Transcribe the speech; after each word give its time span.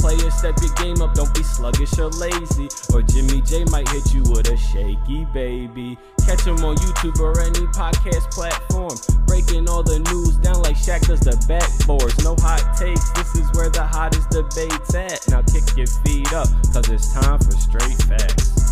Players, 0.00 0.34
step 0.34 0.56
your 0.62 0.72
game 0.74 1.02
up, 1.02 1.12
don't 1.12 1.32
be 1.34 1.42
sluggish 1.42 1.98
or 1.98 2.08
lazy. 2.08 2.68
Or 2.92 3.02
Jimmy 3.02 3.42
J 3.42 3.64
might 3.64 3.88
hit 3.90 4.14
you 4.14 4.22
with 4.22 4.48
a 4.48 4.56
shaky 4.56 5.26
baby. 5.26 5.98
Catch 6.24 6.46
him 6.46 6.64
on 6.64 6.76
YouTube 6.76 7.20
or 7.20 7.38
any 7.40 7.66
podcast 7.76 8.30
platform. 8.32 8.96
Breaking 9.26 9.68
all 9.68 9.82
the 9.82 9.98
news 9.98 10.36
down 10.36 10.62
like 10.62 10.76
Shaq 10.76 11.06
does 11.06 11.20
the 11.20 11.36
backboards. 11.46 12.24
No 12.24 12.34
hot 12.40 12.76
takes, 12.78 13.10
this 13.12 13.34
is 13.34 13.46
where 13.52 13.68
the 13.68 13.84
hottest 13.84 14.30
debate's 14.30 14.94
at. 14.94 15.28
Now 15.28 15.42
kick 15.42 15.76
your 15.76 15.86
feet 15.86 16.32
up, 16.32 16.48
cause 16.72 16.88
it's 16.88 17.12
time 17.12 17.38
for 17.38 17.52
straight 17.52 18.00
facts. 18.08 18.69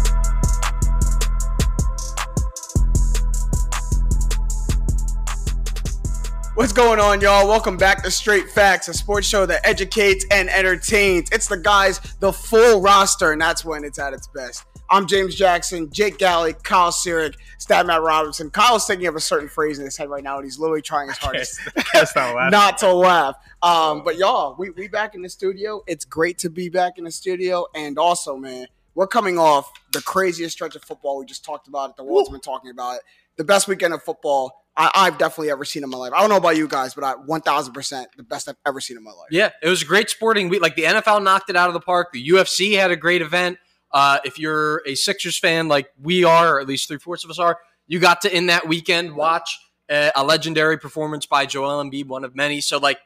What's 6.58 6.72
going 6.72 6.98
on, 6.98 7.20
y'all? 7.20 7.46
Welcome 7.46 7.76
back 7.76 8.02
to 8.02 8.10
Straight 8.10 8.50
Facts, 8.50 8.88
a 8.88 8.92
sports 8.92 9.28
show 9.28 9.46
that 9.46 9.64
educates 9.64 10.26
and 10.32 10.50
entertains. 10.50 11.28
It's 11.30 11.46
the 11.46 11.56
guys, 11.56 12.00
the 12.18 12.32
full 12.32 12.80
roster, 12.80 13.30
and 13.30 13.40
that's 13.40 13.64
when 13.64 13.84
it's 13.84 14.00
at 14.00 14.12
its 14.12 14.26
best. 14.26 14.64
I'm 14.90 15.06
James 15.06 15.36
Jackson, 15.36 15.88
Jake 15.92 16.18
Galley, 16.18 16.54
Kyle 16.64 16.90
Sirik, 16.90 17.36
Stat 17.58 17.86
Matt 17.86 18.02
Robinson. 18.02 18.50
Kyle's 18.50 18.88
thinking 18.88 19.06
of 19.06 19.14
a 19.14 19.20
certain 19.20 19.48
phrase 19.48 19.78
in 19.78 19.84
his 19.84 19.96
head 19.96 20.10
right 20.10 20.24
now, 20.24 20.38
and 20.38 20.44
he's 20.44 20.58
literally 20.58 20.82
trying 20.82 21.06
his 21.06 21.18
hardest 21.18 21.60
not 21.94 22.50
not 22.50 22.78
to 22.78 22.92
laugh. 22.92 23.36
Um, 23.62 24.02
but 24.02 24.18
y'all, 24.18 24.56
we 24.58 24.70
we 24.70 24.88
back 24.88 25.14
in 25.14 25.22
the 25.22 25.28
studio. 25.28 25.84
It's 25.86 26.04
great 26.04 26.38
to 26.38 26.50
be 26.50 26.68
back 26.70 26.98
in 26.98 27.04
the 27.04 27.12
studio, 27.12 27.66
and 27.72 28.00
also, 28.00 28.36
man, 28.36 28.66
we're 28.96 29.06
coming 29.06 29.38
off 29.38 29.70
the 29.92 30.02
craziest 30.02 30.54
stretch 30.56 30.74
of 30.74 30.82
football. 30.82 31.20
We 31.20 31.24
just 31.24 31.44
talked 31.44 31.68
about 31.68 31.90
it. 31.90 31.96
The 31.96 32.02
world's 32.02 32.30
been 32.30 32.40
talking 32.40 32.72
about 32.72 32.96
it. 32.96 33.02
The 33.36 33.44
best 33.44 33.68
weekend 33.68 33.94
of 33.94 34.02
football 34.02 34.64
I, 34.78 34.90
I've 34.94 35.18
definitely 35.18 35.50
ever 35.50 35.64
seen 35.64 35.82
in 35.82 35.90
my 35.90 35.98
life. 35.98 36.12
I 36.14 36.20
don't 36.20 36.30
know 36.30 36.36
about 36.36 36.56
you 36.56 36.68
guys, 36.68 36.94
but 36.94 37.02
I 37.04 37.12
1,000 37.14 37.72
percent 37.74 38.08
the 38.16 38.22
best 38.22 38.48
I've 38.48 38.56
ever 38.64 38.80
seen 38.80 38.96
in 38.96 39.02
my 39.02 39.10
life. 39.10 39.28
Yeah, 39.30 39.50
it 39.60 39.68
was 39.68 39.82
a 39.82 39.84
great 39.84 40.08
sporting 40.08 40.48
week. 40.48 40.62
Like 40.62 40.76
the 40.76 40.84
NFL 40.84 41.22
knocked 41.22 41.50
it 41.50 41.56
out 41.56 41.68
of 41.68 41.74
the 41.74 41.80
park. 41.80 42.12
The 42.12 42.28
UFC 42.28 42.78
had 42.78 42.90
a 42.90 42.96
great 42.96 43.20
event. 43.20 43.58
Uh, 43.90 44.18
if 44.24 44.38
you're 44.38 44.82
a 44.86 44.94
Sixers 44.94 45.38
fan, 45.38 45.66
like 45.66 45.90
we 46.00 46.22
are, 46.22 46.56
or 46.56 46.60
at 46.60 46.68
least 46.68 46.88
three 46.88 46.98
fourths 46.98 47.24
of 47.24 47.30
us 47.30 47.38
are, 47.38 47.58
you 47.86 47.98
got 47.98 48.20
to 48.22 48.34
in 48.34 48.46
that 48.46 48.68
weekend 48.68 49.16
watch 49.16 49.58
a, 49.90 50.12
a 50.14 50.24
legendary 50.24 50.78
performance 50.78 51.26
by 51.26 51.46
Joel 51.46 51.82
Embiid, 51.82 52.06
one 52.06 52.24
of 52.24 52.36
many. 52.36 52.60
So 52.60 52.78
like, 52.78 52.98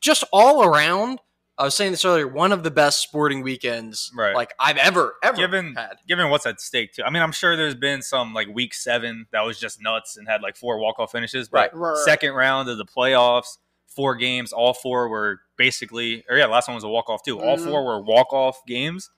just 0.00 0.24
all 0.32 0.64
around, 0.64 1.20
I 1.60 1.64
was 1.64 1.74
saying 1.74 1.90
this 1.92 2.04
earlier, 2.04 2.26
one 2.26 2.52
of 2.52 2.62
the 2.62 2.70
best 2.70 3.00
sporting 3.02 3.42
weekends 3.42 4.10
Right. 4.14 4.34
like 4.34 4.54
I've 4.58 4.78
ever 4.78 5.14
ever 5.22 5.36
given 5.36 5.74
had. 5.74 5.98
given 6.08 6.30
what's 6.30 6.46
at 6.46 6.60
stake 6.60 6.94
too. 6.94 7.02
I 7.04 7.10
mean, 7.10 7.22
I'm 7.22 7.32
sure 7.32 7.54
there's 7.56 7.74
been 7.74 8.02
some 8.02 8.32
like 8.34 8.48
week 8.48 8.72
seven 8.74 9.26
that 9.32 9.42
was 9.44 9.60
just 9.60 9.80
nuts 9.80 10.16
and 10.16 10.26
had 10.26 10.40
like 10.42 10.56
four 10.56 10.78
walk 10.78 10.98
off 10.98 11.12
finishes. 11.12 11.48
But 11.48 11.72
Right. 11.74 11.74
Right. 11.74 11.98
second 12.04 12.32
round 12.32 12.68
of 12.68 12.78
the 12.78 12.86
playoffs, 12.86 13.58
four 13.86 14.16
games, 14.16 14.52
all 14.52 14.72
four 14.74 15.08
were 15.08 15.40
basically 15.56 16.24
or 16.28 16.36
yeah, 16.38 16.46
last 16.46 16.66
one 16.68 16.74
was 16.76 16.84
a 16.84 16.88
walk 16.88 17.10
off 17.10 17.22
too. 17.22 17.38
All 17.40 17.56
Mhm. 17.58 17.64
four 17.66 17.84
were 17.84 18.00
walk 18.02 18.32
off 18.32 18.64
games. 18.66 19.10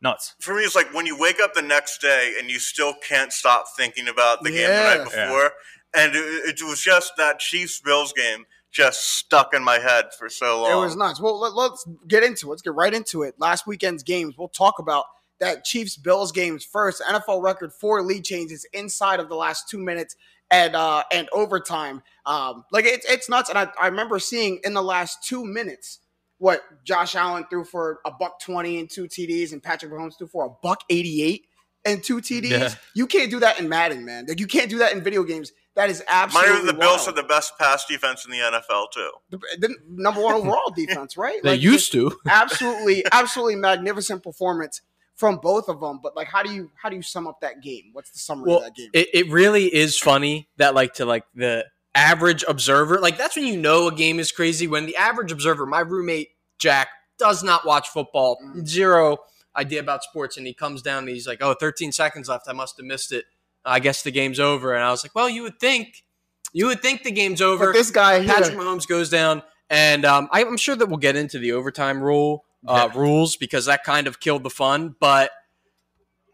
Nuts. 0.00 0.36
for 0.40 0.54
me, 0.54 0.62
it's 0.62 0.76
like 0.76 0.94
when 0.94 1.06
you 1.06 1.18
wake 1.18 1.40
up 1.40 1.54
the 1.54 1.62
next 1.62 2.00
day 2.00 2.34
and 2.38 2.48
you 2.48 2.60
still 2.60 2.94
can't 3.08 3.32
stop 3.32 3.64
thinking 3.76 4.06
about 4.06 4.44
the 4.44 4.50
game 4.52 4.68
the 4.70 4.96
night 4.98 5.02
before. 5.04 5.52
And 5.92 6.14
it, 6.14 6.60
it 6.60 6.62
was 6.62 6.80
just 6.80 7.14
that 7.16 7.40
Chiefs 7.40 7.80
Bills 7.80 8.12
game 8.12 8.46
just 8.70 9.16
stuck 9.16 9.54
in 9.54 9.64
my 9.64 9.78
head 9.78 10.06
for 10.18 10.28
so 10.28 10.62
long. 10.62 10.72
It 10.72 10.76
was 10.76 10.96
nuts. 10.96 11.20
Well, 11.20 11.38
let, 11.40 11.72
us 11.72 11.86
get 12.06 12.22
into 12.22 12.46
it. 12.46 12.50
Let's 12.50 12.62
get 12.62 12.74
right 12.74 12.92
into 12.92 13.22
it. 13.22 13.34
Last 13.38 13.66
weekend's 13.66 14.02
games. 14.02 14.36
We'll 14.36 14.48
talk 14.48 14.78
about 14.78 15.04
that 15.40 15.64
Chiefs 15.64 15.96
Bills 15.96 16.32
games 16.32 16.64
first. 16.64 17.02
NFL 17.02 17.42
record 17.42 17.72
four 17.72 18.02
lead 18.02 18.24
changes 18.24 18.66
inside 18.72 19.20
of 19.20 19.28
the 19.28 19.36
last 19.36 19.68
two 19.68 19.78
minutes 19.78 20.16
and 20.50 20.74
uh 20.74 21.04
and 21.12 21.28
overtime. 21.32 22.02
Um, 22.26 22.64
like 22.72 22.84
it's 22.84 23.08
it's 23.08 23.28
nuts. 23.28 23.48
And 23.48 23.58
I, 23.58 23.68
I 23.80 23.86
remember 23.86 24.18
seeing 24.18 24.60
in 24.64 24.74
the 24.74 24.82
last 24.82 25.24
two 25.24 25.44
minutes 25.44 26.00
what 26.38 26.62
Josh 26.84 27.14
Allen 27.14 27.46
threw 27.50 27.64
for 27.64 28.00
a 28.04 28.10
buck 28.10 28.40
twenty 28.40 28.78
and 28.78 28.90
two 28.90 29.04
TDs, 29.04 29.52
and 29.52 29.62
Patrick 29.62 29.92
Mahomes 29.92 30.18
threw 30.18 30.26
for 30.26 30.46
a 30.46 30.50
buck 30.62 30.80
eighty 30.90 31.22
eight 31.22 31.46
and 31.84 32.02
two 32.02 32.20
TDs. 32.20 32.50
Yeah. 32.50 32.74
You 32.94 33.06
can't 33.06 33.30
do 33.30 33.40
that 33.40 33.60
in 33.60 33.68
Madden, 33.68 34.04
man. 34.04 34.26
Like 34.28 34.40
you 34.40 34.46
can't 34.46 34.70
do 34.70 34.78
that 34.78 34.92
in 34.92 35.02
video 35.02 35.22
games. 35.22 35.52
That 35.78 35.90
is 35.90 36.00
Mind 36.00 36.30
absolutely 36.32 36.56
you, 36.60 36.66
the 36.66 36.72
Bills 36.74 37.06
are 37.08 37.12
the 37.12 37.22
best 37.22 37.56
pass 37.58 37.86
defense 37.86 38.24
in 38.26 38.32
the 38.32 38.38
NFL 38.38 38.90
too. 38.92 39.10
the, 39.30 39.38
the 39.58 39.74
number 39.88 40.20
one 40.20 40.34
overall 40.34 40.70
defense, 40.76 41.16
right? 41.16 41.40
They 41.42 41.52
Like, 41.52 41.60
used 41.62 41.92
to. 41.92 42.12
absolutely, 42.28 43.04
absolutely 43.12 43.54
magnificent 43.56 44.22
performance 44.24 44.82
from 45.14 45.36
both 45.38 45.68
of 45.68 45.80
them. 45.80 46.00
But 46.02 46.16
like, 46.16 46.26
how 46.28 46.42
do 46.42 46.52
you 46.52 46.70
how 46.82 46.88
do 46.88 46.96
you 46.96 47.02
sum 47.02 47.26
up 47.28 47.40
that 47.42 47.62
game? 47.62 47.90
What's 47.92 48.10
the 48.10 48.18
summary 48.18 48.48
Well, 48.50 48.58
of 48.58 48.64
that 48.64 48.74
game? 48.74 48.90
it, 48.92 49.08
it 49.14 49.30
really 49.30 49.72
is 49.72 49.98
funny 49.98 50.48
that 50.56 50.74
like 50.74 50.94
to 50.94 51.06
like 51.06 51.24
the 51.34 51.64
average 51.94 52.44
observer, 52.48 52.98
like 52.98 53.16
that's 53.16 53.36
when 53.36 53.46
you 53.46 53.56
know 53.56 53.86
a 53.88 53.94
game 53.94 54.18
is 54.18 54.32
crazy. 54.32 54.66
When 54.66 54.84
the 54.86 54.96
average 54.96 55.32
observer, 55.32 55.64
my 55.64 55.80
roommate 55.80 56.30
Jack, 56.58 56.88
does 57.18 57.42
not 57.44 57.64
watch 57.64 57.88
football, 57.88 58.36
Mm. 58.44 58.66
zero 58.66 59.18
idea 59.56 59.80
about 59.80 60.02
sports, 60.04 60.36
and 60.36 60.46
he 60.46 60.54
comes 60.54 60.82
down 60.82 60.98
and 61.04 61.08
he's 61.08 61.26
like, 61.26 61.38
"Oh, 61.40 61.54
13 61.54 61.90
seconds 61.92 62.28
left. 62.28 62.46
I 62.48 62.52
must 62.52 62.76
have 62.78 62.86
missed 62.86 63.10
it. 63.12 63.24
I 63.68 63.78
guess 63.80 64.02
the 64.02 64.10
game's 64.10 64.40
over." 64.40 64.74
And 64.74 64.84
I 64.84 64.90
was 64.90 65.04
like, 65.04 65.14
"Well, 65.14 65.28
you 65.28 65.42
would 65.42 65.60
think, 65.60 66.04
you 66.52 66.66
would 66.66 66.80
think 66.82 67.02
the 67.02 67.10
game's 67.10 67.40
over." 67.42 67.66
but 67.66 67.72
this 67.74 67.90
guy 67.90 68.20
here, 68.20 68.34
Patrick 68.34 68.56
Mahomes 68.56 68.86
goes 68.86 69.10
down, 69.10 69.42
and 69.70 70.04
um, 70.04 70.28
I, 70.32 70.44
I'm 70.44 70.56
sure 70.56 70.76
that 70.76 70.86
we'll 70.86 70.98
get 70.98 71.16
into 71.16 71.38
the 71.38 71.52
overtime 71.52 72.02
rule 72.02 72.44
uh, 72.66 72.88
rules 72.94 73.36
because 73.36 73.66
that 73.66 73.84
kind 73.84 74.06
of 74.06 74.20
killed 74.20 74.42
the 74.42 74.50
fun. 74.50 74.96
But 74.98 75.30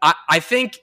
I, 0.01 0.13
I 0.29 0.39
think 0.39 0.79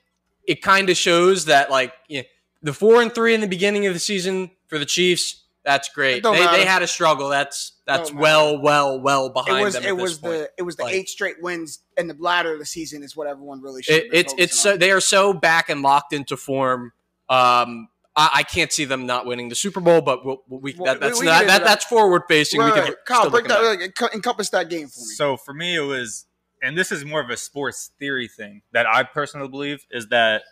it 0.47 0.63
kind 0.63 0.91
of 0.91 0.97
shows 0.97 1.47
that 1.47 1.71
like 1.71 1.93
you 2.09 2.19
know, 2.19 2.25
the 2.63 2.73
four 2.73 3.03
and 3.03 3.15
three 3.15 3.35
in 3.35 3.41
the 3.41 3.49
beginning 3.49 3.87
of 3.87 3.95
the 3.95 4.01
season 4.01 4.51
for 4.67 4.79
the 4.79 4.87
Chiefs. 4.87 5.42
That's 5.65 5.89
great. 5.91 6.25
They, 6.25 6.31
matter. 6.33 6.57
they 6.57 6.65
had 6.65 6.83
a 6.83 6.89
struggle. 6.89 7.29
That's 7.29 7.73
that's 7.87 8.11
Don't 8.11 8.19
well, 8.21 8.61
well, 8.61 9.01
well 9.01 9.29
behind 9.31 9.61
it 9.61 9.65
was 9.65 9.75
them. 9.75 9.85
it 9.85 9.89
at 9.91 9.97
this 9.97 10.03
was 10.03 10.19
point. 10.19 10.33
the 10.35 10.51
it 10.59 10.63
was 10.63 10.77
the 10.77 10.83
Like- 10.85 10.95
eight 10.95 11.09
straight 11.09 11.37
wins 11.41 11.79
in 11.97 12.09
the 12.09 12.15
bladder 12.15 12.53
of 12.53 12.59
the 12.59 12.67
season 12.67 13.03
is 13.05 13.17
what 13.17 13.27
everyone 13.29 13.61
really 13.63 13.83
should. 13.83 13.95
It, 13.95 14.11
it's 14.13 14.35
it's 14.39 14.59
so 14.59 14.77
they 14.77 14.91
are 14.91 15.01
so 15.01 15.33
back 15.33 15.69
and 15.69 15.83
locked 15.83 16.13
into 16.13 16.37
form. 16.37 16.93
Um, 17.29 17.89
I, 18.17 18.31
I 18.35 18.43
can't 18.43 18.73
see 18.73 18.85
them 18.85 19.07
not 19.07 19.25
winning 19.25 19.49
the 19.49 19.55
Super 19.55 19.81
Bowl, 19.81 20.03
but 20.03 20.27
we'll, 20.27 20.43
we, 20.49 20.75
Well, 20.77 20.85
that, 20.87 21.01
that's 21.01 21.21
we- 21.21 21.27
we 21.27 21.33
not, 21.33 21.47
that, 21.47 21.59
that. 21.59 21.65
that's 21.65 21.85
forward 21.85 22.23
facing. 22.29 22.61
Right, 22.61 22.67
we 22.67 22.73
can 22.81 22.89
right. 22.89 22.97
Kyle, 23.07 23.31
break 23.31 23.47
that, 23.49 23.63
like, 23.63 24.15
encompass 24.15 24.51
that 24.51 24.69
game 24.69 24.89
for 24.89 25.01
me. 25.01 25.07
So 25.15 25.37
for 25.39 25.55
me, 25.55 25.77
it 25.77 25.81
was, 25.81 26.27
and 26.61 26.77
this 26.77 26.93
is 26.93 27.05
more 27.07 27.21
of 27.21 27.31
a 27.31 27.37
sports 27.39 27.91
theory 27.99 28.29
thing 28.29 28.63
that 28.73 28.87
I 28.87 29.05
personally 29.05 29.49
believe 29.49 29.87
is 29.91 30.09
that 30.09 30.43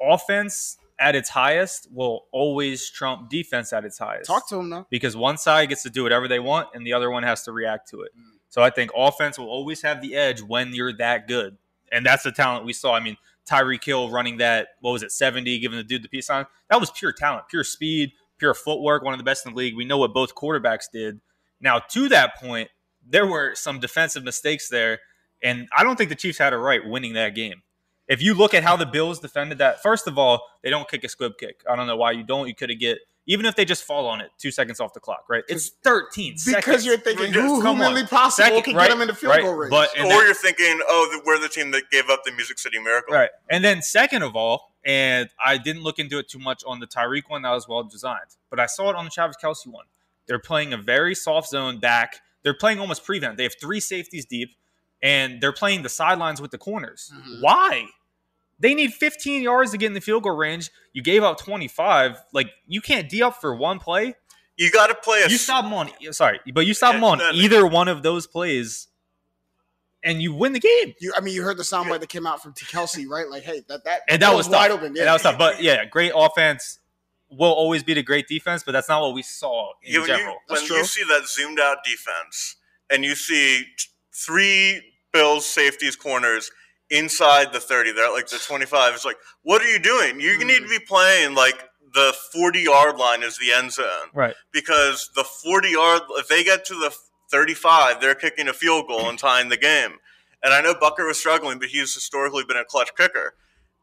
offense 0.00 0.78
at 0.98 1.16
its 1.16 1.28
highest 1.28 1.88
will 1.90 2.26
always 2.32 2.88
trump 2.90 3.28
defense 3.28 3.72
at 3.72 3.84
its 3.84 3.98
highest. 3.98 4.26
Talk 4.26 4.48
to 4.48 4.56
him 4.56 4.68
now. 4.68 4.86
because 4.90 5.16
one 5.16 5.36
side 5.36 5.68
gets 5.68 5.82
to 5.82 5.90
do 5.90 6.02
whatever 6.02 6.28
they 6.28 6.38
want 6.38 6.68
and 6.74 6.86
the 6.86 6.92
other 6.92 7.10
one 7.10 7.22
has 7.22 7.42
to 7.44 7.52
react 7.52 7.90
to 7.90 8.02
it. 8.02 8.12
Mm. 8.16 8.38
So 8.48 8.62
I 8.62 8.70
think 8.70 8.92
offense 8.94 9.38
will 9.38 9.48
always 9.48 9.82
have 9.82 10.00
the 10.00 10.14
edge 10.14 10.40
when 10.40 10.72
you're 10.74 10.96
that 10.98 11.26
good. 11.26 11.56
And 11.90 12.06
that's 12.06 12.22
the 12.22 12.32
talent 12.32 12.64
we 12.64 12.72
saw. 12.72 12.94
I 12.94 13.00
mean, 13.00 13.16
Tyreek 13.48 13.84
Hill 13.84 14.10
running 14.10 14.38
that, 14.38 14.68
what 14.80 14.92
was 14.92 15.02
it, 15.02 15.12
70, 15.12 15.58
giving 15.58 15.76
the 15.76 15.84
dude 15.84 16.02
the 16.02 16.08
peace 16.08 16.26
sign. 16.26 16.46
That 16.70 16.80
was 16.80 16.90
pure 16.90 17.12
talent, 17.12 17.48
pure 17.48 17.64
speed, 17.64 18.12
pure 18.38 18.54
footwork, 18.54 19.02
one 19.02 19.12
of 19.12 19.18
the 19.18 19.24
best 19.24 19.46
in 19.46 19.52
the 19.52 19.58
league. 19.58 19.76
We 19.76 19.84
know 19.84 19.98
what 19.98 20.14
both 20.14 20.34
quarterbacks 20.34 20.84
did. 20.92 21.20
Now, 21.60 21.80
to 21.90 22.08
that 22.10 22.36
point, 22.36 22.70
there 23.06 23.26
were 23.26 23.54
some 23.54 23.80
defensive 23.80 24.24
mistakes 24.24 24.68
there. 24.68 25.00
And 25.42 25.68
I 25.76 25.84
don't 25.84 25.96
think 25.96 26.08
the 26.08 26.16
Chiefs 26.16 26.38
had 26.38 26.52
a 26.52 26.58
right 26.58 26.80
winning 26.84 27.14
that 27.14 27.34
game. 27.34 27.62
If 28.08 28.20
you 28.22 28.34
look 28.34 28.52
at 28.54 28.62
how 28.62 28.76
the 28.76 28.86
Bills 28.86 29.18
defended 29.20 29.58
that, 29.58 29.82
first 29.82 30.06
of 30.06 30.18
all, 30.18 30.42
they 30.62 30.70
don't 30.70 30.88
kick 30.88 31.04
a 31.04 31.08
squib 31.08 31.32
kick. 31.38 31.62
I 31.68 31.74
don't 31.76 31.86
know 31.86 31.96
why 31.96 32.12
you 32.12 32.22
don't. 32.22 32.46
You 32.48 32.54
could 32.54 32.70
have 32.70 32.78
get 32.78 32.98
even 33.26 33.46
if 33.46 33.56
they 33.56 33.64
just 33.64 33.84
fall 33.84 34.06
on 34.06 34.20
it 34.20 34.30
two 34.36 34.50
seconds 34.50 34.80
off 34.80 34.92
the 34.92 35.00
clock, 35.00 35.24
right? 35.30 35.44
It's 35.48 35.70
13 35.82 36.32
Because 36.34 36.44
seconds. 36.44 36.84
you're 36.86 36.98
thinking 36.98 37.32
Just 37.32 37.46
who 37.46 37.62
come 37.62 37.76
on. 37.80 37.86
humanly 37.86 38.06
possible 38.06 38.44
Second, 38.48 38.62
can 38.64 38.76
right, 38.76 38.88
get 38.88 38.94
him 38.96 39.00
in 39.00 39.08
the 39.08 39.14
field 39.14 39.30
right, 39.30 39.42
goal 39.42 39.54
range. 39.54 39.70
But 39.70 39.88
or 39.98 40.02
then- 40.02 40.10
you're 40.26 40.34
thinking, 40.34 40.78
oh, 40.86 41.20
we're 41.24 41.38
the 41.40 41.48
team 41.48 41.70
that 41.70 41.84
gave 41.90 42.10
up 42.10 42.24
the 42.26 42.32
Music 42.32 42.58
City 42.58 42.78
Miracle. 42.78 43.14
Right. 43.14 43.30
And 43.50 43.64
then 43.64 43.80
second 43.80 44.22
of 44.24 44.36
all, 44.36 44.74
and 44.84 45.30
I 45.42 45.56
didn't 45.56 45.82
look 45.82 45.98
into 45.98 46.18
it 46.18 46.28
too 46.28 46.38
much 46.38 46.62
on 46.66 46.80
the 46.80 46.86
Tyreek 46.86 47.22
one, 47.28 47.40
that 47.42 47.52
was 47.52 47.66
well 47.66 47.82
designed. 47.82 48.36
But 48.50 48.60
I 48.60 48.66
saw 48.66 48.90
it 48.90 48.96
on 48.96 49.06
the 49.06 49.10
Travis 49.10 49.36
Kelce 49.42 49.66
one. 49.66 49.86
They're 50.26 50.38
playing 50.38 50.74
a 50.74 50.76
very 50.76 51.14
soft 51.14 51.48
zone 51.48 51.78
back. 51.80 52.16
They're 52.42 52.52
playing 52.52 52.78
almost 52.78 53.04
prevent. 53.06 53.38
They 53.38 53.44
have 53.44 53.54
three 53.58 53.80
safeties 53.80 54.26
deep, 54.26 54.50
and 55.04 55.40
they're 55.40 55.52
playing 55.52 55.82
the 55.82 55.88
sidelines 55.88 56.40
with 56.40 56.50
the 56.50 56.58
corners. 56.58 57.12
Mhm. 57.14 57.40
Why? 57.42 57.86
They 58.58 58.74
need 58.74 58.92
15 58.94 59.42
yards 59.42 59.70
to 59.72 59.78
get 59.78 59.86
in 59.88 59.92
the 59.94 60.00
field 60.00 60.22
goal 60.22 60.34
range. 60.36 60.70
You 60.92 61.02
gave 61.02 61.22
up 61.22 61.38
25. 61.38 62.16
Like 62.32 62.50
you 62.66 62.80
can't 62.80 63.08
D 63.08 63.22
up 63.22 63.40
for 63.40 63.54
one 63.54 63.78
play. 63.78 64.14
You 64.56 64.70
got 64.70 64.86
to 64.86 64.94
play 64.94 65.22
a 65.22 65.28
You 65.28 65.36
stop 65.36 65.64
them 65.64 65.74
on. 65.74 65.90
Sorry, 66.12 66.40
but 66.54 66.64
you 66.64 66.74
stop 66.74 66.92
Yeah, 66.94 66.98
them 66.98 67.04
on 67.04 67.18
no, 67.18 67.30
no. 67.32 67.36
either 67.36 67.66
one 67.66 67.88
of 67.88 68.02
those 68.04 68.26
plays, 68.28 68.86
and 70.04 70.22
you 70.22 70.32
win 70.32 70.52
the 70.52 70.60
game. 70.60 70.94
you, 71.00 71.12
I 71.16 71.20
mean, 71.20 71.34
you 71.34 71.42
heard 71.42 71.56
the 71.56 71.62
soundbite 71.64 71.98
that 72.00 72.08
came 72.08 72.26
out 72.26 72.40
from 72.42 72.52
T. 72.52 72.64
Kelce, 72.66 73.06
right? 73.08 73.28
Like, 73.28 73.42
hey, 73.42 73.62
that 73.68 73.82
that 73.84 74.02
and 74.08 74.22
that 74.22 74.32
was 74.34 74.48
wide 74.48 74.68
tough. 74.68 74.78
open. 74.78 74.86
And 74.88 74.96
that 74.96 75.12
was 75.12 75.22
tough. 75.22 75.36
But 75.38 75.60
yeah, 75.62 75.84
great 75.84 76.12
offense. 76.14 76.78
will 77.30 77.50
always 77.52 77.82
be 77.82 77.94
the 77.94 78.02
great 78.02 78.28
defense, 78.28 78.62
but 78.62 78.70
that's 78.72 78.88
not 78.88 79.00
what 79.02 79.12
we 79.12 79.22
saw 79.22 79.72
in 79.82 79.92
Yeah, 79.94 79.98
when 80.00 80.06
general. 80.06 80.34
You, 80.34 80.38
when 80.54 80.60
That's 80.60 80.70
you 80.70 80.84
see 80.84 81.02
that 81.08 81.26
zoomed 81.26 81.58
out 81.58 81.78
defense 81.84 82.56
and 82.90 83.02
you 83.04 83.16
see 83.16 83.64
three 84.12 84.93
Bills 85.14 85.46
safeties 85.46 85.96
corners 85.96 86.50
inside 86.90 87.52
the 87.54 87.60
30, 87.60 87.92
they're 87.92 88.04
at 88.06 88.12
like 88.12 88.28
the 88.28 88.38
25, 88.38 88.94
it's 88.94 89.04
like, 89.06 89.16
what 89.42 89.62
are 89.62 89.68
you 89.70 89.78
doing? 89.78 90.20
You 90.20 90.44
need 90.44 90.60
to 90.60 90.68
be 90.68 90.78
playing 90.80 91.34
like 91.34 91.64
the 91.94 92.12
40 92.32 92.58
yard 92.60 92.96
line 92.98 93.22
is 93.22 93.38
the 93.38 93.52
end 93.52 93.72
zone. 93.72 94.10
Right. 94.12 94.34
Because 94.52 95.08
the 95.14 95.24
40 95.24 95.70
yard, 95.70 96.02
if 96.18 96.28
they 96.28 96.44
get 96.44 96.66
to 96.66 96.74
the 96.74 96.94
35, 97.30 98.00
they're 98.00 98.14
kicking 98.14 98.48
a 98.48 98.52
field 98.52 98.86
goal 98.88 99.08
and 99.08 99.18
tying 99.18 99.48
the 99.48 99.56
game. 99.56 99.92
And 100.42 100.52
I 100.52 100.60
know 100.60 100.74
Butker 100.74 101.06
was 101.06 101.18
struggling, 101.18 101.58
but 101.58 101.68
he's 101.68 101.94
historically 101.94 102.44
been 102.44 102.58
a 102.58 102.64
clutch 102.64 102.90
kicker. 102.96 103.34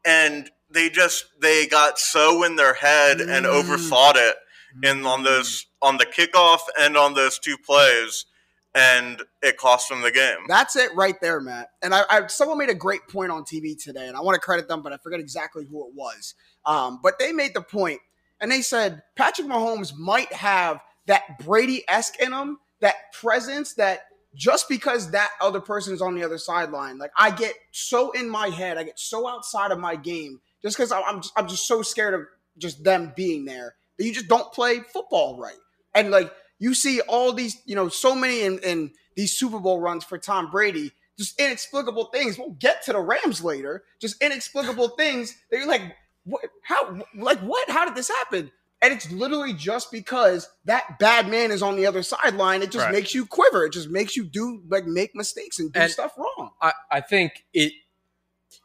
And 0.04 0.50
they 0.70 0.88
just 0.90 1.24
they 1.40 1.66
got 1.66 1.98
so 1.98 2.44
in 2.44 2.56
their 2.56 2.74
head 2.74 3.20
and 3.20 3.46
Mm. 3.46 3.62
overthought 3.62 4.16
it 4.16 4.36
in 4.82 5.04
on 5.04 5.22
those 5.24 5.66
on 5.82 5.96
the 5.96 6.06
kickoff 6.06 6.60
and 6.78 6.96
on 6.96 7.14
those 7.14 7.38
two 7.38 7.56
plays, 7.58 8.26
and 8.74 9.22
it 9.42 9.56
cost 9.56 9.88
them 9.88 10.00
the 10.00 10.10
game. 10.10 10.38
That's 10.48 10.76
it 10.76 10.94
right 10.94 11.16
there, 11.20 11.40
Matt. 11.40 11.68
And 11.82 11.94
I, 11.94 12.02
I 12.08 12.26
someone 12.28 12.58
made 12.58 12.70
a 12.70 12.74
great 12.74 13.06
point 13.08 13.30
on 13.30 13.44
TV 13.44 13.82
today, 13.82 14.08
and 14.08 14.16
I 14.16 14.20
want 14.20 14.34
to 14.34 14.40
credit 14.40 14.68
them, 14.68 14.82
but 14.82 14.92
I 14.92 14.96
forget 14.96 15.20
exactly 15.20 15.64
who 15.64 15.86
it 15.86 15.94
was. 15.94 16.34
Um, 16.64 17.00
but 17.02 17.18
they 17.18 17.32
made 17.32 17.54
the 17.54 17.62
point, 17.62 18.00
and 18.40 18.50
they 18.50 18.62
said 18.62 19.02
Patrick 19.16 19.46
Mahomes 19.46 19.92
might 19.96 20.32
have 20.32 20.80
that 21.06 21.38
Brady 21.40 21.84
esque 21.88 22.20
in 22.20 22.32
him, 22.32 22.58
that 22.80 23.12
presence 23.12 23.74
that 23.74 24.02
just 24.34 24.68
because 24.68 25.10
that 25.10 25.30
other 25.40 25.60
person's 25.60 26.00
on 26.00 26.14
the 26.14 26.24
other 26.24 26.38
sideline, 26.38 26.98
like 26.98 27.10
I 27.16 27.30
get 27.30 27.54
so 27.72 28.12
in 28.12 28.28
my 28.28 28.48
head, 28.48 28.78
I 28.78 28.84
get 28.84 28.98
so 28.98 29.28
outside 29.28 29.70
of 29.70 29.78
my 29.78 29.96
game, 29.96 30.40
just 30.62 30.76
because 30.76 30.92
I'm 30.92 31.20
I'm 31.36 31.48
just 31.48 31.66
so 31.66 31.82
scared 31.82 32.14
of 32.14 32.22
just 32.56 32.84
them 32.84 33.12
being 33.16 33.44
there 33.44 33.74
that 33.98 34.04
you 34.04 34.12
just 34.12 34.28
don't 34.28 34.52
play 34.52 34.80
football 34.80 35.38
right. 35.38 35.56
And 35.94 36.10
like 36.10 36.32
you 36.62 36.74
see 36.74 37.00
all 37.02 37.32
these, 37.32 37.56
you 37.64 37.74
know, 37.74 37.88
so 37.88 38.14
many 38.14 38.42
in, 38.42 38.58
in 38.60 38.92
these 39.16 39.36
Super 39.36 39.58
Bowl 39.58 39.80
runs 39.80 40.04
for 40.04 40.16
Tom 40.16 40.48
Brady, 40.48 40.92
just 41.18 41.38
inexplicable 41.40 42.04
things. 42.06 42.38
We'll 42.38 42.50
get 42.50 42.84
to 42.84 42.92
the 42.92 43.00
Rams 43.00 43.42
later. 43.42 43.82
Just 44.00 44.22
inexplicable 44.22 44.88
things 44.96 45.34
that 45.50 45.56
you're 45.58 45.66
like, 45.66 45.82
what? 46.24 46.42
How? 46.62 47.00
Like 47.16 47.40
what? 47.40 47.68
How 47.68 47.84
did 47.84 47.96
this 47.96 48.08
happen? 48.08 48.52
And 48.80 48.92
it's 48.92 49.10
literally 49.10 49.52
just 49.54 49.90
because 49.92 50.48
that 50.64 50.98
bad 51.00 51.28
man 51.28 51.50
is 51.50 51.62
on 51.62 51.76
the 51.76 51.86
other 51.86 52.02
sideline. 52.02 52.62
It 52.62 52.70
just 52.70 52.84
Right. 52.86 52.92
makes 52.94 53.12
you 53.14 53.26
quiver. 53.26 53.64
It 53.66 53.72
just 53.72 53.88
makes 53.90 54.16
you 54.16 54.24
do 54.24 54.62
like 54.68 54.86
make 54.86 55.14
mistakes 55.16 55.58
and 55.58 55.72
do 55.72 55.80
And- 55.80 55.90
stuff 55.90 56.12
wrong. 56.16 56.50
I, 56.60 56.72
I 56.90 57.00
think 57.00 57.44
it 57.52 57.72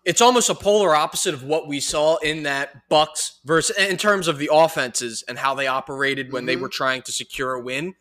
it's 0.08 0.22
almost 0.22 0.50
a 0.50 0.56
polar 0.56 0.96
opposite 0.96 1.34
of 1.34 1.44
what 1.44 1.68
we 1.68 1.80
saw 1.82 2.16
in 2.18 2.44
that 2.44 2.90
Bucs 2.90 3.34
versus 3.44 3.76
in 3.78 3.98
terms 3.98 4.28
of 4.30 4.38
the 4.38 4.50
offenses 4.52 5.24
and 5.28 5.38
how 5.38 5.54
they 5.54 5.68
operated 5.68 6.32
when 6.32 6.46
they 6.46 6.56
Mhm. 6.56 6.62
were 6.62 6.70
trying 6.70 7.02
to 7.04 7.12
secure 7.12 7.54
a 7.54 7.60
win. 7.62 7.94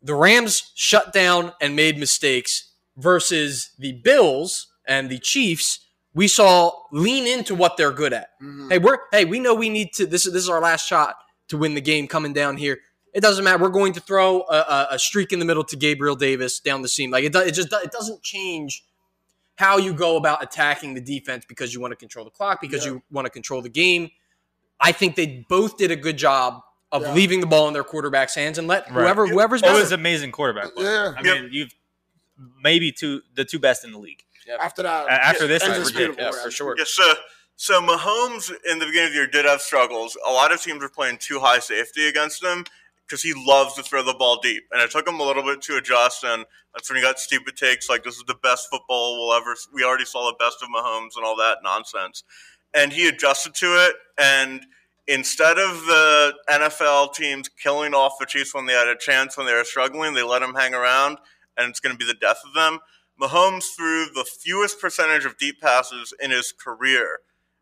The 0.00 0.14
Rams 0.14 0.70
shut 0.74 1.12
down 1.12 1.52
and 1.60 1.74
made 1.74 1.98
mistakes 1.98 2.70
versus 2.96 3.70
the 3.78 3.92
Bills 3.92 4.68
and 4.86 5.10
the 5.10 5.18
Chiefs. 5.18 5.80
We 6.14 6.28
saw 6.28 6.72
lean 6.92 7.26
into 7.26 7.54
what 7.54 7.76
they're 7.76 7.90
good 7.92 8.12
at. 8.12 8.30
Mhm. 8.40 8.70
Hey, 8.70 8.78
we're 8.78 8.98
hey, 9.10 9.24
we 9.24 9.40
know 9.40 9.54
we 9.54 9.68
need 9.68 9.92
to. 9.94 10.06
This 10.06 10.26
is 10.26 10.32
this 10.32 10.42
is 10.44 10.48
our 10.48 10.60
last 10.60 10.86
shot 10.86 11.16
to 11.48 11.56
win 11.56 11.74
the 11.74 11.80
game 11.80 12.06
coming 12.06 12.32
down 12.32 12.56
here. 12.56 12.78
It 13.12 13.20
doesn't 13.20 13.42
matter. 13.44 13.62
We're 13.62 13.68
going 13.70 13.92
to 13.94 14.00
throw 14.00 14.42
a, 14.48 14.56
a, 14.56 14.88
a 14.92 14.98
streak 14.98 15.32
in 15.32 15.38
the 15.38 15.44
middle 15.44 15.64
to 15.64 15.76
Gabriel 15.76 16.14
Davis 16.16 16.60
down 16.60 16.82
the 16.82 16.88
seam. 16.88 17.10
Like 17.10 17.24
it, 17.24 17.32
do, 17.32 17.40
it 17.40 17.52
just 17.52 17.72
it 17.72 17.90
doesn't 17.90 18.22
change 18.22 18.84
how 19.56 19.76
you 19.78 19.92
go 19.92 20.16
about 20.16 20.42
attacking 20.42 20.94
the 20.94 21.00
defense 21.00 21.44
because 21.46 21.72
you 21.74 21.80
want 21.80 21.92
to 21.92 21.96
control 21.96 22.24
the 22.24 22.30
clock 22.30 22.60
because 22.60 22.84
Yeah. 22.84 22.92
you 22.92 23.02
want 23.10 23.26
to 23.26 23.30
control 23.30 23.62
the 23.62 23.68
game. 23.68 24.10
I 24.80 24.92
think 24.92 25.14
they 25.16 25.44
both 25.48 25.76
did 25.76 25.90
a 25.90 25.96
good 25.96 26.16
job 26.16 26.62
of 26.90 27.02
Yeah. 27.02 27.12
leaving 27.12 27.40
the 27.40 27.46
ball 27.46 27.68
in 27.68 27.74
their 27.74 27.84
quarterback's 27.84 28.34
hands 28.34 28.58
and 28.58 28.66
let 28.66 28.84
Right. 28.90 29.02
whoever 29.02 29.26
whoever's 29.26 29.62
Always 29.62 29.84
better. 29.84 29.94
amazing 29.94 30.32
quarterback 30.32 30.74
play. 30.74 30.84
Yeah. 30.84 31.14
I 31.16 31.22
Yep. 31.22 31.42
mean, 31.42 31.48
you've 31.52 31.74
maybe 32.62 32.92
two 32.92 33.22
the 33.34 33.44
two 33.44 33.58
best 33.58 33.84
in 33.84 33.92
the 33.92 33.98
league. 33.98 34.24
After 34.60 34.82
that, 34.82 35.06
A- 35.06 35.12
After 35.12 35.46
this, 35.46 35.62
and 35.62 35.72
it's 35.72 35.84
disputable, 35.84 36.16
ridiculous. 36.16 36.36
yeah, 36.36 36.42
for 36.42 36.50
sure. 36.50 36.74
Yeah, 36.76 36.84
so 36.86 37.14
so 37.56 37.80
Mahomes 37.80 38.50
in 38.68 38.78
the 38.80 38.86
beginning 38.86 39.06
of 39.08 39.12
the 39.12 39.16
year 39.18 39.26
did 39.28 39.44
have 39.44 39.62
struggles. 39.62 40.16
A 40.26 40.32
lot 40.32 40.50
of 40.52 40.60
teams 40.60 40.80
were 40.82 40.88
playing 40.88 41.18
too 41.18 41.38
high 41.38 41.60
safety 41.60 42.08
against 42.08 42.42
him 42.42 42.64
because 43.12 43.22
he 43.22 43.34
loves 43.36 43.74
to 43.74 43.82
throw 43.82 44.02
the 44.02 44.14
ball 44.14 44.40
deep, 44.42 44.64
and 44.72 44.80
it 44.80 44.90
took 44.90 45.06
him 45.06 45.20
a 45.20 45.22
little 45.22 45.42
bit 45.42 45.60
to 45.60 45.76
adjust. 45.76 46.24
And 46.24 46.46
that's 46.72 46.88
when 46.88 46.96
he 46.96 47.02
got 47.02 47.18
stupid 47.18 47.58
takes 47.58 47.90
like 47.90 48.04
"This 48.04 48.16
is 48.16 48.24
the 48.26 48.38
best 48.42 48.70
football 48.70 49.18
we'll 49.18 49.36
ever." 49.36 49.54
We 49.70 49.84
already 49.84 50.06
saw 50.06 50.26
the 50.26 50.36
best 50.38 50.62
of 50.62 50.70
Mahomes 50.70 51.10
and 51.16 51.24
all 51.26 51.36
that 51.36 51.58
nonsense, 51.62 52.24
and 52.72 52.90
he 52.90 53.06
adjusted 53.06 53.54
to 53.56 53.66
it. 53.86 53.96
And 54.16 54.64
instead 55.06 55.58
of 55.58 55.84
the 55.84 56.34
NFL 56.48 57.12
teams 57.12 57.50
killing 57.50 57.92
off 57.92 58.14
the 58.18 58.24
Chiefs 58.24 58.54
when 58.54 58.64
they 58.64 58.72
had 58.72 58.88
a 58.88 58.96
chance 58.96 59.36
when 59.36 59.46
they 59.46 59.54
were 59.54 59.64
struggling, 59.64 60.14
they 60.14 60.22
let 60.22 60.40
him 60.40 60.54
hang 60.54 60.72
around, 60.72 61.18
and 61.58 61.68
it's 61.68 61.80
going 61.80 61.94
to 61.94 61.98
be 61.98 62.10
the 62.10 62.18
death 62.18 62.40
of 62.46 62.54
them. 62.54 62.78
Mahomes 63.20 63.64
threw 63.76 64.06
the 64.06 64.24
fewest 64.24 64.80
percentage 64.80 65.26
of 65.26 65.36
deep 65.36 65.60
passes 65.60 66.14
in 66.18 66.30
his 66.30 66.50
career, 66.50 67.18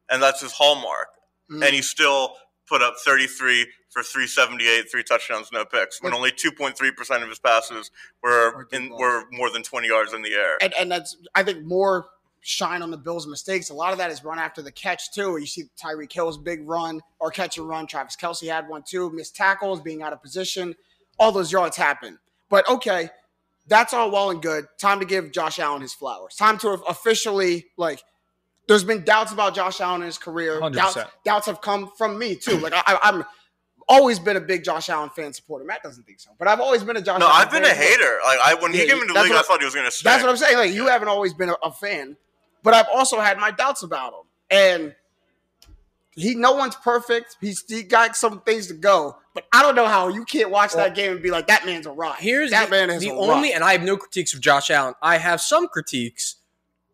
and 0.09 0.23
that's 0.23 0.43
his 0.43 0.53
hallmark. 0.53 1.09
Mm. 1.51 1.65
And 1.65 1.75
he 1.75 1.83
still 1.83 2.37
put 2.71 2.81
up 2.83 2.95
33 3.05 3.67
for 3.91 4.03
378, 4.03 4.91
three 4.91 5.03
touchdowns, 5.03 5.51
no 5.53 5.65
picks, 5.65 6.01
when 6.01 6.15
only 6.15 6.31
2.3% 6.31 7.23
of 7.23 7.29
his 7.29 7.41
passes 7.41 7.91
were 8.23 8.55
Were 8.55 8.69
in, 8.73 8.91
were 8.91 9.25
more 9.33 9.51
than 9.51 9.63
20 9.65 9.89
yards 9.89 10.13
in 10.13 10.23
the 10.23 10.33
air. 10.33 10.57
and, 10.63 10.73
and 10.79 10.91
that's 10.91 11.17
I 11.35 11.43
think 11.43 11.65
more 11.65 12.07
shine 12.43 12.81
on 12.83 12.91
the 12.91 12.97
Bills' 12.97 13.27
mistakes. 13.27 13.69
A 13.71 13.75
lot 13.75 13.93
of 13.93 13.99
that 13.99 14.11
is 14.11 14.25
run 14.25 14.39
after 14.39 14.63
the 14.63 14.73
catch 14.73 15.13
too. 15.13 15.37
You 15.39 15.47
see 15.47 15.65
Tyreek 15.83 16.13
Hill's 16.13 16.39
big 16.39 16.67
run 16.67 17.01
or 17.19 17.31
catch 17.31 17.59
and 17.59 17.69
run. 17.69 17.87
Travis 17.87 18.17
Kelce 18.17 18.51
had 18.51 18.69
one 18.69 18.83
too. 18.87 19.11
Missed 19.11 19.37
tackles, 19.37 19.81
being 19.83 20.03
out 20.03 20.13
of 20.13 20.23
position. 20.23 20.75
All 21.19 21.33
those 21.33 21.53
yards 21.53 21.77
happen. 21.77 22.19
But 22.49 22.67
okay, 22.69 23.11
that's 23.67 23.93
all 23.93 24.11
well 24.11 24.31
and 24.31 24.41
good. 24.41 24.67
Time 24.79 25.01
to 25.01 25.07
give 25.07 25.33
Josh 25.33 25.59
Allen 25.59 25.83
his 25.83 25.93
flowers. 25.93 26.37
Time 26.37 26.57
to 26.59 26.71
officially 26.89 27.67
like. 27.77 28.03
There's 28.69 28.85
been 28.85 29.03
doubts 29.05 29.33
about 29.33 29.55
Josh 29.55 29.81
Allen 29.81 30.03
in 30.03 30.07
his 30.07 30.19
career. 30.19 30.61
Doubts, 30.71 30.97
doubts 31.25 31.47
have 31.47 31.61
come 31.61 31.91
from 31.99 32.19
me 32.19 32.37
too. 32.37 32.57
Like 32.59 32.73
I, 32.77 32.99
I'm 33.03 33.25
always 33.89 34.21
been 34.21 34.37
a 34.37 34.41
big 34.41 34.63
Josh 34.63 34.89
Allen 34.89 35.11
fan 35.11 35.33
supporter. 35.33 35.65
Matt 35.65 35.83
doesn't 35.83 36.05
think 36.05 36.21
so, 36.21 36.31
but 36.39 36.47
I've 36.47 36.61
always 36.61 36.85
been 36.85 36.97
a 36.97 37.01
Josh. 37.01 37.21
Allen. 37.21 37.21
No, 37.21 37.27
Allen 37.29 37.41
I've 37.47 37.51
been 37.51 37.63
fan 37.65 37.73
a 37.73 37.75
supporter. 37.75 37.93
hater. 38.05 38.19
Like 38.25 38.39
I, 38.45 38.55
when 38.63 38.73
he 38.73 38.87
came 38.87 39.01
into 39.01 39.13
the 39.13 39.23
league, 39.23 39.33
I 39.33 39.43
thought 39.43 39.59
he 39.59 39.65
was 39.65 39.75
going 39.75 39.87
to 39.87 39.91
stay. 39.93 40.09
That's 40.09 40.23
what 40.23 40.31
I'm 40.31 40.37
saying. 40.37 40.57
Like 40.57 40.73
you 40.73 40.87
haven't 40.87 41.09
always 41.09 41.35
been 41.35 41.49
a, 41.49 41.57
a 41.65 41.73
fan, 41.73 42.17
but 42.63 42.75
I've 42.75 42.87
also 42.95 43.19
had 43.21 43.39
my 43.39 43.51
doubts 43.51 43.83
about 43.83 44.13
him. 44.13 44.27
And 44.53 44.95
he, 46.17 46.35
no 46.35 46.53
one's 46.53 46.75
perfect. 46.77 47.37
He's 47.41 47.65
he 47.69 47.83
got 47.83 48.17
some 48.17 48.41
things 48.43 48.67
to 48.69 48.75
go, 48.75 49.17
but 49.35 49.45
I 49.53 49.63
don't 49.63 49.75
know 49.75 49.87
how 49.87 50.09
you 50.09 50.25
can't 50.25 50.51
watch 50.51 50.75
Well, 50.75 50.85
that 50.85 50.95
game 50.95 51.13
and 51.13 51.23
be 51.23 51.31
like, 51.31 51.47
that 51.47 51.65
man's 51.67 51.87
a 51.87 51.93
rock. 51.93 52.19
Here's 52.19 52.51
that 52.51 52.67
the, 52.67 52.71
man 52.71 52.91
is 52.91 53.01
the 53.01 53.11
a 53.11 53.15
only, 53.15 53.49
rock. 53.49 53.55
and 53.57 53.65
I 53.65 53.73
have 53.73 53.83
no 53.83 53.97
critiques 53.97 54.35
of 54.35 54.41
Josh 54.41 54.71
Allen. 54.71 54.95
I 55.03 55.19
have 55.19 55.41
some 55.41 55.69
critiques 55.69 56.37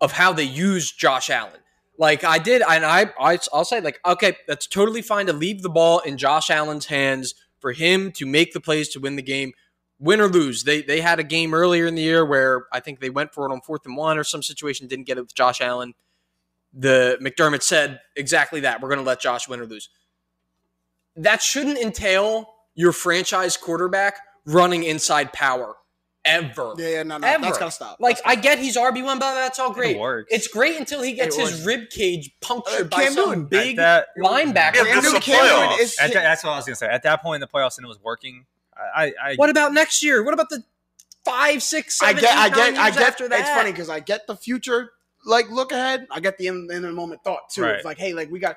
of 0.01 0.13
how 0.13 0.33
they 0.33 0.45
use 0.45 0.93
Josh 0.93 1.31
Allen. 1.31 1.61
Like 1.99 2.25
I 2.25 2.39
did, 2.39 2.63
and 2.63 2.85
I, 2.85 3.11
I 3.19 3.39
I'll 3.53 3.65
say 3.65 3.81
like, 3.81 4.01
okay, 4.05 4.37
that's 4.47 4.67
totally 4.67 5.03
fine 5.03 5.27
to 5.27 5.33
leave 5.33 5.63
the 5.63 5.71
ball 5.71 6.01
in 6.01 6.19
Josh 6.19 6.51
Allen's 6.51 6.87
hands 6.87 7.35
for 7.59 7.73
him 7.73 8.13
to 8.13 8.27
make 8.27 8.53
the 8.53 8.61
plays 8.61 8.89
to 8.91 9.01
win 9.01 9.17
the 9.17 9.23
game, 9.23 9.53
win 9.99 10.21
or 10.21 10.29
lose. 10.29 10.65
They 10.65 10.83
they 10.83 11.01
had 11.01 11.19
a 11.19 11.25
game 11.25 11.55
earlier 11.55 11.87
in 11.87 11.95
the 11.95 12.03
year 12.03 12.25
where 12.25 12.67
I 12.71 12.81
think 12.81 13.01
they 13.01 13.09
went 13.09 13.33
for 13.33 13.49
it 13.49 13.53
on 13.53 13.63
fourth 13.63 13.87
and 13.87 13.97
one 13.97 14.19
or 14.19 14.25
some 14.25 14.43
situation, 14.43 14.87
didn't 14.87 15.07
get 15.07 15.17
it 15.17 15.23
with 15.23 15.35
Josh 15.35 15.61
Allen. 15.63 15.95
The 16.75 17.17
McDermott 17.23 17.63
said 17.63 18.01
exactly 18.15 18.61
that. 18.61 18.83
We're 18.83 18.91
going 18.91 19.01
to 19.01 19.07
let 19.07 19.21
Josh 19.21 19.49
win 19.49 19.61
or 19.61 19.67
lose. 19.67 19.89
That 21.17 21.41
shouldn't 21.41 21.79
entail 21.79 22.53
your 22.75 22.93
franchise 22.93 23.57
quarterback 23.57 24.19
running 24.45 24.83
inside 24.83 25.33
power 25.33 25.77
ever. 26.27 26.75
yeah, 26.77 26.89
yeah, 26.89 27.03
no, 27.05 27.19
no, 27.19 27.27
Ever. 27.27 27.45
that's 27.45 27.59
gotta 27.59 27.71
stop. 27.71 27.99
Like 28.01 28.17
That's 28.17 28.27
I 28.27 28.35
gotta 28.35 28.43
get 28.43 28.59
he's 28.59 28.77
RB 28.77 29.03
one, 29.05 29.19
but 29.19 29.35
that's 29.35 29.59
all 29.59 29.73
great. 29.73 29.97
It 29.97 30.01
works. 30.01 30.29
It's 30.33 30.49
great 30.49 30.77
until 30.77 31.03
he 31.03 31.13
gets 31.15 31.37
his 31.37 31.65
rib 31.65 31.89
cage 31.91 32.31
punctured 32.41 32.93
Uh, 32.93 32.97
by 32.97 33.05
Cam 33.05 33.13
some 33.15 33.29
Newton. 33.31 33.45
big 33.47 33.77
that- 33.77 34.09
linebacker. 34.19 34.75
Yeah, 34.77 34.85
Cam 34.85 34.97
this 34.97 35.05
is 35.07 35.13
Newton- 35.13 35.21
Cam 35.23 35.45
Newton 35.47 35.81
is- 35.81 35.99
At 35.99 36.13
that, 36.13 36.23
that's 36.23 36.45
what 36.45 36.53
I 36.53 36.57
was 36.57 36.67
gonna 36.67 36.77
say. 36.77 36.87
At 36.89 37.03
that 37.05 37.23
point 37.23 37.37
in 37.37 37.41
the 37.41 37.47
playoffs, 37.47 37.79
and 37.79 37.85
it 37.85 37.89
was 37.89 38.03
working. 38.03 38.45
I, 38.77 39.05
I, 39.07 39.13
I 39.31 39.35
What 39.37 39.49
about 39.51 39.73
next 39.73 40.03
year? 40.03 40.23
What 40.23 40.35
about 40.35 40.51
the 40.51 40.63
five, 41.25 41.63
six, 41.63 41.99
seven? 41.99 42.17
I 42.17 42.21
get, 42.21 42.37
I 42.37 42.49
get, 42.49 42.79
I 42.79 42.91
get. 42.91 43.01
after 43.03 43.29
that? 43.29 43.41
It's 43.41 43.51
funny 43.51 43.71
because 43.73 43.89
I 43.89 44.01
get 44.01 44.27
the 44.27 44.37
future 44.37 44.93
like 45.25 45.51
look 45.51 45.73
ahead. 45.73 46.07
I 46.11 46.21
get 46.21 46.39
the 46.39 46.47
in, 46.49 46.69
in 46.71 46.83
the 46.83 46.93
moment 46.93 47.23
thought 47.25 47.51
too. 47.51 47.63
Right. 47.63 47.75
It's 47.77 47.85
like, 47.85 47.99
hey, 47.99 48.13
like 48.13 48.31
we 48.31 48.39
got. 48.39 48.57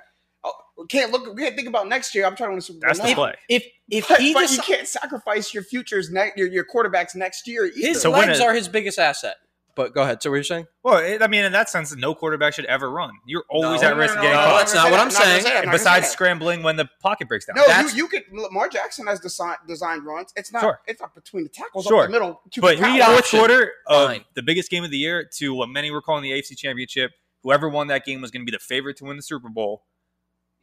We 0.79 0.87
can't 0.87 1.11
look. 1.11 1.35
We 1.35 1.43
can't 1.43 1.55
think 1.55 1.67
about 1.67 1.87
next 1.87 2.15
year. 2.15 2.25
I'm 2.25 2.35
trying 2.35 2.49
to 2.49 2.51
win 2.53 2.59
a 2.59 2.61
Super 2.61 2.79
Bowl 2.79 2.87
that's 2.87 2.99
the 2.99 3.07
now. 3.09 3.13
play. 3.15 3.35
If 3.49 3.65
if 3.89 4.07
But, 4.07 4.21
he 4.21 4.33
but 4.33 4.45
deci- 4.47 4.55
you 4.57 4.61
can't 4.63 4.87
sacrifice 4.87 5.53
your 5.53 5.63
futures, 5.63 6.09
ne- 6.09 6.31
your 6.37 6.47
your 6.47 6.65
quarterbacks 6.65 7.15
next 7.15 7.47
year. 7.47 7.65
Either. 7.65 7.75
his 7.87 8.01
So 8.01 8.11
legs 8.11 8.39
it- 8.39 8.45
are 8.45 8.53
his 8.53 8.67
biggest 8.67 8.97
asset. 8.97 9.35
But 9.75 9.93
go 9.93 10.01
ahead. 10.01 10.21
So 10.21 10.29
what 10.29 10.35
you're 10.37 10.43
saying? 10.43 10.67
Well, 10.83 10.97
it, 10.97 11.21
I 11.21 11.27
mean, 11.27 11.45
in 11.45 11.53
that 11.53 11.69
sense, 11.69 11.95
no 11.95 12.13
quarterback 12.13 12.53
should 12.53 12.65
ever 12.65 12.89
run. 12.91 13.11
You're 13.25 13.45
always 13.49 13.81
No, 13.81 13.87
at 13.89 13.93
no, 13.93 13.99
risk 13.99 14.13
no, 14.15 14.19
of 14.19 14.23
getting 14.23 14.37
no, 14.37 14.43
caught. 14.45 14.57
that's 14.57 14.73
not 14.73 14.91
what 14.91 14.99
I'm 14.99 15.11
saying. 15.11 15.45
And 15.45 15.71
besides 15.71 16.09
scrambling 16.09 16.63
when 16.63 16.75
the 16.75 16.89
pocket 17.01 17.29
breaks 17.29 17.45
down. 17.45 17.55
No, 17.55 17.61
you, 17.61 17.67
That's- 17.67 17.95
you 17.95 18.07
could. 18.09 18.23
Lamar 18.33 18.67
Jackson 18.67 19.07
has 19.07 19.21
design, 19.21 19.55
designed 19.67 20.05
runs. 20.05 20.33
It's 20.35 20.51
not. 20.51 20.61
Sure. 20.63 20.81
It's 20.85 20.99
not 20.99 21.15
between 21.15 21.43
the 21.43 21.49
tackles. 21.49 21.85
Sure. 21.85 22.01
Up 22.03 22.07
the 22.07 22.11
middle. 22.11 22.41
to 22.51 22.61
But 22.61 22.77
the 22.77 22.83
power. 22.83 22.93
read 22.97 23.05
fourth 23.05 23.29
quarter 23.29 23.71
of 23.87 24.07
Fine. 24.09 24.25
the 24.33 24.43
biggest 24.43 24.69
game 24.69 24.83
of 24.83 24.91
the 24.91 24.97
year 24.97 25.29
to 25.37 25.53
what 25.53 25.69
many 25.69 25.91
were 25.91 26.01
calling 26.01 26.23
the 26.23 26.31
AFC 26.31 26.57
Championship, 26.57 27.11
whoever 27.43 27.69
won 27.69 27.87
that 27.87 28.03
game 28.05 28.19
was 28.21 28.31
going 28.31 28.41
to 28.45 28.51
be 28.51 28.55
the 28.55 28.61
favorite 28.61 28.97
to 28.97 29.05
win 29.05 29.15
the 29.15 29.23
Super 29.23 29.47
Bowl. 29.49 29.83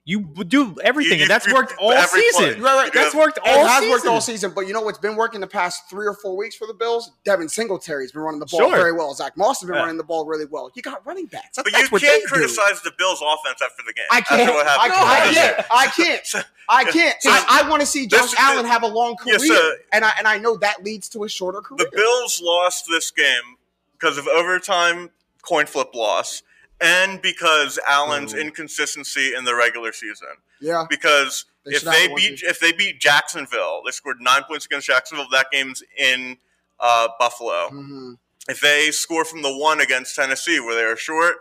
You 0.08 0.20
do 0.20 0.76
everything, 0.84 1.18
You- 1.18 1.24
and 1.24 1.30
that's 1.30 1.48
you- 1.48 1.54
worked 1.54 1.74
all 1.80 1.90
season. 2.06 2.62
Right, 2.62 2.76
right. 2.76 2.92
That's 2.92 3.12
worked 3.12 3.38
It 3.38 3.42
all 3.44 3.66
has 3.66 3.78
season. 3.80 3.90
worked 3.90 4.06
all 4.06 4.20
season, 4.20 4.52
but 4.54 4.68
you 4.68 4.72
know 4.72 4.80
what's 4.80 4.98
been 4.98 5.16
working 5.16 5.40
the 5.40 5.48
past 5.48 5.90
three 5.90 6.06
or 6.06 6.14
four 6.14 6.36
weeks 6.36 6.54
for 6.54 6.68
the 6.68 6.74
Bills? 6.74 7.10
Devin 7.24 7.48
Singletary's 7.48 8.12
been 8.12 8.22
running 8.22 8.38
the 8.38 8.46
ball 8.46 8.60
Sure. 8.60 8.70
very 8.70 8.92
well. 8.92 9.12
Zach 9.14 9.36
Moss 9.36 9.58
has 9.60 9.66
been 9.66 9.74
Yeah. 9.74 9.80
running 9.80 9.96
the 9.96 10.04
ball 10.04 10.24
really 10.24 10.44
well. 10.44 10.70
You 10.76 10.82
got 10.82 11.04
running 11.04 11.26
backs. 11.26 11.56
That's, 11.56 11.64
But 11.64 11.72
that's 11.72 11.82
you 11.82 11.88
what 11.88 12.02
can't 12.02 12.14
they 12.14 12.20
do. 12.20 12.26
criticize 12.28 12.82
the 12.82 12.92
Bills' 12.96 13.20
offense 13.20 13.60
after 13.60 13.82
the 13.84 13.92
game. 13.92 14.06
I 14.12 14.20
can't. 14.20 14.54
what 14.54 14.64
I, 14.64 14.70
happened. 14.70 14.92
I 14.94 15.34
can't. 15.34 15.66
I 15.72 15.86
can't. 15.88 16.44
I 16.68 16.84
can't. 16.84 17.16
So- 17.22 17.30
I, 17.30 17.62
I 17.64 17.68
want 17.68 17.80
to 17.80 17.86
see 17.86 18.06
This 18.06 18.20
Josh 18.20 18.32
is 18.32 18.38
Allen 18.38 18.64
have 18.64 18.84
a 18.84 18.86
long 18.88 19.16
Yeah, 19.26 19.38
career, 19.38 19.48
so- 19.48 19.74
and 19.92 20.04
I 20.04 20.12
and 20.18 20.28
I 20.28 20.38
know 20.38 20.56
that 20.58 20.84
leads 20.84 21.08
to 21.10 21.24
a 21.24 21.28
shorter 21.28 21.60
career. 21.60 21.78
The 21.90 21.96
Bills 21.96 22.40
lost 22.40 22.86
this 22.88 23.10
game 23.10 23.56
because 23.98 24.18
of 24.18 24.28
overtime 24.28 25.10
coin 25.42 25.66
flip 25.66 25.94
loss 25.96 26.42
and 26.80 27.22
because 27.22 27.78
Allen's 27.88 28.34
Ooh. 28.34 28.38
inconsistency 28.38 29.32
in 29.36 29.44
the 29.44 29.54
regular 29.54 29.92
season. 29.92 30.28
yeah, 30.60 30.84
Because 30.88 31.46
They 31.64 31.72
if 31.72 31.82
they 31.82 32.08
beat 32.14 32.42
if 32.42 32.60
they 32.60 32.72
beat 32.72 33.00
Jacksonville, 33.00 33.82
they 33.84 33.90
scored 33.92 34.18
nine 34.20 34.42
points 34.44 34.66
against 34.66 34.86
Jacksonville. 34.86 35.26
That 35.32 35.46
game's 35.50 35.82
in 35.96 36.36
uh, 36.78 37.08
Buffalo. 37.18 37.68
hmm 37.70 38.14
If 38.48 38.60
they 38.60 38.90
score 38.90 39.24
from 39.24 39.42
the 39.42 39.56
one 39.56 39.80
against 39.80 40.14
Tennessee, 40.14 40.60
where 40.60 40.74
they 40.74 40.82
are 40.84 40.96
short, 40.96 41.36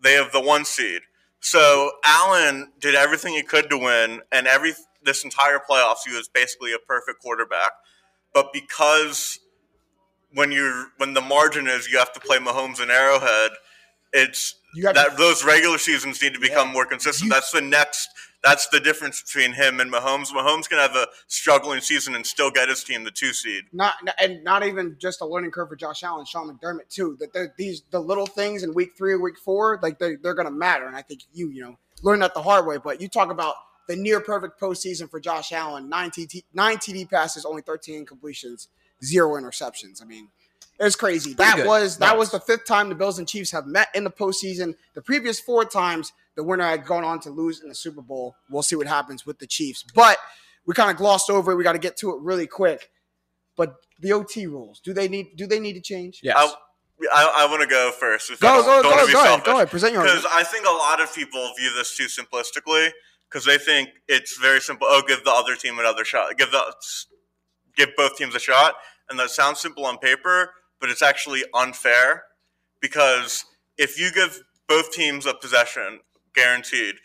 they 0.00 0.12
have 0.14 0.32
the 0.32 0.40
one 0.40 0.64
seed. 0.64 1.02
So 1.40 1.92
Allen 2.04 2.72
did 2.80 2.94
everything 2.94 3.34
he 3.34 3.42
could 3.42 3.68
to 3.70 3.78
win, 3.78 4.20
and 4.32 4.46
every 4.46 4.72
this 5.02 5.24
entire 5.24 5.58
playoffs 5.58 5.98
he 6.06 6.14
was 6.14 6.28
basically 6.28 6.72
a 6.72 6.78
perfect 6.78 7.20
quarterback. 7.20 7.72
But 8.34 8.52
because 8.52 9.38
when 10.32 10.52
you're 10.52 10.88
when 10.98 11.14
the 11.14 11.20
margin 11.20 11.66
is 11.66 11.88
you 11.88 11.98
have 11.98 12.12
to 12.12 12.20
play 12.20 12.38
Mahomes 12.38 12.80
and 12.80 12.90
Arrowhead, 12.90 13.52
it's 14.12 14.54
you 14.76 14.86
have 14.86 14.94
that 14.94 15.10
to, 15.12 15.16
those 15.16 15.44
regular 15.44 15.78
seasons 15.78 16.20
need 16.22 16.34
to 16.34 16.40
become 16.40 16.68
Yeah. 16.68 16.72
more 16.74 16.86
consistent. 16.86 17.26
You- 17.26 17.32
that's 17.32 17.50
the 17.50 17.60
next. 17.60 18.08
That's 18.44 18.68
the 18.68 18.78
difference 18.78 19.22
between 19.22 19.54
him 19.54 19.80
and 19.80 19.90
Mahomes. 19.92 20.28
Mahomes 20.28 20.68
can 20.68 20.78
have 20.78 20.94
a 20.94 21.08
struggling 21.26 21.80
season 21.80 22.14
and 22.14 22.24
still 22.24 22.50
get 22.50 22.68
his 22.68 22.84
team 22.84 23.02
the 23.02 23.10
two 23.10 23.32
seed. 23.32 23.64
not 23.72 23.94
and 24.20 24.44
not 24.44 24.64
even 24.64 24.96
just 25.00 25.20
a 25.20 25.26
learning 25.26 25.50
curve 25.50 25.68
for 25.70 25.74
Josh 25.76 26.04
Allen, 26.04 26.24
Sean 26.26 26.48
McDermott 26.56 26.88
too. 26.88 27.16
That 27.18 27.54
these 27.56 27.82
the 27.90 27.98
little 27.98 28.26
things 28.26 28.62
in 28.62 28.72
week 28.74 28.90
three 28.96 29.14
or 29.14 29.20
week 29.20 29.38
four, 29.38 29.80
like 29.82 29.98
they 29.98 30.14
they're 30.16 30.34
gonna 30.34 30.50
matter. 30.52 30.86
And 30.86 30.94
I 30.94 31.02
think 31.02 31.22
you 31.32 31.48
you 31.50 31.62
know 31.62 31.76
learn 32.02 32.20
that 32.20 32.34
the 32.34 32.42
hard 32.42 32.66
way. 32.66 32.76
But 32.78 33.00
you 33.00 33.08
talk 33.08 33.30
about 33.32 33.54
the 33.88 33.96
near 33.96 34.20
perfect 34.20 34.60
postseason 34.60 35.10
for 35.10 35.18
Josh 35.18 35.50
Allen: 35.50 35.88
nine 35.88 36.10
TD, 36.10 36.44
nine 36.52 36.76
TD 36.76 37.08
passes, 37.10 37.44
only 37.44 37.62
thirteen 37.62 38.06
completions, 38.06 38.68
zero 39.02 39.32
interceptions. 39.40 40.00
I 40.02 40.04
mean. 40.04 40.28
It 40.78 40.84
was 40.84 40.96
crazy. 40.96 41.32
That 41.34 41.56
good. 41.56 41.66
was 41.66 41.96
that 41.98 42.10
Nice. 42.10 42.18
was 42.18 42.30
the 42.30 42.40
fifth 42.40 42.66
time 42.66 42.88
the 42.88 42.94
Bills 42.94 43.18
and 43.18 43.26
Chiefs 43.26 43.50
have 43.52 43.66
met 43.66 43.88
in 43.94 44.04
the 44.04 44.10
postseason. 44.10 44.74
The 44.94 45.02
previous 45.02 45.40
four 45.40 45.64
times, 45.64 46.12
the 46.34 46.42
winner 46.44 46.64
had 46.64 46.84
gone 46.84 47.02
on 47.04 47.20
to 47.20 47.30
lose 47.30 47.62
in 47.62 47.68
the 47.68 47.74
Super 47.74 48.02
Bowl. 48.02 48.36
We'll 48.50 48.62
see 48.62 48.76
what 48.76 48.86
happens 48.86 49.24
with 49.24 49.38
the 49.38 49.46
Chiefs. 49.46 49.84
But 49.94 50.18
we 50.66 50.74
kind 50.74 50.90
of 50.90 50.96
glossed 50.96 51.30
over 51.30 51.52
it. 51.52 51.56
We 51.56 51.64
got 51.64 51.72
to 51.72 51.78
get 51.78 51.96
to 51.98 52.10
it 52.10 52.20
really 52.20 52.46
quick. 52.46 52.90
But 53.56 53.76
the 54.00 54.12
OT 54.12 54.46
rules, 54.46 54.80
do 54.80 54.92
they 54.92 55.08
need 55.08 55.36
do 55.36 55.46
they 55.46 55.60
need 55.60 55.72
to 55.74 55.80
change? 55.80 56.20
Yes. 56.22 56.36
I, 56.36 56.52
I, 57.14 57.44
I 57.44 57.50
want 57.50 57.62
to 57.62 57.68
go 57.68 57.90
first. 57.98 58.30
If 58.30 58.42
I 58.44 58.48
Go, 58.48 58.62
go, 58.62 58.82
go, 58.82 59.12
go 59.12 59.24
ahead, 59.24 59.44
go 59.44 59.52
ahead. 59.56 59.70
Present 59.70 59.94
your 59.94 60.02
Because. 60.02 60.26
I 60.30 60.42
think 60.44 60.66
a 60.66 60.70
lot 60.70 61.00
of 61.00 61.14
people 61.14 61.52
view 61.58 61.72
this 61.74 61.96
too 61.96 62.04
simplistically 62.06 62.90
because 63.28 63.44
they 63.46 63.58
think 63.58 63.88
it's 64.08 64.36
very 64.38 64.60
simple. 64.60 64.86
Oh, 64.90 65.02
give 65.06 65.24
the 65.24 65.32
other 65.32 65.56
team 65.56 65.78
another 65.78 66.04
shot. 66.04 66.36
Give 66.36 66.50
the 66.50 66.74
give 67.76 67.90
both 67.96 68.16
teams 68.16 68.34
a 68.34 68.38
shot, 68.38 68.74
and 69.08 69.18
that 69.18 69.30
sounds 69.30 69.60
simple 69.60 69.84
on 69.86 69.98
paper, 69.98 70.50
but 70.80 70.90
it's 70.90 71.02
actually 71.02 71.42
unfair 71.54 72.24
because 72.80 73.44
if 73.78 73.98
you 73.98 74.10
give 74.12 74.40
both 74.68 74.92
teams 74.92 75.26
a 75.26 75.34
possession 75.34 76.00
guaranteed, 76.34 76.96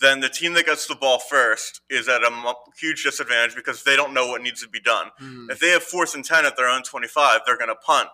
then 0.00 0.20
the 0.20 0.28
team 0.28 0.54
that 0.54 0.66
gets 0.66 0.86
the 0.86 0.94
ball 0.94 1.18
first 1.18 1.82
is 1.90 2.08
at 2.08 2.22
a 2.22 2.54
huge 2.78 3.04
disadvantage 3.04 3.54
because 3.54 3.84
they 3.84 3.96
don't 3.96 4.14
know 4.14 4.26
what 4.26 4.42
needs 4.42 4.62
to 4.62 4.68
be 4.68 4.80
done. 4.80 5.08
Hmm. 5.18 5.50
If 5.50 5.60
they 5.60 5.70
have 5.70 5.82
fourth 5.82 6.14
and 6.14 6.24
10 6.24 6.46
at 6.46 6.56
their 6.56 6.68
own 6.68 6.82
25, 6.82 7.40
they're 7.44 7.58
going 7.58 7.68
to 7.68 7.74
punt. 7.74 8.08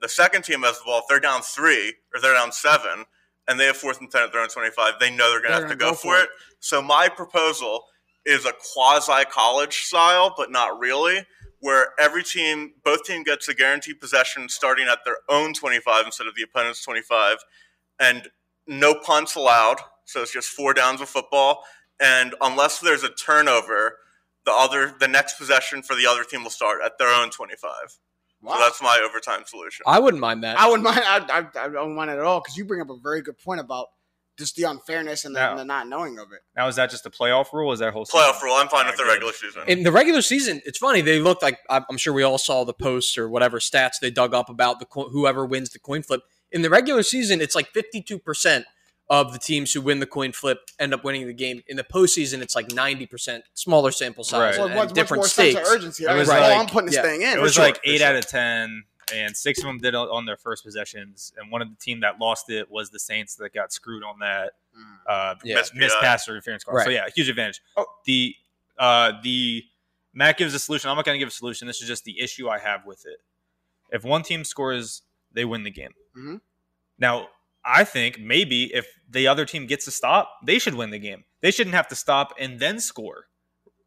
The 0.00 0.08
second 0.08 0.42
team 0.42 0.62
has 0.62 0.78
the 0.78 0.84
ball. 0.84 1.00
If 1.00 1.04
they're 1.08 1.20
down 1.20 1.42
three 1.42 1.94
or 2.14 2.20
they're 2.20 2.34
down 2.34 2.52
seven 2.52 3.04
and 3.48 3.58
they 3.58 3.66
have 3.66 3.76
fourth 3.76 4.00
and 4.00 4.10
10 4.10 4.22
at 4.22 4.32
their 4.32 4.42
own 4.42 4.48
25, 4.48 4.94
they 5.00 5.10
know 5.10 5.30
they're 5.30 5.40
going 5.40 5.54
to 5.54 5.60
have 5.60 5.70
to 5.70 5.76
gonna 5.76 5.92
go, 5.92 5.96
for 5.96 6.16
it. 6.18 6.28
So 6.60 6.80
my 6.80 7.08
proposal 7.08 7.84
is 8.24 8.46
a 8.46 8.52
quasi 8.72 9.24
college 9.30 9.82
style, 9.82 10.34
but 10.36 10.50
not 10.50 10.78
really, 10.78 11.26
where 11.64 11.92
every 11.98 12.22
team, 12.22 12.74
both 12.84 13.04
team 13.04 13.22
gets 13.22 13.48
a 13.48 13.54
guaranteed 13.54 13.98
possession 13.98 14.50
starting 14.50 14.86
at 14.86 14.98
their 15.06 15.16
own 15.30 15.54
25 15.54 16.04
instead 16.04 16.26
of 16.26 16.34
the 16.34 16.42
opponent's 16.42 16.84
25, 16.84 17.38
and 17.98 18.28
no 18.66 18.94
punts 18.94 19.34
allowed. 19.34 19.78
So 20.04 20.20
it's 20.20 20.30
just 20.30 20.50
four 20.50 20.74
downs 20.74 21.00
of 21.00 21.08
football, 21.08 21.62
and 21.98 22.34
unless 22.42 22.80
there's 22.80 23.02
a 23.02 23.08
turnover, 23.08 23.96
the 24.44 24.52
other 24.52 24.94
the 25.00 25.08
next 25.08 25.38
possession 25.38 25.82
for 25.82 25.96
the 25.96 26.06
other 26.06 26.22
team 26.22 26.42
will 26.42 26.50
start 26.50 26.80
at 26.84 26.98
their 26.98 27.08
own 27.08 27.30
25. 27.30 27.70
Wow. 28.42 28.52
So 28.52 28.58
that's 28.58 28.82
my 28.82 29.02
overtime 29.02 29.44
solution. 29.46 29.84
I 29.86 30.00
wouldn't 30.00 30.20
mind 30.20 30.44
that. 30.44 30.58
I 30.60 30.68
wouldn't 30.68 30.84
mind. 30.84 31.00
I, 31.02 31.24
I, 31.30 31.64
I 31.64 31.68
don't 31.70 31.94
mind 31.94 32.10
it 32.10 32.18
at 32.18 32.24
all 32.24 32.42
because 32.42 32.58
you 32.58 32.66
bring 32.66 32.82
up 32.82 32.90
a 32.90 32.98
very 33.02 33.22
good 33.22 33.38
point 33.38 33.60
about 33.60 33.86
just 34.38 34.56
the 34.56 34.64
unfairness 34.64 35.24
and 35.24 35.34
the, 35.34 35.40
Yeah. 35.40 35.50
and 35.50 35.58
the 35.60 35.64
not 35.64 35.88
knowing 35.88 36.18
of 36.18 36.32
it. 36.32 36.40
Now 36.56 36.68
is 36.68 36.76
that 36.76 36.90
just 36.90 37.06
a 37.06 37.10
playoff 37.10 37.52
rule? 37.52 37.72
Is 37.72 37.78
that 37.80 37.92
whole 37.92 38.04
Playoff 38.04 38.32
season? 38.34 38.46
rule. 38.48 38.54
I'm 38.56 38.68
fine 38.68 38.86
with 38.86 38.96
the 38.96 39.04
regular 39.04 39.32
season. 39.32 39.62
in 39.66 39.82
the 39.82 39.92
regular 39.92 40.22
season, 40.22 40.60
it's 40.64 40.78
funny. 40.78 41.00
They 41.00 41.20
looked 41.20 41.42
like 41.42 41.58
I'm 41.70 41.84
I'm 41.90 41.96
sure 41.96 42.12
we 42.12 42.22
all 42.22 42.38
saw 42.38 42.64
the 42.64 42.74
posts 42.74 43.16
or 43.18 43.28
whatever 43.28 43.58
stats 43.60 43.94
they 44.00 44.10
dug 44.10 44.34
up 44.34 44.48
about 44.48 44.80
the 44.80 44.86
whoever 45.10 45.44
wins 45.46 45.70
the 45.70 45.78
coin 45.78 46.02
flip. 46.02 46.22
In 46.52 46.62
the 46.62 46.70
regular 46.70 47.02
season, 47.02 47.40
it's 47.40 47.54
like 47.54 47.68
52 47.70 48.18
percent 48.18 48.66
of 49.10 49.34
the 49.34 49.38
teams 49.38 49.70
who 49.74 49.82
win 49.82 50.00
the 50.00 50.06
coin 50.06 50.32
flip 50.32 50.58
end 50.78 50.94
up 50.94 51.04
winning 51.04 51.26
the 51.26 51.34
game. 51.34 51.62
In 51.68 51.76
the 51.76 51.84
postseason, 51.84 52.40
it's 52.40 52.54
like 52.54 52.72
90 52.72 53.04
percent, 53.06 53.44
smaller 53.52 53.90
sample 53.90 54.24
size, 54.24 54.40
Right. 54.40 54.54
so 54.54 54.62
and, 54.64 54.72
it 54.72 54.76
was 54.76 54.86
much 54.86 54.94
different 54.94 55.18
more 55.20 55.28
sense 55.28 55.50
stakes. 55.52 55.68
of 55.68 55.74
urgency. 55.74 56.04
It 56.04 56.08
I 56.08 56.14
was 56.14 56.20
was 56.20 56.28
like, 56.28 56.40
like- 56.40 56.56
oh, 56.56 56.60
I'm 56.60 56.66
putting 56.66 56.86
this 56.86 56.94
yeah. 56.96 57.02
thing 57.02 57.20
in. 57.22 57.28
It 57.28 57.40
was 57.40 57.52
sure, 57.54 57.64
like 57.64 57.80
eight 57.84 57.98
sure. 57.98 58.06
out 58.08 58.16
of 58.16 58.26
ten, 58.26 58.84
and 59.12 59.36
six 59.36 59.58
of 59.60 59.64
them 59.66 59.78
did 59.78 59.94
on- 59.94 60.08
on 60.08 60.24
their 60.26 60.36
first 60.36 60.64
possessions, 60.64 61.32
and 61.36 61.50
one 61.50 61.60
of 61.62 61.68
the 61.70 61.76
team 61.76 62.00
that 62.00 62.18
lost 62.18 62.50
it 62.50 62.70
was 62.70 62.90
the 62.90 62.98
Saints 62.98 63.34
that 63.36 63.52
got 63.52 63.72
screwed 63.72 64.02
on 64.04 64.18
that 64.20 64.52
Mm. 64.76 64.98
uh, 65.06 65.34
Yeah. 65.44 65.56
missed, 65.56 65.74
missed 65.74 65.96
pass 66.00 66.28
or 66.28 66.32
interference 66.32 66.64
call. 66.64 66.80
So 66.82 66.90
yeah, 66.90 67.08
huge 67.14 67.28
advantage. 67.28 67.60
Oh. 67.76 67.86
The 68.04 68.34
uh, 68.78 69.12
the 69.22 69.64
Matt 70.12 70.36
gives 70.38 70.52
a 70.54 70.58
solution. 70.58 70.90
I'm 70.90 70.96
not 70.96 71.04
going 71.04 71.14
to 71.14 71.18
give 71.20 71.28
a 71.28 71.32
solution. 71.32 71.66
This 71.68 71.80
is 71.80 71.86
just 71.88 72.04
the 72.04 72.18
issue 72.20 72.48
I 72.48 72.58
have 72.58 72.84
with 72.86 73.04
it. 73.06 73.20
If 73.90 74.02
one 74.04 74.22
team 74.24 74.42
scores, 74.44 75.02
they 75.32 75.44
win 75.44 75.62
the 75.62 75.70
game. 75.70 75.94
Mhm. 76.16 76.40
Now, 76.98 77.28
I 77.64 77.84
think 77.84 78.18
maybe 78.18 78.72
if 78.74 78.86
the 79.08 79.26
other 79.28 79.44
team 79.44 79.66
gets 79.66 79.86
a 79.86 79.90
stop, 79.92 80.38
they 80.44 80.58
should 80.58 80.74
win 80.74 80.90
the 80.90 80.98
game. 80.98 81.24
They 81.40 81.50
shouldn't 81.52 81.74
have 81.74 81.86
to 81.88 81.94
stop 81.96 82.34
and 82.38 82.58
then 82.60 82.80
score. 82.80 83.28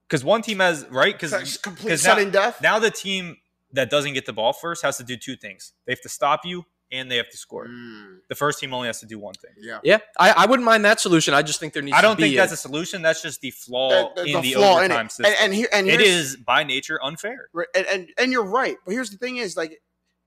Because 0.07 0.23
one 0.23 0.41
team 0.41 0.59
has 0.59 0.85
right 0.89 1.13
because 1.13 1.31
That's 1.31 1.57
complete 1.57 1.89
'cause 1.91 2.03
now- 2.05 2.15
sudden 2.15 2.31
death. 2.31 2.61
now 2.61 2.79
the 2.79 2.91
team 2.91 3.37
that 3.73 3.89
doesn't 3.89 4.13
get 4.13 4.25
the 4.25 4.33
ball 4.33 4.53
first 4.53 4.81
has 4.83 4.97
to 4.97 5.03
do 5.03 5.17
two 5.17 5.35
things. 5.35 5.73
They 5.85 5.91
have 5.91 6.01
to 6.01 6.09
stop 6.09 6.45
you 6.45 6.65
and 6.91 7.11
they 7.11 7.17
have 7.17 7.29
to 7.29 7.37
score. 7.37 7.67
Mm, 7.67 8.19
The 8.29 8.35
first 8.35 8.59
team 8.59 8.73
only 8.73 8.87
has 8.87 9.01
to 9.01 9.05
do 9.05 9.19
one 9.19 9.33
thing. 9.33 9.51
yeah. 9.59 9.79
Yeah, 9.83 9.97
I, 10.17 10.31
I 10.31 10.45
wouldn't 10.45 10.65
mind 10.65 10.85
that 10.85 11.01
solution. 11.01 11.33
I 11.33 11.41
just 11.41 11.59
think 11.59 11.73
there 11.73 11.83
needs. 11.83 11.97
I 11.97 12.01
don't 12.01 12.17
think 12.17 12.35
that's 12.37 12.53
a 12.53 12.57
solution. 12.57 13.01
That's 13.01 13.21
just 13.21 13.41
the 13.41 13.51
flaw 13.51 14.13
The- 14.15 14.23
the- 14.23 14.27
in 14.29 14.33
the 14.35 14.41
the 14.41 14.53
flaw 14.53 14.77
overtime 14.77 15.07
it. 15.07 15.11
system. 15.11 15.25
And, 15.25 15.35
and 15.45 15.53
here, 15.53 15.67
and 15.73 15.87
it 15.87 15.99
here's- 15.99 16.35
by 16.37 16.63
nature 16.63 16.97
unfair. 17.03 17.49
Right, 17.53 17.67
and, 17.75 17.85
and 17.87 18.07
and 18.17 18.31
you're 18.31 18.45
right. 18.45 18.77
But 18.85 18.93
here's 18.93 19.09
the 19.09 19.17
thing: 19.17 19.35
is 19.37 19.57
like 19.57 19.77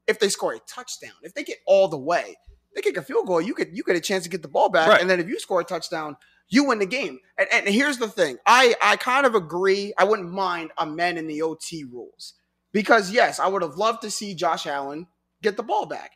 if 0.07 0.19
they 0.19 0.29
score 0.29 0.53
a 0.53 0.59
touchdown, 0.69 1.13
if 1.23 1.33
they 1.33 1.45
get 1.45 1.57
all 1.67 1.89
the 1.89 1.97
way, 1.99 2.37
they 2.75 2.83
kick 2.83 2.99
a 2.99 3.03
field 3.03 3.27
goal. 3.27 3.41
You 3.41 3.55
could 3.55 3.69
you 3.75 3.83
get 3.83 3.97
a 3.97 4.01
chance 4.01 4.25
to 4.25 4.29
get 4.31 4.43
the 4.43 4.49
ball 4.49 4.69
back, 4.69 4.87
Right. 4.89 5.01
and 5.01 5.09
then 5.09 5.19
if 5.19 5.29
you 5.29 5.39
score 5.41 5.61
a 5.63 5.65
touchdown, 5.65 6.17
you 6.51 6.65
win 6.65 6.79
the 6.79 6.85
game. 6.87 7.21
And, 7.39 7.49
and 7.53 7.69
here's 7.69 7.97
the 7.97 8.09
thing: 8.09 8.37
I 8.45 8.75
I 8.83 8.97
kind 8.97 9.25
of 9.25 9.35
agree. 9.35 9.95
I 9.97 10.05
wouldn't 10.05 10.31
mind 10.31 10.73
amending 10.77 11.27
the 11.27 11.41
OT 11.41 11.85
rules 11.85 12.35
because 12.73 13.11
yes, 13.11 13.39
I 13.39 13.47
would 13.49 13.63
have 13.63 13.77
loved 13.77 14.03
to 14.03 14.11
see 14.11 14.35
Josh 14.35 14.67
Allen 14.67 15.07
get 15.43 15.57
the 15.57 15.63
ball 15.63 15.87
back. 15.87 16.13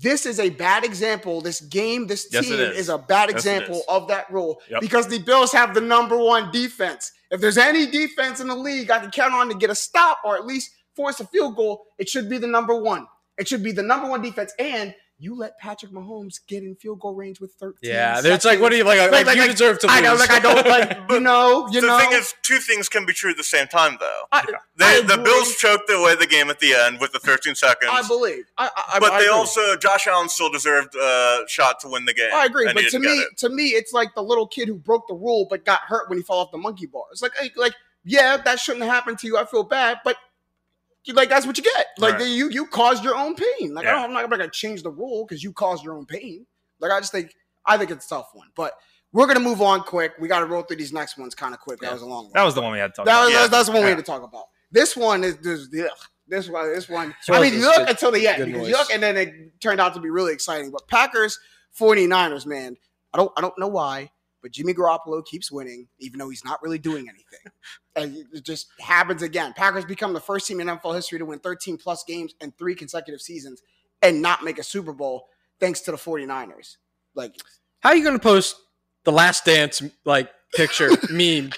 This 0.00 0.24
is 0.24 0.38
a 0.38 0.50
bad 0.50 0.84
example. 0.84 1.40
This 1.40 1.60
game, 1.60 2.06
this 2.06 2.28
team 2.28 2.42
is. 2.60 2.78
is. 2.78 2.88
a 2.88 2.96
bad 2.98 3.28
Yes, 3.30 3.38
example 3.38 3.82
of 3.88 4.06
that 4.08 4.30
rule 4.30 4.60
Yep. 4.70 4.80
because 4.80 5.08
the 5.08 5.18
Bills 5.18 5.50
have 5.52 5.74
the 5.74 5.80
number 5.80 6.16
one 6.16 6.52
defense. 6.52 7.10
If 7.30 7.40
there's 7.40 7.58
any 7.58 7.86
defense 7.86 8.38
in 8.40 8.46
the 8.48 8.54
league 8.54 8.90
I 8.90 9.00
can 9.00 9.10
count 9.10 9.34
on 9.34 9.48
to 9.48 9.54
get 9.54 9.68
a 9.70 9.74
stop 9.74 10.18
or 10.24 10.36
at 10.36 10.46
least 10.46 10.70
force 10.94 11.18
a 11.18 11.26
field 11.26 11.56
goal, 11.56 11.86
it 11.98 12.08
should 12.08 12.28
be 12.30 12.38
the 12.38 12.46
number 12.46 12.74
one. 12.80 13.06
It 13.36 13.48
should 13.48 13.64
be 13.64 13.72
the 13.72 13.82
number 13.82 14.08
one 14.08 14.22
defense. 14.22 14.52
And 14.60 14.94
you 15.22 15.36
let 15.36 15.58
Patrick 15.58 15.92
Mahomes 15.92 16.40
get 16.48 16.62
in 16.62 16.74
field 16.74 16.98
goal 17.00 17.14
range 17.14 17.40
with 17.40 17.52
13. 17.60 17.90
Yeah, 17.90 18.20
it's 18.24 18.44
like 18.44 18.58
what 18.58 18.70
do 18.70 18.76
you 18.76 18.84
like? 18.84 18.98
like, 18.98 19.10
Like- 19.12 19.26
like- 19.26 19.36
you 19.36 19.42
like- 19.42 19.50
deserve 19.50 19.78
to 19.80 19.86
lose. 19.86 19.96
I 19.96 20.00
know, 20.00 20.14
like 20.14 20.30
I 20.30 20.38
don't 20.40 20.66
like 20.66 20.98
you 21.10 21.20
know, 21.20 21.68
you 21.70 21.80
the 21.82 21.86
know. 21.88 21.98
thing 21.98 22.12
is, 22.12 22.34
two 22.42 22.56
things 22.58 22.88
can 22.88 23.04
be 23.04 23.12
true 23.12 23.30
at 23.30 23.36
the 23.36 23.44
same 23.44 23.66
time, 23.66 23.98
though. 24.00 24.22
I, 24.32 24.42
They, 24.76 24.84
I 24.86 25.00
the 25.02 25.14
agree. 25.14 25.24
Bills 25.24 25.54
choked 25.56 25.90
away 25.90 26.16
the 26.16 26.26
game 26.26 26.48
at 26.48 26.58
the 26.60 26.72
end 26.74 27.00
with 27.00 27.12
the 27.12 27.18
13 27.18 27.54
seconds. 27.54 27.90
I 27.92 28.06
believe. 28.08 28.44
I, 28.56 28.70
I, 28.94 28.98
but 28.98 29.12
I 29.12 29.18
they 29.20 29.26
agree. 29.26 29.36
also, 29.36 29.76
Josh 29.76 30.06
Allen 30.06 30.28
still 30.30 30.50
deserved 30.50 30.94
a 30.94 31.44
shot 31.48 31.80
to 31.80 31.88
win 31.88 32.06
the 32.06 32.14
game. 32.14 32.30
I 32.34 32.46
agree, 32.46 32.70
but 32.72 32.84
to 32.88 32.98
me, 32.98 33.08
it. 33.10 33.36
to 33.38 33.50
me, 33.50 33.68
it's 33.68 33.92
like 33.92 34.14
the 34.14 34.22
little 34.22 34.46
kid 34.46 34.68
who 34.68 34.76
broke 34.76 35.06
the 35.06 35.14
rule 35.14 35.46
but 35.50 35.64
got 35.66 35.80
hurt 35.80 36.08
when 36.08 36.18
he 36.18 36.24
fell 36.24 36.36
off 36.38 36.50
the 36.50 36.58
monkey 36.58 36.86
bar. 36.86 37.02
It's 37.12 37.20
like, 37.20 37.32
like, 37.40 37.56
like, 37.58 37.74
yeah, 38.04 38.38
that 38.38 38.58
shouldn't 38.58 38.86
happen 38.86 39.16
to 39.16 39.26
you. 39.26 39.36
I 39.36 39.44
feel 39.44 39.64
bad, 39.64 39.98
but 40.02 40.16
you- 40.16 40.20
like 41.12 41.28
that's 41.28 41.46
what 41.46 41.56
you 41.58 41.64
get. 41.64 41.86
Like 41.98 42.14
Right. 42.14 42.26
you, 42.28 42.48
you 42.50 42.66
caused 42.66 43.02
your 43.04 43.16
own 43.16 43.34
pain. 43.34 43.74
Like 43.74 43.86
I 43.86 43.92
don't, 43.92 44.04
I'm 44.04 44.12
not 44.12 44.30
gonna 44.30 44.50
change 44.50 44.82
the 44.82 44.90
rule 44.90 45.24
because 45.26 45.42
you 45.42 45.52
caused 45.52 45.84
your 45.84 45.94
own 45.96 46.06
pain. 46.06 46.46
Like 46.80 46.92
I 46.92 47.00
just 47.00 47.12
think, 47.12 47.32
I 47.66 47.76
think 47.76 47.90
it's 47.90 48.06
a 48.06 48.08
tough 48.08 48.30
one. 48.32 48.48
But 48.54 48.72
we're 49.12 49.26
gonna 49.26 49.40
move 49.40 49.60
on 49.62 49.80
quick. 49.82 50.12
We 50.20 50.28
got 50.28 50.40
to 50.40 50.46
roll 50.46 50.62
through 50.62 50.76
these 50.76 50.92
next 50.92 51.18
ones 51.18 51.34
kind 51.34 51.52
of 51.54 51.60
quick. 51.60 51.80
That 51.80 51.92
was 51.92 52.02
a 52.02 52.06
long 52.06 52.24
one. 52.24 52.32
That 52.34 52.44
was 52.44 52.54
the 52.54 52.62
one 52.62 52.72
we 52.72 52.78
had 52.78 52.88
to 52.88 52.92
talk 52.92 53.06
That 53.06 53.12
about. 53.12 53.24
was, 53.24 53.32
Yeah. 53.32 53.38
that's, 53.40 53.50
that's 53.50 53.66
the 53.68 53.72
one 53.72 53.82
we 53.82 53.88
had 53.88 53.96
to 53.98 54.02
talk 54.04 54.22
about. 54.22 54.44
This 54.70 54.96
one 54.96 55.24
is 55.24 55.36
this. 55.38 55.68
Ugh, 55.74 55.90
this 56.28 56.48
one. 56.48 56.72
This 56.72 56.88
one. 56.88 57.14
So 57.22 57.34
I 57.34 57.40
mean, 57.40 57.60
look 57.60 57.74
good- 57.76 57.88
until 57.90 58.12
the 58.12 58.26
end 58.28 58.46
because 58.46 58.68
look, 58.68 58.90
and 58.92 59.02
then 59.02 59.16
it 59.16 59.60
turned 59.60 59.80
out 59.80 59.94
to 59.94 60.00
be 60.00 60.10
really 60.10 60.32
exciting. 60.32 60.70
But 60.70 60.86
Packers 60.86 61.38
49ers, 61.78 62.46
man. 62.46 62.76
I 63.12 63.18
don't. 63.18 63.32
I 63.36 63.40
don't 63.40 63.58
know 63.58 63.66
why, 63.68 64.10
but 64.42 64.52
Jimmy 64.52 64.74
Garoppolo 64.74 65.24
keeps 65.24 65.50
winning, 65.50 65.88
even 65.98 66.18
though 66.18 66.28
he's 66.28 66.44
not 66.44 66.62
really 66.62 66.78
doing 66.78 67.08
anything. 67.08 67.52
and 67.96 68.26
it 68.32 68.44
just 68.44 68.68
happens 68.80 69.22
again. 69.22 69.52
Packers 69.54 69.84
become 69.84 70.12
the 70.12 70.20
first 70.20 70.46
team 70.46 70.60
in 70.60 70.66
NFL 70.66 70.94
history 70.94 71.18
to 71.18 71.24
win 71.24 71.38
13 71.38 71.76
plus 71.76 72.04
games 72.04 72.34
in 72.40 72.52
three 72.52 72.74
consecutive 72.74 73.20
seasons 73.20 73.62
and 74.02 74.22
not 74.22 74.42
make 74.42 74.58
a 74.58 74.62
Super 74.62 74.92
Bowl, 74.92 75.26
thanks 75.58 75.80
to 75.82 75.90
the 75.90 75.96
49ers. 75.96 76.76
Like 77.14 77.34
How 77.80 77.90
are 77.90 77.96
you 77.96 78.04
going 78.04 78.16
to 78.16 78.22
post 78.22 78.56
the 79.04 79.12
last 79.12 79.44
dance 79.44 79.82
like 80.04 80.30
picture 80.54 80.90
meme 81.10 81.50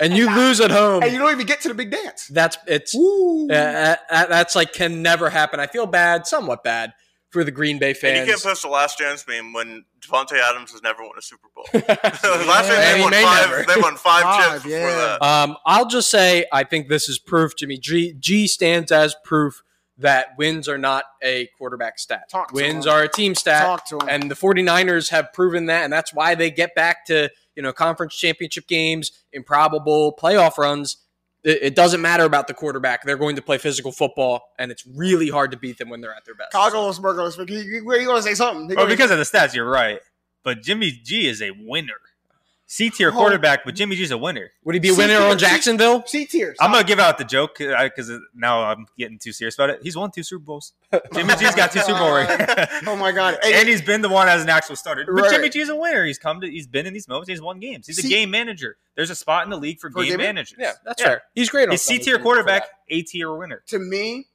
and 0.00 0.14
you 0.14 0.34
lose 0.34 0.60
at 0.60 0.70
home? 0.70 1.02
and 1.02 1.12
you 1.12 1.18
don't 1.18 1.32
even 1.32 1.46
get 1.46 1.60
to 1.62 1.68
the 1.68 1.74
big 1.74 1.90
dance. 1.90 2.26
That's 2.28 2.58
it's 2.66 2.94
uh, 2.94 3.52
uh, 3.52 3.96
uh, 4.10 4.26
that's 4.26 4.54
like 4.54 4.72
can 4.72 5.02
never 5.02 5.30
happen. 5.30 5.60
I 5.60 5.66
feel 5.66 5.86
bad, 5.86 6.26
somewhat 6.26 6.62
bad 6.62 6.92
for 7.30 7.44
the 7.44 7.50
Green 7.50 7.78
Bay 7.78 7.92
fans. 7.92 8.04
And 8.04 8.16
fans. 8.18 8.28
you 8.28 8.32
can't 8.34 8.42
post 8.42 8.62
the 8.62 8.68
last 8.68 8.98
dance 8.98 9.26
meme 9.26 9.52
when 9.52 9.84
Davante 10.00 10.38
Adams 10.40 10.72
has 10.72 10.82
never 10.82 11.02
won 11.02 11.12
a 11.18 11.22
Super 11.22 11.48
Bowl. 11.54 11.64
last 12.46 12.68
year 12.68 12.80
they 12.80 13.00
won 13.00 13.12
five. 13.12 13.50
never. 13.50 13.64
They 13.64 13.80
won 13.80 13.96
five, 13.96 14.22
Five, 14.22 14.52
chips 14.52 14.64
before 14.64 14.78
yeah. 14.78 15.18
that. 15.20 15.22
Um, 15.22 15.56
I'll 15.66 15.88
just 15.88 16.10
say 16.10 16.46
I 16.52 16.64
think 16.64 16.88
this 16.88 17.08
is 17.08 17.18
proof 17.18 17.56
to 17.56 17.66
me. 17.66 17.78
G, 17.78 18.14
G 18.18 18.46
stands 18.46 18.92
as 18.92 19.14
proof 19.24 19.62
that 19.98 20.36
wins 20.36 20.68
are 20.68 20.78
not 20.78 21.04
a 21.22 21.48
quarterback 21.58 21.98
stat. 21.98 22.28
Talk 22.30 22.48
to 22.48 22.54
wins 22.54 22.86
him. 22.86 22.92
are 22.92 23.02
a 23.02 23.08
team 23.08 23.34
stat. 23.34 23.62
Talk 23.64 23.86
to 23.86 23.96
him. 23.96 24.08
And 24.08 24.30
the 24.30 24.34
49ers 24.34 25.10
have 25.10 25.32
proven 25.32 25.66
that, 25.66 25.84
and 25.84 25.92
that's 25.92 26.12
why 26.12 26.34
they 26.34 26.50
get 26.50 26.74
back 26.74 27.06
to, 27.06 27.30
you 27.54 27.62
know, 27.62 27.72
conference 27.72 28.14
championship 28.14 28.66
games, 28.66 29.12
improbable 29.32 30.14
playoff 30.14 30.58
runs. 30.58 30.98
It, 31.46 31.62
it 31.62 31.74
doesn't 31.76 32.02
matter 32.02 32.24
about 32.24 32.48
the 32.48 32.54
quarterback. 32.54 33.04
They're 33.04 33.16
going 33.16 33.36
to 33.36 33.42
play 33.42 33.56
physical 33.56 33.92
football, 33.92 34.42
and 34.58 34.72
it's 34.72 34.84
really 34.84 35.30
hard 35.30 35.52
to 35.52 35.56
beat 35.56 35.78
them 35.78 35.88
when 35.88 36.00
they're 36.00 36.12
at 36.12 36.24
their 36.24 36.34
best. 36.34 36.50
Carlos 36.50 36.98
Burgos, 36.98 37.38
you, 37.38 37.44
you, 37.46 37.74
you 37.78 37.82
going 37.82 38.16
to 38.16 38.22
say 38.22 38.34
something? 38.34 38.76
Well, 38.76 38.88
because 38.88 39.12
of 39.12 39.18
the 39.18 39.24
stats, 39.24 39.54
you're 39.54 39.70
right. 39.70 40.00
But 40.42 40.62
Jimmy 40.62 40.90
G 40.90 41.28
is 41.28 41.40
a 41.40 41.52
winner. 41.56 41.94
C 42.68 42.90
tier 42.90 43.10
Oh. 43.10 43.12
quarterback, 43.12 43.64
but 43.64 43.74
Jimmy 43.76 43.94
G's 43.94 44.10
a 44.10 44.18
winner. 44.18 44.50
Would 44.64 44.74
he 44.74 44.80
be 44.80 44.88
a 44.88 44.92
See, 44.92 44.98
winner 44.98 45.18
see, 45.18 45.24
on 45.24 45.38
Jacksonville? 45.38 46.02
C 46.06 46.26
tier. 46.26 46.54
I'm 46.60 46.72
gonna 46.72 46.82
give 46.84 46.98
out 46.98 47.16
the 47.16 47.24
joke 47.24 47.60
uh, 47.60 47.84
because 47.84 48.10
now 48.34 48.64
I'm 48.64 48.86
getting 48.98 49.18
too 49.20 49.32
serious 49.32 49.54
about 49.54 49.70
it. 49.70 49.80
He's 49.82 49.96
won 49.96 50.10
two 50.10 50.24
Super 50.24 50.44
Bowls. 50.44 50.72
Jimmy 51.14 51.34
G's 51.36 51.54
got 51.54 51.70
two 51.70 51.78
Super 51.80 51.98
Bowl 51.98 52.08
oh 52.08 52.16
rings. 52.16 52.68
Oh 52.88 52.96
my 52.96 53.12
god! 53.12 53.38
Hey, 53.42 53.54
and 53.60 53.68
he's 53.68 53.82
been 53.82 54.00
the 54.02 54.08
one 54.08 54.28
as 54.28 54.42
an 54.42 54.48
actual 54.48 54.74
starter. 54.76 55.04
But 55.06 55.12
Right. 55.12 55.30
Jimmy 55.30 55.48
G's 55.48 55.68
a 55.68 55.76
winner. 55.76 56.04
He's 56.04 56.18
come 56.18 56.40
to. 56.40 56.50
He's 56.50 56.66
been 56.66 56.86
in 56.86 56.92
these 56.92 57.06
moments. 57.06 57.28
He's 57.28 57.40
won 57.40 57.60
games. 57.60 57.86
He's 57.86 58.02
See- 58.02 58.08
a 58.08 58.10
game 58.10 58.30
manager. 58.30 58.76
There's 58.96 59.10
a 59.10 59.14
spot 59.16 59.44
in 59.44 59.50
the 59.50 59.58
league 59.58 59.78
for, 59.78 59.90
For 59.90 60.00
game 60.02 60.12
game- 60.12 60.18
managers. 60.18 60.56
Yeah, 60.58 60.72
that's 60.84 61.00
Yeah. 61.00 61.06
fair. 61.08 61.22
He's 61.34 61.50
great 61.50 61.68
on 61.68 61.72
He's 61.72 61.82
C 61.82 61.98
tier 61.98 62.18
quarterback, 62.18 62.62
that. 62.62 62.70
A 62.96 63.02
tier 63.02 63.32
winner. 63.34 63.62
to 63.68 63.78
me, 63.78 64.26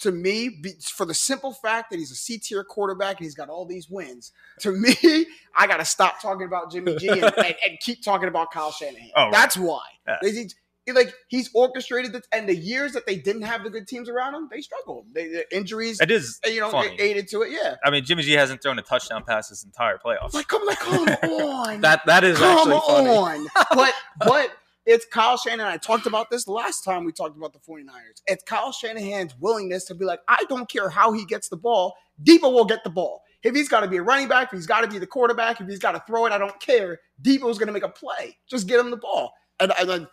to 0.00 0.12
me, 0.12 0.62
for 0.82 1.04
the 1.06 1.14
simple 1.14 1.52
fact 1.52 1.90
that 1.90 1.98
he's 1.98 2.10
a 2.10 2.14
C 2.16 2.38
tier 2.38 2.64
quarterback 2.64 3.18
and 3.18 3.24
he's 3.24 3.34
got 3.34 3.48
all 3.48 3.64
these 3.66 3.88
wins, 3.88 4.32
to 4.60 4.72
me, 5.02 5.26
I 5.56 5.66
got 5.66 5.78
to 5.78 5.84
stop 5.84 6.20
talking 6.20 6.46
about 6.46 6.70
Jimmy 6.72 6.96
G 6.96 7.08
and, 7.08 7.22
and, 7.24 7.36
and 7.38 7.78
keep 7.80 8.02
talking 8.04 8.28
about 8.28 8.50
Kyle 8.50 8.72
Shanahan. 8.72 9.10
Oh, 9.16 9.24
right. 9.24 9.32
That's 9.32 9.56
why. 9.56 9.82
Yeah. 10.06 10.16
He's- 10.22 10.36
he- 10.36 10.92
like 10.92 11.12
he's 11.28 11.50
orchestrated 11.54 12.12
this, 12.14 12.22
and 12.32 12.48
the 12.48 12.56
years 12.56 12.94
that 12.94 13.06
they 13.06 13.14
didn't 13.14 13.42
have 13.42 13.62
the 13.62 13.70
good 13.70 13.86
teams 13.86 14.08
around 14.08 14.34
him, 14.34 14.48
they 14.50 14.60
struggled. 14.60 15.06
They, 15.12 15.28
the 15.28 15.56
injuries, 15.56 16.00
It 16.00 16.10
is 16.10 16.40
you 16.44 16.58
know, 16.58 16.70
funny. 16.70 16.96
aided 16.98 17.28
to 17.28 17.42
it. 17.42 17.52
Yeah, 17.52 17.76
I 17.84 17.90
mean, 17.90 18.02
Jimmy 18.04 18.22
G 18.24 18.32
hasn't 18.32 18.60
thrown 18.62 18.76
a 18.78 18.82
touchdown 18.82 19.22
pass 19.22 19.50
this 19.50 19.62
entire 19.62 19.98
playoffs. 19.98 20.32
like 20.32 20.48
come, 20.48 20.66
like 20.66 20.80
come 20.80 21.06
on, 21.30 21.82
That 21.82 22.00
that 22.06 22.24
is 22.24 22.38
Come 22.38 22.72
actually 22.72 22.80
funny. 22.88 23.08
on. 23.10 23.46
but 23.76 23.94
but 24.26 24.50
it's 24.86 25.06
Kyle 25.06 25.36
Shanahan. 25.36 25.72
I 25.72 25.76
talked 25.76 26.06
about 26.06 26.30
this 26.30 26.48
last 26.48 26.82
time 26.82 27.04
we 27.04 27.12
talked 27.12 27.36
about 27.36 27.52
the 27.52 27.58
49ers. 27.58 28.22
It's 28.26 28.42
Kyle 28.44 28.72
Shanahan's 28.72 29.34
willingness 29.38 29.84
to 29.86 29.94
be 29.94 30.04
like, 30.04 30.20
I 30.28 30.44
don't 30.48 30.68
care 30.68 30.88
how 30.88 31.12
he 31.12 31.24
gets 31.24 31.48
the 31.48 31.56
ball. 31.56 31.94
Deebo 32.22 32.52
will 32.52 32.64
get 32.64 32.84
the 32.84 32.90
ball. 32.90 33.22
If 33.42 33.54
he's 33.54 33.68
got 33.68 33.80
to 33.80 33.88
be 33.88 33.96
a 33.96 34.02
running 34.02 34.28
back, 34.28 34.48
if 34.52 34.58
he's 34.58 34.66
got 34.66 34.82
to 34.82 34.88
be 34.88 34.98
the 34.98 35.06
quarterback, 35.06 35.60
if 35.60 35.66
he's 35.68 35.78
got 35.78 35.92
to 35.92 36.02
throw 36.06 36.26
it, 36.26 36.32
I 36.32 36.38
don't 36.38 36.58
care. 36.60 37.00
Deebo's 37.22 37.58
going 37.58 37.68
to 37.68 37.72
make 37.72 37.84
a 37.84 37.88
play. 37.88 38.36
Just 38.48 38.68
get 38.68 38.80
him 38.80 38.90
the 38.90 38.98
ball. 38.98 39.32
And, 39.58 39.72
and, 39.78 39.90
and 39.90 40.06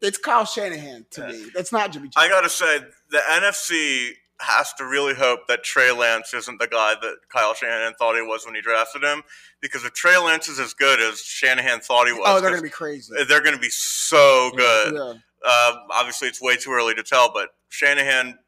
it's 0.00 0.18
Kyle 0.18 0.44
Shanahan 0.44 1.06
to 1.12 1.28
me. 1.28 1.46
That's 1.54 1.72
not 1.72 1.92
Jimmy 1.92 2.08
G. 2.08 2.14
I 2.16 2.28
gotta 2.28 2.50
say, 2.50 2.78
the 3.10 3.20
NFC 3.30 4.10
has 4.40 4.72
to 4.74 4.84
really 4.84 5.14
hope 5.14 5.46
that 5.48 5.62
Trey 5.62 5.92
Lance 5.92 6.34
isn't 6.34 6.58
the 6.58 6.66
guy 6.66 6.94
that 7.00 7.16
Kyle 7.32 7.54
Shanahan 7.54 7.94
thought 7.98 8.16
he 8.16 8.22
was 8.22 8.44
when 8.44 8.54
he 8.54 8.60
drafted 8.60 9.02
him. 9.02 9.22
Because 9.60 9.84
if 9.84 9.92
Trey 9.92 10.18
Lance 10.18 10.48
is 10.48 10.58
as 10.58 10.74
good 10.74 11.00
as 11.00 11.20
Shanahan 11.20 11.80
thought 11.80 12.06
he 12.06 12.12
was, 12.12 12.22
oh, 12.26 12.40
they're 12.40 12.50
going 12.50 12.60
to 12.60 12.62
be 12.62 12.70
crazy. 12.70 13.14
they're 13.28 13.40
going 13.42 13.54
to 13.54 13.60
be 13.60 13.70
so 13.70 14.50
good. 14.56 14.94
Yeah. 14.94 15.14
Uh, 15.46 15.72
obviously, 15.92 16.28
it's 16.28 16.40
way 16.40 16.56
too 16.56 16.70
early 16.72 16.94
to 16.94 17.02
tell, 17.02 17.32
but 17.32 17.50
Shanahan 17.68 18.38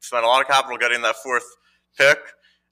spent 0.00 0.24
a 0.24 0.26
lot 0.26 0.40
of 0.40 0.48
capital 0.48 0.76
getting 0.76 1.02
that 1.02 1.16
fourth 1.16 1.44
pick, 1.96 2.18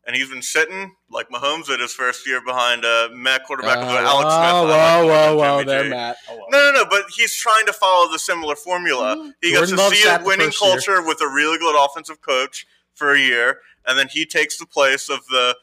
and 0.06 0.16
he's 0.16 0.28
been 0.28 0.42
sitting 0.42 0.94
like 1.10 1.28
Mahomes 1.28 1.66
did 1.66 1.80
his 1.80 1.92
first 1.92 2.26
year 2.26 2.40
behind 2.44 2.84
uh, 2.84 3.08
Matt 3.12 3.44
quarterback 3.44 3.78
with 3.78 3.88
Uh, 3.88 3.98
Alex 3.98 4.34
Smith. 4.34 4.52
whoa, 4.52 4.70
I 4.70 5.02
whoa, 5.02 5.06
whoa, 5.06 5.36
whoa, 5.36 5.58
Jimmy 5.60 5.64
there, 5.72 5.82
G. 5.84 5.88
Matt. 5.90 6.16
No, 6.28 6.46
no, 6.50 6.72
no, 6.72 6.84
but 6.88 7.04
he's 7.14 7.34
trying 7.36 7.66
to 7.66 7.72
follow 7.72 8.10
the 8.10 8.18
similar 8.18 8.56
formula. 8.56 9.32
He 9.42 9.50
gets 9.52 9.70
to 9.70 9.76
see 9.76 10.08
a 10.08 10.18
the 10.18 10.24
winning 10.24 10.46
first 10.48 10.62
year. 10.62 10.70
culture 10.96 11.02
with 11.06 11.20
a 11.20 11.28
really 11.28 11.58
good 11.58 11.76
offensive 11.84 12.20
coach 12.22 12.66
for 12.94 13.14
a 13.14 13.18
year, 13.20 13.58
and 13.86 13.98
then 13.98 14.08
he 14.08 14.24
takes 14.26 14.58
the 14.58 14.66
place 14.66 15.08
of 15.08 15.20
the 15.26 15.56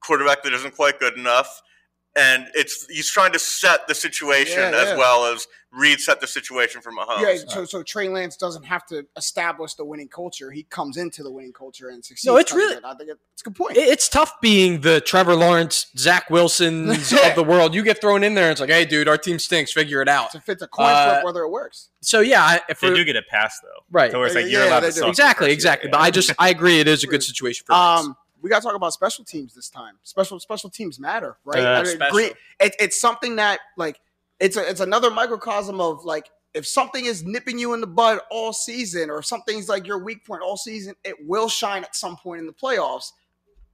quarterback 0.00 0.42
that 0.44 0.52
isn't 0.52 0.74
quite 0.76 0.98
good 1.00 1.14
enough. 1.14 1.62
And 2.16 2.46
it's 2.54 2.86
he's 2.86 3.10
trying 3.10 3.32
to 3.32 3.38
set 3.38 3.86
the 3.88 3.94
situation 3.94 4.58
Yeah, 4.58 4.68
as 4.74 4.88
yeah. 4.88 4.96
well 4.96 5.26
as 5.26 5.46
Reid 5.72 6.00
set 6.00 6.22
the 6.22 6.26
situation 6.26 6.80
for 6.80 6.90
Mahomes. 6.90 7.20
Yeah, 7.20 7.36
so 7.48 7.66
so 7.66 7.82
Trey 7.82 8.08
Lance 8.08 8.36
doesn't 8.38 8.62
have 8.62 8.86
to 8.86 9.04
establish 9.18 9.74
the 9.74 9.84
winning 9.84 10.08
culture. 10.08 10.50
He 10.50 10.62
comes 10.62 10.96
into 10.96 11.22
the 11.22 11.30
winning 11.30 11.52
culture 11.52 11.88
and 11.90 12.02
succeeds. 12.02 12.24
No, 12.24 12.38
it's 12.38 12.54
really- 12.54 12.76
it. 12.76 12.84
I 12.84 12.94
think 12.94 13.10
it's 13.10 13.42
a 13.42 13.44
good 13.44 13.54
point. 13.54 13.76
It's 13.76 14.08
tough 14.08 14.32
being 14.40 14.80
the 14.80 15.02
Trevor 15.02 15.34
Lawrence, 15.34 15.88
Zach 15.98 16.30
Wilsons 16.30 17.12
of 17.12 17.34
the 17.34 17.44
world. 17.46 17.74
You 17.74 17.82
get 17.82 18.00
thrown 18.00 18.24
in 18.24 18.34
there, 18.34 18.44
and 18.44 18.52
it's 18.52 18.60
like, 18.62 18.70
hey, 18.70 18.86
dude, 18.86 19.06
our 19.08 19.18
team 19.18 19.38
stinks. 19.38 19.70
Figure 19.72 20.00
it 20.00 20.08
out. 20.08 20.34
It's 20.34 20.48
a, 20.48 20.52
it's 20.52 20.62
a 20.62 20.68
coin 20.68 20.86
Uh, 20.86 21.10
flip 21.14 21.24
whether 21.26 21.42
it 21.42 21.50
works. 21.50 21.90
So 22.00 22.20
yeah, 22.20 22.60
if 22.70 22.80
They 22.80 22.86
we're- 22.88 23.00
do 23.00 23.04
get 23.04 23.16
a 23.16 23.22
pass 23.28 23.58
though. 23.62 23.84
right, 23.90 24.10
So 24.10 24.22
it's 24.22 24.34
like 24.34 24.44
Yeah, 24.46 24.50
you're 24.52 24.62
yeah, 24.62 24.68
allowed 24.70 24.80
to 24.80 24.86
do. 24.86 24.92
suck 25.00 25.08
exactly, 25.08 25.52
exactly. 25.52 25.88
year, 25.88 25.92
But. 25.92 26.00
I 26.00 26.10
just 26.10 26.32
I 26.38 26.48
agree, 26.48 26.80
it 26.80 26.88
is 26.88 27.04
a 27.04 27.06
good 27.08 27.22
situation 27.22 27.64
for 27.66 27.74
us. 27.74 28.00
Um, 28.06 28.16
we 28.46 28.50
got 28.50 28.60
to 28.62 28.64
talk 28.68 28.76
about 28.76 28.92
special 28.92 29.24
teams 29.24 29.54
this 29.56 29.68
time. 29.68 29.94
Special 30.04 30.38
special 30.38 30.70
teams 30.70 31.00
matter, 31.00 31.36
right? 31.44 31.64
Uh, 31.64 31.80
I 31.80 31.82
mean, 31.82 31.98
green- 32.12 32.30
it, 32.60 32.76
it's 32.78 33.00
something 33.00 33.34
that 33.36 33.58
like 33.76 33.98
it's 34.38 34.56
a, 34.56 34.70
it's 34.70 34.80
another 34.80 35.10
microcosm 35.10 35.80
of 35.80 36.04
like 36.04 36.30
if 36.54 36.64
something 36.64 37.04
is 37.04 37.24
nipping 37.24 37.58
you 37.58 37.74
in 37.74 37.80
the 37.80 37.88
bud 37.88 38.20
all 38.30 38.52
season, 38.52 39.10
or 39.10 39.18
if 39.18 39.26
something's 39.26 39.68
like 39.68 39.84
your 39.84 39.98
weak 39.98 40.24
point 40.24 40.42
all 40.42 40.56
season, 40.56 40.94
it 41.02 41.16
will 41.26 41.48
shine 41.48 41.82
at 41.82 41.96
some 41.96 42.16
point 42.16 42.38
in 42.38 42.46
the 42.46 42.52
playoffs. 42.52 43.10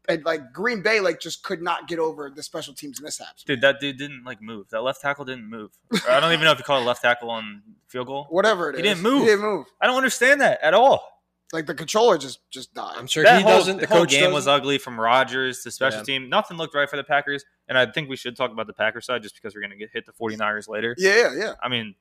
And 0.08 0.24
like 0.24 0.54
Green 0.54 0.82
Bay, 0.82 1.00
like 1.00 1.20
just 1.20 1.42
could 1.42 1.60
not 1.60 1.86
get 1.86 1.98
over 1.98 2.30
the 2.34 2.42
special 2.42 2.72
teams 2.72 3.02
mishaps. 3.02 3.44
Dude, 3.44 3.60
that 3.60 3.78
dude 3.78 3.98
didn't 3.98 4.24
like 4.24 4.40
move. 4.40 4.70
That 4.70 4.80
left 4.82 5.02
tackle 5.02 5.26
didn't 5.26 5.50
move. 5.50 5.70
I 6.08 6.18
don't 6.18 6.32
even 6.32 6.44
know 6.44 6.52
if 6.52 6.58
you 6.58 6.64
call 6.64 6.80
it 6.80 6.84
left 6.86 7.02
tackle 7.02 7.30
on 7.30 7.62
field 7.88 8.06
goal. 8.06 8.26
Whatever 8.30 8.70
it 8.70 8.76
is, 8.76 8.78
He 8.78 8.82
didn't 8.82 9.02
move. 9.02 9.20
He 9.20 9.26
didn't 9.26 9.42
move. 9.42 9.66
I 9.82 9.86
don't 9.86 9.96
understand 9.98 10.40
that 10.40 10.58
at 10.62 10.72
all. 10.72 11.21
Like 11.52 11.66
the 11.66 11.74
controller 11.74 12.16
just 12.18 12.40
just 12.50 12.72
died. 12.74 12.94
I'm 12.96 13.06
sure 13.06 13.24
that 13.24 13.36
he 13.38 13.42
whole, 13.42 13.58
doesn't. 13.58 13.80
The 13.80 13.86
whole 13.86 13.98
coach 14.00 14.10
game 14.10 14.32
was 14.32 14.46
doesn't. 14.46 14.60
ugly 14.62 14.78
from 14.78 14.98
Rodgers 14.98 15.62
to 15.62 15.70
special 15.70 15.98
Yeah. 16.00 16.04
team. 16.04 16.28
Nothing 16.28 16.56
looked 16.56 16.74
right 16.74 16.88
for 16.88 16.96
the 16.96 17.04
Packers. 17.04 17.44
And 17.68 17.76
I 17.76 17.86
think 17.86 18.08
we 18.08 18.16
should 18.16 18.36
talk 18.36 18.50
about 18.50 18.66
the 18.66 18.72
Packers 18.72 19.06
side 19.06 19.22
just 19.22 19.34
because 19.34 19.54
we're 19.54 19.60
going 19.60 19.70
to 19.70 19.76
get 19.76 19.90
hit 19.92 20.06
the 20.06 20.12
49ers 20.12 20.68
later. 20.68 20.94
yeah, 20.98 21.14
yeah, 21.16 21.30
yeah. 21.36 21.52
I 21.62 21.68
mean, 21.68 21.94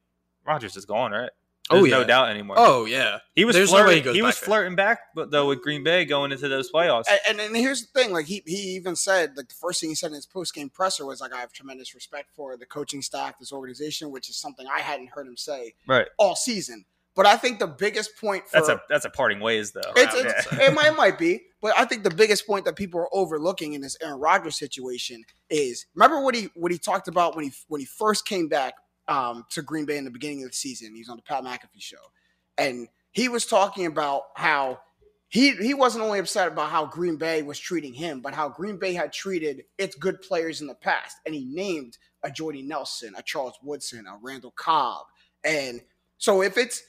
Rodgers 0.46 0.76
is 0.78 0.86
gone, 0.86 1.12
right? 1.12 1.30
Oh, 1.70 1.86
yeah. 1.86 2.00
no 2.00 2.04
doubt 2.04 2.30
anymore. 2.30 2.58
Oh 2.60 2.84
yeah, 2.86 3.20
he 3.34 3.46
was 3.46 3.56
there's 3.56 3.72
no 3.72 3.78
way 3.78 3.84
flirting, 3.84 3.98
he 3.98 4.04
goes 4.04 4.16
he 4.16 4.22
was 4.22 4.36
back 4.36 4.40
there. 4.42 4.46
flirting 4.48 4.76
back, 4.76 5.00
but 5.16 5.32
though 5.32 5.48
with 5.48 5.62
Green 5.62 5.84
Bay 5.84 6.04
going 6.04 6.34
into 6.34 6.50
those 6.50 6.70
playoffs. 6.70 7.06
And, 7.10 7.40
and 7.40 7.40
and 7.40 7.56
here's 7.56 7.82
the 7.88 7.88
thing, 7.98 8.12
like 8.12 8.26
he 8.26 8.44
he 8.46 8.76
even 8.76 8.96
said, 8.96 9.38
like 9.38 9.48
the 9.48 9.54
first 9.56 9.80
thing 9.80 9.90
he 9.90 9.96
said 9.96 10.08
in 10.08 10.16
his 10.16 10.26
post 10.26 10.54
game 10.54 10.70
presser 10.70 11.06
was 11.06 11.22
like, 11.22 11.34
I 11.34 11.40
have 11.40 11.54
tremendous 11.54 11.96
respect 11.96 12.30
for 12.36 12.58
the 12.58 12.66
coaching 12.66 13.02
staff, 13.02 13.40
this 13.40 13.54
organization, 13.54 14.12
which 14.12 14.28
is 14.30 14.36
something 14.36 14.66
I 14.68 14.82
hadn't 14.82 15.12
heard 15.12 15.28
him 15.28 15.38
say 15.38 15.76
right. 15.88 16.08
all 16.18 16.36
season. 16.36 16.84
But 17.16 17.26
I 17.26 17.36
think 17.36 17.60
the 17.60 17.68
biggest 17.68 18.18
point 18.20 18.48
for 18.48 18.58
That's 18.58 18.70
a 18.70 18.82
that's 18.90 19.06
a 19.06 19.10
parting 19.10 19.40
ways 19.40 19.72
though. 19.72 19.82
it's, 19.96 20.16
Yeah. 20.16 20.22
it's, 20.26 20.48
it, 20.70 20.74
might, 20.74 20.88
it 20.88 20.96
might 20.96 21.18
be, 21.18 21.42
but 21.62 21.78
I 21.78 21.86
think 21.86 22.04
the 22.04 22.10
biggest 22.10 22.48
point 22.48 22.66
that 22.66 22.76
people 22.76 23.02
are 23.02 23.10
overlooking 23.14 23.74
in 23.74 23.82
this 23.82 23.98
Aaron 24.02 24.20
Rodgers 24.20 24.58
situation 24.58 25.24
is 25.50 25.86
remember 25.94 26.22
what 26.22 26.36
he 26.36 26.50
what 26.56 26.72
he 26.72 26.78
talked 26.78 27.08
about 27.08 27.36
when 27.36 27.46
he 27.46 27.52
when 27.68 27.82
he 27.82 27.86
first 27.86 28.26
came 28.26 28.48
back 28.48 28.76
um, 29.08 29.46
to 29.52 29.62
Green 29.62 29.86
Bay 29.86 29.98
in 29.98 30.06
the 30.06 30.12
beginning 30.12 30.44
of 30.44 30.52
the 30.52 30.56
season. 30.56 30.94
He 30.94 31.02
was 31.02 31.10
on 31.10 31.18
the 31.18 31.24
Pat 31.24 31.44
McAfee 31.44 31.82
show, 31.82 31.98
and 32.58 32.88
he 33.12 33.28
was 33.28 33.46
talking 33.46 33.86
about 33.88 34.24
how 34.36 34.80
he 35.28 35.52
he 35.58 35.74
wasn't 35.74 36.06
only 36.06 36.20
upset 36.20 36.48
about 36.48 36.70
how 36.70 36.86
Green 36.86 37.18
Bay 37.18 37.42
was 37.42 37.60
treating 37.60 37.94
him, 37.94 38.22
but 38.22 38.34
how 38.34 38.48
Green 38.48 38.78
Bay 38.78 38.94
had 38.94 39.12
treated 39.12 39.66
its 39.78 39.96
good 39.96 40.22
players 40.22 40.62
in 40.62 40.68
the 40.68 40.76
past, 40.76 41.18
and 41.26 41.36
he 41.36 41.44
named 41.44 41.98
a 42.24 42.32
Jordy 42.32 42.62
Nelson, 42.62 43.14
a 43.18 43.22
Charles 43.24 43.58
Woodson, 43.62 44.06
a 44.08 44.18
Randall 44.22 44.52
Cobb, 44.52 45.08
and 45.44 45.82
so 46.18 46.42
if 46.42 46.58
it's 46.58 46.84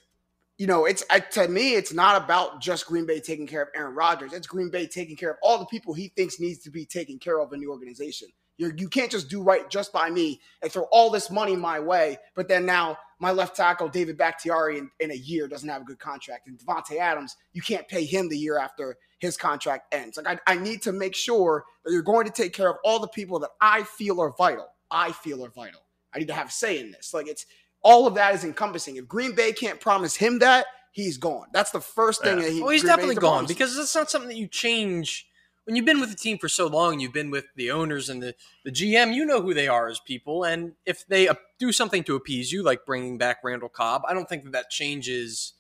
you 0.63 0.69
know, 0.69 0.85
it's 0.85 1.03
I, 1.11 1.19
to 1.19 1.49
me, 1.49 1.75
it's 1.75 1.93
not 1.93 2.23
about 2.23 2.61
just 2.61 2.87
Green 2.87 3.05
Bay 3.05 3.19
taking 3.19 3.49
care 3.49 3.63
of 3.63 3.69
Aaron 3.75 3.97
Rodgers. 3.97 4.33
It's 4.33 4.47
Green 4.47 4.71
Bay 4.71 4.87
taking 4.87 5.17
care 5.17 5.33
of 5.33 5.37
all 5.43 5.59
the 5.59 5.67
people 5.67 5.93
he 5.93 6.13
thinks 6.17 6.39
needs 6.39 6.61
to 6.61 6.71
be 6.71 6.87
taken 6.87 7.19
care 7.19 7.41
of 7.41 7.53
in 7.53 7.59
the 7.59 7.67
organization. 7.67 8.29
You're, 8.59 8.73
you 8.77 8.89
can't 8.89 9.11
just 9.11 9.29
do 9.29 9.43
right 9.43 9.69
just 9.69 9.93
by 9.93 10.09
me 10.09 10.41
and 10.63 10.71
throw 10.71 10.85
all 10.93 11.11
this 11.11 11.33
money 11.33 11.57
my 11.57 11.81
way, 11.81 12.17
but 12.37 12.47
then 12.47 12.65
now 12.65 12.97
my 13.19 13.33
left 13.33 13.57
tackle 13.57 13.89
David 13.89 14.17
Bakhtiari 14.17 14.79
in, 14.79 14.89
in 15.01 15.11
a 15.11 15.17
year 15.17 15.49
doesn't 15.49 15.69
have 15.69 15.83
a 15.83 15.85
good 15.85 15.99
contract, 15.99 16.47
and 16.47 16.57
Davante 16.57 16.97
Adams 16.97 17.35
you 17.53 17.61
can't 17.61 17.89
pay 17.89 18.05
him 18.05 18.29
the 18.29 18.39
year 18.39 18.57
after 18.57 18.99
his 19.19 19.37
contract 19.37 19.93
ends. 19.93 20.17
Like 20.17 20.41
I, 20.47 20.53
I 20.53 20.59
need 20.59 20.83
to 20.83 20.93
make 20.93 21.17
sure 21.17 21.65
that 21.85 21.91
you're 21.91 22.03
going 22.03 22.27
to 22.27 22.33
take 22.33 22.53
care 22.53 22.71
of 22.71 22.77
all 22.85 23.01
the 23.01 23.09
people 23.09 23.41
that 23.41 23.51
I 23.61 23.83
feel 23.83 24.21
are 24.23 24.31
vital. 24.39 24.69
I 24.93 25.11
feel 25.11 25.45
are 25.45 25.51
vital. 25.51 25.81
I 26.15 26.19
need 26.19 26.29
to 26.29 26.35
have 26.35 26.53
say 26.53 26.79
in 26.79 26.93
this. 26.93 27.13
Like 27.13 27.27
it's 27.27 27.47
all 27.83 28.07
of 28.07 28.15
that 28.15 28.35
is 28.35 28.45
encompassing. 28.45 28.97
If 28.97 29.09
Green 29.09 29.35
Bay 29.35 29.53
can't 29.53 29.81
promise 29.81 30.17
him 30.17 30.39
that, 30.41 30.67
he's 30.93 31.17
gone. 31.17 31.47
That's 31.53 31.71
the 31.71 31.81
first 31.81 32.23
thing 32.23 32.39
Yeah. 32.39 32.45
that 32.45 32.53
he. 32.53 32.61
Well, 32.61 32.71
he's 32.71 32.83
Green 32.83 32.91
definitely 32.91 33.15
gone 33.17 33.33
promise. 33.45 33.49
because 33.49 33.77
that's 33.77 33.95
not 33.95 34.11
something 34.11 34.29
that 34.29 34.37
you 34.37 34.47
change. 34.49 35.27
When 35.65 35.77
you've 35.77 35.85
been 35.85 36.01
with 36.01 36.11
the 36.11 36.17
team 36.17 36.39
for 36.39 36.49
so 36.49 36.67
long, 36.67 36.99
you've 36.99 37.13
been 37.13 37.31
with 37.31 37.45
the 37.55 37.71
owners 37.71 38.09
and 38.09 38.21
the, 38.21 38.35
the 38.65 38.73
GM, 38.73 39.15
you 39.15 39.25
know 39.25 39.41
who 39.41 39.55
they 39.55 39.69
are 39.69 39.89
as 39.89 40.01
people. 40.01 40.43
And 40.43 40.73
if 40.85 41.07
they 41.07 41.29
uh, 41.29 41.35
do 41.61 41.71
something 41.71 42.03
to 42.05 42.17
appease 42.17 42.51
you, 42.51 42.65
like 42.65 42.85
bringing 42.85 43.17
back 43.17 43.39
Randall 43.45 43.69
Cobb, 43.69 44.03
I 44.09 44.13
don't 44.13 44.29
think 44.29 44.43
that 44.43 44.53
that 44.53 44.71
changes 44.71 45.53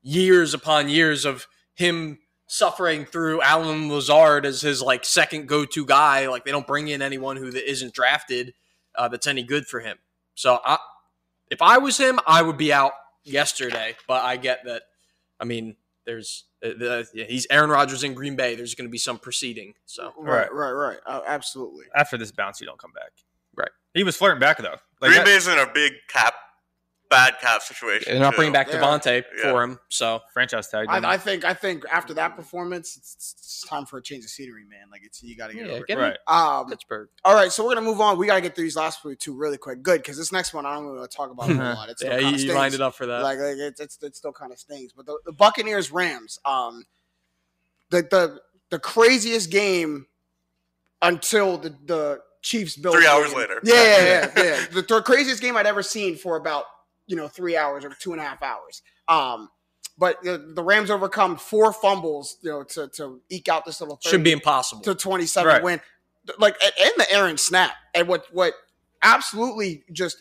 years 0.00 0.54
upon 0.54 0.88
years 0.88 1.24
of 1.24 1.48
him 1.74 2.18
suffering 2.46 3.04
through 3.04 3.40
Allen 3.42 3.88
Lazard 3.88 4.46
as 4.46 4.60
his 4.60 4.80
like 4.80 5.04
second 5.04 5.48
go 5.48 5.64
to 5.64 5.86
guy. 5.86 6.28
Like 6.28 6.44
they 6.44 6.50
don't 6.52 6.66
bring 6.66 6.86
in 6.88 7.02
anyone 7.02 7.36
who 7.36 7.50
that 7.50 7.68
isn't 7.68 7.94
drafted 7.94 8.54
uh, 8.94 9.08
that's 9.08 9.26
any 9.26 9.42
good 9.42 9.66
for 9.66 9.80
him. 9.80 9.98
So 10.34 10.60
I, 10.64 10.78
if 11.52 11.60
I 11.62 11.78
was 11.78 11.98
him, 11.98 12.18
I 12.26 12.42
would 12.42 12.56
be 12.56 12.72
out 12.72 12.92
yesterday. 13.22 13.94
But 14.08 14.24
I 14.24 14.36
get 14.36 14.64
that. 14.64 14.82
I 15.38 15.44
mean, 15.44 15.76
there's 16.06 16.44
uh, 16.64 16.68
the, 16.68 17.06
yeah, 17.14 17.24
he's 17.28 17.46
Aaron 17.50 17.70
Rodgers 17.70 18.02
in 18.02 18.14
Green 18.14 18.36
Bay. 18.36 18.54
There's 18.54 18.74
going 18.74 18.88
to 18.88 18.90
be 18.90 18.98
some 18.98 19.18
proceeding. 19.18 19.74
So 19.84 20.12
right, 20.18 20.52
right, 20.52 20.70
right. 20.70 20.98
Uh, 21.06 21.20
absolutely. 21.26 21.84
After 21.94 22.16
this 22.16 22.32
bounce, 22.32 22.60
you 22.60 22.66
don't 22.66 22.78
come 22.78 22.92
back. 22.92 23.10
Right. 23.54 23.70
He 23.94 24.02
was 24.02 24.16
flirting 24.16 24.40
back 24.40 24.58
though. 24.58 24.78
Like 25.00 25.10
Green 25.10 25.14
that- 25.16 25.26
Bay's 25.26 25.46
in 25.46 25.58
a 25.58 25.70
big 25.72 25.92
cap, 26.08 26.34
bad 27.12 27.38
cap 27.40 27.62
situation. 27.62 28.12
they're 28.12 28.20
not 28.20 28.30
too. 28.32 28.36
bringing 28.36 28.52
back 28.52 28.68
Yeah. 28.68 28.80
Davante 28.80 29.22
Yeah. 29.36 29.50
for 29.52 29.62
him. 29.62 29.78
So 29.88 30.20
franchise 30.32 30.68
tag. 30.68 30.86
I, 30.88 31.12
I 31.12 31.18
think. 31.18 31.44
I 31.44 31.54
think 31.54 31.84
after 31.90 32.14
that 32.14 32.34
performance, 32.36 32.96
it's, 32.96 33.14
it's 33.14 33.66
time 33.68 33.86
for 33.86 33.98
a 33.98 34.02
change 34.02 34.24
of 34.24 34.30
scenery, 34.30 34.64
man. 34.64 34.88
Like 34.90 35.02
it's 35.04 35.22
you 35.22 35.36
got 35.36 35.48
to 35.48 35.54
get 35.54 35.66
yeah, 35.66 35.72
over. 35.74 35.84
get 35.84 35.98
it. 35.98 36.00
right. 36.00 36.18
Um, 36.26 36.68
Pittsburgh. 36.68 37.08
all 37.24 37.34
right, 37.34 37.52
so 37.52 37.64
we're 37.64 37.74
gonna 37.74 37.86
move 37.86 38.00
on. 38.00 38.18
We 38.18 38.26
got 38.26 38.34
to 38.36 38.40
get 38.40 38.54
through 38.54 38.64
these 38.64 38.76
last 38.76 39.00
two 39.18 39.34
really 39.36 39.58
quick. 39.58 39.82
Good, 39.82 40.02
because 40.02 40.16
this 40.16 40.32
next 40.32 40.52
one 40.54 40.66
I 40.66 40.74
don't 40.74 40.86
want 40.96 41.08
to 41.10 41.16
talk 41.16 41.30
about 41.30 41.50
it 41.50 41.56
a 41.56 41.60
lot. 41.74 41.88
It's 41.88 42.02
Yeah, 42.02 42.16
still 42.16 42.20
you, 42.30 42.36
kinda 42.36 42.42
you 42.52 42.54
lined 42.54 42.74
it 42.74 42.80
up 42.80 42.94
for 42.94 43.06
that. 43.06 43.22
Like, 43.22 43.38
like 43.38 43.56
it's, 43.58 43.80
it's 43.80 44.02
it 44.02 44.16
still 44.16 44.32
kind 44.32 44.50
of 44.52 44.58
stings. 44.58 44.92
But 44.92 45.06
the, 45.06 45.18
the 45.26 45.32
Buccaneers 45.32 45.90
Rams, 45.92 46.38
um, 46.44 46.84
the 47.90 48.02
the 48.02 48.40
the 48.70 48.78
craziest 48.78 49.50
game 49.50 50.06
until 51.02 51.58
the 51.58 51.74
the 51.84 52.20
Chiefs 52.42 52.76
built 52.76 52.96
Three 52.96 53.06
hours 53.06 53.28
game. 53.28 53.38
later. 53.38 53.60
Yeah, 53.62 53.74
yeah, 53.74 54.30
yeah. 54.36 54.42
yeah. 54.42 54.66
The, 54.72 54.82
the 54.82 55.02
craziest 55.02 55.40
game 55.40 55.56
I'd 55.56 55.66
ever 55.66 55.82
seen 55.82 56.16
for 56.16 56.36
about 56.36 56.64
you 57.06 57.16
know 57.16 57.28
three 57.28 57.56
hours 57.56 57.84
or 57.84 57.90
two 57.90 58.12
and 58.12 58.20
a 58.20 58.24
half 58.24 58.42
hours. 58.42 58.82
Um, 59.08 59.48
but 59.98 60.22
the, 60.22 60.52
the 60.54 60.62
Rams 60.62 60.90
overcome 60.90 61.36
four 61.36 61.72
fumbles, 61.72 62.36
you 62.42 62.50
know, 62.50 62.62
to 62.64 62.88
to 62.96 63.20
eke 63.28 63.48
out 63.48 63.64
this 63.64 63.80
little 63.80 63.96
30 63.96 64.08
Should 64.10 64.24
be 64.24 64.32
impossible. 64.32 64.82
to 64.82 64.94
27 64.94 65.46
Right. 65.46 65.62
win. 65.62 65.80
Like 66.38 66.56
and- 66.62 66.72
and 66.80 66.92
the 66.96 67.12
Aaron 67.12 67.36
snap. 67.36 67.72
And 67.94 68.08
what 68.08 68.24
what 68.32 68.54
absolutely 69.02 69.84
just 69.92 70.16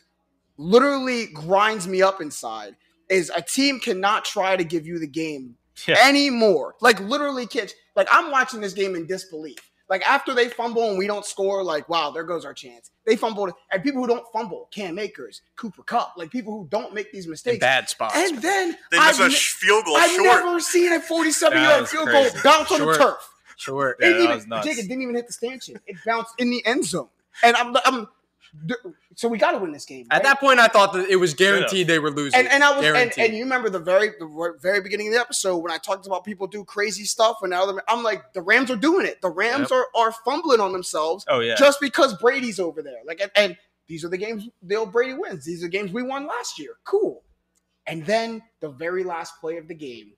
literally 0.58 1.28
grinds 1.28 1.88
me 1.88 2.02
up 2.02 2.22
inside 2.22 2.76
is 3.10 3.32
a 3.36 3.42
team 3.42 3.80
cannot 3.80 4.26
try 4.26 4.56
to 4.56 4.64
give 4.64 4.86
you 4.86 5.00
the 5.00 5.08
game 5.08 5.56
Yeah. 5.88 5.98
anymore. 6.08 6.76
Like 6.82 7.00
literally 7.00 7.46
kids. 7.48 7.74
Like 7.96 8.08
I'm 8.12 8.32
watching 8.32 8.62
this 8.62 8.74
game 8.74 8.96
in 8.96 9.06
disbelief. 9.08 9.58
Like 9.92 10.02
after 10.10 10.34
they 10.34 10.48
fumble 10.48 10.90
and 10.90 10.98
we 10.98 11.06
don't 11.06 11.26
score, 11.26 11.64
like 11.64 11.90
wow, 11.90 12.12
there 12.12 12.24
goes 12.24 12.46
our 12.46 12.54
chance. 12.54 12.92
They 13.06 13.18
fumbled, 13.18 13.52
and 13.74 13.84
people 13.84 14.02
who 14.02 14.08
don't 14.08 14.26
fumble, 14.32 14.70
Cam 14.72 14.98
Akers, 14.98 15.42
Cooper 15.58 15.84
Kupp, 15.84 16.14
like 16.16 16.32
people 16.32 16.54
who 16.54 16.66
don't 16.70 16.94
make 16.94 17.12
these 17.12 17.26
in 17.26 17.32
mistakes. 17.32 17.60
bad 17.60 17.90
spots. 17.90 18.16
And 18.16 18.42
then 18.42 18.78
They 18.90 18.98
I've, 18.98 19.20
a 19.20 19.28
ne- 19.28 19.34
field 19.36 19.84
goal 19.86 19.98
I've 19.98 20.10
short. 20.12 20.24
never 20.46 20.60
seen 20.62 20.94
a 20.94 21.02
47 21.02 21.58
That 21.58 21.70
yard 21.70 21.82
was 21.82 21.92
field 21.92 22.06
goal 22.10 22.22
crazy. 22.30 22.40
bounce 22.42 22.72
on 22.72 22.80
the 22.88 22.98
turf. 22.98 23.30
sure. 23.58 23.90
It 23.92 23.98
Yeah, 24.00 24.08
didn't 24.08 24.18
that 24.20 24.24
even, 24.24 24.36
was 24.38 24.48
nuts. 24.48 24.68
Jake, 24.68 24.78
it 24.80 24.88
didn't 24.88 25.02
even 25.04 25.16
hit 25.16 25.28
the 25.28 25.34
stanchion. 25.34 25.76
It 25.86 25.98
bounced 26.06 26.36
in 26.40 26.50
the 26.52 26.66
end 26.66 26.86
zone. 26.86 27.10
And 27.44 27.58
I'm, 27.58 27.76
I'm 27.84 28.08
so 29.16 29.28
we 29.28 29.38
got 29.38 29.52
to 29.52 29.58
win 29.60 29.72
this 29.72 29.86
game. 29.86 30.08
At 30.12 30.24
that 30.24 30.40
point, 30.40 30.60
I 30.60 30.68
thought 30.68 30.94
that 30.94 31.10
it 31.10 31.16
was 31.16 31.34
guaranteed 31.34 31.88
they 31.88 32.00
were 32.00 32.12
losing. 32.12 32.40
and, 32.40 32.48
and 32.50 32.64
I 32.64 32.76
was 32.76 32.86
and, 32.86 33.12
and 33.18 33.34
you 33.34 33.44
remember 33.44 33.70
the 33.70 33.80
very 33.80 34.10
the 34.20 34.56
very 34.62 34.82
beginning 34.82 35.08
of 35.08 35.14
the 35.14 35.20
episode 35.20 35.58
when 35.58 35.72
I 35.72 35.78
talked 35.78 36.06
about 36.06 36.24
people 36.26 36.48
do 36.48 36.64
crazy 36.66 37.04
stuff 37.06 37.38
and 37.42 37.52
now 37.52 37.78
I'm 37.88 38.04
like 38.04 38.34
the 38.34 38.42
Rams 38.42 38.70
are 38.72 38.76
doing 38.76 39.06
it. 39.06 39.22
The 39.22 39.30
Rams 39.30 39.70
Yep. 39.70 39.72
are 39.72 39.88
are 39.96 40.12
fumbling 40.26 40.60
on 40.60 40.72
themselves 40.72 41.26
Oh 41.28 41.40
yeah. 41.40 41.56
just 41.56 41.80
because 41.80 42.16
Brady's 42.18 42.60
over 42.60 42.82
there. 42.82 43.00
Like 43.06 43.22
and, 43.22 43.32
and 43.36 43.58
these 43.88 44.04
are 44.06 44.10
the 44.10 44.18
games 44.18 44.48
the 44.62 44.76
old 44.76 44.92
Brady 44.92 45.14
wins. 45.14 45.46
These 45.46 45.64
are 45.64 45.68
games 45.68 45.92
we 45.92 46.04
won 46.04 46.28
last 46.28 46.60
year. 46.60 46.72
Cool. 46.84 47.24
And 47.88 48.06
then 48.06 48.42
the 48.60 48.70
very 48.70 49.04
last 49.04 49.40
play 49.42 49.58
of 49.58 49.68
the 49.68 49.74
game, 49.76 50.12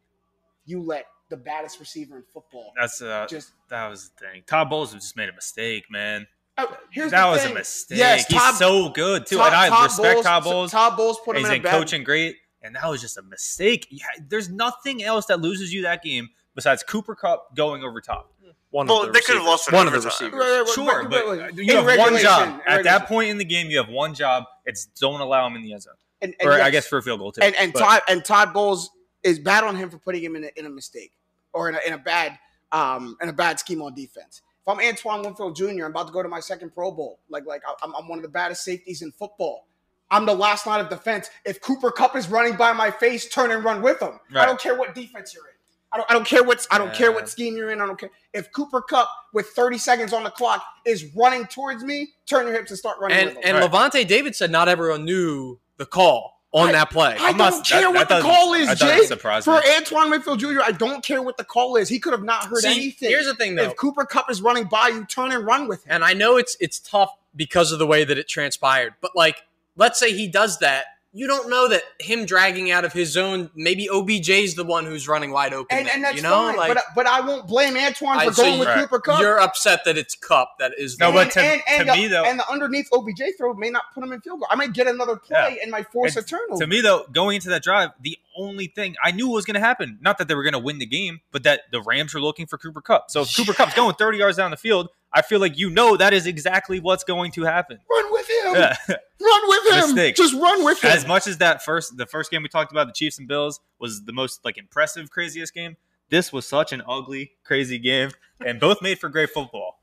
you 0.65 0.81
let 0.81 1.05
the 1.29 1.37
baddest 1.37 1.79
receiver 1.79 2.17
in 2.17 2.23
football 2.31 2.73
That's 2.79 3.01
uh, 3.01 3.25
just 3.29 3.51
that 3.69 3.87
was 3.89 4.09
the 4.19 4.27
thing. 4.27 4.43
Todd 4.45 4.69
Bowles 4.69 4.93
just 4.93 5.15
made 5.17 5.29
a 5.29 5.33
mistake, 5.33 5.85
man. 5.89 6.27
Oh, 6.57 6.77
here's 6.91 7.11
that 7.11 7.25
the 7.25 7.31
was 7.31 7.41
thing. 7.41 7.51
a 7.51 7.55
mistake. 7.55 7.97
Yes, 7.97 8.25
He's 8.27 8.37
Todd- 8.39 8.55
so 8.55 8.89
good 8.89 9.25
too, 9.25 9.37
Todd- 9.37 9.47
and 9.47 9.55
I 9.55 9.69
Todd 9.69 9.83
respect 9.85 10.13
Bowles- 10.13 10.25
Todd 10.25 10.43
Bowles. 10.43 10.71
Todd 10.71 10.97
Bowles 10.97 11.19
put 11.25 11.35
him 11.35 11.41
He's 11.41 11.47
in 11.47 11.53
a 11.53 11.55
in 11.57 11.61
bad 11.63 11.71
coaching 11.71 12.03
great, 12.03 12.37
and 12.61 12.75
that 12.75 12.87
was 12.87 13.01
just 13.01 13.17
a 13.17 13.23
mistake. 13.23 13.87
Yeah, 13.89 14.05
there's 14.29 14.49
nothing 14.49 15.03
else 15.03 15.25
that 15.27 15.41
loses 15.41 15.73
you 15.73 15.81
that 15.83 16.03
game 16.03 16.29
besides 16.53 16.83
Cooper 16.83 17.15
Kupp 17.15 17.55
going 17.55 17.83
over 17.83 17.99
top. 18.01 18.29
one 18.69 18.87
Well, 18.87 19.01
of 19.01 19.07
the 19.07 19.11
they 19.13 19.19
could 19.21 19.35
have 19.35 19.43
receivers. 19.45 19.47
lost 19.47 19.71
one 19.71 19.87
of 19.87 19.93
the 19.93 19.99
overtime. 19.99 20.31
receivers. 20.31 20.39
Right, 20.39 20.49
right, 20.51 20.59
right, 20.59 20.69
Sure, 20.69 20.99
right, 21.01 21.09
but 21.09 21.25
right, 21.27 21.39
right. 21.41 21.55
you 21.55 21.75
have 21.75 21.97
one 21.99 22.17
job 22.19 22.61
at 22.67 22.83
that 22.83 23.07
point 23.07 23.29
in 23.29 23.37
the 23.37 23.45
game. 23.45 23.69
You 23.69 23.77
have 23.77 23.89
one 23.89 24.13
job. 24.15 24.45
It's 24.65 24.85
don't 24.99 25.21
allow 25.21 25.45
him 25.47 25.55
in 25.55 25.63
the 25.63 25.73
end 25.73 25.81
zone, 25.83 25.93
And, 26.21 26.35
and 26.39 26.49
or 26.49 26.53
I 26.61 26.69
guess 26.71 26.87
for 26.87 26.97
a 26.97 27.01
field 27.03 27.19
goal 27.19 27.31
too. 27.31 27.41
and 27.41 27.55
and 27.55 27.73
Todd 27.73 28.01
and 28.07 28.23
Todd 28.25 28.51
Bowles 28.53 28.89
is 29.23 29.37
bad 29.39 29.63
on 29.63 29.75
him 29.75 29.89
for 29.89 29.97
putting 29.99 30.23
him 30.23 30.35
in 30.35 30.43
a, 30.45 30.49
in 30.55 30.65
a 30.65 30.69
mistake 30.69 31.11
or 31.53 31.69
in 31.69 31.75
a, 31.75 31.79
in 31.85 31.93
a 31.93 31.97
bad 31.99 32.37
um 32.71 33.15
in 33.21 33.29
a 33.29 33.33
bad 33.33 33.59
scheme 33.59 33.81
on 33.81 33.93
defense. 33.93 34.41
If 34.65 34.67
I'm 34.69 34.79
Antoine 34.79 35.23
Winfield 35.23 35.55
Jr., 35.57 35.65
I'm 35.85 35.91
about 35.91 36.07
to 36.07 36.13
go 36.13 36.23
to 36.23 36.29
my 36.29 36.39
second 36.39 36.73
Pro 36.73 36.91
Bowl. 36.91 37.19
Like 37.29 37.45
like 37.45 37.61
I'm, 37.83 37.93
I'm 37.95 38.07
one 38.07 38.17
of 38.19 38.23
the 38.23 38.29
baddest 38.29 38.63
safeties 38.63 39.01
in 39.01 39.11
football. 39.11 39.67
I'm 40.09 40.25
the 40.25 40.33
last 40.33 40.65
line 40.67 40.79
of 40.79 40.89
defense. 40.89 41.29
If 41.45 41.59
Cooper 41.59 41.91
Kupp 41.91 42.15
is 42.15 42.29
running 42.29 42.55
by 42.55 42.71
my 42.71 42.91
face, 42.91 43.27
turn 43.27 43.51
and 43.51 43.63
run 43.63 43.81
with 43.81 44.01
him. 44.01 44.19
I 44.35 44.45
don't 44.45 44.59
care 44.59 44.75
what 44.75 44.93
defense 44.95 45.33
you're 45.33 45.43
in. 45.45 45.49
I 45.91 45.97
don't, 45.97 46.09
I 46.11 46.13
don't 46.13 46.25
care 46.25 46.43
what's 46.43 46.67
I 46.71 46.77
don't 46.77 46.93
care 46.93 47.11
what 47.11 47.27
scheme 47.29 47.55
you're 47.57 47.71
in. 47.71 47.81
I 47.81 47.85
don't 47.85 47.99
care 47.99 48.09
if 48.33 48.51
Cooper 48.53 48.81
Kupp 48.81 49.09
with 49.33 49.47
30 49.47 49.77
seconds 49.77 50.13
on 50.13 50.23
the 50.23 50.29
clock 50.31 50.63
is 50.85 51.05
running 51.15 51.45
towards 51.45 51.83
me. 51.83 52.13
Turn 52.25 52.45
your 52.47 52.55
hips 52.55 52.71
and 52.71 52.77
start 52.79 52.97
running 52.99 53.17
And 53.17 53.27
with 53.29 53.37
him. 53.37 53.55
and 53.57 53.57
Right. 53.57 53.91
Lavonte 53.93 54.07
David 54.07 54.35
said 54.35 54.49
not 54.49 54.67
everyone 54.69 55.03
knew 55.05 55.59
the 55.77 55.85
call 55.85 56.41
on 56.53 56.69
I- 56.69 56.71
that 56.73 56.91
play. 56.91 57.17
I 57.19 57.31
must 57.33 57.39
I'm 57.39 57.51
don't 57.51 57.65
care 57.65 57.81
that- 57.81 57.93
what 57.99 58.09
that 58.09 58.15
the 58.17 58.21
call 58.21 58.53
is, 58.53 58.79
Jake. 58.79 59.43
For 59.43 59.59
me. 59.59 59.75
Antoine 59.75 60.09
Winfield 60.11 60.39
Jr., 60.39 60.61
I 60.63 60.71
don't 60.71 61.03
care 61.03 61.21
what 61.21 61.37
the 61.37 61.43
call 61.43 61.75
is. 61.75 61.89
He 61.89 61.99
could 61.99 62.13
have 62.13 62.23
not 62.23 62.45
heard 62.45 62.59
See, 62.61 62.71
anything. 62.71 63.09
here's 63.09 63.25
the 63.25 63.35
thing 63.35 63.55
though. 63.55 63.63
if 63.63 63.75
Cooper 63.75 64.05
Kupp 64.05 64.29
is 64.29 64.41
running 64.41 64.65
by 64.65 64.89
you, 64.89 65.03
turn 65.05 65.31
and 65.31 65.45
run 65.45 65.67
with 65.67 65.83
him. 65.85 65.91
And 65.95 66.03
I 66.05 66.13
know 66.13 66.37
it's 66.37 66.55
it's 66.59 66.79
tough 66.79 67.11
because 67.35 67.71
of 67.71 67.79
the 67.79 67.87
way 67.87 68.03
that 68.03 68.17
it 68.17 68.27
transpired. 68.27 68.93
But 69.01 69.15
like, 69.15 69.43
let's 69.75 69.99
say 69.99 70.13
he 70.13 70.27
does 70.27 70.59
that. 70.59 70.85
You 71.15 71.27
don't 71.27 71.47
know 71.47 71.67
that 71.69 71.83
him 71.99 72.25
dragging 72.25 72.71
out 72.71 72.85
of 72.85 72.91
his 72.91 73.11
zone, 73.11 73.51
maybe 73.55 73.87
OBJ's 73.87 74.55
the 74.55 74.63
one 74.63 74.85
who's 74.85 75.07
running 75.07 75.29
wide 75.31 75.53
open. 75.53 75.77
And, 75.77 75.85
then, 75.87 75.95
and 75.95 76.03
that's 76.03 76.15
you 76.15 76.23
know, 76.23 76.31
fine. 76.31 76.55
like 76.57 76.73
but 76.73 76.83
but 76.95 77.05
I 77.05 77.21
won't 77.21 77.47
blame 77.47 77.77
Antoine 77.77 78.17
I- 78.17 78.25
for 78.25 78.33
so 78.33 78.41
going 78.41 78.53
you- 78.55 78.59
with 78.61 78.67
Right. 78.69 78.79
Cooper 78.79 78.99
Kupp. 78.99 79.19
you're 79.19 79.39
upset 79.39 79.81
that 79.85 79.95
it's 79.95 80.15
Kupp 80.15 80.57
that 80.57 80.71
is 80.75 80.97
the 80.97 81.03
No, 81.11 81.19
and, 81.19 81.27
but 81.29 81.33
to- 81.33 81.39
and, 81.41 81.61
and 81.67 81.79
to 81.81 81.85
the, 81.85 81.93
me, 81.95 82.07
though- 82.07 82.25
and 82.25 82.39
the 82.39 82.49
underneath 82.49 82.87
OBJ 82.91 83.21
throw 83.37 83.53
may 83.53 83.69
not 83.69 83.83
put 83.93 84.03
him 84.03 84.11
in 84.11 84.21
field 84.21 84.39
goal. 84.39 84.47
I 84.49 84.55
might 84.55 84.73
get 84.73 84.87
another 84.87 85.15
play 85.15 85.59
and 85.61 85.69
might 85.69 85.91
force 85.91 86.15
a 86.15 86.23
turnover. 86.23 86.59
To 86.59 86.65
me, 86.67 86.81
though, 86.81 87.05
going 87.11 87.35
into 87.35 87.49
that 87.49 87.61
drive, 87.61 87.91
the 88.01 88.17
only 88.35 88.65
thing 88.65 88.95
I 89.03 89.11
knew 89.11 89.27
was 89.29 89.45
going 89.45 89.53
to 89.53 89.59
happen, 89.59 89.99
not 90.01 90.17
that 90.17 90.27
they 90.27 90.33
were 90.33 90.41
going 90.43 90.53
to 90.53 90.59
win 90.59 90.79
the 90.79 90.87
game, 90.87 91.21
but 91.31 91.43
that 91.43 91.61
the 91.71 91.79
Rams 91.81 92.15
were 92.15 92.21
looking 92.21 92.47
for 92.47 92.57
Cooper 92.57 92.81
Kupp. 92.81 93.11
So 93.11 93.21
if 93.21 93.35
Cooper 93.35 93.53
Kupp's 93.53 93.75
going 93.75 93.93
30 93.93 94.17
yards 94.17 94.37
down 94.37 94.49
the 94.49 94.57
field, 94.57 94.89
I 95.13 95.21
feel 95.21 95.39
like 95.39 95.57
you 95.57 95.69
know 95.69 95.95
that 95.97 96.11
is 96.13 96.25
exactly 96.25 96.79
what's 96.79 97.03
going 97.03 97.31
to 97.33 97.43
happen. 97.43 97.79
run 97.89 98.11
with 98.11 98.29
him. 98.29 98.55
Yeah. 98.55 98.75
Run 99.21 99.41
with 99.47 99.73
him. 99.73 99.95
Mistake. 99.95 100.15
Just 100.17 100.33
run 100.33 100.65
with 100.65 100.83
him. 100.83 100.91
as 100.91 101.07
much 101.07 101.27
as 101.27 101.37
that 101.37 101.63
first, 101.63 101.95
the 101.95 102.05
first 102.05 102.29
game 102.29 102.43
we 102.43 102.49
talked 102.49 102.71
about, 102.73 102.87
the 102.87 102.93
Chiefs 102.93 103.19
and 103.19 103.27
Bills, 103.27 103.61
was 103.79 104.03
the 104.03 104.11
most 104.11 104.43
like 104.43 104.57
impressive, 104.57 105.09
craziest 105.11 105.53
game. 105.53 105.77
This 106.09 106.33
was 106.33 106.45
such 106.45 106.73
an 106.73 106.81
ugly, 106.87 107.31
crazy 107.45 107.79
game, 107.79 108.09
and 108.45 108.59
both 108.59 108.81
made 108.81 108.99
for 108.99 109.07
great 109.07 109.29
football. 109.29 109.79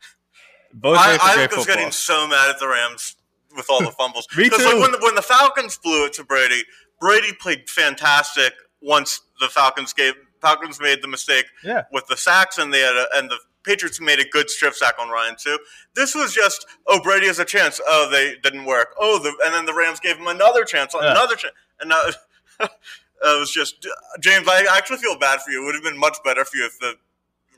Both 0.74 0.98
I, 1.00 1.12
made 1.12 1.20
for 1.20 1.26
I 1.26 1.34
great 1.36 1.50
was 1.50 1.58
football. 1.60 1.74
getting 1.76 1.90
so 1.92 2.28
mad 2.28 2.50
at 2.50 2.58
the 2.60 2.68
Rams 2.68 3.16
with 3.56 3.66
all 3.70 3.80
the 3.80 3.90
fumbles. 3.98 4.26
Me 4.36 4.44
Because 4.44 4.58
too. 4.58 4.64
like 4.66 4.78
when 4.80 4.92
the, 4.92 4.98
when 5.00 5.14
the 5.14 5.22
Falcons 5.22 5.78
blew 5.78 6.04
it 6.06 6.12
to 6.14 6.24
Brady, 6.24 6.62
Brady 7.00 7.32
played 7.32 7.68
fantastic. 7.70 8.52
Once 8.82 9.20
the 9.40 9.48
Falcons 9.48 9.92
gave 9.94 10.14
Falcons 10.42 10.80
made 10.80 11.00
the 11.02 11.08
mistake 11.08 11.46
Yeah. 11.64 11.84
with 11.92 12.06
the 12.08 12.16
sacks, 12.16 12.58
and 12.58 12.72
they 12.74 12.80
had 12.80 12.94
a, 12.96 13.06
and 13.16 13.30
the 13.30 13.38
Patriots 13.64 14.00
made 14.00 14.18
a 14.20 14.24
good 14.28 14.48
strip 14.50 14.74
sack 14.74 14.94
on 14.98 15.08
Ryan 15.10 15.36
too. 15.38 15.58
This 15.94 16.14
was 16.14 16.32
just 16.34 16.66
oh 16.86 17.00
Brady 17.02 17.26
has 17.26 17.38
a 17.38 17.44
chance. 17.44 17.80
Oh 17.86 18.08
they 18.10 18.34
didn't 18.42 18.64
work. 18.64 18.94
Oh 18.98 19.18
the 19.18 19.32
and 19.44 19.54
then 19.54 19.66
the 19.66 19.74
Rams 19.74 20.00
gave 20.00 20.16
him 20.16 20.26
another 20.26 20.64
chance, 20.64 20.94
Yeah. 20.94 21.10
another 21.10 21.36
chance, 21.36 21.54
and 21.80 21.88
now. 21.90 22.00
It 23.22 23.38
was 23.38 23.50
just 23.52 23.86
James. 24.20 24.48
I 24.48 24.66
actually 24.78 24.96
feel 24.96 25.18
bad 25.18 25.42
for 25.42 25.50
you. 25.50 25.62
It 25.62 25.66
would 25.66 25.74
have 25.74 25.84
been 25.84 25.98
much 25.98 26.16
better 26.24 26.42
for 26.42 26.56
you 26.56 26.64
if 26.64 26.78
the 26.78 26.94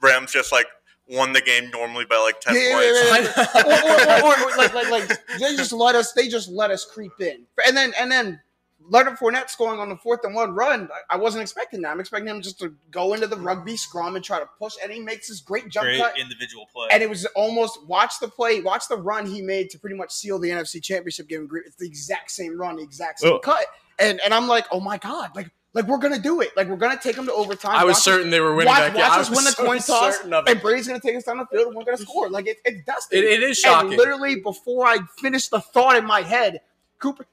Rams 0.00 0.32
just 0.32 0.50
like 0.50 0.66
won 1.08 1.32
the 1.32 1.40
game 1.40 1.70
normally 1.70 2.04
by 2.04 2.16
like 2.16 2.40
ten 2.40 2.56
Yeah, 2.56 2.80
yeah, 2.80 3.20
points. 3.22 3.36
yeah, 3.36 3.62
yeah. 3.68 4.20
or, 4.24 4.26
or, 4.26 4.32
or, 4.32 4.52
or, 4.52 4.56
like, 4.56 4.74
like, 4.74 4.90
like 4.90 5.08
they 5.38 5.54
just 5.54 5.72
let 5.72 5.94
us, 5.94 6.14
they 6.14 6.26
just 6.26 6.48
let 6.48 6.72
us 6.72 6.84
creep 6.84 7.12
in, 7.20 7.44
and 7.64 7.76
then 7.76 7.92
and 7.96 8.10
then 8.10 8.40
Leonard 8.88 9.18
Fournette 9.18 9.48
scoring 9.50 9.80
on 9.80 9.88
the 9.88 9.96
fourth 9.96 10.24
and 10.24 10.34
one 10.34 10.54
run. 10.54 10.88
I, 11.10 11.14
I 11.14 11.16
wasn't 11.18 11.42
expecting 11.42 11.82
that. 11.82 11.90
I'm 11.90 12.00
expecting 12.00 12.28
him 12.28 12.42
just 12.42 12.58
to 12.60 12.74
go 12.90 13.14
into 13.14 13.26
the 13.26 13.36
rugby 13.36 13.76
scrum 13.76 14.16
and 14.16 14.24
try 14.24 14.38
to 14.40 14.48
push, 14.58 14.74
and 14.82 14.92
he 14.92 15.00
makes 15.00 15.28
this 15.28 15.40
great 15.40 15.68
jump 15.68 15.84
Great 15.84 16.00
cut. 16.00 16.18
individual 16.18 16.66
play. 16.72 16.88
And 16.92 17.02
it 17.02 17.08
was 17.08 17.24
almost 17.36 17.84
watch 17.86 18.14
the 18.20 18.28
play, 18.28 18.60
watch 18.60 18.88
the 18.88 18.96
run 18.96 19.26
he 19.26 19.42
made 19.42 19.70
to 19.70 19.78
pretty 19.78 19.96
much 19.96 20.10
seal 20.12 20.38
the 20.38 20.50
NFC 20.50 20.82
Championship 20.82 21.28
game. 21.28 21.48
It's 21.66 21.76
the 21.76 21.86
exact 21.86 22.30
same 22.30 22.58
run, 22.58 22.76
the 22.76 22.82
exact 22.82 23.20
same 23.20 23.32
Oh. 23.34 23.38
cut, 23.38 23.64
and 23.98 24.20
and 24.20 24.32
I'm 24.34 24.48
like, 24.48 24.66
oh 24.72 24.80
my 24.80 24.98
god, 24.98 25.30
like 25.36 25.50
like 25.74 25.86
we're 25.86 25.96
gonna 25.98 26.18
do 26.18 26.40
it, 26.42 26.50
like 26.56 26.68
we're 26.68 26.76
gonna 26.76 27.00
take 27.02 27.16
them 27.16 27.24
to 27.26 27.32
overtime. 27.32 27.74
I 27.76 27.84
was 27.84 27.92
Watch 27.92 27.96
us- 27.98 28.04
certain 28.04 28.30
they 28.30 28.40
were 28.40 28.54
winning 28.54 28.66
Watch, 28.72 28.78
that 28.80 28.92
game. 28.92 29.00
watch 29.02 29.10
I 29.12 29.20
us 29.20 29.30
was 29.30 29.36
win 29.38 29.44
the 29.46 29.50
so 29.52 29.64
coin 29.64 29.78
toss, 29.78 30.16
certain 30.16 30.32
of 30.34 30.46
it. 30.46 30.50
and 30.52 30.60
Brady's 30.60 30.86
gonna 30.86 31.00
take 31.00 31.16
us 31.16 31.24
down 31.24 31.38
the 31.38 31.46
field, 31.46 31.68
and 31.68 31.76
we're 31.76 31.84
gonna 31.84 31.96
score. 31.96 32.28
Like 32.28 32.46
it, 32.46 32.58
it's 32.64 32.84
dusty. 32.84 33.16
It- 33.18 33.24
it 33.24 33.42
is 33.42 33.62
And 33.64 33.72
shocking. 33.72 33.96
literally 33.96 34.36
before 34.40 34.86
I 34.86 34.98
finished 35.18 35.50
the 35.50 35.60
thought 35.60 35.96
in 35.96 36.04
my 36.04 36.20
head, 36.22 36.60
Cooper, 36.98 37.26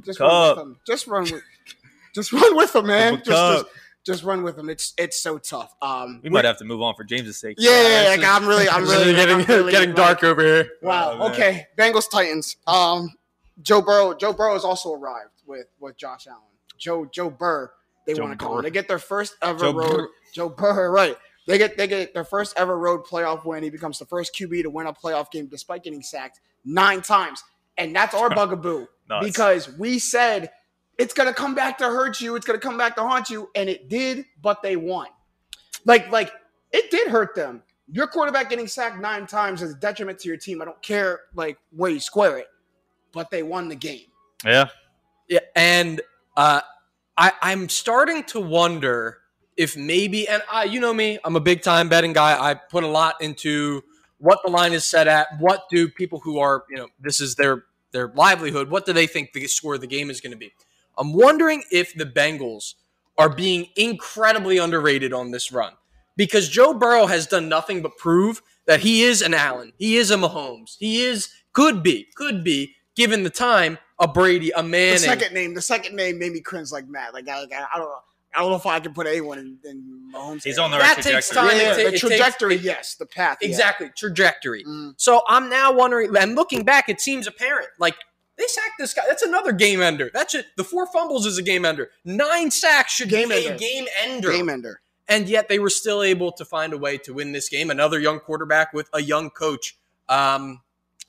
Cooper 0.00 0.06
just 0.06 0.20
run 0.20 0.28
with 0.48 0.56
Kupp. 0.56 0.58
him. 0.66 0.78
Just 0.86 1.06
run 1.06 1.22
with, 1.24 1.42
just 2.14 2.32
run 2.32 2.56
with 2.56 2.74
him, 2.76 2.86
man. 2.86 3.12
Cooper 3.16 3.24
Just, 3.24 3.64
just, 3.64 3.66
just 4.04 4.22
run 4.24 4.42
with 4.42 4.56
him. 4.58 4.68
It's 4.68 4.94
it's 4.96 5.20
so 5.20 5.38
tough. 5.38 5.74
Um, 5.82 6.20
We 6.22 6.30
might 6.30 6.44
have 6.44 6.58
to 6.58 6.64
move 6.64 6.80
on 6.82 6.94
for 6.94 7.04
James's 7.04 7.38
sake. 7.38 7.56
yeah, 7.58 7.70
yeah, 7.70 8.02
yeah, 8.04 8.08
like, 8.10 8.18
is- 8.20 8.24
I'm 8.24 8.46
really, 8.46 8.68
I'm 8.68 8.82
really 8.84 9.12
getting 9.14 9.40
I'm 9.40 9.44
really, 9.46 9.72
getting 9.72 9.88
like- 9.90 9.96
dark 9.96 10.22
over 10.24 10.42
here. 10.42 10.68
Wow. 10.82 11.18
Oh, 11.20 11.30
okay. 11.30 11.66
Bengals 11.76 12.08
Titans. 12.10 12.56
Um, 12.66 13.10
Joe 13.62 13.80
Burrow. 13.82 14.14
Joe 14.14 14.32
Burrow 14.32 14.52
has 14.54 14.64
also 14.64 14.92
arrived 14.94 15.30
with 15.46 15.66
with 15.80 15.96
Josh 15.96 16.26
Allen. 16.26 16.40
Joe 16.78 17.06
Joe 17.06 17.30
Burr. 17.30 17.70
They 18.06 18.14
Joe 18.14 18.22
want 18.24 18.38
to 18.38 18.44
call 18.44 18.58
him. 18.58 18.62
They 18.64 18.70
get 18.70 18.86
their 18.86 18.98
first 19.00 19.34
ever 19.42 19.58
Joe 19.58 19.72
road. 19.72 19.96
Burr. 19.96 20.08
Joe 20.32 20.48
Burr. 20.48 20.90
Right. 20.92 21.16
They 21.48 21.58
get 21.58 21.76
they 21.76 21.86
get 21.86 22.12
their 22.14 22.24
first 22.24 22.54
ever 22.56 22.78
road 22.78 23.04
playoff 23.04 23.44
win. 23.44 23.62
He 23.64 23.70
becomes 23.70 23.98
the 23.98 24.04
first 24.06 24.34
QB 24.34 24.62
to 24.62 24.70
win 24.70 24.86
a 24.86 24.92
playoff 24.92 25.30
game 25.30 25.46
despite 25.46 25.82
getting 25.84 26.02
sacked 26.02 26.40
nine 26.64 27.02
times. 27.02 27.42
And 27.78 27.94
that's 27.94 28.14
our 28.14 28.28
bugaboo 28.34 28.86
Nuts. 29.08 29.26
because 29.26 29.78
we 29.78 29.98
said 29.98 30.50
it's 30.98 31.14
gonna 31.14 31.34
come 31.34 31.54
back 31.54 31.78
to 31.78 31.84
hurt 31.84 32.20
you. 32.20 32.36
It's 32.36 32.46
gonna 32.46 32.58
come 32.58 32.78
back 32.78 32.96
to 32.96 33.02
haunt 33.02 33.30
you, 33.30 33.50
and 33.54 33.68
it 33.68 33.88
did. 33.88 34.24
But 34.42 34.62
they 34.62 34.76
won. 34.76 35.08
Like 35.84 36.10
like 36.10 36.32
it 36.72 36.90
did 36.90 37.08
hurt 37.08 37.34
them. 37.34 37.62
Your 37.88 38.08
quarterback 38.08 38.50
getting 38.50 38.66
sacked 38.66 39.00
nine 39.00 39.26
times 39.26 39.62
is 39.62 39.72
a 39.72 39.76
detriment 39.76 40.18
to 40.20 40.28
your 40.28 40.36
team. 40.36 40.60
I 40.60 40.64
don't 40.64 40.82
care 40.82 41.20
like 41.34 41.58
where 41.70 41.90
you 41.90 42.00
square 42.00 42.38
it, 42.38 42.48
but 43.12 43.30
they 43.30 43.42
won 43.42 43.68
the 43.68 43.76
game. 43.76 44.06
Yeah. 44.44 44.68
Yeah, 45.28 45.40
and 45.56 46.00
uh, 46.36 46.60
I, 47.16 47.32
I'm 47.42 47.68
starting 47.68 48.22
to 48.24 48.40
wonder 48.40 49.18
if 49.56 49.76
maybe, 49.76 50.28
and 50.28 50.42
I, 50.50 50.64
you 50.64 50.80
know 50.80 50.94
me, 50.94 51.18
I'm 51.24 51.34
a 51.34 51.40
big 51.40 51.62
time 51.62 51.88
betting 51.88 52.12
guy. 52.12 52.38
I 52.38 52.54
put 52.54 52.84
a 52.84 52.88
lot 52.88 53.20
into 53.20 53.82
what 54.18 54.38
the 54.44 54.50
line 54.50 54.72
is 54.72 54.84
set 54.84 55.08
at. 55.08 55.28
What 55.40 55.64
do 55.70 55.88
people 55.88 56.20
who 56.20 56.38
are, 56.38 56.64
you 56.70 56.76
know, 56.76 56.88
this 57.00 57.20
is 57.20 57.34
their 57.34 57.64
their 57.96 58.12
livelihood. 58.14 58.70
What 58.70 58.84
do 58.84 58.92
they 58.92 59.06
think 59.06 59.32
the 59.32 59.46
score 59.46 59.74
of 59.74 59.80
the 59.80 59.86
game 59.86 60.10
is 60.10 60.20
going 60.20 60.32
to 60.32 60.36
be? 60.36 60.52
I'm 60.98 61.12
wondering 61.12 61.62
if 61.70 61.94
the 61.94 62.04
Bengals 62.04 62.74
are 63.18 63.28
being 63.28 63.68
incredibly 63.76 64.58
underrated 64.58 65.12
on 65.12 65.30
this 65.30 65.50
run 65.50 65.72
because 66.16 66.48
Joe 66.48 66.74
Burrow 66.74 67.06
has 67.06 67.26
done 67.26 67.48
nothing 67.48 67.82
but 67.82 67.96
prove 67.96 68.42
that 68.66 68.80
he 68.80 69.02
is 69.02 69.22
an 69.22 69.32
Allen, 69.32 69.72
he 69.78 69.96
is 69.96 70.10
a 70.10 70.16
Mahomes, 70.16 70.76
he 70.78 71.02
is 71.02 71.30
could 71.52 71.82
be, 71.82 72.08
could 72.14 72.44
be 72.44 72.74
given 72.94 73.22
the 73.22 73.30
time 73.30 73.78
a 73.98 74.06
Brady, 74.06 74.50
a 74.50 74.62
The 74.62 74.98
second 74.98 75.32
name, 75.32 75.54
the 75.54 75.62
second 75.62 75.96
name 75.96 76.18
made 76.18 76.32
me 76.32 76.40
cringe 76.40 76.70
like 76.70 76.86
mad. 76.86 77.14
Like 77.14 77.28
I, 77.28 77.40
I, 77.40 77.66
I 77.74 77.78
don't 77.78 77.88
know. 77.88 77.98
I 78.36 78.40
don't 78.40 78.50
know 78.50 78.56
if 78.56 78.66
I 78.66 78.78
can 78.80 78.92
put 78.92 79.06
anyone 79.06 79.38
in, 79.38 79.58
in 79.64 80.10
Mahomes. 80.14 80.44
He's 80.44 80.56
head. 80.56 80.64
on 80.64 80.70
the 80.70 80.78
right 80.78 80.96
That 80.96 81.02
takes 81.02 81.30
time. 81.30 81.56
Yeah, 81.56 81.72
It 81.72 81.74
the 81.76 81.80
it 81.86 81.90
takes- 81.92 82.00
trajectory, 82.00 82.54
it- 82.56 82.60
yes. 82.62 82.94
The 82.94 83.06
path, 83.06 83.38
yeah. 83.40 83.48
Exactly, 83.48 83.90
trajectory. 83.96 84.64
Mm. 84.64 84.94
So 84.98 85.22
I'm 85.28 85.48
now 85.48 85.72
wondering, 85.72 86.14
and 86.16 86.34
looking 86.36 86.64
back, 86.64 86.88
it 86.88 87.00
seems 87.00 87.26
apparent. 87.26 87.68
Like 87.78 87.94
they 88.38 88.46
sacked 88.46 88.74
this 88.78 88.92
guy. 88.94 89.02
That's 89.08 89.22
another 89.22 89.52
game 89.52 89.80
ender. 89.80 90.10
That's 90.12 90.34
it. 90.34 90.46
The 90.56 90.64
four 90.64 90.86
fumbles 90.86 91.24
is 91.26 91.38
a 91.38 91.42
game 91.42 91.64
ender. 91.64 91.90
Nine 92.04 92.50
sacks 92.50 92.92
should 92.92 93.08
Game 93.08 93.30
be 93.30 93.46
ender. 93.46 93.54
a 93.54 93.56
game 93.58 93.86
ender. 94.02 94.30
Game 94.30 94.48
ender. 94.50 94.80
and 95.08 95.28
yet 95.28 95.48
they 95.48 95.58
were 95.58 95.70
still 95.70 96.02
able 96.02 96.32
to 96.32 96.44
find 96.44 96.72
a 96.72 96.78
way 96.78 96.98
to 96.98 97.14
win 97.14 97.32
this 97.32 97.48
game. 97.48 97.70
Another 97.70 97.98
young 97.98 98.20
quarterback 98.20 98.72
with 98.74 98.88
a 98.92 99.00
young 99.00 99.30
coach. 99.30 99.78
Um, 100.08 100.60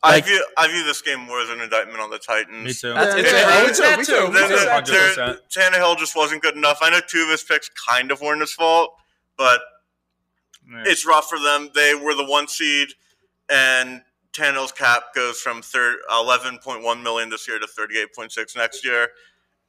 I 0.08 0.22
view 0.22 0.46
I 0.58 0.68
view 0.68 0.84
this 0.84 1.02
game 1.02 1.20
more 1.22 1.40
as 1.42 1.50
an 1.50 1.62
indictment 1.62 2.00
on 2.00 2.10
the 2.10 2.20
Titans. 2.20 2.64
Me 2.66 2.74
too. 2.74 2.94
that's 2.94 3.16
Yeah, 3.16 3.22
it's, 3.22 3.32
yeah, 3.32 3.68
it's 3.70 3.80
me 3.80 3.86
that 3.86 3.96
too, 3.96 3.98
me 4.00 4.06
too. 4.06 4.28
too. 4.28 4.34
The- 4.34 4.48
the- 4.48 4.66
that 4.66 4.86
too. 4.86 4.94
100%. 4.94 5.16
the- 5.16 5.60
Tannehill 5.60 5.98
just 5.98 6.16
wasn't 6.16 6.42
good 6.42 6.56
enough. 6.56 6.80
I 6.82 6.90
know 6.90 7.00
two 7.06 7.24
of 7.24 7.30
his 7.30 7.44
picks 7.44 7.70
kind 7.70 8.12
of 8.12 8.22
weren't 8.22 8.42
his 8.42 8.52
fault, 8.54 8.96
but 9.38 9.62
Yeah. 10.70 10.84
it's 10.86 11.06
rough 11.06 11.30
for 11.30 11.40
them. 11.40 11.70
They 11.74 11.96
were 11.96 12.14
the 12.14 12.26
one 12.26 12.48
seed, 12.48 12.90
and 13.50 14.04
Tannehill's 14.34 14.72
cap 14.72 15.14
goes 15.16 15.40
from 15.42 15.62
thir- 15.62 16.00
11.1 16.12 17.02
million 17.04 17.30
this 17.30 17.48
year 17.48 17.58
to 17.60 17.68
38.6 17.68 18.56
next 18.56 18.84
year. 18.86 19.12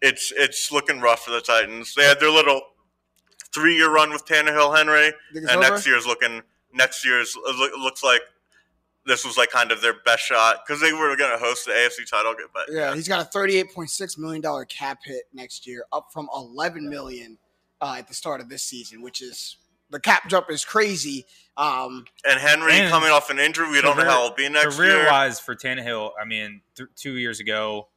It's 0.01 0.33
it's 0.37 0.71
looking 0.71 1.01
rough 1.01 1.25
for 1.25 1.31
the 1.31 1.41
Titans. 1.41 1.95
They 1.95 2.05
had 2.05 2.21
their 2.21 2.31
little 2.31 2.61
three 3.55 3.77
year 3.77 3.91
run 3.91 4.13
with 4.13 4.25
Tannehill, 4.27 4.77
Henry, 4.77 5.13
and 5.35 5.49
over? 5.51 5.61
next 5.61 5.87
year's 5.87 6.07
looking. 6.07 6.43
Next 6.73 7.05
year's 7.05 7.35
it 7.35 7.55
loo- 7.57 7.65
it 7.73 7.79
looks 7.79 8.03
like 8.05 8.21
this 9.09 9.25
was 9.25 9.37
like 9.37 9.51
kind 9.51 9.73
of 9.73 9.81
their 9.81 9.95
best 10.05 10.23
shot 10.23 10.61
because 10.67 10.81
they 10.81 10.93
were 10.93 11.17
going 11.17 11.33
to 11.37 11.45
host 11.45 11.67
the 11.67 11.73
AFC 11.73 12.09
title. 12.09 12.35
But 12.55 12.67
Yeah, 12.71 12.95
he's 12.95 13.09
got 13.09 13.21
a 13.21 13.25
thirty-eight 13.25 13.75
point 13.75 13.91
six 13.91 14.17
million 14.19 14.41
dollar 14.41 14.65
cap 14.65 14.99
hit 15.05 15.23
next 15.33 15.67
year, 15.67 15.85
up 15.93 16.09
from 16.13 16.29
eleven 16.35 16.89
million 16.89 17.39
uh, 17.81 17.97
at 17.99 18.07
the 18.09 18.15
start 18.15 18.41
of 18.41 18.49
this 18.49 18.63
season, 18.63 19.03
which 19.03 19.21
is 19.23 19.57
the 19.91 19.99
cap 19.99 20.29
jump 20.29 20.51
is 20.51 20.65
crazy. 20.65 21.25
Um, 21.57 22.05
and 22.29 22.39
Henry 22.39 22.75
And 22.75 22.91
coming 22.91 23.11
off 23.11 23.31
an 23.31 23.39
injury, 23.39 23.71
we 23.71 23.81
don't 23.81 23.97
know 23.97 24.05
how 24.05 24.27
he'll 24.27 24.35
be 24.35 24.49
next 24.49 24.77
Career 24.77 24.99
year. 25.03 25.07
wise 25.11 25.41
for 25.41 25.57
Tannehill, 25.57 26.13
I 26.21 26.25
mean, 26.25 26.61
th- 26.77 26.89
two 26.95 27.17
years 27.17 27.41
ago, 27.41 27.89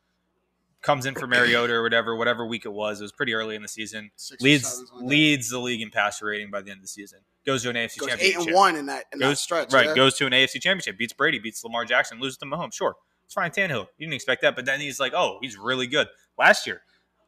comes 0.82 1.06
in 1.06 1.13
for 1.15 1.28
Mariota 1.28 1.74
or 1.74 1.84
whatever, 1.84 2.15
whatever 2.15 2.46
week 2.46 2.65
it 2.65 2.74
was. 2.74 3.00
It 3.00 3.04
was 3.04 3.12
pretty 3.12 3.34
early 3.34 3.56
in 3.56 3.62
the 3.62 3.67
season. 3.67 4.12
six 4.15 4.41
Leads 4.41 4.84
like 4.94 5.04
leads 5.04 5.50
the 5.50 5.60
league 5.60 5.82
in 5.82 5.89
passer 5.91 6.26
rating 6.26 6.50
by 6.50 6.62
the 6.62 6.72
end 6.72 6.80
of 6.80 6.84
the 6.84 6.88
season. 6.88 7.20
Goes 7.46 7.63
to 7.63 7.70
an 7.70 7.76
AFC 7.76 8.00
goes 8.00 8.10
championship. 8.10 8.39
eight 8.41 8.48
and 8.48 8.56
one 8.56 8.76
in 8.76 8.86
that 8.88 9.06
in 9.13 9.20
that 9.20 9.26
Goes 9.26 9.39
stretch. 9.41 9.74
right. 9.74 9.88
yeah. 9.88 9.96
Goes 9.96 10.15
to 10.17 10.26
an 10.26 10.34
AFC 10.34 10.54
championship. 10.62 10.98
Beats 10.98 11.13
Brady. 11.13 11.39
Beats 11.39 11.63
Lamar 11.63 11.86
Jackson. 11.86 12.20
Loses 12.20 12.38
to 12.39 12.46
Mahomes. 12.46 12.74
Sure, 12.74 12.96
it's 13.26 13.34
fine. 13.34 13.52
Tannehill. 13.52 13.88
You 13.98 14.08
didn't 14.08 14.13
expect 14.15 14.41
that, 14.44 14.56
but 14.56 14.65
then 14.65 14.80
he's 14.80 15.00
like, 15.00 15.13
oh, 15.15 15.38
he's 15.41 15.58
really 15.58 15.88
good. 15.88 16.08
Last 16.38 16.65
year 16.67 16.82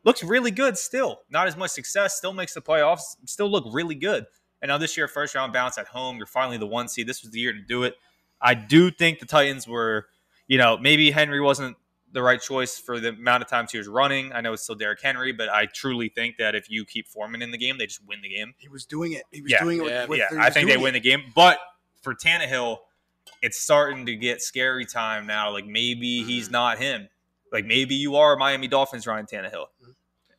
looks 0.03 0.23
really 0.23 0.51
good. 0.51 0.77
Still 0.77 1.21
not 1.29 1.47
as 1.47 1.55
much 1.55 1.71
success. 1.71 2.15
Still 2.15 2.33
makes 2.33 2.53
the 2.53 2.61
playoffs. 2.61 3.15
Still 3.25 3.49
look 3.49 3.65
really 3.71 3.95
good. 3.95 4.25
And 4.61 4.69
now 4.69 4.77
this 4.77 4.95
year, 4.97 5.07
first 5.07 5.35
round 5.35 5.51
bounce 5.53 5.77
at 5.77 5.87
home. 5.87 6.17
You're 6.17 6.25
finally 6.25 6.57
the 6.57 6.67
one 6.67 6.87
seed. 6.87 7.05
This 7.07 7.21
was 7.21 7.31
the 7.31 7.39
year 7.39 7.53
to 7.53 7.61
do 7.61 7.83
it. 7.83 7.95
I 8.41 8.53
do 8.53 8.91
think 8.91 9.19
the 9.19 9.25
Titans 9.25 9.67
were, 9.67 10.07
you 10.47 10.57
know, 10.57 10.77
maybe 10.77 11.11
Henry 11.11 11.39
wasn't 11.41 11.75
the 12.13 12.21
right 12.23 12.41
choice 12.41 12.77
for 12.77 12.99
the 12.99 13.09
amount 13.09 13.43
of 13.43 13.49
times 13.49 13.71
he 13.71 13.77
was 13.77 13.87
running. 13.87 14.31
I 14.31 14.39
know 14.41 14.53
it's 14.53 14.63
still 14.63 14.75
Derrick 14.75 15.01
Henry, 15.01 15.31
but 15.33 15.49
I 15.49 15.65
truly 15.65 16.09
think 16.09 16.37
that 16.37 16.55
if 16.55 16.69
you 16.69 16.85
keep 16.85 17.07
Foreman 17.07 17.41
in 17.41 17.51
the 17.51 17.57
game, 17.57 17.77
they 17.77 17.87
just 17.87 18.05
win 18.07 18.21
the 18.21 18.29
game. 18.29 18.53
He 18.59 18.69
was 18.69 18.85
doing 18.85 19.13
it. 19.13 19.23
He 19.31 19.41
was 19.41 19.51
Yeah. 19.51 19.63
doing 19.63 19.79
it. 19.83 19.87
Yeah, 19.89 20.05
with, 20.05 20.19
yeah, 20.19 20.27
I 20.39 20.49
think 20.49 20.67
they 20.67 20.73
doing 20.73 20.83
win 20.83 20.95
it. 20.95 21.01
the 21.03 21.09
game. 21.09 21.23
But 21.35 21.57
for 22.01 22.13
Tannehill, 22.15 22.77
it's 23.41 23.59
starting 23.59 24.05
to 24.05 24.15
get 24.15 24.41
scary 24.41 24.85
time 24.85 25.25
now. 25.27 25.51
Like 25.51 25.65
maybe 25.65 26.19
Mm-hmm. 26.21 26.29
he's 26.29 26.49
not 26.51 26.77
him. 26.77 27.09
Like 27.51 27.65
maybe 27.65 27.95
you 27.95 28.15
are 28.15 28.35
Miami 28.37 28.67
Dolphins 28.67 29.05
Ryan 29.07 29.25
Tannehill. 29.25 29.65
Mm-hmm. 29.81 29.91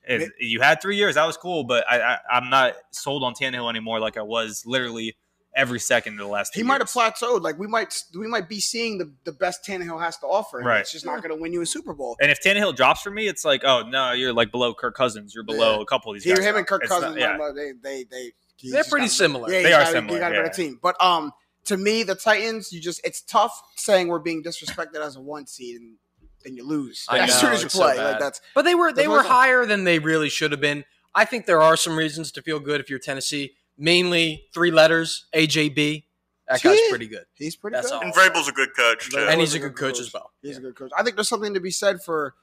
And 0.07 0.31
you 0.39 0.61
had 0.61 0.83
three 0.83 0.97
years, 0.97 1.15
that 1.15 1.27
was 1.27 1.37
cool, 1.39 1.65
but 1.65 1.85
I, 1.91 1.99
I 2.01 2.19
I'm 2.31 2.51
not 2.51 2.75
sold 2.91 3.25
on 3.25 3.33
Tannehill 3.35 3.71
anymore. 3.71 4.01
Like 4.01 4.17
I 4.19 4.23
was 4.23 4.63
literally 4.67 5.17
every 5.57 5.79
second 5.81 6.15
of 6.15 6.19
the 6.21 6.27
last. 6.27 6.55
He 6.55 6.63
might 6.63 6.81
have 6.81 6.91
plateaued. 6.91 7.43
Like 7.43 7.59
we 7.59 7.67
might 7.67 7.95
we 8.19 8.27
might 8.27 8.49
be 8.49 8.61
seeing 8.61 8.99
the, 8.99 9.13
the 9.25 9.33
best 9.33 9.65
Tannehill 9.65 10.01
has 10.03 10.17
to 10.19 10.27
offer. 10.27 10.59
and 10.59 10.67
Right. 10.67 10.81
It's 10.81 10.93
just 10.93 11.07
not 11.07 11.23
going 11.23 11.35
to 11.35 11.41
win 11.41 11.53
you 11.53 11.61
a 11.63 11.67
Super 11.67 11.95
Bowl. 11.95 12.17
And 12.21 12.31
if 12.31 12.41
Tannehill 12.43 12.75
drops 12.77 13.03
for 13.03 13.11
me, 13.11 13.29
it's 13.29 13.45
like, 13.45 13.63
oh 13.65 13.83
no, 13.89 14.13
you're 14.13 14.33
like 14.33 14.51
below 14.51 14.75
Kirk 14.75 14.95
Cousins. 14.97 15.35
You're 15.35 15.45
below 15.45 15.77
Yeah. 15.77 15.83
a 15.83 15.87
couple 15.87 16.11
of 16.13 16.17
these 16.17 16.25
Here, 16.25 16.37
guys. 16.37 16.45
him 16.45 16.53
now. 16.55 16.59
and 16.59 16.67
Kirk 16.67 16.83
It's 16.83 16.91
not- 16.91 17.03
Cousins, 17.03 17.19
yeah. 17.21 17.39
they 17.55 17.73
they 17.83 18.05
they 18.11 18.33
they're 18.71 18.85
pretty 18.85 19.07
got- 19.07 19.11
similar. 19.13 19.51
Yeah, 19.53 19.63
They 19.63 19.73
are 19.73 19.83
got, 19.85 19.93
similar, 19.93 20.15
He 20.15 20.21
got 20.21 20.33
a 20.33 20.35
yeah. 20.37 20.43
better 20.43 20.55
team, 20.55 20.79
but 20.83 21.03
um, 21.03 21.33
to 21.67 21.77
me, 21.77 22.03
the 22.03 22.15
Titans, 22.15 22.73
you 22.73 22.81
just 22.81 23.01
it's 23.05 23.21
tough 23.23 23.59
saying 23.77 24.09
we're 24.09 24.19
being 24.19 24.43
disrespected 24.43 24.97
as 24.97 25.17
a 25.17 25.21
one 25.21 25.47
seed 25.47 25.81
and 25.81 25.97
then 26.45 26.57
you 26.57 26.67
lose 26.67 27.07
I 27.09 27.21
as 27.21 27.41
soon 27.41 27.53
as 27.53 27.61
you 27.61 27.67
it's 27.67 27.75
so 27.75 27.81
play. 27.85 27.97
like 27.97 28.19
that's 28.19 28.41
But 28.55 28.63
they 28.67 28.75
were 28.75 28.93
they 28.93 29.09
were 29.09 29.23
higher 29.23 29.65
than 29.65 29.85
they 29.85 29.99
really 29.99 30.29
should 30.29 30.51
have 30.53 30.61
been. 30.61 30.85
I 31.15 31.25
think 31.25 31.47
there 31.47 31.63
are 31.63 31.77
some 31.77 31.97
reasons 31.97 32.33
to 32.33 32.43
feel 32.43 32.59
good 32.61 32.81
if 32.81 32.91
you're 32.91 32.99
Tennessee. 32.99 33.55
Mainly 33.77 34.47
three 34.55 34.71
letters, 34.71 35.27
AJB. 35.35 36.05
That 36.49 36.63
guy's 36.63 36.79
Yeah. 36.79 36.87
pretty 36.91 37.09
good. 37.09 37.25
he's 37.35 37.57
pretty 37.57 37.75
That's 37.77 37.89
good. 37.89 37.95
all. 37.97 38.03
And 38.03 38.15
Vrabel's 38.15 38.49
a 38.49 38.53
good 38.53 38.75
coach 38.77 39.11
too. 39.11 39.19
And 39.19 39.41
he's 39.41 39.55
a 39.55 39.57
a 39.57 39.61
good 39.61 39.75
good 39.75 39.77
coach 39.81 39.95
coach. 39.95 40.01
as 40.07 40.13
well. 40.13 40.31
He's 40.43 40.59
a 40.59 40.61
good 40.61 40.77
coach. 40.77 40.91
I 40.97 41.03
think 41.03 41.17
there's 41.17 41.29
something 41.29 41.55
to 41.55 41.61
be 41.61 41.71
said 41.71 42.03
for 42.03 42.35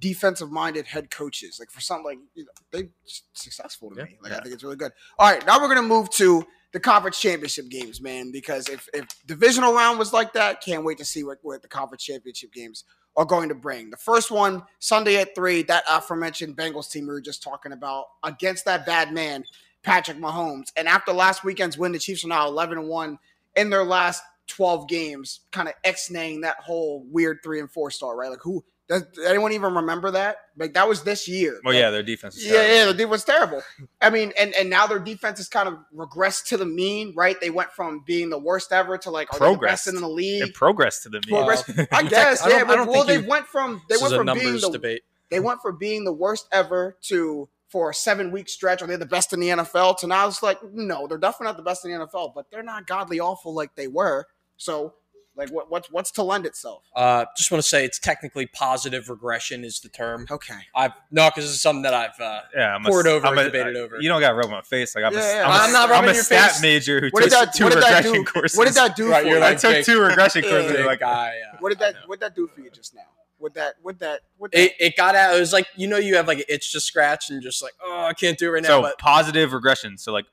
defensive 0.00 0.50
minded 0.50 0.86
head 0.86 1.10
coaches. 1.10 1.58
Like 1.60 1.70
for 1.70 1.80
something 1.80 2.04
like 2.04 2.18
you 2.34 2.44
know, 2.44 2.50
they 2.72 2.88
successful 3.34 3.90
to 3.90 3.96
Yeah. 3.96 4.04
me. 4.04 4.18
Like 4.22 4.32
I 4.32 4.40
think 4.40 4.54
it's 4.54 4.64
really 4.64 4.76
good. 4.76 4.92
All 5.18 5.30
right, 5.30 5.44
now 5.46 5.60
we're 5.60 5.68
gonna 5.68 5.82
move 5.82 6.10
to 6.10 6.44
the 6.72 6.80
conference 6.80 7.20
championship 7.20 7.68
games, 7.68 8.00
man. 8.00 8.32
Because 8.32 8.68
if 8.68 8.88
if 8.94 9.06
divisional 9.26 9.74
round 9.74 9.98
was 9.98 10.12
like 10.12 10.32
that, 10.32 10.60
can't 10.62 10.82
wait 10.84 10.98
to 10.98 11.04
see 11.04 11.22
what, 11.22 11.38
what 11.42 11.62
the 11.62 11.68
conference 11.68 12.02
championship 12.02 12.52
games 12.52 12.84
are 13.16 13.24
going 13.24 13.48
to 13.50 13.54
bring. 13.54 13.90
The 13.90 13.96
first 13.96 14.32
one 14.32 14.64
Sunday 14.80 15.16
at 15.18 15.36
three, 15.36 15.62
that 15.64 15.84
aforementioned 15.88 16.56
Bengals 16.56 16.90
team 16.90 17.06
we 17.06 17.12
were 17.12 17.20
just 17.20 17.44
talking 17.44 17.70
about 17.70 18.06
against 18.24 18.64
that 18.64 18.84
bad 18.86 19.12
man. 19.12 19.44
Patrick 19.84 20.16
Mahomes. 20.18 20.72
And 20.76 20.88
after 20.88 21.12
last 21.12 21.44
weekend's 21.44 21.78
win, 21.78 21.92
the 21.92 21.98
Chiefs 22.00 22.24
are 22.24 22.28
now 22.28 22.48
11 22.48 22.78
and 22.78 22.88
1 22.88 23.18
in 23.56 23.70
their 23.70 23.84
last 23.84 24.22
12 24.48 24.88
games, 24.88 25.40
kind 25.52 25.68
of 25.68 25.74
ex-naying 25.84 26.40
that 26.42 26.56
whole 26.58 27.04
weird 27.10 27.38
three 27.44 27.60
and 27.60 27.70
four 27.70 27.90
star, 27.90 28.16
right? 28.16 28.30
Like 28.30 28.42
who 28.42 28.64
does 28.88 29.02
anyone 29.26 29.52
even 29.52 29.72
remember 29.74 30.10
that? 30.10 30.36
Like 30.58 30.74
that 30.74 30.86
was 30.86 31.02
this 31.04 31.26
year. 31.26 31.58
Well, 31.64 31.72
Like, 31.72 31.80
yeah, 31.80 31.88
their 31.90 32.02
defense. 32.02 32.36
Is 32.36 32.44
yeah, 32.44 32.52
terrible. 32.52 32.74
yeah, 32.74 32.84
the 32.84 32.92
defense 32.92 33.10
was 33.10 33.24
terrible. 33.24 33.62
I 34.02 34.10
mean, 34.10 34.32
and 34.38 34.52
and 34.54 34.68
now 34.68 34.86
their 34.86 34.98
defense 34.98 35.38
has 35.38 35.48
kind 35.48 35.68
of 35.68 35.78
regressed 35.96 36.48
to 36.48 36.58
the 36.58 36.66
mean, 36.66 37.14
right? 37.16 37.40
They 37.40 37.48
went 37.48 37.72
from 37.72 38.02
being 38.04 38.28
the 38.28 38.38
worst 38.38 38.72
ever 38.72 38.98
to 38.98 39.10
like 39.10 39.28
progress 39.30 39.84
the 39.84 39.92
best 39.92 39.96
in 39.96 40.02
the 40.02 40.08
league. 40.08 40.42
It 40.48 40.54
progressed 40.54 41.04
to 41.04 41.08
the 41.08 41.22
mean. 41.26 41.34
Progress- 41.36 41.88
I 41.92 42.02
guess, 42.02 42.42
I 42.42 42.50
yeah. 42.50 42.64
But, 42.64 42.86
well, 42.86 43.04
they 43.04 43.20
you- 43.20 43.26
went 43.26 43.46
from 43.46 43.80
they 43.88 43.96
went 43.98 44.12
from 44.14 44.26
being 44.38 44.60
the 44.60 44.68
debate. 44.70 45.02
they 45.30 45.40
went 45.40 45.62
from 45.62 45.78
being 45.78 46.04
the 46.04 46.12
worst 46.12 46.46
ever 46.52 46.98
to 47.04 47.48
for 47.74 47.90
a 47.90 47.94
seven 47.94 48.30
week 48.30 48.48
stretch. 48.48 48.82
Are 48.82 48.86
they 48.86 48.94
the 48.94 49.04
best 49.04 49.32
in 49.32 49.40
the 49.40 49.48
NFL? 49.48 49.98
To 49.98 50.06
now 50.06 50.28
it's 50.28 50.44
like 50.44 50.60
no, 50.72 51.08
they're 51.08 51.18
definitely 51.18 51.46
not 51.46 51.56
the 51.56 51.64
best 51.64 51.84
in 51.84 51.90
the 51.90 52.06
NFL, 52.06 52.32
but 52.32 52.46
they're 52.52 52.62
not 52.62 52.86
godly 52.86 53.18
awful 53.18 53.52
like 53.52 53.74
they 53.74 53.88
were. 53.88 54.26
So, 54.56 54.94
like, 55.36 55.50
what 55.50 55.68
what's 55.72 55.90
what's 55.90 56.12
to 56.12 56.22
lend 56.22 56.46
itself? 56.46 56.84
Uh, 56.94 57.24
just 57.36 57.50
want 57.50 57.60
to 57.60 57.68
say 57.68 57.84
it's 57.84 57.98
technically 57.98 58.46
positive 58.46 59.10
regression 59.10 59.64
is 59.64 59.80
the 59.80 59.88
term. 59.88 60.24
Okay, 60.30 60.54
I've 60.72 60.92
no, 61.10 61.28
because 61.34 61.50
it's 61.52 61.60
something 61.60 61.82
that 61.82 61.94
I've. 61.94 62.20
Uh, 62.20 62.42
Yeah, 62.54 62.76
I'm 62.76 62.84
Poured 62.84 63.06
a, 63.08 63.10
over 63.10 63.26
I'm 63.26 63.32
and 63.32 63.40
a- 63.40 63.44
debated 63.50 63.76
over. 63.76 63.96
You 64.00 64.08
don't 64.08 64.20
got 64.20 64.28
to 64.28 64.34
rub 64.36 64.50
my 64.50 64.62
face. 64.62 64.94
Like 64.94 65.02
I'm, 65.02 65.12
Yeah, 65.12 65.18
a, 65.18 65.34
yeah. 65.38 65.44
I'm, 65.48 65.50
a- 65.50 65.64
I'm 65.64 65.72
not 65.72 65.84
I'm 65.86 65.90
rubbing 65.90 66.10
a 66.10 66.14
your 66.14 66.22
stat 66.22 66.52
face. 66.52 66.62
major 66.62 67.00
who 67.00 67.08
what 67.10 67.22
took 67.22 67.30
that 67.30 67.52
two 67.54 67.64
what 67.64 67.74
regression 67.74 68.24
courses. 68.24 68.56
What 68.56 68.66
did 68.68 68.74
that 68.74 68.94
do 68.94 69.10
Right, 69.10 69.22
for 69.24 69.28
you're 69.30 69.38
you? 69.38 69.44
I 69.44 69.48
like- 69.48 69.58
took 69.58 69.72
Jake. 69.72 69.84
two 69.86 70.00
regression 70.00 70.44
Yeah. 70.44 70.50
courses. 70.50 70.72
big 70.72 70.86
Like, 70.86 71.00
guy. 71.00 71.32
uh, 71.52 71.56
What 71.58 71.70
did 71.70 71.82
I 71.82 71.86
that 71.86 71.94
know. 71.94 72.00
what 72.06 72.20
did 72.20 72.26
that 72.26 72.36
do 72.36 72.46
for 72.46 72.60
you 72.60 72.70
just 72.70 72.94
now? 72.94 73.00
What 73.44 73.52
that 73.54 73.74
what 73.82 73.98
that 73.98 74.20
what 74.38 74.52
that? 74.52 74.58
it, 74.58 74.72
it 74.80 74.96
got 74.96 75.14
out. 75.14 75.36
It 75.36 75.40
was 75.40 75.52
like 75.52 75.66
you 75.76 75.86
know 75.86 75.98
you 75.98 76.16
have 76.16 76.26
like 76.26 76.38
an 76.38 76.44
itch 76.48 76.72
to 76.72 76.80
scratch 76.80 77.28
and 77.28 77.42
just 77.42 77.62
like 77.62 77.74
oh 77.84 78.06
I 78.06 78.14
can't 78.14 78.38
do 78.38 78.48
it 78.48 78.52
right 78.52 78.62
now. 78.62 78.68
so 78.68 78.80
But 78.82 78.98
positive 78.98 79.52
regression. 79.52 79.98
So 79.98 80.12
like 80.14 80.24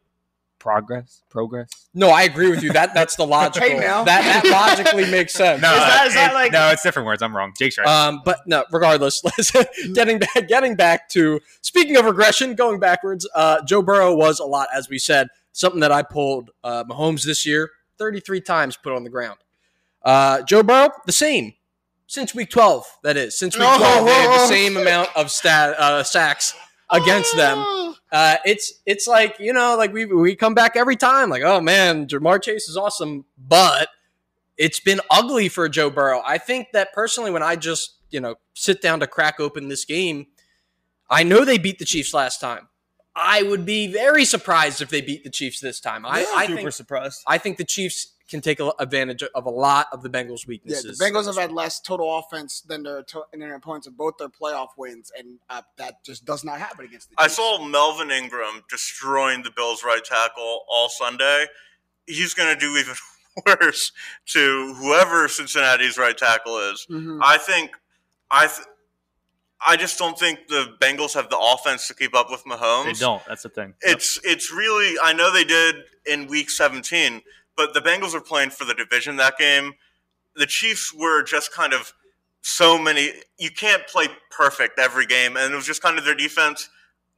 progress, 0.59 1.23
progress. 1.29 1.69
no, 1.93 2.09
I 2.09 2.21
agree 2.23 2.49
with 2.49 2.63
you. 2.63 2.71
That 2.71 2.93
that's 2.93 3.17
the 3.17 3.25
logical. 3.27 3.67
Hey, 3.67 3.77
now. 3.79 4.05
that 4.05 4.21
that 4.43 4.49
logically 4.77 5.09
makes 5.11 5.33
sense. 5.33 5.61
No, 5.61 5.73
Is 5.73 5.79
that- 5.81 6.07
uh, 6.07 6.13
that 6.13 6.31
it- 6.31 6.33
like- 6.35 6.51
no, 6.53 6.69
it's 6.69 6.83
different 6.83 7.05
words. 7.07 7.21
I'm 7.21 7.35
wrong. 7.35 7.51
Jake's 7.57 7.77
right. 7.77 7.85
Um, 7.85 8.21
but 8.23 8.37
no, 8.47 8.63
regardless, 8.71 9.21
getting 9.93 10.19
back, 10.19 10.47
getting 10.47 10.75
back 10.75 11.09
to 11.09 11.41
speaking 11.61 11.97
of 11.97 12.05
regression, 12.05 12.55
going 12.55 12.79
backwards. 12.79 13.27
Uh, 13.35 13.61
Joe 13.65 13.81
Burrow 13.81 14.15
was 14.15 14.39
a 14.39 14.45
lot, 14.45 14.69
as 14.73 14.87
we 14.87 14.99
said, 14.99 15.27
something 15.51 15.81
that 15.81 15.91
I 15.91 16.01
pulled. 16.03 16.51
Uh, 16.63 16.85
Mahomes 16.85 17.25
this 17.25 17.45
year, 17.45 17.71
33 17.97 18.39
times 18.39 18.77
put 18.77 18.93
on 18.93 19.03
the 19.03 19.09
ground. 19.09 19.39
Uh, 20.03 20.43
Joe 20.43 20.63
Burrow, 20.63 20.91
the 21.05 21.11
same 21.11 21.53
since 22.11 22.35
week 22.35 22.49
12. 22.49 22.85
That 23.03 23.15
is 23.15 23.37
since 23.37 23.57
week 23.57 23.67
12, 23.67 24.05
they 24.05 24.13
have 24.13 24.31
the 24.31 24.47
same 24.47 24.75
amount 24.75 25.09
of 25.15 25.31
stat 25.31 25.79
uh, 25.79 26.03
sacks 26.03 26.53
against 26.89 27.35
them. 27.37 27.57
Uh, 28.11 28.35
it's 28.43 28.73
it's 28.85 29.07
like 29.07 29.37
you 29.39 29.53
know, 29.53 29.77
like 29.77 29.93
we 29.93 30.05
we 30.05 30.35
come 30.35 30.53
back 30.53 30.75
every 30.75 30.97
time, 30.97 31.29
like 31.29 31.43
oh 31.43 31.61
man, 31.61 32.07
Ja'Marr 32.07 32.41
Chase 32.43 32.67
is 32.67 32.75
awesome, 32.75 33.23
but 33.37 33.87
it's 34.57 34.81
been 34.81 34.99
ugly 35.09 35.47
for 35.47 35.69
Joe 35.69 35.89
Burrow. 35.89 36.21
I 36.25 36.37
think 36.37 36.67
that 36.73 36.91
personally, 36.93 37.31
when 37.31 37.41
I 37.41 37.55
just 37.55 37.95
you 38.09 38.19
know 38.19 38.35
sit 38.53 38.81
down 38.81 38.99
to 38.99 39.07
crack 39.07 39.39
open 39.39 39.69
this 39.69 39.85
game, 39.85 40.27
I 41.09 41.23
know 41.23 41.45
they 41.45 41.57
beat 41.57 41.79
the 41.79 41.85
Chiefs 41.85 42.13
last 42.13 42.41
time. 42.41 42.67
I 43.15 43.43
would 43.43 43.65
be 43.65 43.87
very 43.87 44.25
surprised 44.25 44.81
if 44.81 44.89
they 44.89 45.01
beat 45.01 45.23
the 45.23 45.29
Chiefs 45.29 45.61
this 45.61 45.79
time. 45.79 46.05
I, 46.05 46.25
I 46.35 46.47
Super 46.47 46.57
think 46.57 46.71
surprised. 46.73 47.21
I 47.25 47.37
think 47.37 47.57
the 47.57 47.65
Chiefs 47.65 48.13
can 48.31 48.41
take 48.41 48.59
advantage 48.79 49.21
of 49.35 49.45
a 49.45 49.49
lot 49.49 49.87
of 49.91 50.01
the 50.01 50.09
Bengals' 50.09 50.43
Yeah, 50.43 50.47
weaknesses. 50.47 50.97
the 50.97 51.05
Bengals 51.05 51.25
have 51.27 51.35
had 51.37 51.51
less 51.51 51.79
total 51.79 52.17
offense 52.17 52.61
than 52.61 52.81
their 52.83 53.03
to- 53.03 53.25
than 53.31 53.41
their 53.41 53.53
opponents 53.55 53.85
in 53.87 53.93
both 53.93 54.17
their 54.17 54.29
playoff 54.29 54.69
wins, 54.77 55.11
and 55.17 55.37
uh, 55.49 55.61
that 55.77 56.03
just 56.03 56.25
does 56.25 56.43
not 56.43 56.57
happen 56.59 56.85
against 56.85 57.09
the 57.09 57.15
I 57.19 57.23
Chiefs. 57.25 57.35
saw 57.35 57.63
Melvin 57.63 58.09
Ingram 58.09 58.63
destroying 58.69 59.43
the 59.43 59.51
Bills' 59.51 59.83
right 59.83 60.03
tackle 60.03 60.63
all 60.67 60.89
Sunday. 60.89 61.45
He's 62.07 62.33
going 62.33 62.51
to 62.53 62.59
do 62.59 62.75
even 62.77 62.95
worse 63.45 63.91
to 64.27 64.73
whoever 64.79 65.27
Cincinnati's 65.27 65.97
right 65.97 66.17
tackle 66.17 66.57
is. 66.71 66.87
Mhm. 66.89 67.19
I 67.23 67.37
think 67.37 67.71
I 68.31 68.47
th- 68.47 68.67
I 69.65 69.75
just 69.77 69.99
don't 69.99 70.17
think 70.17 70.47
the 70.47 70.75
Bengals 70.81 71.13
have 71.13 71.29
the 71.29 71.37
offense 71.37 71.87
to 71.87 71.93
keep 71.93 72.15
up 72.15 72.31
with 72.31 72.43
Mahomes. 72.45 72.85
They 72.85 72.93
don't. 72.93 73.21
That's 73.27 73.43
the 73.43 73.49
thing. 73.49 73.75
It's 73.81 74.19
it's 74.23 74.51
really 74.51 74.95
I 75.03 75.13
know 75.13 75.31
they 75.31 75.43
did 75.43 75.75
in 76.07 76.25
week 76.27 76.49
17, 76.49 77.21
but 77.55 77.73
the 77.73 77.79
Bengals 77.79 78.13
are 78.13 78.21
playing 78.21 78.49
for 78.49 78.65
the 78.65 78.73
division 78.73 79.17
that 79.17 79.37
game. 79.37 79.73
The 80.35 80.45
Chiefs 80.45 80.93
were 80.93 81.23
just 81.23 81.53
kind 81.53 81.73
of 81.73 81.93
so 82.41 82.77
many 82.77 83.11
you 83.37 83.51
can't 83.51 83.85
play 83.87 84.07
perfect 84.31 84.79
every 84.79 85.05
game 85.05 85.37
and 85.37 85.53
it 85.53 85.55
was 85.55 85.65
just 85.65 85.81
kind 85.81 85.99
of 85.99 86.05
their 86.05 86.15
defense 86.15 86.69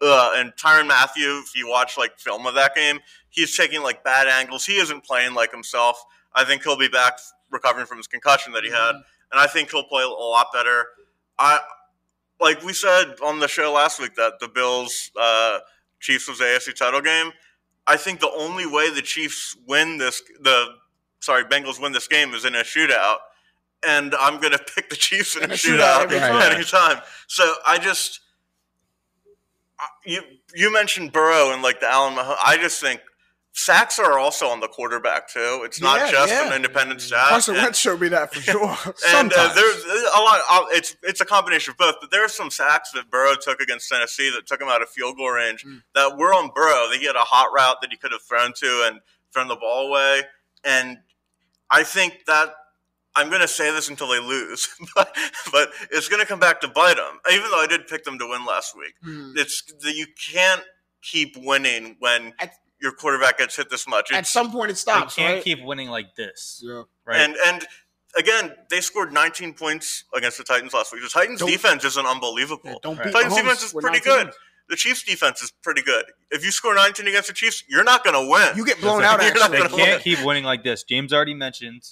uh, 0.01 0.31
and 0.35 0.51
Tyrann 0.57 0.87
Mathieu 0.87 1.41
if 1.45 1.55
you 1.55 1.69
watch 1.69 1.97
like 1.97 2.19
film 2.19 2.45
of 2.45 2.55
that 2.55 2.75
game, 2.75 2.99
he's 3.29 3.55
taking 3.55 3.81
like 3.81 4.03
bad 4.03 4.27
angles. 4.27 4.65
He 4.65 4.73
isn't 4.73 5.05
playing 5.05 5.33
like 5.33 5.51
himself. 5.51 6.03
I 6.35 6.43
think 6.43 6.63
he'll 6.63 6.77
be 6.77 6.89
back 6.89 7.19
recovering 7.51 7.85
from 7.85 7.97
his 7.97 8.07
concussion 8.07 8.51
that 8.53 8.63
he 8.65 8.71
had 8.71 8.95
and 9.31 9.39
I 9.39 9.47
think 9.47 9.71
he'll 9.71 9.85
play 9.85 10.03
a 10.03 10.09
lot 10.09 10.47
better. 10.53 10.87
I 11.39 11.59
like 12.41 12.61
we 12.63 12.73
said 12.73 13.15
on 13.23 13.39
the 13.39 13.47
show 13.47 13.71
last 13.71 14.01
week 14.01 14.15
that 14.15 14.33
the 14.41 14.49
Bills 14.49 15.09
uh, 15.19 15.59
Chiefs 15.99 16.27
was 16.27 16.39
AFC 16.39 16.75
title 16.75 17.01
game. 17.01 17.31
I 17.87 17.97
think 17.97 18.19
the 18.19 18.31
only 18.31 18.65
way 18.65 18.89
the 18.93 19.01
Chiefs 19.01 19.57
win 19.67 19.97
this, 19.97 20.21
the 20.41 20.67
sorry 21.19 21.43
Bengals 21.43 21.81
win 21.81 21.91
this 21.91 22.07
game 22.07 22.33
is 22.33 22.45
in 22.45 22.55
a 22.55 22.59
shootout, 22.63 23.17
and 23.85 24.15
I'm 24.15 24.39
gonna 24.39 24.57
pick 24.75 24.89
the 24.89 24.95
Chiefs 24.95 25.35
in, 25.35 25.43
In 25.43 25.51
a, 25.51 25.53
a 25.53 25.57
shootout 25.57 25.77
shootout, 25.79 26.03
every 26.03 26.19
time. 26.19 26.51
anytime. 26.53 27.01
So 27.27 27.53
I 27.67 27.77
just 27.77 28.21
you 30.05 30.21
you 30.55 30.71
mentioned 30.71 31.11
Burrow 31.11 31.51
and 31.51 31.61
like 31.61 31.79
the 31.79 31.87
Allen 31.89 32.15
Mahomes. 32.15 32.37
I 32.45 32.57
just 32.57 32.79
think 32.81 33.01
sacks 33.55 33.99
are 33.99 34.17
also 34.17 34.47
on 34.47 34.59
the 34.59 34.67
quarterback 34.67 35.27
too. 35.29 35.61
It's 35.63 35.79
not 35.79 35.99
Yeah, 35.99 36.11
just 36.11 36.29
yeah. 36.33 36.47
an 36.47 36.53
independent 36.53 37.01
stat. 37.01 37.27
Carson 37.29 37.55
Wentz 37.55 37.77
showed 37.79 38.01
me 38.01 38.07
that 38.09 38.33
for 38.33 38.41
sure. 38.41 38.75
and 39.09 39.31
uh, 39.35 39.53
there's 39.55 39.83
a 39.85 40.19
lot. 40.19 40.41
Uh, 40.49 40.65
it's 40.71 40.95
it's 41.03 41.21
a 41.21 41.25
combination 41.25 41.71
of 41.71 41.77
both. 41.77 41.95
But 42.01 42.11
there 42.11 42.25
are 42.25 42.29
some 42.29 42.49
sacks 42.49 42.91
that 42.91 43.09
Burrow 43.11 43.35
took 43.39 43.59
against 43.61 43.89
Tennessee 43.89 44.31
that 44.35 44.47
took 44.47 44.59
him 44.61 44.67
out 44.69 44.81
of 44.81 44.89
field 44.89 45.17
goal 45.17 45.29
range 45.29 45.63
Mm. 45.63 45.83
that 45.95 46.17
were 46.17 46.33
on 46.33 46.49
Burrow. 46.53 46.89
That 46.89 46.97
He 46.99 47.05
had 47.05 47.15
a 47.15 47.19
hot 47.19 47.53
route 47.55 47.77
that 47.81 47.91
he 47.91 47.97
could 47.97 48.11
have 48.11 48.23
thrown 48.23 48.53
to 48.57 48.83
and 48.87 48.99
thrown 49.33 49.47
the 49.47 49.55
ball 49.55 49.87
away. 49.87 50.23
And 50.63 50.97
I 51.69 51.83
think 51.83 52.25
that 52.25 52.53
I'm 53.15 53.29
going 53.29 53.41
to 53.41 53.47
say 53.47 53.71
this 53.71 53.89
until 53.89 54.07
they 54.07 54.19
lose, 54.19 54.67
but, 54.95 55.15
but 55.51 55.69
it's 55.91 56.07
going 56.09 56.19
to 56.21 56.25
come 56.25 56.39
back 56.39 56.61
to 56.61 56.67
bite 56.67 56.95
them. 56.97 57.19
Even 57.31 57.51
though 57.51 57.59
I 57.61 57.67
did 57.67 57.85
pick 57.87 58.03
them 58.03 58.17
to 58.17 58.27
win 58.27 58.43
last 58.45 58.75
week, 58.75 58.95
Mhm. 59.05 59.37
it's 59.37 59.61
that 59.81 59.93
you 59.95 60.07
can't 60.31 60.63
keep 61.03 61.35
winning 61.37 61.95
when 61.99 62.33
your 62.83 62.91
quarterback 62.91 63.39
gets 63.39 63.55
hit 63.55 63.69
this 63.71 63.87
much. 63.87 64.11
At 64.11 64.27
some 64.27 64.51
point, 64.51 64.69
it 64.69 64.77
stops. 64.77 65.15
They 65.15 65.21
can't 65.23 65.33
right? 65.35 65.43
keep 65.43 65.63
winning 65.63 65.89
like 65.89 66.15
this, 66.15 66.61
Yeah. 66.63 66.83
right? 67.05 67.19
And 67.21 67.35
and 67.47 67.65
again, 68.15 68.53
they 68.69 68.81
scored 68.81 69.11
19 69.11 69.53
points 69.55 70.03
against 70.13 70.37
the 70.37 70.43
Titans 70.43 70.73
last 70.73 70.93
week. 70.93 71.01
The 71.01 71.09
Titans 71.09 71.39
Don't- 71.39 71.49
defense 71.49 71.83
isn't 71.85 72.05
unbelievable. 72.05 72.61
Yeah, 72.69 72.75
don't 72.83 72.97
Right. 72.99 73.11
Titans 73.11 73.33
Mahomes 73.33 73.37
defense 73.37 73.63
is 73.63 73.73
with 73.73 73.83
pretty 73.83 74.07
19 74.07 74.25
good. 74.25 74.33
The 74.69 74.75
Chiefs 74.77 75.03
defense 75.03 75.41
is 75.41 75.51
pretty 75.63 75.81
good. 75.81 76.05
If 76.31 76.45
you 76.45 76.51
score 76.51 76.73
19 76.75 77.07
against 77.07 77.27
the 77.27 77.33
Chiefs, 77.33 77.63
you're 77.67 77.83
not 77.83 78.03
going 78.03 78.13
to 78.13 78.29
win. 78.31 78.55
You 78.55 78.65
get 78.65 78.79
blown 78.79 78.99
Listen, 79.01 79.13
out. 79.15 79.21
you're 79.23 79.33
not 79.33 79.53
Actually, 79.53 79.57
they 79.77 79.83
can't 79.83 80.05
win. 80.05 80.15
keep 80.15 80.25
winning 80.25 80.43
like 80.45 80.63
this. 80.63 80.83
James 80.83 81.11
already 81.11 81.33
mentioned 81.33 81.83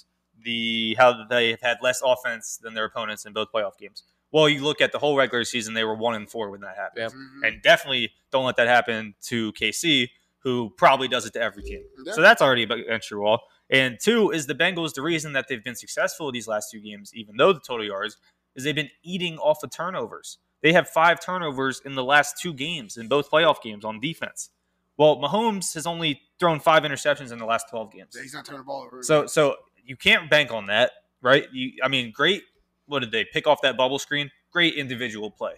the 0.42 0.94
how 0.98 1.24
they've 1.28 1.60
had 1.60 1.78
less 1.82 2.00
offense 2.04 2.58
than 2.62 2.74
their 2.74 2.84
opponents 2.84 3.24
in 3.26 3.32
both 3.32 3.48
playoff 3.52 3.76
games. 3.78 4.02
Well, 4.32 4.48
you 4.48 4.62
look 4.64 4.80
at 4.80 4.92
the 4.92 4.98
whole 4.98 5.16
regular 5.16 5.44
season; 5.44 5.74
they 5.74 5.84
were 5.84 5.94
one 5.94 6.14
and 6.14 6.28
four 6.28 6.50
when 6.50 6.62
that 6.62 6.76
happened, 6.76 7.12
Yeah. 7.42 7.48
And 7.48 7.62
definitely 7.62 8.12
don't 8.30 8.44
let 8.46 8.56
that 8.56 8.66
happen 8.66 9.14
to 9.26 9.52
KC, 9.52 10.08
who 10.42 10.70
probably 10.76 11.08
does 11.08 11.26
it 11.26 11.32
to 11.34 11.40
every 11.40 11.62
team. 11.62 11.82
Yeah. 12.04 12.12
So 12.14 12.20
that's 12.20 12.42
already 12.42 12.64
against 12.64 13.10
your 13.10 13.20
wall. 13.20 13.40
And 13.70 13.98
two 14.00 14.30
is 14.30 14.46
the 14.46 14.54
Bengals. 14.54 14.94
The 14.94 15.02
reason 15.02 15.32
that 15.32 15.46
they've 15.48 15.62
been 15.62 15.76
successful 15.76 16.30
these 16.30 16.48
last 16.48 16.70
two 16.70 16.80
games, 16.80 17.12
even 17.14 17.36
though 17.36 17.52
the 17.52 17.60
total 17.60 17.86
yards, 17.86 18.16
is 18.54 18.64
they've 18.64 18.74
been 18.74 18.90
eating 19.02 19.38
off 19.38 19.62
of 19.62 19.70
turnovers. 19.70 20.38
They 20.62 20.72
have 20.72 20.88
five 20.88 21.20
turnovers 21.20 21.80
in 21.84 21.94
the 21.94 22.04
last 22.04 22.38
two 22.40 22.52
games 22.52 22.96
in 22.96 23.08
both 23.08 23.30
playoff 23.30 23.62
games 23.62 23.84
on 23.84 23.98
defense. 23.98 24.50
Well, 24.96 25.16
Mahomes 25.16 25.74
has 25.74 25.86
only 25.86 26.20
thrown 26.38 26.60
five 26.60 26.82
interceptions 26.82 27.32
in 27.32 27.38
the 27.38 27.46
last 27.46 27.66
twelve 27.70 27.92
games. 27.92 28.16
He's 28.16 28.34
not 28.34 28.44
turning 28.44 28.60
the 28.60 28.64
ball 28.64 28.84
over. 28.84 29.02
So 29.02 29.26
so 29.26 29.56
you 29.84 29.96
can't 29.96 30.30
bank 30.30 30.52
on 30.52 30.66
that, 30.66 30.92
right? 31.22 31.46
You 31.52 31.72
I 31.82 31.88
mean, 31.88 32.12
great 32.14 32.42
what 32.86 33.00
did 33.00 33.10
they 33.10 33.24
pick 33.24 33.46
off 33.46 33.62
that 33.62 33.76
bubble 33.76 33.98
screen? 33.98 34.30
Great 34.52 34.74
individual 34.74 35.30
play. 35.30 35.54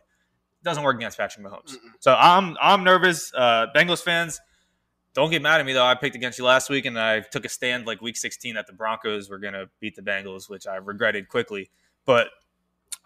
Doesn't 0.62 0.82
work 0.82 0.96
against 0.96 1.18
Patrick 1.18 1.44
Mahomes. 1.44 1.72
Mm-mm. 1.72 1.92
So 1.98 2.14
I'm 2.14 2.56
I'm 2.62 2.84
nervous. 2.84 3.32
Uh 3.34 3.66
Bengals 3.74 4.02
fans, 4.02 4.40
don't 5.14 5.30
get 5.30 5.42
mad 5.42 5.60
at 5.60 5.66
me 5.66 5.72
though. 5.72 5.84
I 5.84 5.94
picked 5.94 6.16
against 6.16 6.38
you 6.38 6.44
last 6.44 6.68
week 6.70 6.84
and 6.86 6.98
I 6.98 7.20
took 7.20 7.44
a 7.44 7.48
stand 7.48 7.86
like 7.86 8.00
week 8.00 8.16
16 8.16 8.54
that 8.56 8.66
the 8.66 8.72
Broncos 8.72 9.28
were 9.30 9.38
gonna 9.38 9.66
beat 9.80 9.96
the 9.96 10.02
Bengals, 10.02 10.48
which 10.48 10.66
I 10.66 10.76
regretted 10.76 11.28
quickly. 11.28 11.70
But 12.04 12.28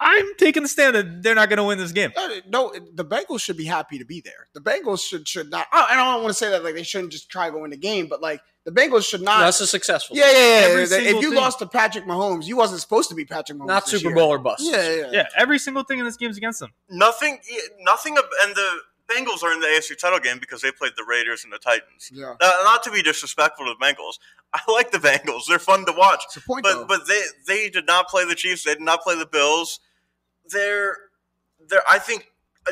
I'm 0.01 0.25
taking 0.37 0.63
the 0.63 0.69
stand 0.69 0.95
that 0.95 1.23
they're 1.23 1.35
not 1.35 1.49
gonna 1.49 1.65
win 1.65 1.77
this 1.77 1.91
game. 1.91 2.11
No, 2.47 2.71
the 2.93 3.03
Bengals 3.05 3.41
should 3.41 3.57
be 3.57 3.65
happy 3.65 3.97
to 3.99 4.05
be 4.05 4.21
there. 4.21 4.47
The 4.53 4.61
Bengals 4.61 5.05
should 5.07 5.27
should 5.27 5.49
not. 5.49 5.67
I 5.71 5.87
I 5.91 5.95
don't 5.95 6.21
want 6.23 6.29
to 6.29 6.33
say 6.33 6.49
that 6.49 6.63
like 6.63 6.75
they 6.75 6.83
shouldn't 6.83 7.11
just 7.11 7.29
try 7.29 7.47
to 7.47 7.51
go 7.51 7.63
in 7.65 7.71
the 7.71 7.77
game, 7.77 8.07
but 8.07 8.21
like 8.21 8.41
the 8.63 8.71
Bengals 8.71 9.07
should 9.09 9.21
not. 9.21 9.39
That's 9.39 9.59
a 9.61 9.67
successful. 9.67 10.15
yeah, 10.15 10.31
yeah, 10.31 10.37
yeah. 10.37 10.67
Every 10.67 10.83
If 10.83 11.21
you 11.21 11.29
thing. 11.31 11.33
lost 11.35 11.59
to 11.59 11.67
Patrick 11.67 12.05
Mahomes, 12.05 12.45
you 12.45 12.55
wasn't 12.55 12.79
supposed 12.81 13.09
to 13.09 13.15
be 13.15 13.25
Patrick 13.25 13.57
Mahomes. 13.57 13.67
not 13.67 13.85
this 13.85 13.99
Super 13.99 14.09
year. 14.09 14.15
Bowl 14.15 14.29
or 14.29 14.37
bust. 14.37 14.61
Yeah, 14.63 14.95
yeah, 14.95 15.09
Yeah, 15.11 15.27
every 15.37 15.59
single 15.59 15.83
thing 15.83 15.99
in 15.99 16.05
this 16.05 16.17
game 16.17 16.29
is 16.29 16.37
against 16.37 16.59
them. 16.59 16.71
nothing, 16.89 17.39
nothing, 17.81 18.15
and 18.43 18.55
the 18.55 18.69
Bengals 19.09 19.43
are 19.43 19.51
in 19.53 19.59
the 19.59 19.67
AFC 19.67 19.97
title 19.97 20.19
game 20.19 20.39
because 20.39 20.61
they 20.61 20.71
played 20.71 20.93
the 20.97 21.03
Raiders 21.07 21.43
and 21.43 21.51
the 21.51 21.57
Titans. 21.59 22.09
Yeah. 22.13 22.35
Uh, 22.39 22.51
not 22.63 22.83
to 22.83 22.91
be 22.91 23.01
disrespectful 23.01 23.65
to 23.65 23.73
the 23.79 23.85
Bengals, 23.85 24.19
I 24.53 24.59
like 24.71 24.91
the 24.91 24.97
Bengals. 24.99 25.41
They're 25.47 25.59
fun 25.59 25.85
to 25.85 25.91
watch. 25.91 26.23
It's 26.27 26.37
a 26.37 26.41
point 26.41 26.65
though. 26.65 26.85
But 26.87 26.99
but 26.99 27.07
they 27.07 27.21
they 27.47 27.69
did 27.69 27.85
not 27.85 28.07
play 28.07 28.25
the 28.25 28.35
Chiefs. 28.35 28.63
They 28.63 28.73
did 28.73 28.81
not 28.81 29.01
play 29.01 29.17
the 29.17 29.25
Bills. 29.25 29.79
They're 30.51 30.95
they're. 31.69 31.83
I 31.89 31.99
think 31.99 32.25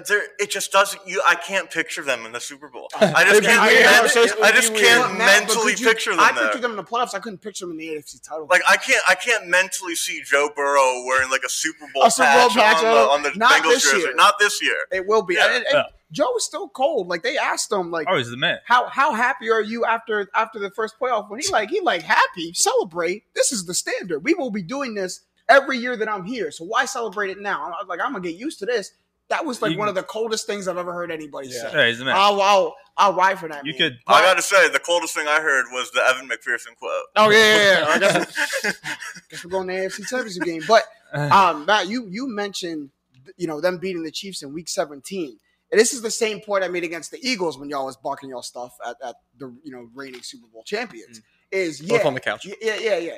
they're. 0.08 0.24
It 0.40 0.50
just 0.50 0.72
doesn't. 0.72 1.02
You. 1.08 1.22
I 1.28 1.36
can't 1.36 1.70
picture 1.70 2.04
them 2.04 2.26
in 2.26 2.32
the 2.32 2.40
Super 2.40 2.70
Bowl. 2.70 2.88
I 3.00 3.24
just 3.26 3.44
can't. 3.44 3.62
weird. 3.72 3.86
men- 3.86 4.44
I 4.44 4.52
just 4.52 4.76
can't 4.76 5.18
Matt, 5.18 5.42
mentally 5.48 5.74
you- 5.78 5.86
picture 5.86 6.12
them 6.12 6.20
I 6.20 6.32
there. 6.32 6.60
them 6.60 6.72
in 6.72 6.78
the 6.78 6.84
playoffs. 6.84 7.14
I 7.14 7.20
couldn't 7.20 7.40
picture 7.40 7.66
them 7.66 7.72
in 7.74 7.78
the 7.78 7.88
AFC 7.96 8.22
title. 8.28 8.48
Like 8.50 8.62
I 8.68 8.78
can't. 8.78 9.02
I 9.08 9.16
can't 9.16 9.48
mentally 9.48 9.96
see 9.96 10.22
Joe 10.26 10.50
Burrow 10.56 11.04
wearing 11.06 11.30
like 11.30 11.44
a 11.46 11.50
Super 11.50 11.86
Bowl 11.94 12.04
A 12.04 12.12
Super 12.12 12.32
Bowl 12.34 12.50
patch, 12.50 12.76
patch, 12.78 12.84
on 12.84 13.22
the, 13.24 13.30
on 13.30 13.34
the 13.34 13.40
Bengals 13.40 13.82
jersey. 13.84 13.98
year. 14.00 14.16
Not 14.16 14.36
this 14.40 14.62
year. 14.62 14.78
it 14.92 15.06
will 15.08 15.22
be. 15.22 15.36
Yeah, 15.36 15.46
and, 15.48 15.56
and 15.56 15.66
yeah. 15.74 15.84
Joe 16.12 16.32
was 16.34 16.46
still 16.46 16.70
cold. 16.70 17.08
Like 17.08 17.24
they 17.24 17.38
asked 17.38 17.72
him, 17.72 17.92
like, 17.92 18.08
Oh, 18.10 18.18
he's 18.18 18.30
the 18.30 18.38
man. 18.38 18.60
how 18.66 18.88
how 18.88 19.14
happy 19.14 19.50
are 19.50 19.62
you 19.62 19.84
after 19.86 20.30
after 20.34 20.58
the 20.60 20.72
first 20.72 20.96
playoff? 21.00 21.30
When 21.30 21.40
he 21.40 21.48
like 21.50 21.70
he 21.70 21.82
like 21.82 22.02
happy, 22.02 22.54
celebrate. 22.54 23.24
This 23.36 23.52
is 23.52 23.66
the 23.66 23.74
standard. 23.74 24.24
We 24.24 24.34
will 24.34 24.52
be 24.52 24.64
doing 24.64 24.94
this 24.96 25.22
every 25.50 25.78
year 25.78 25.98
that 25.98 26.10
I'm 26.10 26.24
here. 26.26 26.52
So 26.52 26.64
why 26.66 26.86
celebrate 26.86 27.30
it 27.32 27.40
now? 27.42 27.66
I 27.66 27.70
was 27.70 27.88
like, 27.90 28.00
I'm 28.02 28.14
gonna 28.14 28.24
get 28.24 28.36
used 28.36 28.60
to 28.60 28.66
this. 28.66 28.92
That 29.30 29.46
was 29.46 29.62
like 29.62 29.74
You- 29.74 29.78
one 29.78 29.90
of 29.90 29.96
the 29.96 30.04
coldest 30.04 30.48
things 30.48 30.70
I've 30.70 30.78
ever 30.78 30.94
heard 30.94 31.12
anybody 31.12 31.52
say. 31.52 31.70
Yeah, 31.74 31.88
he's 31.88 32.00
the 32.00 32.06
man. 32.06 32.16
I'll, 32.16 32.42
I'll 32.42 32.76
I'll 32.96 33.14
ride 33.14 33.38
for 33.38 33.50
that. 33.50 33.66
you 33.66 33.74
man. 33.74 33.92
could. 33.92 34.00
I 34.08 34.22
got 34.22 34.36
to 34.38 34.42
say, 34.42 34.70
the 34.70 34.80
coldest 34.80 35.14
thing 35.14 35.28
I 35.28 35.42
heard 35.42 35.66
was 35.72 35.92
the 35.92 36.02
Evan 36.02 36.28
McPherson 36.30 36.76
quote. 36.80 36.92
Oh 37.18 37.30
yeah, 37.30 37.38
yeah, 37.38 37.80
yeah. 37.80 37.86
I 37.90 38.00
guess, 38.00 38.80
guess 39.30 39.44
we're 39.44 39.52
going 39.52 39.68
to 39.68 39.74
AFC 39.74 40.08
Championship 40.08 40.44
game. 40.44 40.62
But 40.68 40.84
um, 41.14 41.66
Matt, 41.66 41.90
you 41.90 42.08
you 42.10 42.28
mentioned 42.34 42.90
you 43.36 43.48
know 43.48 43.60
them 43.60 43.78
beating 43.78 44.04
the 44.04 44.12
Chiefs 44.12 44.42
in 44.44 44.54
Week 44.54 44.70
17. 44.70 45.38
And 45.72 45.80
this 45.80 45.94
is 45.94 46.02
the 46.02 46.12
same 46.12 46.40
point 46.40 46.64
I 46.64 46.70
made 46.70 46.84
against 46.84 47.12
the 47.12 47.20
Eagles 47.22 47.58
when 47.58 47.70
y'all 47.70 47.86
was 47.86 47.98
barking 47.98 48.30
y'all 48.30 48.42
stuff 48.42 48.78
at, 48.88 48.96
at 49.04 49.16
the 49.38 49.54
you 49.64 49.72
know 49.72 49.90
reigning 49.94 50.22
Super 50.22 50.48
Bowl 50.48 50.64
champions. 50.64 51.22
Is 51.52 51.82
yeah, 51.82 51.98
Both 51.98 52.06
on 52.06 52.14
the 52.14 52.20
couch. 52.20 52.46
yeah, 52.46 52.76
yeah, 52.76 52.98
yeah. 52.98 53.18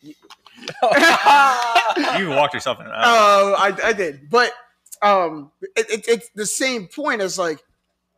yeah. 0.00 0.12
you 2.18 2.30
walked 2.30 2.54
yourself 2.54 2.80
in. 2.80 2.86
Oh, 2.90 3.54
I, 3.58 3.76
I 3.84 3.92
did, 3.92 4.30
but 4.30 4.52
um, 5.02 5.50
it, 5.76 5.90
it, 5.90 6.08
it's 6.08 6.30
the 6.34 6.46
same 6.46 6.88
point 6.88 7.20
as 7.20 7.38
like, 7.38 7.62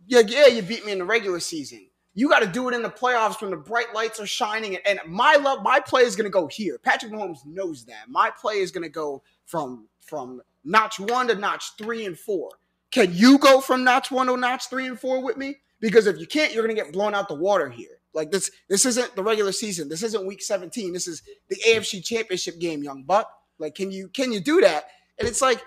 yeah, 0.07 0.23
yeah, 0.27 0.47
you 0.47 0.63
beat 0.63 0.85
me 0.87 0.93
in 0.93 0.99
the 0.99 1.05
regular 1.05 1.41
season. 1.41 1.87
You 2.15 2.29
got 2.29 2.41
to 2.41 2.47
do 2.47 2.69
it 2.69 2.75
in 2.75 2.83
the 2.83 2.91
playoffs 2.91 3.41
when 3.41 3.51
the 3.51 3.57
bright 3.57 3.95
lights 3.95 4.21
are 4.21 4.27
shining, 4.27 4.77
and 4.87 5.01
my 5.07 5.37
love, 5.37 5.63
my 5.63 5.81
play 5.81 6.03
is 6.03 6.17
going 6.17 6.25
to 6.25 6.31
go 6.31 6.47
here. 6.47 6.79
Patrick 6.79 7.13
Mahomes 7.13 7.45
knows 7.47 7.85
that. 7.87 8.09
My 8.09 8.31
play 8.31 8.57
is 8.59 8.71
going 8.71 8.83
to 8.83 8.89
go 8.89 9.23
from 9.47 9.87
from 10.01 10.43
notch 10.65 10.99
one 10.99 11.29
to 11.29 11.35
notch 11.35 11.77
three 11.77 12.05
and 12.07 12.19
four. 12.19 12.51
Can 12.91 13.13
you 13.13 13.39
go 13.39 13.61
from 13.61 13.85
notch 13.85 14.11
one 14.11 14.27
to 14.27 14.37
notch 14.37 14.69
three 14.69 14.87
and 14.87 14.99
four 14.99 15.23
with 15.23 15.37
me? 15.37 15.57
Because 15.81 16.07
if 16.07 16.19
you 16.19 16.27
can't, 16.27 16.53
you're 16.53 16.65
going 16.65 16.77
to 16.77 16.83
get 16.83 16.93
blown 16.93 17.15
out 17.15 17.29
the 17.29 17.35
water 17.35 17.71
here. 17.71 18.01
Like 18.13 18.31
this, 18.31 18.51
this 18.69 18.85
isn't 18.85 19.15
the 19.15 19.23
regular 19.23 19.53
season. 19.53 19.89
This 19.89 20.03
isn't 20.03 20.27
week 20.27 20.43
17. 20.43 20.93
This 20.93 21.07
is 21.07 21.23
the 21.49 21.57
AFC 21.67 22.05
Championship 22.05 22.59
game, 22.59 22.83
young 22.83 23.05
buck. 23.05 23.31
Like, 23.59 23.75
can 23.75 23.93
you 23.93 24.09
can 24.09 24.33
you 24.33 24.41
do 24.41 24.61
that? 24.63 24.85
And 25.19 25.29
it's 25.29 25.41
like, 25.41 25.63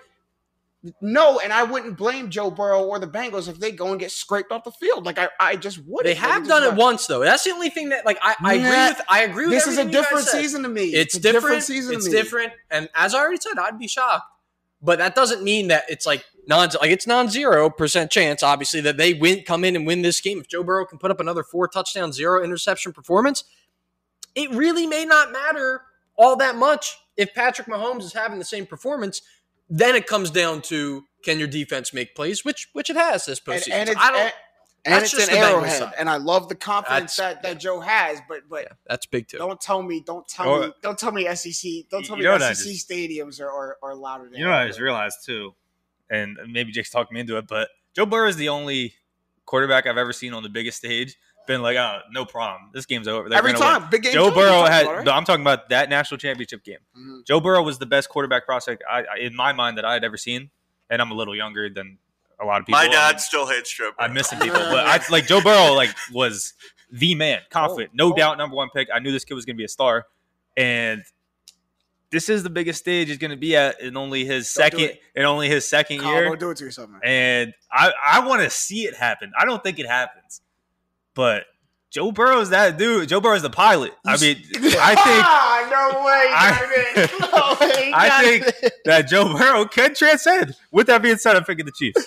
no, 1.00 1.38
and 1.38 1.52
I 1.52 1.62
wouldn't 1.62 1.96
blame 1.96 2.28
Joe 2.28 2.50
Burrow 2.50 2.84
or 2.84 2.98
the 2.98 3.06
Bengals 3.06 3.48
if 3.48 3.58
they 3.58 3.70
go 3.70 3.92
and 3.92 3.98
get 3.98 4.10
scraped 4.10 4.52
off 4.52 4.64
the 4.64 4.72
field. 4.72 5.06
Like 5.06 5.18
I, 5.18 5.28
I 5.40 5.56
just 5.56 5.78
wouldn't. 5.86 6.04
They 6.04 6.20
have 6.20 6.46
done 6.46 6.62
it 6.62 6.76
once 6.76 7.06
though. 7.06 7.20
That's 7.20 7.44
the 7.44 7.52
only 7.52 7.70
thing 7.70 7.88
that 7.88 8.04
like 8.04 8.18
I, 8.20 8.34
I 8.42 8.54
agree 8.54 8.68
with. 8.68 9.00
I 9.08 9.22
agree 9.22 9.46
with. 9.46 9.54
This 9.54 9.66
is 9.66 9.78
a 9.78 9.80
everything 9.80 9.94
you 9.94 10.02
guys 10.02 10.10
different 10.10 10.28
season 10.28 10.62
to 10.64 10.68
me. 10.68 10.84
It's, 10.88 11.16
a 11.16 11.20
different. 11.20 11.62
season. 11.62 11.94
it's 11.94 12.08
different. 12.08 12.52
And 12.70 12.90
as 12.94 13.14
I 13.14 13.20
already 13.20 13.38
said, 13.40 13.58
I'd 13.58 13.78
be 13.78 13.88
shocked. 13.88 14.26
But 14.82 14.98
that 14.98 15.14
doesn't 15.14 15.42
mean 15.42 15.68
that 15.68 15.84
it's 15.88 16.04
like 16.04 16.26
non 16.46 16.68
like 16.80 16.90
it's 16.90 17.06
non-zero 17.06 17.70
percent 17.70 18.10
chance, 18.10 18.42
obviously, 18.42 18.80
that 18.82 18.96
they 18.96 19.14
win 19.14 19.42
come 19.44 19.64
in 19.64 19.76
and 19.76 19.86
win 19.86 20.02
this 20.02 20.20
game. 20.20 20.38
If 20.40 20.48
Joe 20.48 20.62
Burrow 20.62 20.84
can 20.86 20.98
put 20.98 21.10
up 21.10 21.20
another 21.20 21.42
four 21.42 21.68
touchdown, 21.68 22.12
zero 22.12 22.42
interception 22.44 22.92
performance, 22.92 23.44
it 24.34 24.50
really 24.50 24.86
may 24.86 25.04
not 25.04 25.32
matter 25.32 25.82
all 26.16 26.36
that 26.36 26.56
much 26.56 26.96
if 27.16 27.32
Patrick 27.34 27.68
Mahomes 27.68 28.02
is 28.02 28.12
having 28.12 28.38
the 28.38 28.44
same 28.44 28.66
performance. 28.66 29.22
Then 29.70 29.94
it 29.94 30.06
comes 30.06 30.30
down 30.30 30.60
to 30.62 31.04
can 31.24 31.38
your 31.38 31.48
defense 31.48 31.94
make 31.94 32.14
plays, 32.14 32.44
which 32.44 32.68
which 32.74 32.90
it 32.90 32.96
has 32.96 33.24
this 33.24 33.40
And, 33.46 33.56
postseason. 33.56 33.72
and 33.72 33.88
So 33.88 33.92
it's 33.92 34.00
I 34.02 34.10
don't. 34.10 34.20
and, 34.20 34.32
and 34.96 35.02
it's 35.02 35.14
an 35.28 35.34
arrowhead, 35.34 35.78
side. 35.78 35.92
and 35.98 36.10
I 36.10 36.18
love 36.18 36.50
the 36.50 36.54
confidence 36.54 37.16
That's- 37.16 37.42
that, 37.42 37.54
that 37.54 37.60
Joe 37.60 37.80
has. 37.80 38.20
But 38.28 38.40
but 38.50 38.64
yeah, 38.64 38.72
that's 38.86 39.06
big 39.06 39.26
too. 39.28 39.38
don't 39.38 39.58
tell 39.58 39.80
me, 39.82 40.00
don't 40.04 40.28
tell 40.28 40.48
Oh, 40.50 40.60
me, 40.66 40.72
don't 40.82 40.98
tell 40.98 41.12
me 41.12 41.24
SEC, 41.34 41.88
don't 41.90 42.04
tell 42.04 42.16
me 42.16 42.24
know 42.24 42.32
what 42.32 42.42
I 42.42 42.52
SEC 42.52 42.72
just- 42.72 42.90
stadiums 42.90 43.40
are, 43.40 43.50
are, 43.50 43.78
are 43.82 43.94
louder 43.94 44.24
than 44.28 44.34
You 44.38 44.44
know 44.44 44.52
I 44.52 44.66
just 44.66 44.80
realized 44.80 45.24
too, 45.24 45.54
and 46.10 46.36
maybe 46.48 46.72
Jake's 46.72 46.90
talked 46.90 47.12
me 47.12 47.20
into 47.20 47.36
it, 47.36 47.46
but 47.46 47.68
Joe 47.94 48.06
Burrow 48.06 48.28
is 48.28 48.36
the 48.36 48.48
only 48.48 48.94
quarterback 49.46 49.86
I've 49.86 49.98
ever 49.98 50.12
seen 50.12 50.34
on 50.34 50.42
the 50.42 50.48
biggest 50.48 50.78
stage. 50.78 51.16
Been 51.46 51.60
like, 51.60 51.76
oh, 51.76 52.00
no 52.10 52.24
problem. 52.24 52.70
This 52.72 52.86
game's 52.86 53.06
over. 53.06 53.28
They're 53.28 53.38
every 53.38 53.52
gonna 53.52 53.64
win." 53.64 53.80
time 53.80 53.90
big 53.90 54.02
game. 54.02 54.14
Joe 54.14 54.30
Joe, 54.30 54.34
Burrow 54.34 54.64
had. 54.64 54.84
about, 54.84 54.96
right? 54.96 55.04
no, 55.04 55.12
I'm 55.12 55.24
talking 55.24 55.42
about 55.42 55.68
that 55.68 55.90
national 55.90 56.16
championship 56.16 56.64
game. 56.64 56.78
Mhm. 56.98 57.26
Joe 57.26 57.38
Burrow 57.38 57.62
was 57.62 57.78
the 57.78 57.86
best 57.86 58.08
quarterback 58.08 58.46
prospect 58.46 58.82
I, 58.90 59.00
I, 59.00 59.18
in 59.20 59.36
my 59.36 59.52
mind 59.52 59.76
that 59.76 59.84
I 59.84 59.92
had 59.92 60.04
ever 60.04 60.16
seen, 60.16 60.50
and 60.88 61.02
I'm 61.02 61.10
a 61.10 61.14
little 61.14 61.36
younger 61.36 61.68
than 61.68 61.98
a 62.40 62.46
lot 62.46 62.60
of 62.60 62.66
people. 62.66 62.80
My 62.80 62.86
I 62.86 62.88
dad 62.88 63.10
mean, 63.12 63.18
still 63.18 63.46
hates 63.46 63.70
Joe. 63.70 63.90
Burrow. 63.96 64.06
I'm 64.06 64.14
missing 64.14 64.38
people, 64.38 64.58
but 64.58 64.86
I 64.86 64.98
like 65.10 65.26
Joe 65.26 65.42
Burrow. 65.42 65.74
Like 65.74 65.94
was 66.12 66.54
the 66.90 67.14
man, 67.14 67.40
confident, 67.50 67.90
no 67.94 68.12
oh. 68.12 68.16
doubt, 68.16 68.38
number 68.38 68.56
one 68.56 68.70
pick. 68.74 68.88
I 68.92 68.98
knew 68.98 69.12
this 69.12 69.26
kid 69.26 69.34
was 69.34 69.44
going 69.44 69.56
to 69.56 69.58
be 69.58 69.64
a 69.64 69.68
star, 69.68 70.06
and 70.56 71.02
this 72.14 72.28
is 72.30 72.42
the 72.42 72.50
biggest 72.50 72.78
stage 72.78 73.08
he's 73.08 73.18
going 73.18 73.30
to 73.32 73.36
be 73.36 73.54
at 73.56 73.80
in 73.80 73.96
only 73.96 74.24
his 74.24 74.50
Don't 74.54 74.64
second 74.64 74.80
it. 74.80 75.00
in 75.14 75.24
only 75.24 75.48
his 75.48 75.68
second 75.68 76.00
Kyle, 76.00 76.12
year. 76.12 76.24
don't 76.24 76.40
do 76.40 76.50
it 76.50 76.56
to 76.58 76.64
yourself, 76.64 76.88
man. 76.88 77.00
And 77.04 77.54
I 77.70 77.92
I 78.06 78.26
want 78.26 78.40
to 78.42 78.48
see 78.50 78.86
it 78.86 78.94
happen. 78.96 79.32
I 79.38 79.44
don't 79.44 79.62
think 79.62 79.78
it 79.78 79.86
happens, 79.86 80.40
but 81.14 81.44
Joe 81.90 82.10
Burrow's 82.12 82.50
that 82.50 82.76
dude. 82.78 83.08
Joe 83.08 83.20
Burrow's 83.20 83.42
the 83.42 83.50
pilot. 83.50 83.92
I 84.06 84.16
mean, 84.16 84.36
I 84.56 84.94
think 84.94 85.24
Ah, 85.24 85.68
no 85.70 86.04
way, 86.04 86.26
I- 86.30 86.94
David. 86.94 87.10
No 87.20 87.56
way, 87.60 87.92
I 87.94 88.22
think- 88.24 88.46
it. 88.62 88.72
that 88.84 89.02
Joe 89.08 89.36
Burrow 89.36 89.64
can 89.66 89.94
transcend. 89.94 90.54
With 90.72 90.86
that 90.88 91.02
being 91.02 91.16
said, 91.18 91.36
I'm 91.36 91.44
picking 91.44 91.66
the 91.66 91.72
Chiefs. 91.72 92.06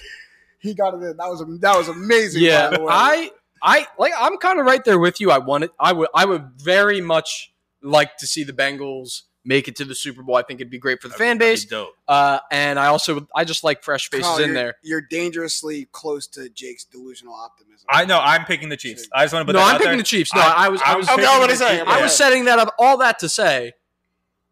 he 0.60 0.74
got 0.74 0.94
it 0.94 0.98
in. 1.04 1.18
That 1.18 1.28
was 1.28 1.44
that 1.62 1.78
was 1.78 1.88
amazing. 1.90 2.42
Yeah, 2.44 2.70
by 2.72 2.78
the 2.78 2.84
way. 2.84 2.90
I 2.92 3.32
I 3.62 3.88
like 3.98 4.14
I'm 4.18 4.38
kind 4.38 4.60
of 4.60 4.66
right 4.66 4.84
there 4.84 5.00
with 5.00 5.20
you. 5.22 5.32
I 5.32 5.38
want 5.40 5.64
it. 5.66 5.72
I 5.80 5.94
would 5.94 6.10
I 6.14 6.26
would 6.26 6.52
very 6.58 7.00
much 7.02 7.54
like 7.82 8.18
to 8.18 8.28
see 8.28 8.44
the 8.44 8.54
Bengals 8.54 9.22
make 9.48 9.68
it 9.70 9.76
to 9.78 9.86
the 9.86 9.96
Super 9.96 10.22
Bowl. 10.22 10.36
I 10.36 10.44
think 10.44 10.60
it'd 10.60 10.70
be 10.70 10.78
great 10.78 11.02
for 11.02 11.08
the 11.08 11.14
fan 11.16 11.38
That'd 11.38 11.54
base. 11.54 11.66
be 11.66 11.70
dope. 11.70 11.96
Uh, 12.08 12.40
and 12.52 12.78
I 12.78 12.88
also 12.88 13.28
I 13.36 13.46
just 13.46 13.64
like 13.64 13.82
fresh 13.82 14.10
faces 14.10 14.28
Kyle, 14.28 14.44
in 14.44 14.54
there. 14.54 14.76
You're 14.84 15.02
dangerously 15.02 15.88
close 15.94 16.28
to 16.28 16.50
Jake's 16.50 16.84
delusional 16.84 17.34
optimism. 17.34 17.86
I 17.90 18.06
know. 18.06 18.20
I'm 18.20 18.44
picking 18.46 18.70
the 18.70 18.78
Chiefs. 18.78 19.08
I 19.14 19.24
just 19.24 19.34
want 19.34 19.48
to 19.48 19.54
put 19.54 19.58
No, 19.58 19.64
that 19.64 19.70
I'm 19.70 19.76
out 19.76 19.78
picking 19.80 19.92
there. 19.92 19.98
the 19.98 20.04
Chiefs. 20.04 20.36
No, 20.36 20.42
I- 20.42 20.66
I, 20.66 20.70
was 20.70 20.82
I 20.82 20.94
I 20.94 20.96
was 20.98 21.08
was 21.08 21.14
Okay, 21.14 21.22
picking 21.22 21.34
I'm 21.36 21.42
gonna 21.42 21.56
say, 21.56 21.80
I'm 21.82 21.88
I 21.88 22.02
was 22.02 22.16
setting 22.16 22.46
that 22.46 22.60
up. 22.60 22.76
All 22.78 22.98
that 22.98 23.20
to 23.20 23.30
say, 23.30 23.72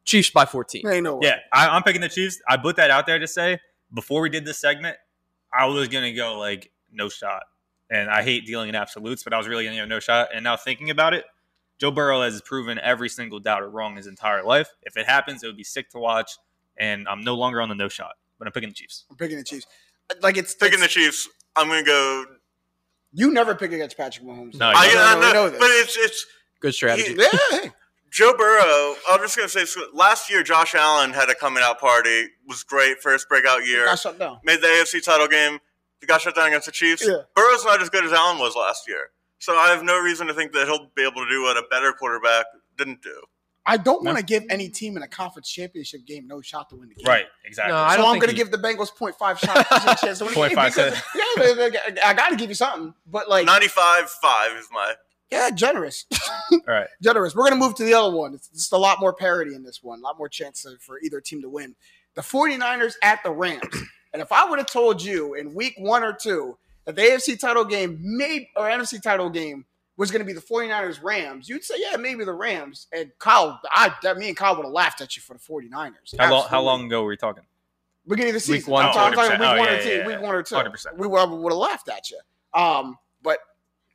Chiefs 0.06 0.30
by 0.30 0.46
14. 0.46 0.88
Ain't 0.88 1.04
no 1.04 1.16
way. 1.16 1.28
Yeah, 1.28 1.38
I, 1.52 1.68
I'm 1.70 1.84
picking 1.84 2.02
the 2.02 2.10
Chiefs. 2.10 2.42
I 2.48 2.58
put 2.58 2.76
that 2.78 2.92
out 2.92 3.06
there 3.08 3.20
to 3.20 3.28
say 3.28 3.60
before 3.94 4.22
we 4.22 4.30
did 4.30 4.46
this 4.46 4.60
segment, 4.60 4.98
I 5.52 5.66
was 5.66 5.88
gonna 5.88 6.14
go 6.14 6.38
like 6.40 6.72
no 6.92 7.10
shot, 7.10 7.44
and 7.90 8.10
I 8.10 8.22
hate 8.24 8.46
dealing 8.46 8.70
in 8.70 8.76
absolutes, 8.76 9.24
but 9.24 9.34
I 9.34 9.38
was 9.38 9.48
really 9.48 9.66
gonna 9.66 9.78
go 9.78 9.86
no 9.86 10.00
shot. 10.00 10.30
And 10.34 10.44
now 10.44 10.56
thinking 10.58 10.90
about 10.90 11.14
it, 11.14 11.26
Joe 11.78 11.92
Burrow 11.92 12.22
has 12.22 12.42
proven 12.42 12.80
every 12.80 13.10
single 13.10 13.40
doubter 13.40 13.70
wrong 13.70 13.98
his 13.98 14.08
entire 14.08 14.44
life. 14.44 14.70
If 14.84 14.98
it 14.98 15.06
happens, 15.06 15.44
it 15.44 15.48
would 15.48 15.58
be 15.58 15.64
sick 15.64 15.90
to 15.92 16.00
watch, 16.00 16.32
and 16.78 17.08
I'm 17.08 17.24
no 17.24 17.36
longer 17.36 17.62
on 17.62 17.70
the 17.70 17.76
no 17.76 17.90
shot. 17.90 18.14
But 18.40 18.48
I'm 18.48 18.52
picking 18.54 18.70
the 18.70 18.76
Chiefs. 18.76 19.06
I'm 19.10 19.18
picking 19.18 19.38
the 19.38 19.44
Chiefs. 19.44 19.66
Like 20.22 20.38
it's 20.38 20.54
Picking 20.56 20.80
the 20.80 20.88
Chiefs. 20.88 21.28
I'm 21.56 21.68
gonna 21.68 21.84
go. 21.84 22.26
You 23.14 23.32
never 23.32 23.56
pick 23.56 23.72
against 23.72 23.98
Patrick 23.98 24.26
Mahomes. 24.26 24.56
No, 24.56 24.72
I, 24.76 24.86
you 24.92 24.98
I, 24.98 25.14
know, 25.14 25.28
We 25.28 25.34
know 25.34 25.50
this. 25.50 25.60
but 25.60 25.70
it's 25.70 25.98
it's 25.98 26.26
Good 26.60 26.74
strategy. 26.74 27.16
Yeah. 27.18 27.70
Joe 28.12 28.34
Burrow. 28.38 28.96
I'm 29.10 29.20
just 29.20 29.36
gonna 29.36 29.50
say 29.50 29.66
last 29.94 30.30
year, 30.30 30.42
Josh 30.44 30.74
Allen 30.74 31.12
had 31.12 31.30
a 31.30 31.36
coming 31.36 31.64
out 31.64 31.80
party. 31.80 32.28
Was 32.48 32.64
great 32.64 33.00
first 33.02 33.28
breakout 33.28 33.66
year. 33.66 33.86
got 33.86 34.00
shut 34.00 34.18
down. 34.18 34.40
Made 34.44 34.62
the 34.62 34.68
AFC 34.68 35.04
title 35.04 35.28
game. 35.28 35.60
He 36.00 36.08
got 36.08 36.22
shut 36.22 36.36
down 36.36 36.48
against 36.48 36.66
the 36.68 36.72
Chiefs. 36.72 37.06
Yeah. 37.06 37.22
Burrow's 37.36 37.66
not 37.66 37.82
as 37.82 37.90
good 37.90 38.06
as 38.06 38.14
Allen 38.14 38.38
was 38.38 38.56
last 38.56 38.88
year. 38.88 39.10
So 39.46 39.56
I 39.56 39.68
have 39.70 39.84
no 39.84 40.00
reason 40.00 40.26
to 40.26 40.34
think 40.34 40.54
that 40.54 40.66
he'll 40.68 40.90
be 40.96 41.04
able 41.04 41.24
to 41.24 41.30
do 41.30 41.44
what 41.44 41.56
a 41.56 41.64
better 41.70 41.94
quarterback 41.94 42.46
didn't 42.80 43.04
do. 43.04 43.14
I 43.68 43.78
don't 43.78 44.04
No. 44.04 44.10
want 44.12 44.18
to 44.20 44.26
give 44.26 44.44
any 44.50 44.70
team 44.70 44.98
in 44.98 45.04
a 45.04 45.08
conference 45.08 45.52
championship 45.52 46.06
game 46.06 46.26
no 46.28 46.42
shot 46.42 46.70
to 46.70 46.76
win 46.76 46.90
the 46.90 46.96
game. 46.96 47.06
Right, 47.08 47.26
exactly. 47.46 47.72
No, 47.72 47.78
I 47.78 47.96
so 47.96 48.02
I'm 48.08 48.16
going 48.16 48.22
to 48.22 48.28
he- 48.30 48.34
give 48.34 48.50
the 48.50 48.58
Bengals 48.58 48.90
0.5 48.96 49.38
shot 49.40 49.68
percent 49.68 50.00
chance 50.00 50.18
to 50.20 50.26
win 50.26 50.34
the 50.34 50.40
game 50.50 50.58
0.5 50.58 50.76
because 50.76 51.02
yeah, 51.16 51.54
they- 51.54 51.70
they- 51.94 52.02
I 52.02 52.14
got 52.14 52.30
to 52.30 52.36
give 52.36 52.50
you 52.50 52.56
something. 52.56 52.94
But 53.06 53.30
like, 53.30 53.46
95 53.46 54.10
5 54.10 54.52
is 54.58 54.68
my. 54.72 54.96
yeah, 55.32 55.52
generous, 55.52 56.06
All 56.52 56.60
right. 56.68 56.88
generous. 57.04 57.36
We're 57.36 57.48
going 57.50 57.60
to 57.60 57.66
move 57.66 57.76
to 57.76 57.84
the 57.84 57.94
other 57.94 58.16
one. 58.16 58.34
It's 58.34 58.48
just 58.50 58.74
a 58.74 58.78
lot 58.78 59.00
more 59.00 59.14
parity 59.14 59.54
in 59.56 59.64
this 59.64 59.84
one, 59.84 60.00
a 60.00 60.04
lot 60.04 60.18
more 60.18 60.30
chance 60.30 60.66
for 60.82 61.00
either 61.02 61.22
team 61.22 61.42
to 61.44 61.50
win. 61.50 61.76
The 62.16 62.22
49ers 62.22 62.94
at 63.04 63.22
the 63.24 63.32
Rams. 63.32 63.64
and 64.14 64.22
if 64.24 64.32
I 64.32 64.48
would 64.50 64.58
have 64.60 64.68
told 64.70 65.02
you 65.04 65.34
in 65.36 65.54
week 65.54 65.76
one 65.78 66.04
or 66.04 66.14
two 66.14 66.58
that 66.86 66.96
the 66.96 67.02
AFC 67.02 67.40
title 67.40 67.66
game, 67.66 68.00
maybe 68.02 68.50
or 68.56 68.66
NFC 68.66 69.02
title 69.02 69.30
game 69.30 69.66
was 69.98 70.12
going 70.12 70.20
to 70.20 70.26
be 70.26 70.34
the 70.34 70.42
49ers 70.42 71.02
Rams, 71.02 71.48
you'd 71.48 71.64
say, 71.64 71.76
yeah, 71.78 71.96
maybe 71.98 72.24
the 72.26 72.34
Rams. 72.34 72.88
And 72.92 73.12
Kyle, 73.18 73.60
I, 73.72 73.94
that, 74.04 74.18
me 74.18 74.28
and 74.28 74.38
Kyle 74.38 74.56
would 74.56 74.66
have 74.66 74.74
laughed 74.74 75.02
at 75.02 75.16
you 75.16 75.22
for 75.22 75.34
the 75.34 75.40
49ers. 75.40 76.18
How 76.20 76.32
long? 76.32 76.48
How 76.50 76.62
long 76.62 76.86
ago 76.86 77.02
were 77.04 77.10
we 77.10 77.18
talking? 77.18 77.44
beginning 78.08 78.32
of 78.32 78.34
the 78.36 78.40
season. 78.40 78.58
Week 78.58 78.68
one, 78.68 78.86
I'm 78.86 78.94
talking 78.94 79.18
100%. 79.18 79.40
week 79.40 79.40
Oh, 79.42 79.58
one 79.58 79.68
yeah, 79.68 79.74
or 79.74 79.82
two. 79.82 79.90
yeah. 79.90 80.08
Week 80.08 80.22
one 80.22 80.36
or 80.36 80.44
two. 80.44 80.56
100%. 80.56 80.98
We 80.98 81.08
would 81.08 81.20
have 81.20 81.58
laughed 81.58 81.90
at 81.90 82.10
you. 82.12 82.20
Um, 82.54 82.98
but 83.22 83.40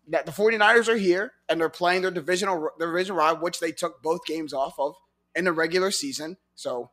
that 0.09 0.26
the 0.26 0.32
49ers 0.32 0.88
are 0.88 0.97
here 0.97 1.32
and 1.49 1.61
they're 1.61 1.68
playing 1.68 2.03
their 2.03 2.11
divisional 2.11 2.70
their 2.78 2.88
division 2.88 3.14
rival, 3.14 3.43
which 3.43 3.61
they 3.61 3.72
took 3.72 4.03
both 4.03 4.24
games 4.26 4.53
off 4.53 4.74
of 4.78 4.97
in 5.34 5.45
the 5.45 5.53
regular 5.53 5.91
season. 5.91 6.36
So 6.57 6.91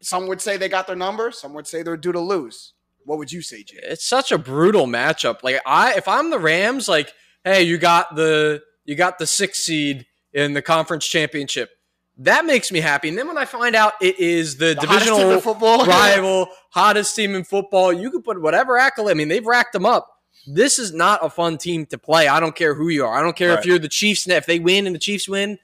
some 0.00 0.26
would 0.28 0.40
say 0.40 0.56
they 0.56 0.68
got 0.68 0.86
their 0.86 0.96
number. 0.96 1.30
Some 1.30 1.52
would 1.54 1.66
say 1.66 1.82
they're 1.82 1.96
due 1.96 2.12
to 2.12 2.20
lose. 2.20 2.72
What 3.06 3.18
would 3.18 3.32
you 3.32 3.40
say, 3.40 3.62
Jay? 3.62 3.78
it's 3.82 4.04
such 4.06 4.32
a 4.32 4.38
brutal 4.38 4.86
matchup. 4.86 5.42
Like 5.42 5.60
I, 5.64 5.94
if 5.94 6.08
I'm 6.08 6.30
the 6.30 6.38
Rams, 6.38 6.88
like, 6.88 7.12
hey, 7.44 7.62
you 7.62 7.78
got 7.78 8.16
the 8.16 8.62
you 8.84 8.96
got 8.96 9.18
the 9.18 9.26
sixth 9.26 9.62
seed 9.62 10.06
in 10.32 10.52
the 10.52 10.62
conference 10.62 11.06
championship. 11.06 11.70
That 12.18 12.46
makes 12.46 12.72
me 12.72 12.80
happy. 12.80 13.08
And 13.08 13.16
then 13.18 13.28
when 13.28 13.38
I 13.38 13.44
find 13.44 13.76
out 13.76 13.92
it 14.00 14.18
is 14.18 14.56
the, 14.56 14.68
The 14.68 14.74
divisional 14.76 15.40
football. 15.40 15.84
rival, 15.86 16.48
hottest 16.70 17.14
team 17.14 17.34
in 17.34 17.44
football, 17.44 17.92
you 17.92 18.10
could 18.10 18.24
put 18.24 18.40
whatever 18.40 18.78
accolade. 18.78 19.12
I 19.12 19.14
mean, 19.14 19.28
they've 19.28 19.46
racked 19.46 19.72
them 19.72 19.84
up. 19.84 20.08
This 20.46 20.78
is 20.78 20.94
not 20.94 21.24
a 21.24 21.28
fun 21.28 21.58
team 21.58 21.86
to 21.86 21.98
play. 21.98 22.26
I 22.28 22.40
don't 22.40 22.54
care 22.54 22.74
who 22.74 22.88
you 22.88 23.04
are. 23.04 23.14
I 23.14 23.20
don't 23.20 23.36
care 23.36 23.58
if 23.58 23.66
you're 23.66 23.78
the 23.78 23.88
Chiefs. 23.88 24.28
If 24.28 24.46
they 24.46 24.58
win 24.58 24.86
and 24.86 24.94
the 24.94 25.00
Chiefs 25.00 25.28
win, 25.28 25.58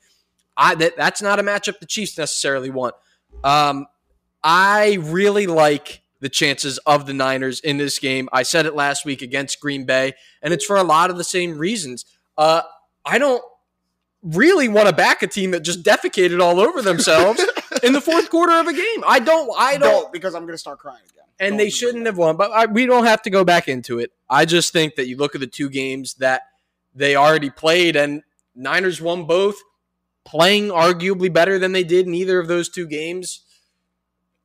I 0.57 0.75
that, 0.75 0.97
that's 0.97 1.23
not 1.23 1.39
a 1.39 1.43
matchup 1.43 1.79
the 1.79 1.87
Chiefs 1.87 2.19
necessarily 2.19 2.69
want. 2.69 2.95
Um, 3.45 3.87
I 4.43 4.99
really 5.01 5.47
like 5.47 6.02
the 6.23 6.29
chances 6.29 6.79
of 6.87 7.05
the 7.07 7.13
Niners 7.13 7.59
in 7.61 7.79
this 7.79 7.99
game. 7.99 8.29
I 8.33 8.45
said 8.45 8.65
it 8.65 8.77
last 8.77 9.05
week 9.05 9.23
against 9.23 9.59
Green 9.59 9.85
Bay, 9.85 10.15
and 10.41 10.55
it's 10.55 10.65
for 10.65 10.77
a 10.77 10.85
lot 10.85 11.11
of 11.11 11.17
the 11.17 11.25
same 11.25 11.59
reasons. 11.59 12.05
Uh, 12.39 12.63
I 13.05 13.19
don't 13.19 13.43
really 14.23 14.69
want 14.69 14.89
to 14.89 14.95
back 14.95 15.25
a 15.25 15.27
team 15.27 15.51
that 15.51 15.61
just 15.61 15.83
defecated 15.83 16.41
all 16.41 16.61
over 16.61 16.81
themselves 16.81 17.45
in 17.83 17.93
the 17.93 18.01
fourth 18.01 18.31
quarter 18.31 18.53
of 18.53 18.69
a 18.69 18.73
game. 18.73 19.05
I 19.05 19.19
don't. 19.19 19.51
I 19.59 19.73
don't. 19.77 19.91
Don't 19.91 20.13
because 20.13 20.37
I'm 20.37 20.43
going 20.43 20.55
to 20.55 20.59
start 20.59 20.79
crying 20.79 21.03
again. 21.11 21.25
and 21.41 21.53
Don't 21.55 21.59
they 21.59 21.71
shouldn't 21.71 22.07
have 22.07 22.17
won. 22.17 22.37
But 22.37 22.53
I, 22.53 22.67
we 22.67 22.87
don't 22.87 23.05
have 23.05 23.23
to 23.23 23.31
go 23.31 23.45
back 23.45 23.67
into 23.67 23.99
it. 23.99 24.13
I 24.31 24.45
just 24.45 24.73
think 24.73 24.95
that 24.95 25.09
you 25.09 25.17
look 25.17 25.35
at 25.35 25.41
the 25.41 25.49
two 25.49 25.69
games 25.69 26.15
that 26.15 26.43
they 26.95 27.17
already 27.17 27.51
played, 27.51 27.97
and 27.97 28.23
Niners 28.55 29.01
won 29.01 29.25
both, 29.25 29.57
playing 30.25 30.69
arguably 30.69 31.33
better 31.33 31.59
than 31.59 31.73
they 31.73 31.83
did 31.83 32.07
in 32.07 32.15
either 32.15 32.39
of 32.39 32.47
those 32.47 32.69
two 32.69 32.87
games. 32.87 33.41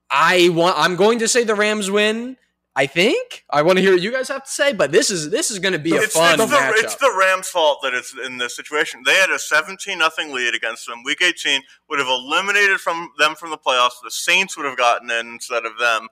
I 0.09 0.49
want. 0.49 0.77
I'm 0.77 0.95
going 0.95 1.19
to 1.19 1.27
say 1.27 1.43
the 1.43 1.55
Rams 1.55 1.89
win. 1.91 2.37
I 2.75 2.85
think. 2.85 3.43
I 3.49 3.63
want 3.63 3.77
to 3.79 3.81
hear 3.81 3.93
what 3.93 4.01
you 4.01 4.11
guys 4.11 4.27
have 4.27 4.43
to 4.43 4.49
say, 4.51 4.71
but 4.71 4.91
this 4.91 5.09
is 5.09 5.31
this 5.31 5.49
is 5.49 5.57
going 5.57 5.73
to 5.73 5.79
be 5.79 5.93
a 5.95 6.01
it's, 6.01 6.13
fun 6.13 6.39
it's, 6.39 6.51
the, 6.51 6.73
it's 6.75 6.95
the 6.95 7.11
Rams' 7.17 7.49
fault 7.49 7.79
that 7.81 7.95
it's 7.95 8.13
in 8.23 8.37
this 8.37 8.55
situation. 8.55 9.01
They 9.03 9.15
had 9.15 9.31
a 9.31 9.39
17 9.39 9.97
nothing 9.97 10.31
lead 10.31 10.53
against 10.53 10.85
them. 10.85 11.01
Week 11.03 11.19
18 11.23 11.63
would 11.89 11.97
have 11.97 12.07
eliminated 12.07 12.79
from 12.79 13.09
them 13.17 13.33
from 13.33 13.49
the 13.49 13.57
playoffs. 13.57 13.93
The 14.03 14.11
Saints 14.11 14.55
would 14.55 14.67
have 14.67 14.77
gotten 14.77 15.09
in 15.09 15.25
instead 15.25 15.65
of 15.65 15.79
them, 15.79 16.07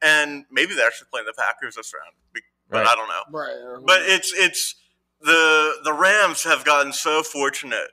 and 0.00 0.46
maybe 0.50 0.74
they're 0.74 0.86
actually 0.86 1.08
playing 1.10 1.26
the 1.26 1.34
Packers 1.36 1.74
this 1.76 1.92
round. 1.92 2.14
But 2.32 2.78
Right. 2.78 2.86
I 2.86 2.94
don't 2.94 3.08
know. 3.08 3.38
Right. 3.38 3.84
But 3.86 4.00
it's 4.02 4.32
it's 4.34 4.74
the 5.20 5.76
the 5.84 5.92
Rams 5.92 6.44
have 6.44 6.64
gotten 6.64 6.92
so 6.94 7.22
fortunate 7.22 7.90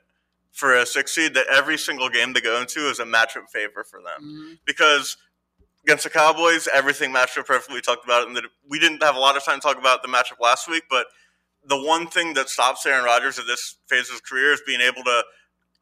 for 0.50 0.74
a 0.74 0.86
six 0.86 1.14
seed 1.14 1.34
that 1.34 1.46
every 1.48 1.76
single 1.76 2.08
game 2.08 2.32
they 2.32 2.40
go 2.40 2.58
into 2.60 2.88
is 2.88 2.98
a 3.00 3.04
matchup 3.04 3.50
favor 3.52 3.84
for 3.84 4.00
them 4.00 4.22
Mhm. 4.22 4.58
because 4.64 5.16
against 5.84 6.04
the 6.04 6.10
Cowboys, 6.10 6.66
everything 6.72 7.12
matched 7.12 7.36
up 7.38 7.46
perfectly. 7.46 7.76
We 7.76 7.80
talked 7.82 8.04
about 8.04 8.22
it, 8.22 8.28
and 8.28 8.46
we 8.68 8.78
didn't 8.78 9.02
have 9.02 9.16
a 9.16 9.20
lot 9.20 9.36
of 9.36 9.44
time 9.44 9.60
to 9.60 9.60
talk 9.60 9.78
about 9.78 10.02
the 10.02 10.08
matchup 10.08 10.40
last 10.40 10.68
week. 10.68 10.84
But 10.88 11.06
the 11.66 11.80
one 11.80 12.06
thing 12.06 12.34
that 12.34 12.48
stops 12.48 12.84
Aaron 12.86 13.04
Rodgers 13.04 13.38
at 13.38 13.46
this 13.46 13.76
phase 13.86 14.08
of 14.08 14.12
his 14.12 14.20
career 14.20 14.52
is 14.52 14.62
being 14.66 14.80
able 14.80 15.02
to 15.04 15.22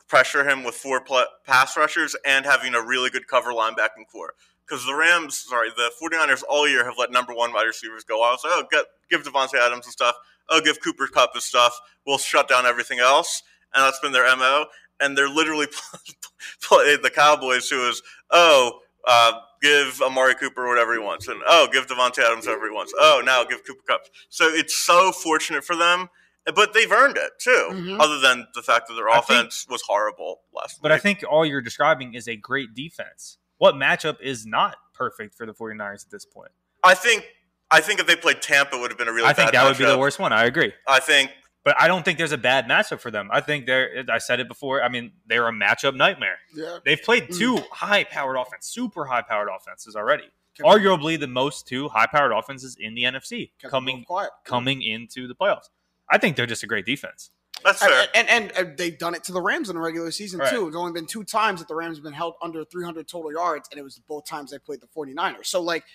pressure 0.08 0.46
him 0.46 0.64
with 0.64 0.74
four 0.74 1.02
pass 1.46 1.76
rushers 1.76 2.14
and 2.26 2.44
having 2.44 2.74
a 2.74 2.82
really 2.82 3.10
good 3.10 3.26
cover 3.26 3.52
linebacking 3.52 4.06
core. 4.10 4.34
Because 4.66 4.84
the 4.84 4.94
Rams, 4.94 5.38
sorry, 5.38 5.68
the 5.76 5.90
49ers 6.02 6.42
all 6.48 6.68
year 6.68 6.84
have 6.84 6.94
let 6.98 7.10
number 7.10 7.32
one 7.32 7.52
wide 7.52 7.64
receivers 7.64 8.04
go 8.04 8.24
out. 8.24 8.40
So, 8.40 8.48
oh, 8.50 8.64
get, 8.70 8.84
give 9.10 9.22
Davante 9.22 9.54
Adams 9.54 9.86
and 9.86 9.92
stuff. 9.92 10.16
Oh, 10.48 10.60
give 10.60 10.80
Cooper 10.82 11.06
Kupp 11.06 11.34
his 11.34 11.44
stuff. 11.44 11.78
We'll 12.06 12.18
shut 12.18 12.48
down 12.48 12.66
everything 12.66 12.98
else. 12.98 13.42
And 13.74 13.84
that's 13.84 14.00
been 14.00 14.12
their 14.12 14.36
MO. 14.36 14.66
And 15.00 15.16
they're 15.16 15.28
literally 15.28 15.66
play 16.62 16.96
the 16.96 17.10
Cowboys, 17.10 17.68
who 17.68 17.88
is, 17.88 18.02
oh, 18.30 18.80
uh, 19.06 19.32
give 19.62 20.00
Amari 20.02 20.34
Cooper 20.34 20.66
whatever 20.68 20.92
he 20.92 20.98
wants, 20.98 21.28
and 21.28 21.40
oh, 21.46 21.68
give 21.72 21.86
Davante 21.86 22.18
Adams 22.18 22.46
whatever 22.46 22.66
he 22.68 22.74
wants. 22.74 22.92
Oh, 22.98 23.22
now 23.24 23.44
give 23.44 23.64
Cooper 23.66 23.82
Kupp's. 23.88 24.10
So 24.28 24.46
it's 24.48 24.76
so 24.76 25.12
fortunate 25.12 25.64
for 25.64 25.76
them, 25.76 26.08
but 26.54 26.74
they've 26.74 26.90
earned 26.90 27.16
it 27.16 27.32
too. 27.38 27.68
Mhm. 27.70 28.00
Other 28.00 28.18
than 28.18 28.46
the 28.54 28.62
fact 28.62 28.88
that 28.88 28.94
their 28.94 29.08
I 29.08 29.20
think- 29.20 29.30
offense 29.40 29.66
was 29.68 29.82
horrible 29.82 30.42
last 30.52 30.80
But 30.82 30.92
I 30.92 30.98
think 30.98 31.24
all 31.28 31.46
you're 31.46 31.60
describing 31.62 32.14
is 32.14 32.28
a 32.28 32.36
great 32.36 32.74
defense. 32.74 33.38
What 33.58 33.74
matchup 33.76 34.20
is 34.20 34.44
not 34.44 34.76
perfect 34.92 35.36
for 35.36 35.46
the 35.46 35.54
49ers 35.54 36.04
at 36.04 36.10
this 36.10 36.24
point? 36.26 36.50
I 36.82 36.94
think 36.94 37.26
I 37.70 37.80
think 37.80 38.00
if 38.00 38.06
they 38.06 38.16
played 38.16 38.42
Tampa, 38.42 38.76
it 38.76 38.80
would 38.80 38.90
have 38.90 38.98
been 38.98 39.08
a 39.08 39.12
really. 39.12 39.26
I 39.26 39.32
think 39.32 39.52
bad 39.52 39.60
that 39.62 39.68
would 39.68 39.78
be 39.78 39.86
the 39.86 39.96
worst 39.96 40.18
one. 40.18 40.30
I 40.32 40.44
agree. 40.44 40.74
I 40.86 41.00
think 41.00 41.30
But 41.64 41.76
I 41.80 41.86
don't 41.86 42.04
think 42.04 42.18
there's 42.18 42.32
a 42.32 42.38
bad 42.38 42.66
matchup 42.66 42.98
for 43.00 43.10
them. 43.12 43.28
I 43.32 43.40
think 43.40 43.66
they're, 43.66 44.04
I 44.10 44.18
said 44.18 44.40
it 44.40 44.48
before, 44.48 44.82
I 44.82 44.88
mean, 44.88 45.12
they're 45.26 45.46
a 45.46 45.52
matchup 45.52 45.94
nightmare. 45.94 46.38
Yeah. 46.54 46.78
They've 46.84 47.00
played 47.00 47.28
Mm. 47.28 47.38
two 47.38 47.56
high 47.70 48.02
powered 48.04 48.36
offense, 48.36 48.66
super 48.66 49.04
high 49.04 49.22
powered 49.22 49.48
offenses 49.48 49.94
already. 49.94 50.24
Kept- 50.56 50.68
Arguably 50.68 51.18
the 51.18 51.28
most 51.28 51.66
two 51.68 51.88
high 51.88 52.06
powered 52.06 52.32
offenses 52.32 52.76
in 52.78 52.94
the 52.94 53.04
NFC 53.04 53.52
kept 53.60 53.62
them 53.62 53.70
coming 53.70 53.96
both 54.00 54.06
quiet. 54.06 54.30
coming 54.44 54.82
into 54.82 55.28
the 55.28 55.34
playoffs. 55.34 55.68
I 56.10 56.18
think 56.18 56.36
they're 56.36 56.46
just 56.46 56.62
a 56.62 56.66
great 56.66 56.84
defense. 56.84 57.30
that's 57.64 57.78
fair. 57.78 58.08
And, 58.12 58.28
and, 58.28 58.50
and, 58.52 58.68
and 58.68 58.76
they've 58.76 58.98
done 58.98 59.14
it 59.14 59.22
to 59.24 59.32
the 59.32 59.40
Rams 59.40 59.68
in 59.70 59.76
the 59.76 59.80
regular 59.80 60.10
season 60.10 60.40
Right. 60.40 60.50
too. 60.50 60.66
It's 60.66 60.76
only 60.76 60.90
been 60.92 61.06
two 61.06 61.22
times 61.22 61.60
that 61.60 61.68
the 61.68 61.76
Rams 61.76 61.96
have 61.96 62.02
been 62.02 62.12
held 62.12 62.34
under 62.42 62.64
300 62.64 63.06
total 63.06 63.32
yards, 63.32 63.68
and 63.70 63.78
it 63.78 63.82
was 63.84 64.00
both 64.08 64.24
times 64.26 64.50
they 64.50 64.58
played 64.58 64.80
the 64.80 64.88
49ers. 64.88 65.46
So, 65.46 65.62
like, 65.62 65.84
K- 65.84 65.88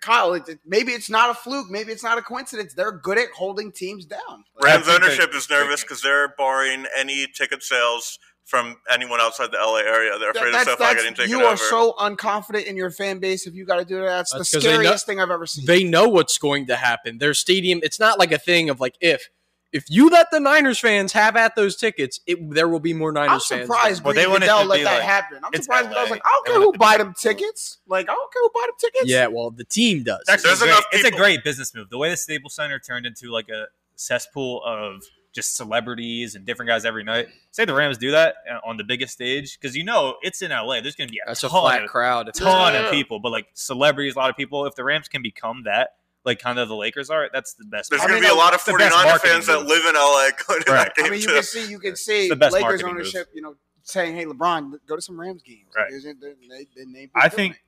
Kyle, 0.00 0.34
it, 0.34 0.48
it- 0.48 0.58
maybe 0.66 0.92
it's 0.92 1.10
not 1.10 1.30
a 1.30 1.34
fluke. 1.34 1.70
Maybe 1.70 1.92
it's 1.92 2.02
not 2.04 2.18
a 2.18 2.22
coincidence. 2.22 2.74
They're 2.74 2.92
good 2.92 3.18
at 3.18 3.28
holding 3.36 3.72
teams 3.72 4.04
down. 4.06 4.44
Rams 4.62 4.88
ownership 4.88 5.30
they're- 5.30 5.38
is 5.38 5.50
nervous 5.50 5.82
because 5.82 6.02
they're 6.02 6.28
barring 6.36 6.86
any 6.96 7.26
ticket 7.26 7.62
sales 7.62 8.18
from 8.44 8.76
anyone 8.90 9.20
outside 9.22 9.50
the 9.52 9.56
LA 9.58 9.78
area. 9.78 10.18
They're 10.18 10.30
afraid 10.32 10.48
of 10.48 10.52
That's, 10.52 10.64
SoFi 10.66 10.78
that's, 10.84 10.94
getting 10.96 11.14
taken 11.14 11.30
you 11.30 11.38
over. 11.44 11.54
are 11.54 11.56
so 11.56 11.94
unconfident 11.98 12.66
in 12.66 12.76
your 12.76 12.90
fan 12.90 13.18
base 13.18 13.46
if 13.46 13.54
you 13.54 13.64
got 13.64 13.76
to 13.78 13.86
do 13.86 13.96
that. 14.00 14.04
That's, 14.04 14.32
That's 14.34 14.50
the 14.50 14.56
'cause 14.58 14.64
they 14.64 14.70
know- 14.72 14.80
scariest 14.82 15.06
thing 15.06 15.18
I've 15.20 15.30
ever 15.30 15.46
seen. 15.46 15.64
they 15.64 15.82
know 15.82 16.08
what's 16.08 16.36
going 16.36 16.66
to 16.66 16.76
happen. 16.76 17.16
Their 17.18 17.32
stadium, 17.32 17.80
it's 17.82 17.98
not 17.98 18.18
like 18.18 18.32
a 18.32 18.38
thing 18.38 18.68
of 18.68 18.80
like 18.80 18.96
if 19.00 19.30
if 19.74 19.84
you 19.90 20.08
let 20.08 20.30
the 20.30 20.40
Niners 20.40 20.78
fans 20.78 21.12
have 21.12 21.36
at 21.36 21.54
those 21.56 21.76
tickets, 21.76 22.20
it, 22.26 22.50
there 22.54 22.68
will 22.68 22.80
be 22.80 22.94
more 22.94 23.12
Niners 23.12 23.30
I'm 23.50 23.58
fans. 23.58 23.66
surprised 23.68 24.04
Well, 24.04 24.14
Green 24.14 24.24
they 24.24 24.30
want 24.30 24.42
it 24.44 24.46
Goodell 24.46 24.62
to 24.62 24.68
let 24.68 24.84
that 24.84 24.94
like- 24.94 25.02
happen. 25.02 25.40
I'm 25.44 25.62
surprised. 25.62 25.88
but 25.90 25.98
I 25.98 26.02
was 26.02 26.10
like, 26.10 26.22
I 26.24 26.28
don't 26.30 26.46
They 26.46 26.52
care 26.52 26.60
who 26.62 26.72
buy 26.78 26.96
them 26.96 27.12
tickets. 27.20 27.78
Like, 27.86 28.08
I 28.08 28.14
don't 28.14 28.32
care 28.32 28.42
who 28.42 28.50
buy 28.54 28.62
them 28.66 28.74
tickets. 28.78 29.04
Yeah, 29.10 29.26
well, 29.26 29.50
the 29.50 29.64
team 29.64 30.04
does. 30.04 30.20
It's 30.20 30.30
actually 30.30 30.56
great. 30.56 30.68
enough 30.70 30.84
It's 30.92 31.04
a 31.04 31.10
great 31.10 31.44
business 31.44 31.74
move. 31.74 31.90
The 31.90 31.98
way 31.98 32.08
the 32.08 32.16
Staples 32.16 32.54
Center 32.54 32.78
turned 32.78 33.04
into 33.04 33.30
like 33.30 33.48
a 33.50 33.66
cesspool 33.96 34.62
of 34.64 35.02
just 35.34 35.56
celebrities 35.56 36.36
and 36.36 36.46
different 36.46 36.68
guys 36.68 36.84
every 36.84 37.02
night. 37.02 37.26
Say 37.50 37.64
the 37.64 37.74
Rams 37.74 37.98
do 37.98 38.12
that 38.12 38.36
uh, 38.48 38.58
on 38.64 38.76
the 38.76 38.84
biggest 38.84 39.12
stage 39.14 39.58
because 39.60 39.74
you 39.76 39.82
know 39.82 40.14
it's 40.22 40.40
in 40.42 40.50
LA. 40.52 40.80
There's 40.80 40.94
going 40.94 41.08
to 41.08 41.12
be 41.12 41.18
a 41.18 41.28
That's 41.28 41.42
a 41.42 41.48
ton, 41.48 41.60
flat 41.62 41.82
of, 41.82 41.90
crowd. 41.90 42.32
ton 42.34 42.74
Yeah. 42.74 42.84
of 42.86 42.92
people, 42.92 43.18
but 43.18 43.32
like 43.32 43.48
celebrities, 43.54 44.14
a 44.14 44.18
lot 44.20 44.30
of 44.30 44.36
people. 44.36 44.64
If 44.66 44.76
the 44.76 44.84
Rams 44.84 45.08
can 45.08 45.22
become 45.22 45.64
that, 45.64 45.94
like 46.24 46.38
kind 46.38 46.58
of 46.58 46.68
the 46.68 46.76
Lakers 46.76 47.10
are, 47.10 47.28
that's 47.32 47.54
the 47.54 47.64
best. 47.64 47.90
There's 47.90 48.02
going 48.02 48.14
to 48.14 48.20
be 48.20 48.26
a 48.26 48.34
lot 48.34 48.54
of 48.54 48.56
it's 48.56 48.64
the 48.64 48.72
49er 48.72 48.90
marketing 48.90 49.30
fans 49.30 49.46
that 49.46 49.60
live 49.66 49.84
in 49.84 49.94
LA 49.94 50.30
going 50.46 50.62
to 50.62 50.72
Right. 50.72 50.86
that 50.86 50.94
game 50.96 51.06
I 51.06 51.10
mean, 51.10 51.20
you 51.20 51.26
too. 51.28 51.34
can 51.34 51.42
see, 51.42 51.70
you 51.70 51.78
can 51.78 51.96
see 51.96 52.28
the 52.28 52.36
best 52.36 52.52
Lakers 52.54 52.64
marketing 52.82 52.86
move. 52.86 52.94
ownership, 52.96 53.28
you 53.34 53.42
know, 53.42 53.56
saying, 53.82 54.16
"Hey, 54.16 54.24
LeBron, 54.24 54.72
go 54.86 54.96
to 54.96 55.02
some 55.02 55.20
Rams 55.20 55.42
games." 55.42 55.68
Right. 55.76 55.90
They- 55.90 56.12
they- 56.12 56.34
they- 56.48 56.66
they 56.76 56.84
named 56.90 57.10
I 57.14 57.26
it 57.26 57.32
think 57.34 57.62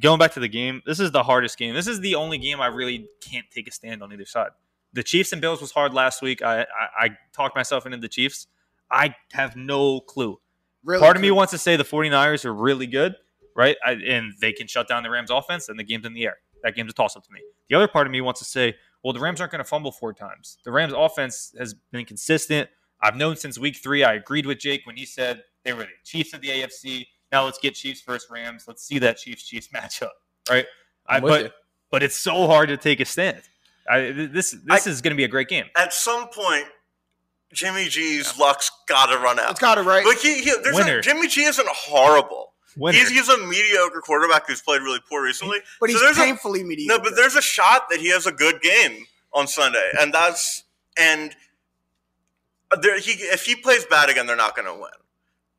going 0.00 0.18
back 0.18 0.32
to 0.34 0.40
the 0.40 0.48
game, 0.48 0.82
this 0.86 1.00
is 1.00 1.10
the 1.10 1.22
hardest 1.22 1.58
game. 1.58 1.74
This 1.74 1.86
is 1.86 2.00
the 2.00 2.14
only 2.14 2.38
game 2.38 2.60
I 2.60 2.66
really 2.68 3.06
can't 3.20 3.44
take 3.50 3.68
a 3.68 3.70
stand 3.70 4.02
on 4.02 4.12
either 4.12 4.24
side. 4.24 4.50
The 4.92 5.02
Chiefs 5.02 5.32
and 5.32 5.40
Bills 5.40 5.60
was 5.60 5.72
hard 5.72 5.92
last 5.94 6.22
week. 6.22 6.42
I 6.42 6.62
I, 6.62 6.66
I 6.98 7.08
talked 7.32 7.54
myself 7.56 7.84
into 7.86 7.98
the 7.98 8.08
Chiefs. 8.08 8.46
I 8.90 9.14
have 9.32 9.54
no 9.54 10.00
clue. 10.00 10.40
really 10.82 11.00
Part 11.00 11.16
of 11.16 11.22
me 11.22 11.30
wants 11.30 11.50
to 11.52 11.58
say 11.58 11.76
the 11.76 11.84
49ers 11.84 12.44
are 12.44 12.52
really 12.54 12.86
good, 12.88 13.14
right? 13.54 13.76
I, 13.84 13.92
and 13.92 14.32
they 14.40 14.52
can 14.52 14.66
shut 14.66 14.88
down 14.88 15.02
the 15.04 15.10
Rams 15.10 15.30
offense 15.30 15.68
and 15.68 15.78
the 15.78 15.84
game's 15.84 16.06
in 16.06 16.14
the 16.14 16.24
air. 16.24 16.38
That 16.62 16.74
game's 16.74 16.90
a 16.90 16.94
toss 16.94 17.16
up 17.16 17.24
to 17.24 17.32
me. 17.32 17.40
The 17.68 17.76
other 17.76 17.88
part 17.88 18.06
of 18.06 18.12
me 18.12 18.20
wants 18.20 18.40
to 18.40 18.46
say, 18.46 18.74
well, 19.02 19.12
the 19.12 19.20
Rams 19.20 19.40
aren't 19.40 19.52
going 19.52 19.60
to 19.60 19.68
fumble 19.68 19.92
four 19.92 20.12
times. 20.12 20.58
The 20.64 20.70
Rams 20.72 20.92
offense 20.94 21.54
has 21.58 21.74
been 21.92 22.04
consistent. 22.04 22.68
I've 23.02 23.16
known 23.16 23.36
since 23.36 23.58
week 23.58 23.76
three. 23.76 24.04
I 24.04 24.14
agreed 24.14 24.46
with 24.46 24.58
Jake 24.58 24.82
when 24.86 24.96
he 24.96 25.06
said 25.06 25.42
they 25.64 25.72
were 25.72 25.84
the 25.84 25.88
Chiefs 26.04 26.34
of 26.34 26.40
the 26.40 26.48
AFC. 26.48 27.06
Now 27.32 27.44
let's 27.44 27.58
get 27.58 27.74
Chiefs 27.74 28.02
versus 28.02 28.28
Rams. 28.30 28.64
Let's 28.66 28.82
see 28.86 28.98
that 28.98 29.16
Chiefs 29.16 29.44
Chiefs 29.44 29.68
matchup, 29.68 30.10
right? 30.50 30.66
I, 31.06 31.16
I'm 31.16 31.22
with 31.22 31.30
but 31.32 31.42
you. 31.42 31.50
but 31.90 32.02
it's 32.02 32.16
so 32.16 32.46
hard 32.46 32.68
to 32.68 32.76
take 32.76 33.00
a 33.00 33.04
stand. 33.04 33.40
I, 33.88 34.12
this 34.12 34.54
this 34.66 34.86
is 34.86 35.00
going 35.00 35.12
to 35.12 35.16
be 35.16 35.24
a 35.24 35.28
great 35.28 35.48
game. 35.48 35.66
At 35.76 35.92
some 35.92 36.28
point, 36.28 36.66
Jimmy 37.52 37.86
G's 37.86 38.38
luck's 38.38 38.70
got 38.88 39.06
to 39.06 39.18
run 39.18 39.38
out. 39.38 39.52
It's 39.52 39.60
got 39.60 39.76
to 39.76 39.82
right. 39.82 40.04
Like 40.04 40.18
he, 40.18 40.42
he 40.42 40.52
there's 40.62 40.76
Winner. 40.76 40.98
a, 40.98 41.02
Jimmy 41.02 41.28
G 41.28 41.44
isn't 41.44 41.68
horrible. 41.68 42.49
Winner. 42.76 42.98
He's, 42.98 43.08
he's 43.10 43.28
a 43.28 43.38
mediocre 43.46 44.00
quarterback 44.00 44.46
who's 44.48 44.60
played 44.62 44.82
really 44.82 45.00
poor 45.08 45.22
recently. 45.22 45.58
but 45.80 45.90
So 45.90 45.94
he's 45.94 46.00
there's 46.02 46.18
a- 46.18 46.20
painfully 46.20 46.62
mediocre. 46.62 46.98
No, 46.98 47.02
but 47.02 47.16
there's 47.16 47.36
a 47.36 47.42
shot 47.42 47.88
that 47.90 48.00
he 48.00 48.10
has 48.10 48.26
a 48.26 48.32
good 48.32 48.60
game 48.60 49.06
on 49.32 49.46
Sunday, 49.46 49.90
and 50.00 50.12
that's 50.12 50.64
and 50.98 51.34
there, 52.80 52.98
he 52.98 53.12
if 53.12 53.44
he 53.44 53.54
plays 53.56 53.84
bad 53.84 54.08
again, 54.10 54.26
they're 54.26 54.36
not 54.36 54.54
going 54.56 54.66
to 54.66 54.74
win. 54.74 54.90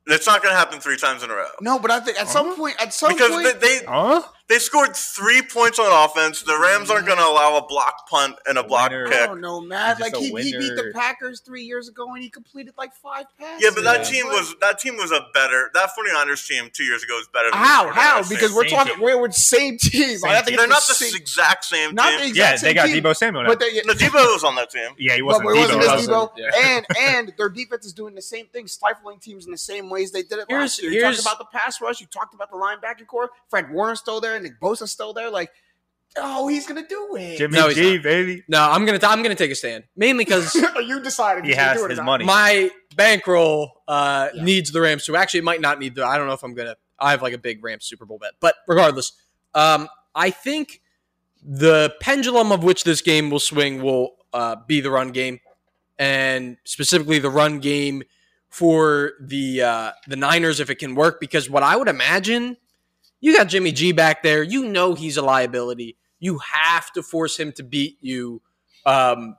It's 0.08 0.26
not 0.26 0.42
going 0.42 0.54
to 0.54 0.58
happen 0.58 0.80
three 0.80 0.98
times 0.98 1.22
in 1.24 1.30
a 1.30 1.34
row 1.36 1.48
no, 1.62 1.78
but 1.78 1.92
I 1.92 2.00
think 2.00 2.20
at 2.20 2.28
some 2.28 2.56
point, 2.56 2.76
at 2.82 2.92
some 2.94 3.14
because 3.14 3.30
point, 3.32 3.60
they, 3.62 3.80
they 3.80 3.86
huh? 3.86 4.24
They 4.52 4.60
scored 4.60 4.98
three 4.98 5.42
points 5.42 5.80
on 5.80 5.88
offense. 6.10 6.42
The 6.44 6.60
Rams 6.60 6.90
aren't 6.92 7.06
going 7.06 7.20
to 7.20 7.24
allow 7.26 7.56
a 7.56 7.66
block 7.66 8.10
punt 8.10 8.36
and 8.46 8.58
a 8.58 8.64
block 8.64 8.90
Winner. 8.92 9.08
I 9.08 9.26
don't 9.28 9.40
know, 9.40 9.62
Matt. 9.62 10.02
Like 10.02 10.14
he, 10.14 10.26
he 10.28 10.34
beat 10.58 10.76
the. 10.76 10.92
Packers 10.94 11.40
three 11.40 11.64
years 11.64 11.88
ago 11.88 12.14
and 12.14 12.22
he 12.22 12.30
completed 12.30 12.74
like 12.78 12.94
five 12.94 13.26
passes. 13.40 13.64
Yeah, 13.64 13.70
but 13.74 13.86
that 13.86 14.00
Yeah. 14.00 14.04
team 14.24 14.26
was 14.28 14.54
that 14.60 14.78
team 14.78 14.98
was 14.98 15.12
a 15.12 15.26
better 15.34 15.72
that 15.74 15.90
49ers 15.98 16.46
team 16.46 16.70
two 16.74 16.84
years 16.84 17.02
ago 17.02 17.16
was 17.16 17.30
better. 17.34 17.50
Than 17.50 17.60
how? 17.60 17.86
the 17.86 17.94
How? 17.94 18.20
49ers 18.22 18.30
Because 18.30 18.48
team. 18.50 18.56
we're 18.58 18.64
Same 18.68 18.78
talking 18.78 18.94
team. 18.96 19.02
we're 19.04 19.22
with 19.22 19.32
the 19.34 19.40
same 19.40 19.78
team. 19.78 20.18
Same 20.18 20.30
I 20.32 20.34
think 20.42 20.48
team. 20.48 20.56
they're 20.58 20.66
it's 20.66 20.70
not 20.74 20.84
the 20.88 20.96
same- 20.96 21.16
exact 21.16 21.64
same 21.64 21.96
not 21.96 22.12
the 22.12 22.18
team. 22.18 22.28
exact 22.32 22.36
Yeah, 22.36 22.56
same 22.58 22.68
they 22.68 22.74
got 22.74 22.86
team, 22.88 23.04
Deebo 23.04 23.16
Samuel. 23.16 23.44
Now. 23.44 23.50
But 23.50 23.60
they, 23.62 23.82
No, 23.86 23.94
Deebo 23.94 24.14
was 24.34 24.44
on 24.44 24.56
that 24.56 24.70
team. 24.70 24.92
yeah, 24.98 25.16
he 25.16 25.22
wasn't. 25.22 25.46
it 25.50 25.60
wasn't 25.60 25.82
Deebo. 25.82 25.88
wasn't, 25.88 26.12
Deebo. 26.12 26.32
yeah. 26.36 26.50
And 26.78 26.86
and 27.00 27.34
their 27.38 27.50
defense 27.50 27.86
is 27.86 27.94
doing 27.94 28.16
the 28.16 28.22
same 28.22 28.48
thing, 28.48 28.68
stifling 28.68 29.20
teams 29.20 29.46
in 29.46 29.52
the 29.52 29.58
same 29.58 29.90
ways 29.90 30.12
they 30.12 30.24
did 30.24 30.40
it 30.40 30.46
Here's- 30.50 30.62
last 30.80 30.84
year. 30.84 30.92
You 30.92 31.02
talked 31.02 31.20
about 31.22 31.40
the 31.40 31.46
pass 31.46 31.80
rush. 31.80 32.02
You 32.02 32.08
talked 32.08 32.34
about 32.34 32.52
the 32.52 32.58
linebacking 32.58 33.08
core. 33.08 33.30
Fred 33.50 33.72
Warner's 33.72 34.00
still 34.00 34.20
there. 34.20 34.41
Nick 34.42 34.60
Bosa's 34.60 34.92
still 34.92 35.14
there. 35.14 35.30
Like, 35.30 35.52
oh, 36.18 36.48
he's 36.48 36.68
gonna 36.68 36.88
do 36.88 37.16
it. 37.16 37.38
Jimmy 37.38 37.58
No, 37.58 37.68
he's 37.68 37.76
G, 37.78 37.94
not. 37.96 38.04
baby. 38.04 38.44
No, 38.48 38.62
I'm 38.70 38.86
gonna 38.86 39.00
I'm 39.04 39.22
gonna 39.24 39.36
take 39.36 39.52
a 39.52 39.56
stand 39.56 39.84
mainly 39.96 40.26
because 40.26 40.54
you 40.86 41.00
decided 41.02 41.46
He 41.46 41.54
has 41.54 41.78
do 41.78 41.86
it 41.86 41.92
his 41.92 42.02
money. 42.02 42.26
my 42.26 42.70
bankroll 42.96 43.82
uh, 43.88 44.30
Yeah. 44.34 44.44
needs 44.44 44.72
the 44.72 44.82
Rams 44.82 45.06
to. 45.06 45.16
Actually, 45.16 45.40
it 45.40 45.44
might 45.46 45.62
not 45.62 45.80
need 45.80 45.96
the. 45.96 46.06
I 46.06 46.18
don't 46.18 46.28
know 46.28 46.34
if 46.34 46.44
I'm 46.44 46.54
gonna. 46.54 46.76
I 47.00 47.12
have 47.12 47.22
like 47.22 47.34
a 47.34 47.38
big 47.38 47.64
Rams 47.64 47.86
Super 47.86 48.06
Bowl 48.06 48.20
bet, 48.20 48.34
but 48.40 48.56
regardless, 48.68 49.14
um, 49.56 49.88
I 50.14 50.30
think 50.30 50.82
the 51.44 51.94
pendulum 52.00 52.52
of 52.52 52.64
which 52.64 52.84
this 52.84 53.02
game 53.02 53.30
will 53.32 53.40
swing 53.40 53.82
will 53.82 54.12
uh, 54.34 54.56
be 54.68 54.82
the 54.82 54.92
run 54.92 55.12
game, 55.12 55.40
and 55.98 56.58
specifically 56.64 57.18
the 57.20 57.30
run 57.30 57.60
game 57.60 58.04
for 58.50 59.14
the 59.20 59.62
uh, 59.64 59.92
the 60.08 60.16
Niners 60.16 60.60
if 60.60 60.70
it 60.70 60.76
can 60.76 60.94
work. 60.94 61.20
Because 61.20 61.50
what 61.50 61.64
I 61.64 61.76
would 61.76 61.88
imagine, 61.88 62.58
you 63.22 63.36
got 63.38 63.48
Jimmy 63.48 63.72
G 63.72 63.92
back 63.94 64.24
there. 64.24 64.44
You 64.44 64.66
know 64.66 64.94
he's 64.96 65.16
a 65.18 65.22
liability. 65.22 65.96
You 66.20 66.40
have 66.40 66.92
to 66.94 67.02
force 67.04 67.38
him 67.40 67.52
to 67.54 67.64
beat 67.64 67.98
you 68.02 68.42
um, 68.86 69.38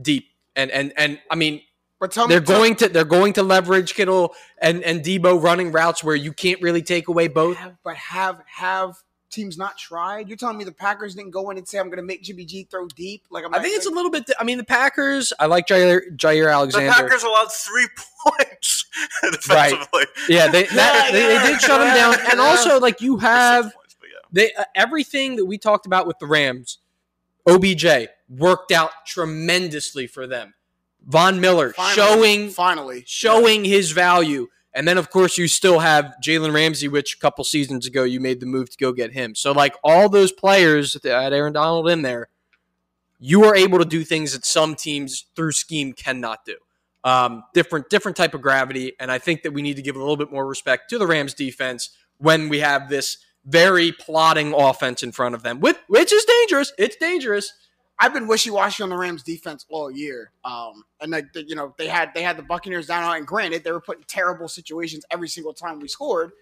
deep, 0.00 0.28
and 0.56 0.70
and 0.70 0.92
and 0.96 1.20
I 1.30 1.34
mean 1.34 1.60
But 2.00 2.12
tell 2.12 2.26
they're 2.28 2.40
tell- 2.40 2.58
going 2.58 2.76
to 2.76 2.88
they're 2.88 3.04
going 3.04 3.32
to 3.34 3.42
leverage 3.42 3.94
Kittle 3.94 4.34
and 4.60 4.82
and 4.82 5.02
Deebo 5.02 5.42
running 5.42 5.70
routes 5.72 6.02
where 6.02 6.16
you 6.16 6.32
can't 6.32 6.60
really 6.62 6.82
take 6.82 7.08
away 7.08 7.28
both. 7.28 7.56
have, 7.56 7.76
but 7.84 7.96
have 7.96 8.42
have 8.46 8.96
teams 9.34 9.58
not 9.58 9.76
tried? 9.76 10.28
You're 10.28 10.36
telling 10.36 10.56
me 10.56 10.64
the 10.64 10.72
Packers 10.72 11.14
didn't 11.14 11.32
go 11.32 11.50
in 11.50 11.58
and 11.58 11.66
say, 11.68 11.78
"I'm 11.78 11.86
going 11.86 11.96
to 11.98 12.02
make 12.02 12.22
Jimmy 12.22 12.44
G 12.44 12.64
throw 12.70 12.86
deep"? 12.88 13.24
Like, 13.30 13.44
I'm 13.44 13.54
I 13.54 13.58
think 13.60 13.76
it's 13.76 13.86
a 13.86 13.90
little 13.90 14.10
bit. 14.10 14.30
I 14.38 14.44
mean, 14.44 14.58
the 14.58 14.64
Packers. 14.64 15.32
I 15.38 15.46
like 15.46 15.66
Jair 15.66 16.00
Jair 16.16 16.72
The 16.72 16.78
Packers 16.78 17.22
allowed 17.22 17.50
three 17.52 17.88
points 18.26 18.86
defensively. 19.22 20.04
yeah, 20.28 20.48
they 20.48 20.64
that, 20.74 21.10
they, 21.12 21.22
they 21.26 21.52
did 21.52 21.60
shut 21.60 21.80
him 21.80 21.94
down, 21.94 22.14
and 22.30 22.38
Yeah. 22.38 22.44
also 22.44 22.78
like 22.80 23.00
you 23.00 23.16
have 23.18 23.64
points, 23.64 23.96
yeah. 24.02 24.08
they 24.32 24.52
uh, 24.54 24.64
everything 24.74 25.36
that 25.36 25.44
we 25.44 25.58
talked 25.58 25.86
about 25.86 26.06
with 26.06 26.18
the 26.18 26.26
Rams. 26.26 26.78
OBJ 27.46 28.08
worked 28.30 28.72
out 28.72 28.90
tremendously 29.06 30.06
for 30.06 30.26
them. 30.26 30.54
Von 31.06 31.38
Miller 31.40 31.74
Finally, 31.74 31.94
showing 31.94 32.48
finally 32.50 33.02
showing 33.06 33.64
his 33.64 33.90
value. 33.92 34.48
And 34.74 34.88
then, 34.88 34.98
of 34.98 35.08
course, 35.08 35.38
you 35.38 35.46
still 35.46 35.78
have 35.78 36.14
Jalen 36.22 36.52
Ramsey, 36.52 36.88
which 36.88 37.14
a 37.14 37.18
couple 37.18 37.44
seasons 37.44 37.86
ago 37.86 38.02
you 38.02 38.18
made 38.18 38.40
the 38.40 38.46
move 38.46 38.70
to 38.70 38.76
go 38.76 38.92
get 38.92 39.12
him. 39.12 39.34
So, 39.34 39.52
like 39.52 39.76
all 39.84 40.08
those 40.08 40.32
players 40.32 40.94
that 40.94 41.04
had 41.04 41.32
Aaron 41.32 41.52
Donald 41.52 41.88
in 41.88 42.02
there, 42.02 42.28
you 43.20 43.44
are 43.44 43.54
able 43.54 43.78
to 43.78 43.84
do 43.84 44.02
things 44.02 44.32
that 44.32 44.44
some 44.44 44.74
teams 44.74 45.26
through 45.36 45.52
scheme 45.52 45.92
cannot 45.92 46.44
do. 46.44 46.56
Um, 47.04 47.44
different, 47.52 47.88
different 47.88 48.16
type 48.16 48.34
of 48.34 48.42
gravity, 48.42 48.94
and 48.98 49.12
I 49.12 49.18
think 49.18 49.42
that 49.42 49.52
we 49.52 49.62
need 49.62 49.76
to 49.76 49.82
give 49.82 49.94
a 49.94 49.98
little 49.98 50.16
bit 50.16 50.32
more 50.32 50.46
respect 50.46 50.90
to 50.90 50.98
the 50.98 51.06
Rams 51.06 51.34
defense 51.34 51.90
when 52.18 52.48
we 52.48 52.60
have 52.60 52.88
this 52.88 53.18
very 53.44 53.92
plotting 53.92 54.54
offense 54.54 55.02
in 55.02 55.12
front 55.12 55.34
of 55.34 55.42
them, 55.42 55.60
which 55.60 56.12
is 56.12 56.24
dangerous. 56.24 56.72
It's 56.78 56.96
dangerous. 56.96 57.52
I've 57.98 58.12
been 58.12 58.26
wishy 58.26 58.50
washy 58.50 58.82
on 58.82 58.88
the 58.88 58.96
Rams 58.96 59.22
defense 59.22 59.64
all 59.68 59.90
year. 59.90 60.32
Um, 60.44 60.84
and 61.00 61.12
like 61.12 61.32
the, 61.32 61.44
you 61.44 61.54
know, 61.54 61.74
they 61.78 61.86
had 61.86 62.10
they 62.14 62.22
had 62.22 62.36
the 62.36 62.42
Buccaneers 62.42 62.86
down, 62.86 63.04
on, 63.04 63.16
and 63.16 63.26
granted, 63.26 63.64
they 63.64 63.72
were 63.72 63.80
put 63.80 63.98
in 63.98 64.04
terrible 64.04 64.48
situations 64.48 65.04
every 65.10 65.28
single 65.28 65.54
time 65.54 65.78
we 65.80 65.88
scored. 65.88 66.32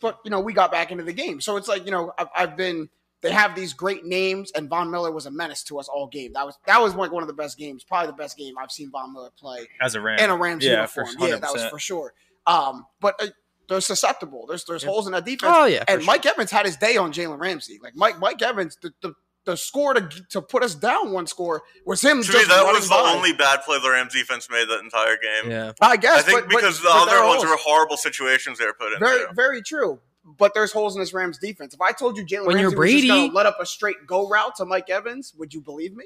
But 0.00 0.18
you 0.24 0.30
know, 0.30 0.40
we 0.40 0.52
got 0.52 0.70
back 0.72 0.90
into 0.90 1.04
the 1.04 1.12
game, 1.12 1.40
so 1.40 1.56
it's 1.56 1.68
like 1.68 1.84
you 1.84 1.90
know, 1.90 2.12
I've, 2.18 2.28
I've 2.36 2.56
been. 2.56 2.88
They 3.22 3.32
have 3.32 3.54
these 3.56 3.72
great 3.72 4.04
names, 4.04 4.52
and 4.52 4.68
Von 4.68 4.90
Miller 4.90 5.10
was 5.10 5.24
a 5.24 5.30
menace 5.30 5.62
to 5.64 5.78
us 5.80 5.88
all 5.88 6.06
game. 6.06 6.34
That 6.34 6.44
was 6.44 6.58
that 6.66 6.80
was 6.80 6.94
like 6.94 7.10
one 7.10 7.22
of 7.22 7.28
the 7.28 7.34
best 7.34 7.56
games, 7.56 7.82
probably 7.82 8.08
the 8.08 8.12
best 8.12 8.36
game 8.36 8.58
I've 8.58 8.70
seen 8.70 8.90
Von 8.90 9.12
Miller 9.12 9.30
play 9.38 9.66
As 9.80 9.94
a 9.94 10.00
Ram. 10.00 10.18
in 10.18 10.28
a 10.30 10.36
Rams 10.36 10.64
Yeah, 10.64 10.84
for 10.86 11.06
uniform. 11.06 11.30
Yeah, 11.30 11.36
that 11.38 11.52
was 11.52 11.64
for 11.66 11.78
sure. 11.78 12.12
Um, 12.46 12.86
but 13.00 13.20
uh, 13.20 13.28
they're 13.68 13.80
susceptible. 13.80 14.46
There's 14.46 14.64
there's 14.64 14.84
holes 14.84 15.06
in 15.06 15.12
that 15.12 15.24
defense. 15.24 15.52
Oh 15.56 15.64
yeah, 15.64 15.82
And 15.88 16.02
sure. 16.02 16.06
Mike 16.06 16.26
Evans 16.26 16.50
had 16.50 16.66
his 16.66 16.76
day 16.76 16.98
on 16.98 17.12
Jalen 17.12 17.38
Ramsey. 17.40 17.78
Like 17.82 17.96
Mike 17.96 18.18
Mike 18.20 18.42
Evans, 18.42 18.76
the, 18.82 18.92
the, 19.00 19.14
the 19.46 19.56
score 19.56 19.94
to 19.94 20.06
to 20.30 20.42
put 20.42 20.62
us 20.62 20.74
down 20.74 21.12
one 21.12 21.26
score 21.26 21.62
was 21.86 22.02
him 22.02 22.22
To 22.22 22.32
me, 22.32 22.44
that 22.44 22.64
was 22.66 22.88
the 22.88 22.94
by. 22.94 23.12
only 23.16 23.32
bad 23.32 23.62
play 23.64 23.78
the 23.80 23.90
Rams 23.90 24.12
defense 24.12 24.48
made 24.50 24.68
that 24.68 24.80
entire 24.80 25.16
game. 25.16 25.50
yeah. 25.50 25.72
I 25.80 25.96
guess 25.96 26.18
I 26.18 26.22
think 26.22 26.40
but- 26.42 26.48
but- 26.50 26.56
because 26.56 26.78
the 26.82 26.88
but 26.88 27.06
there 27.06 27.18
other 27.20 27.26
ones 27.28 27.42
holes. 27.44 27.50
were 27.50 27.56
horrible 27.62 27.96
situations 27.96 28.58
they 28.58 28.66
were 28.66 28.74
put 28.74 28.92
in. 28.92 28.98
very 28.98 29.24
very 29.34 29.62
true. 29.62 30.00
But 30.38 30.54
there's 30.54 30.72
holes 30.72 30.96
in 30.96 31.00
this 31.00 31.14
Rams 31.14 31.38
defense. 31.38 31.72
If 31.72 31.80
I 31.80 31.92
told 31.92 32.16
you 32.16 32.24
Jalen 32.26 32.46
When 32.46 32.56
Ramsey 32.56 32.60
you're 32.60 32.80
was 32.80 32.92
just 32.92 33.06
Brady- 33.08 33.30
let 33.32 33.46
up 33.46 33.58
a 33.60 33.64
straight 33.66 34.06
go 34.08 34.28
route 34.28 34.56
to 34.56 34.64
Mike 34.64 34.90
Evans, 34.90 35.32
would 35.38 35.54
you 35.54 35.60
believe 35.60 35.94
me? 35.96 36.04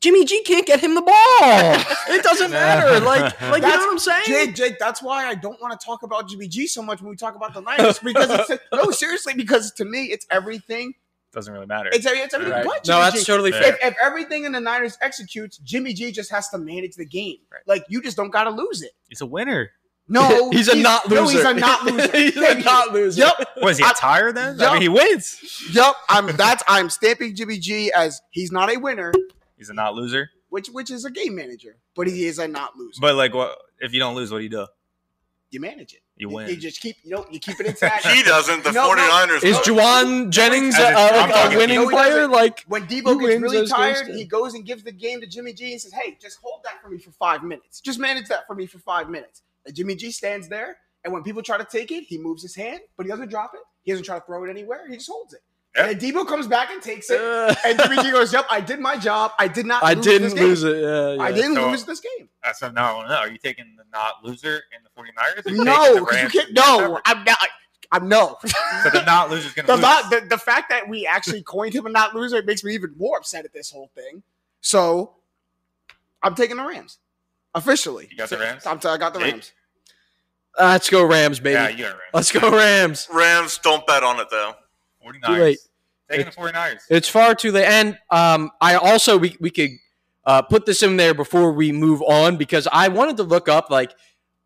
Jimmy 0.00 0.24
G 0.24 0.44
can't 0.44 0.64
get 0.64 0.78
him 0.78 0.94
the 0.94 1.02
ball. 1.02 1.12
it 2.16 2.22
doesn't 2.22 2.52
matter. 2.52 3.00
Like, 3.04 3.20
like 3.22 3.34
you 3.40 3.46
know 3.50 3.58
That's- 3.60 3.78
what 3.80 3.90
I'm 3.90 3.98
saying? 3.98 4.22
Jake, 4.26 4.54
Jake, 4.54 4.78
that's 4.78 5.02
why 5.02 5.26
I 5.26 5.34
don't 5.34 5.60
want 5.60 5.78
to 5.78 5.84
talk 5.84 6.04
about 6.04 6.28
GBG 6.30 6.68
so 6.68 6.82
much 6.82 7.00
when 7.02 7.10
we 7.10 7.16
talk 7.16 7.34
about 7.34 7.52
the 7.52 7.60
Niners 7.60 7.98
because 7.98 8.30
it's 8.48 8.62
no 8.72 8.92
seriously 8.92 9.34
because 9.34 9.72
to 9.72 9.84
me 9.84 10.04
it's 10.04 10.24
everything. 10.30 10.94
Doesn't 11.32 11.52
really 11.52 11.66
matter. 11.66 11.90
It's, 11.92 12.06
it's 12.06 12.32
everything 12.34 12.52
Right. 12.54 12.64
but 12.64 12.86
No, 12.88 12.98
that's 13.00 13.18
G. 13.20 13.24
totally 13.24 13.50
Yeah. 13.50 13.60
fair. 13.60 13.72
if, 13.74 13.78
if 13.82 13.94
everything 14.02 14.44
in 14.44 14.52
the 14.52 14.60
Niners 14.60 14.96
executes, 15.00 15.58
Jimmy 15.58 15.92
G 15.92 16.10
just 16.10 16.30
has 16.30 16.48
to 16.50 16.58
manage 16.58 16.96
the 16.96 17.04
game. 17.04 17.36
Right. 17.52 17.60
Like 17.66 17.84
you 17.88 18.00
just 18.00 18.16
don't 18.16 18.30
got 18.30 18.44
to 18.44 18.50
lose 18.50 18.82
it. 18.82 18.92
He's 19.08 19.20
a 19.20 19.26
winner. 19.26 19.70
No, 20.08 20.50
he's 20.52 20.68
a 20.68 20.74
not 20.74 21.06
loser. 21.08 21.22
No, 21.22 21.28
he's 21.28 21.44
a 21.44 21.54
not 21.54 21.84
loser. 21.84 22.12
he's 22.16 22.36
a 22.36 22.54
not 22.60 22.92
loser. 22.94 23.20
Yep. 23.20 23.48
Was 23.62 23.76
he, 23.78 23.84
a 23.84 23.88
I- 23.88 23.92
tire 23.92 24.32
then? 24.32 24.58
I 24.62 24.72
mean, 24.72 24.82
he 24.82 24.88
wins. 24.88 25.38
Yep. 25.72 25.94
I'm 26.08 26.34
that's 26.36 26.62
I'm 26.66 26.88
stamping 26.88 27.34
Jimmy 27.36 27.58
G 27.58 27.92
as 27.92 28.22
he's 28.30 28.50
not 28.50 28.74
a 28.74 28.78
winner, 28.78 29.12
He's 29.58 29.68
a 29.68 29.74
not 29.74 29.94
loser. 29.94 30.30
which 30.48 30.68
which 30.68 30.90
is 30.90 31.04
a 31.04 31.10
game 31.10 31.34
manager, 31.34 31.76
but 31.94 32.06
he 32.06 32.24
is 32.24 32.38
a 32.38 32.48
not 32.48 32.76
loser. 32.76 32.98
But, 33.02 33.16
like, 33.16 33.34
what 33.34 33.58
if 33.80 33.92
you 33.92 34.00
don't 34.00 34.14
lose, 34.14 34.30
what 34.32 34.38
do 34.38 34.44
you 34.44 34.50
do? 34.50 34.66
you 35.50 35.60
manage 35.60 35.92
it. 35.94 36.00
You 36.18 36.28
win. 36.28 36.48
You 36.48 36.56
just 36.56 36.80
keep 36.80 36.96
you 37.04 37.10
know 37.10 37.26
you 37.30 37.38
keep 37.38 37.60
it 37.60 37.66
intact. 37.66 38.06
He 38.06 38.22
doesn't. 38.22 38.64
The 38.64 38.72
No, 38.72 38.92
no. 38.92 39.02
49ers. 39.02 39.44
Is 39.44 39.58
do. 39.60 39.74
Jauan 39.74 40.30
Jennings 40.30 40.74
As 40.74 40.80
a, 40.80 40.88
in- 40.88 40.94
a- 40.94 41.34
I'm 41.34 41.52
a 41.52 41.56
winning 41.56 41.76
No, 41.76 41.88
he 41.88 41.94
player? 41.94 42.26
Like, 42.26 42.64
when 42.66 42.86
Deebo 42.86 43.20
gets 43.20 43.40
really 43.40 43.66
tired, 43.66 44.08
he 44.08 44.24
goes 44.24 44.54
and 44.54 44.64
gives 44.64 44.82
the 44.82 44.92
game 44.92 45.20
to 45.20 45.26
Jimmy 45.26 45.52
G 45.52 45.72
and 45.72 45.80
says, 45.80 45.92
"Hey, 45.92 46.16
just 46.20 46.38
hold 46.42 46.62
that 46.64 46.82
for 46.82 46.88
me 46.88 46.98
for 46.98 47.12
five 47.12 47.42
minutes. 47.42 47.80
Just 47.80 47.98
manage 47.98 48.26
that 48.28 48.46
for 48.46 48.54
me 48.54 48.66
for 48.66 48.78
five 48.78 49.08
minutes." 49.08 49.42
And 49.66 49.74
Jimmy 49.74 49.94
G 49.94 50.10
stands 50.10 50.48
there, 50.48 50.78
and 51.04 51.12
when 51.12 51.22
people 51.22 51.42
try 51.42 51.58
to 51.58 51.64
take 51.64 51.90
it, 51.92 52.04
he 52.04 52.18
moves 52.18 52.42
his 52.42 52.54
hand, 52.54 52.80
but 52.96 53.06
he 53.06 53.10
doesn't 53.10 53.28
drop 53.30 53.52
it. 53.54 53.60
He 53.82 53.92
doesn't 53.92 54.04
try 54.04 54.18
to 54.18 54.24
throw 54.24 54.44
it 54.44 54.50
anywhere. 54.50 54.86
He 54.88 54.96
just 54.96 55.08
holds 55.08 55.34
it. 55.34 55.40
Yeah. 55.76 55.86
And 55.88 56.00
then 56.00 56.12
Deebo 56.12 56.26
comes 56.26 56.46
back 56.46 56.70
and 56.70 56.82
takes 56.82 57.10
it, 57.10 57.20
uh, 57.20 57.54
and 57.64 57.78
Jimmy 57.78 58.02
G 58.02 58.10
goes, 58.10 58.32
"Yep, 58.32 58.46
I 58.50 58.60
did 58.60 58.80
my 58.80 58.96
job. 58.96 59.32
I 59.38 59.48
did 59.48 59.66
not. 59.66 59.82
Lose 59.82 59.90
it. 59.92 59.94
I 59.94 59.94
lose 59.94 60.04
didn't 60.06 60.22
this 60.22 60.34
game. 60.34 60.44
lose 60.48 60.64
it. 60.64 60.76
Yeah, 60.82 61.12
yeah. 61.12 61.22
I 61.22 61.32
didn't 61.32 61.54
So- 61.54 61.70
lose 61.70 61.84
this 61.84 62.00
game. 62.00 62.28
That's 62.42 62.60
what 62.62 62.74
now 62.74 62.90
I 62.92 62.94
want 62.96 63.08
to 63.08 63.14
know. 63.14 63.20
Are 63.20 63.28
you 63.28 63.38
taking 63.38 63.76
the 63.76 63.84
not 63.92 64.24
loser 64.24 64.62
in 64.74 64.82
the 64.82 64.90
49ers? 64.90 65.46
Or 65.60 65.64
No, 65.64 65.94
the 65.94 66.00
because 66.00 66.22
you 66.34 66.40
can't. 66.40 66.52
No, 66.54 66.98
I'm 67.04 67.22
not. 67.24 67.38
I'm 67.92 68.08
no. 68.08 68.36
So 68.44 68.90
the 68.90 69.02
not 69.06 69.30
loser's 69.30 69.52
going 69.54 69.66
to 69.66 69.72
the, 69.72 69.72
lose. 69.74 69.82
not, 69.82 70.10
the, 70.10 70.20
the 70.28 70.38
fact 70.38 70.68
that 70.70 70.88
we 70.88 71.06
actually 71.06 71.42
coined 71.42 71.74
him 71.74 71.86
a 71.86 71.90
not 71.90 72.14
loser 72.14 72.36
it 72.36 72.46
makes 72.46 72.62
me 72.64 72.74
even 72.74 72.94
more 72.98 73.16
upset 73.18 73.44
at 73.44 73.52
this 73.52 73.70
whole 73.70 73.90
thing. 73.94 74.22
So 74.60 75.14
I'm 76.22 76.34
taking 76.34 76.56
the 76.56 76.64
Rams 76.66 76.98
officially. 77.54 78.08
You 78.10 78.16
got 78.16 78.28
the 78.30 78.38
Rams? 78.38 78.66
I'm 78.66 78.78
t- 78.78 78.88
I 78.88 78.96
got 78.98 79.14
the 79.14 79.20
Jake? 79.20 79.32
Rams. 79.32 79.52
Uh, 80.58 80.64
let's 80.72 80.90
go 80.90 81.04
Rams, 81.04 81.40
baby. 81.40 81.54
yeah, 81.54 81.68
you 81.68 81.78
got 81.78 81.88
Rams. 81.90 82.00
Let's 82.12 82.32
go 82.32 82.50
Rams. 82.50 83.08
Rams 83.12 83.58
don't 83.62 83.86
bet 83.86 84.02
on 84.02 84.18
it 84.20 84.26
though. 84.30 84.54
49ers. 85.12 85.26
Too 85.26 85.40
late. 85.42 85.58
Taking 86.10 86.26
the 86.26 86.32
49ers. 86.32 86.78
It's 86.90 87.08
far 87.08 87.34
too 87.34 87.52
late. 87.52 87.66
And 87.66 87.98
um, 88.10 88.50
I 88.60 88.74
also 88.76 89.18
we 89.18 89.36
we 89.40 89.50
could 89.50 89.70
uh, 90.24 90.42
put 90.42 90.66
this 90.66 90.82
in 90.82 90.96
there 90.96 91.14
before 91.14 91.52
we 91.52 91.72
move 91.72 92.02
on 92.02 92.36
because 92.36 92.66
I 92.72 92.88
wanted 92.88 93.16
to 93.18 93.22
look 93.24 93.48
up 93.48 93.70
like, 93.70 93.94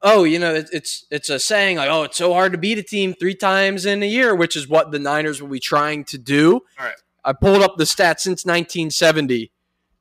oh, 0.00 0.24
you 0.24 0.38
know, 0.38 0.54
it, 0.54 0.68
it's 0.72 1.06
it's 1.10 1.28
a 1.30 1.38
saying 1.38 1.76
like, 1.76 1.88
oh, 1.90 2.02
it's 2.04 2.16
so 2.16 2.32
hard 2.32 2.52
to 2.52 2.58
beat 2.58 2.78
a 2.78 2.82
team 2.82 3.14
three 3.14 3.34
times 3.34 3.86
in 3.86 4.02
a 4.02 4.06
year, 4.06 4.34
which 4.34 4.56
is 4.56 4.68
what 4.68 4.90
the 4.90 4.98
Niners 4.98 5.40
will 5.40 5.48
be 5.48 5.60
trying 5.60 6.04
to 6.06 6.18
do. 6.18 6.54
All 6.78 6.86
right. 6.86 6.94
I 7.24 7.32
pulled 7.32 7.62
up 7.62 7.76
the 7.76 7.84
stats 7.84 8.20
since 8.20 8.44
1970. 8.44 9.52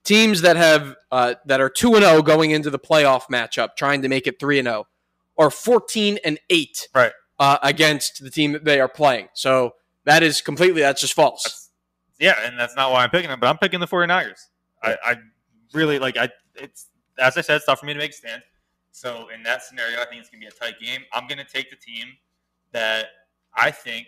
Teams 0.04 0.42
that 0.42 0.56
have 0.56 0.96
uh, 1.12 1.36
that 1.46 1.62
are 1.62 1.70
two 1.70 1.94
and 1.94 2.04
zero 2.04 2.24
going 2.24 2.50
into 2.50 2.72
the 2.72 2.80
playoff 2.80 3.24
matchup, 3.32 3.76
trying 3.78 4.02
to 4.02 4.08
make 4.10 4.26
it 4.26 4.40
three 4.40 4.58
and 4.58 4.66
zero, 4.68 4.88
are 5.38 5.52
14 5.52 6.18
and 6.26 6.40
eight 6.50 6.88
Right. 6.96 7.12
uh, 7.40 7.60
against 7.62 8.24
the 8.24 8.32
team 8.32 8.54
that 8.54 8.66
they 8.66 8.80
are 8.80 8.90
playing. 8.90 9.28
So 9.36 9.76
that 10.06 10.24
is 10.24 10.42
completely 10.42 10.82
that's 10.82 11.02
just 11.02 11.14
false. 11.14 11.44
That's- 11.44 11.68
yeah, 12.20 12.48
and 12.48 12.58
that's 12.58 12.76
not 12.76 12.92
why 12.92 13.04
I'm 13.04 13.10
picking 13.10 13.30
them, 13.30 13.40
but 13.40 13.48
I'm 13.48 13.58
picking 13.58 13.80
the 13.80 13.88
49ers. 13.88 14.48
I, 14.84 14.96
I 15.04 15.16
really 15.74 15.98
like 15.98 16.18
I 16.18 16.30
it's 16.56 16.88
as 17.20 17.38
I 17.38 17.42
said, 17.42 17.58
it's 17.58 17.66
tough 17.66 17.80
for 17.80 17.86
me 17.86 17.94
to 17.94 18.00
make 18.00 18.12
a 18.12 18.14
stand. 18.14 18.42
So 18.92 19.28
in 19.34 19.44
that 19.44 19.64
scenario, 19.64 20.00
I 20.00 20.06
think 20.06 20.22
it's 20.22 20.30
gonna 20.30 20.42
be 20.42 20.48
a 20.48 20.52
tight 20.52 20.80
game. 20.80 21.02
I'm 21.14 21.28
gonna 21.28 21.46
take 21.46 21.70
the 21.70 21.76
team 21.76 22.08
that 22.74 23.08
I 23.56 23.72
think 23.72 24.08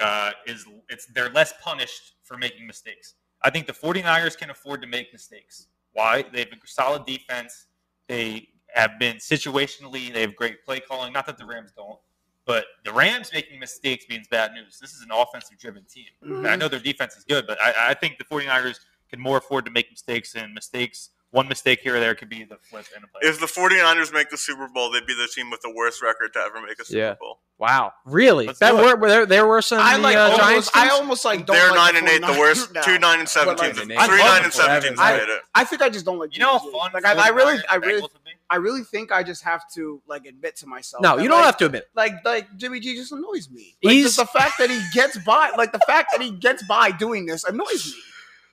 uh, 0.00 0.32
is 0.46 0.66
it's 0.88 1.06
they're 1.14 1.30
less 1.30 1.52
punished 1.62 2.14
for 2.22 2.36
making 2.36 2.66
mistakes. 2.66 3.14
I 3.42 3.50
think 3.50 3.66
the 3.66 3.72
49ers 3.72 4.36
can 4.36 4.50
afford 4.50 4.80
to 4.82 4.88
make 4.88 5.12
mistakes. 5.12 5.68
Why? 5.92 6.24
They 6.32 6.40
have 6.40 6.48
a 6.48 6.56
solid 6.66 7.04
defense. 7.04 7.66
They 8.08 8.48
have 8.74 8.98
been 8.98 9.16
situationally, 9.16 10.12
they 10.12 10.22
have 10.22 10.34
great 10.34 10.64
play 10.64 10.80
calling. 10.80 11.12
Not 11.12 11.26
that 11.26 11.38
the 11.38 11.46
Rams 11.46 11.72
don't, 11.76 11.98
but 12.46 12.66
the 12.84 12.92
Rams 12.92 13.30
making 13.32 13.58
mistakes 13.58 14.04
means 14.08 14.28
bad 14.28 14.52
news. 14.52 14.78
This 14.80 14.92
is 14.92 15.02
an 15.02 15.10
offensive 15.12 15.58
driven 15.58 15.84
team. 15.84 16.06
And 16.22 16.46
I 16.46 16.50
mm-hmm. 16.50 16.60
know 16.60 16.68
their 16.68 16.80
defense 16.80 17.16
is 17.16 17.24
good, 17.24 17.46
but 17.46 17.58
I, 17.62 17.90
I 17.90 17.94
think 17.94 18.18
the 18.18 18.24
49ers 18.24 18.78
can 19.08 19.20
more 19.20 19.38
afford 19.38 19.64
to 19.64 19.70
make 19.70 19.90
mistakes, 19.90 20.34
and 20.34 20.52
mistakes, 20.52 21.10
one 21.34 21.48
mistake 21.48 21.80
here 21.80 21.96
or 21.96 22.00
there 22.00 22.14
could 22.14 22.28
be 22.28 22.44
the 22.44 22.56
flip 22.62 22.86
in 22.96 23.02
a 23.02 23.06
play. 23.06 23.20
If 23.28 23.40
the 23.40 23.46
49ers 23.46 24.12
make 24.12 24.30
the 24.30 24.36
Super 24.36 24.68
Bowl, 24.68 24.90
they'd 24.90 25.06
be 25.06 25.14
the 25.14 25.28
team 25.34 25.50
with 25.50 25.60
the 25.62 25.70
worst 25.74 26.00
record 26.02 26.32
to 26.34 26.38
ever 26.38 26.60
make 26.62 26.78
a 26.80 26.84
Super 26.84 26.98
Yeah. 26.98 27.14
Bowl. 27.20 27.40
Wow, 27.58 27.92
really? 28.04 28.46
Let's 28.48 28.58
that 28.58 28.72
do 28.72 28.78
it. 28.78 28.82
were, 28.84 28.96
were 28.96 29.08
there, 29.08 29.26
there 29.26 29.46
were 29.46 29.62
some 29.62 29.78
I 29.80 29.96
the, 29.96 30.02
like 30.02 30.16
uh, 30.16 30.20
almost, 30.20 30.40
Giants. 30.40 30.70
I 30.74 30.80
teams? 30.88 30.92
almost 30.92 31.24
like 31.24 31.46
don't 31.46 31.56
like. 31.56 31.62
They're 31.62 31.70
like 31.70 31.94
nine 31.94 32.04
the 32.04 32.10
and 32.12 32.24
eight, 32.24 32.34
the 32.34 32.38
worst. 32.40 32.72
now. 32.74 32.82
Two 32.82 32.98
nine 32.98 33.18
and 33.20 33.28
seven 33.28 33.54
But, 33.54 33.62
like, 33.62 33.74
teams. 33.76 33.90
I 33.96 34.06
Three 34.08 34.18
nine 34.18 34.42
and 34.44 34.52
seven 34.52 34.82
teams 34.82 34.98
I- 35.00 35.16
it. 35.16 35.28
I 35.54 35.64
think 35.64 35.82
I 35.82 35.88
just 35.88 36.04
don't 36.04 36.18
like 36.18 36.34
you 36.34 36.40
know 36.40 36.58
how 36.58 36.58
Jimmy 36.58 36.72
fun 36.72 36.90
Like 36.94 37.04
I, 37.04 37.26
I 37.26 37.28
really, 37.28 37.58
I 37.70 37.76
really, 37.76 38.00
Bengals 38.00 38.12
would 38.12 38.24
be? 38.24 38.30
I 38.50 38.56
really 38.56 38.82
think 38.82 39.10
I 39.12 39.22
just 39.22 39.42
have 39.44 39.62
to 39.74 40.02
like 40.08 40.26
admit 40.26 40.56
to 40.56 40.66
myself. 40.66 41.02
no, 41.02 41.16
you 41.18 41.28
don't 41.28 41.38
like, 41.38 41.46
have 41.46 41.56
to 41.58 41.66
admit. 41.66 41.82
it. 41.84 41.88
like 41.96 42.24
like 42.24 42.56
Jimmy 42.56 42.80
G 42.80 42.94
just 42.96 43.12
annoys 43.12 43.48
me. 43.50 43.76
Like, 43.82 43.92
He's- 43.94 44.04
just 44.06 44.16
the 44.16 44.26
fact 44.26 44.54
that 44.58 44.70
he 44.70 44.80
gets 44.92 45.16
by, 45.24 45.50
like 45.56 45.72
the 45.72 45.80
fact 45.86 46.08
that 46.12 46.20
he 46.22 46.30
gets 46.32 46.62
by 46.64 46.90
doing 46.90 47.26
this 47.26 47.44
annoys 47.44 47.86
me. 47.86 48.00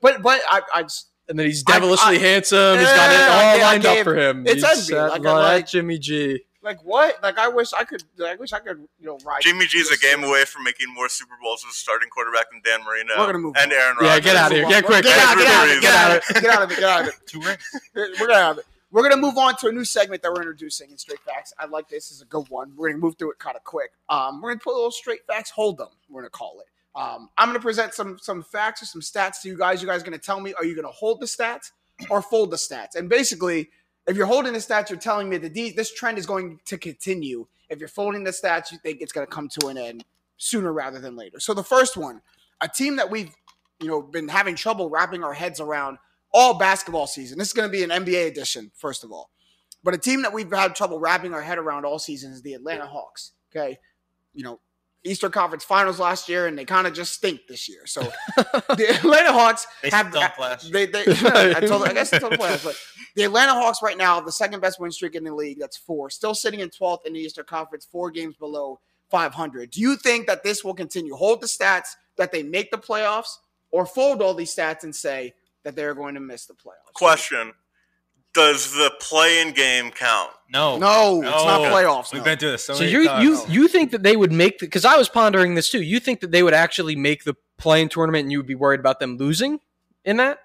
But 0.01 0.21
but 0.23 0.41
I, 0.47 0.61
I 0.73 0.81
just 0.83 1.09
And 1.29 1.39
then 1.39 1.45
he's 1.45 1.63
devilishly 1.63 2.17
I- 2.17 2.19
handsome. 2.19 2.79
He's 2.79 2.87
got 2.87 3.11
it 3.11 3.13
Yeah, 3.19 3.27
all 3.27 3.39
I 3.39 3.53
gave- 3.53 3.61
lined 3.63 3.85
up 3.85 4.03
for 4.03 4.15
him. 4.15 4.45
it's 4.47 4.53
He's 4.55 4.63
envy, 4.91 4.93
that- 4.95 5.11
like, 5.11 5.21
like- 5.23 5.67
Jimmy 5.67 5.97
G. 5.97 6.43
like 6.61 6.83
what? 6.83 7.21
Like 7.23 7.37
I 7.37 7.47
wish 7.47 7.71
I 7.73 7.83
could. 7.85 8.03
I 8.23 8.35
wish 8.35 8.51
I 8.53 8.59
could. 8.59 8.79
You 8.99 9.05
know, 9.07 9.17
ride. 9.23 9.41
Jimmy 9.41 9.65
G 9.65 9.77
is 9.79 9.87
a 9.87 9.91
this- 9.91 9.99
game 10.01 10.23
away 10.23 10.43
from 10.45 10.63
making 10.63 10.93
more 10.93 11.07
Super 11.09 11.35
Bowls 11.41 11.63
as 11.67 11.71
a 11.73 11.77
starting 11.77 12.09
quarterback 12.09 12.49
than 12.51 12.61
Dan 12.65 12.83
Marino 12.85 13.13
We're 13.17 13.25
gonna 13.27 13.37
move 13.39 13.55
and. 13.57 13.71
Aaron 13.71 13.95
Rodgers. 13.97 14.07
Yeah, 14.07 14.19
get 14.19 14.35
out 14.35 14.51
of 14.51 14.57
here. 14.57 14.67
Get 14.67 14.85
quick. 14.85 15.03
Get 15.03 15.17
out, 15.19 15.37
get 15.37 15.47
out, 15.47 15.81
get 15.81 15.93
out, 15.93 16.11
of 16.11 16.17
it, 16.17 16.41
get 16.41 16.49
out 16.53 16.63
of 16.63 16.71
it, 16.71 16.75
get 16.79 16.89
out 16.89 17.01
of 17.01 17.07
it. 17.07 17.15
Two 17.27 17.39
rings. 17.39 17.57
We're 17.95 18.27
gonna 18.27 18.35
have 18.35 18.57
it. 18.57 18.65
We're 18.91 19.03
gonna 19.03 19.21
move 19.21 19.37
on 19.37 19.55
to 19.57 19.67
a 19.69 19.71
new 19.71 19.85
segment 19.85 20.21
that 20.23 20.33
we're 20.33 20.41
introducing 20.41 20.91
in 20.91 20.97
Straight 20.97 21.21
Facts. 21.21 21.53
I 21.57 21.65
like 21.65 21.87
this. 21.87 22.09
This 22.09 22.17
is 22.17 22.21
a 22.23 22.25
good 22.25 22.49
one. 22.49 22.73
We're 22.75 22.89
gonna 22.89 22.99
move 22.99 23.15
through 23.17 23.31
it 23.31 23.39
kind 23.39 23.55
of 23.55 23.63
quick. 23.63 23.91
Um, 24.09 24.41
we're 24.41 24.49
gonna 24.49 24.59
put 24.59 24.73
a 24.73 24.75
little 24.75 24.91
Straight 24.91 25.25
Facts 25.25 25.49
hold 25.49 25.77
them. 25.77 25.87
We're 26.09 26.21
gonna 26.23 26.29
call 26.31 26.59
it. 26.59 26.67
Um, 26.95 27.29
I'm 27.37 27.49
gonna 27.49 27.59
present 27.59 27.93
some 27.93 28.17
some 28.19 28.43
facts 28.43 28.81
or 28.81 28.85
some 28.85 29.01
stats 29.01 29.41
to 29.41 29.49
you 29.49 29.57
guys. 29.57 29.81
You 29.81 29.87
guys 29.87 30.01
are 30.01 30.05
gonna 30.05 30.17
tell 30.17 30.39
me: 30.39 30.53
Are 30.53 30.65
you 30.65 30.75
gonna 30.75 30.89
hold 30.89 31.19
the 31.21 31.25
stats 31.25 31.71
or 32.09 32.21
fold 32.21 32.51
the 32.51 32.57
stats? 32.57 32.95
And 32.95 33.09
basically, 33.09 33.69
if 34.07 34.17
you're 34.17 34.25
holding 34.25 34.53
the 34.53 34.59
stats, 34.59 34.89
you're 34.89 34.99
telling 34.99 35.29
me 35.29 35.37
that 35.37 35.53
these, 35.53 35.75
this 35.75 35.93
trend 35.93 36.17
is 36.17 36.25
going 36.25 36.59
to 36.65 36.77
continue. 36.77 37.47
If 37.69 37.79
you're 37.79 37.87
folding 37.87 38.23
the 38.23 38.31
stats, 38.31 38.71
you 38.71 38.77
think 38.79 39.01
it's 39.01 39.13
gonna 39.13 39.27
come 39.27 39.47
to 39.59 39.67
an 39.67 39.77
end 39.77 40.03
sooner 40.37 40.73
rather 40.73 40.99
than 40.99 41.15
later. 41.15 41.39
So 41.39 41.53
the 41.53 41.63
first 41.63 41.95
one, 41.95 42.21
a 42.61 42.67
team 42.67 42.97
that 42.97 43.09
we've 43.09 43.33
you 43.79 43.87
know 43.87 44.01
been 44.01 44.27
having 44.27 44.55
trouble 44.55 44.89
wrapping 44.89 45.23
our 45.23 45.33
heads 45.33 45.59
around 45.59 45.97
all 46.33 46.57
basketball 46.57 47.07
season. 47.07 47.37
This 47.37 47.49
is 47.49 47.53
going 47.53 47.69
to 47.69 47.71
be 47.71 47.83
an 47.83 47.89
NBA 47.89 48.27
edition, 48.27 48.71
first 48.75 49.03
of 49.03 49.11
all. 49.11 49.29
But 49.83 49.93
a 49.93 49.97
team 49.97 50.21
that 50.21 50.33
we've 50.33 50.51
had 50.51 50.75
trouble 50.75 50.99
wrapping 50.99 51.33
our 51.33 51.41
head 51.41 51.57
around 51.57 51.85
all 51.85 51.99
season 51.99 52.31
is 52.31 52.41
the 52.41 52.53
Atlanta 52.53 52.85
Hawks. 52.85 53.31
Okay. 53.51 53.79
You 54.33 54.43
know, 54.43 54.59
Eastern 55.03 55.31
Conference 55.31 55.63
Finals 55.63 55.99
last 55.99 56.29
year, 56.29 56.47
and 56.47 56.57
they 56.57 56.65
kind 56.65 56.85
of 56.85 56.93
just 56.93 57.13
stink 57.13 57.41
this 57.47 57.67
year. 57.67 57.85
So 57.85 58.01
the 58.37 58.95
Atlanta 58.97 59.31
Hawks 59.31 59.65
They 59.81 59.89
have 59.89 60.11
stunk 60.11 60.37
last 60.37 60.69
year. 60.69 60.87
they, 60.87 61.03
they 61.05 61.11
I 61.55 61.59
told 61.61 61.83
I 61.83 61.93
guess 61.93 62.13
I 62.13 62.19
the 62.19 62.37
players, 62.37 62.63
but 62.63 62.75
the 63.15 63.23
Atlanta 63.23 63.53
Hawks 63.53 63.79
right 63.81 63.97
now 63.97 64.15
have 64.15 64.25
the 64.25 64.31
second 64.31 64.59
best 64.59 64.79
win 64.79 64.91
streak 64.91 65.15
in 65.15 65.23
the 65.23 65.33
league. 65.33 65.57
That's 65.59 65.77
four, 65.77 66.09
still 66.09 66.35
sitting 66.35 66.59
in 66.59 66.69
12th 66.69 67.05
in 67.05 67.13
the 67.13 67.19
Eastern 67.19 67.45
Conference, 67.45 67.87
four 67.91 68.11
games 68.11 68.35
below 68.35 68.79
500. 69.09 69.71
Do 69.71 69.81
you 69.81 69.95
think 69.97 70.27
that 70.27 70.43
this 70.43 70.63
will 70.63 70.75
continue? 70.75 71.15
Hold 71.15 71.41
the 71.41 71.47
stats 71.47 71.95
that 72.17 72.31
they 72.31 72.43
make 72.43 72.69
the 72.71 72.77
playoffs, 72.77 73.37
or 73.71 73.85
fold 73.85 74.21
all 74.21 74.33
these 74.33 74.55
stats 74.55 74.83
and 74.83 74.95
say 74.95 75.33
that 75.63 75.75
they're 75.75 75.95
going 75.95 76.13
to 76.13 76.21
miss 76.21 76.45
the 76.45 76.53
playoffs? 76.53 76.93
Question: 76.93 77.53
Does 78.33 78.71
the 78.73 78.91
play-in 78.99 79.53
game 79.53 79.91
count? 79.91 80.31
No, 80.49 80.77
No, 80.77 81.21
it's 81.21 81.29
not 81.31 81.61
No. 81.63 81.69
playoffs. 81.69 82.13
We've 82.13 82.23
been 82.23 82.37
through 82.37 82.51
this 82.51 82.65
so, 82.65 82.73
So 82.73 82.83
you 82.83 83.05
times. 83.07 83.23
you 83.23 83.61
you 83.63 83.67
think 83.67 83.91
that 83.91 84.03
they 84.03 84.15
would 84.17 84.31
make 84.31 84.59
the 84.59 84.65
because 84.67 84.85
I 84.85 84.97
was 84.97 85.07
pondering 85.09 85.55
this 85.55 85.69
too. 85.69 85.81
You 85.81 85.99
think 85.99 86.19
that 86.21 86.31
they 86.31 86.43
would 86.43 86.53
actually 86.53 86.95
make 86.95 87.23
the 87.23 87.35
play-in 87.57 87.89
tournament, 87.89 88.23
and 88.23 88.31
you 88.31 88.39
would 88.39 88.47
be 88.47 88.55
worried 88.55 88.79
about 88.81 88.99
them 88.99 89.17
losing 89.17 89.59
in 90.03 90.17
that? 90.17 90.39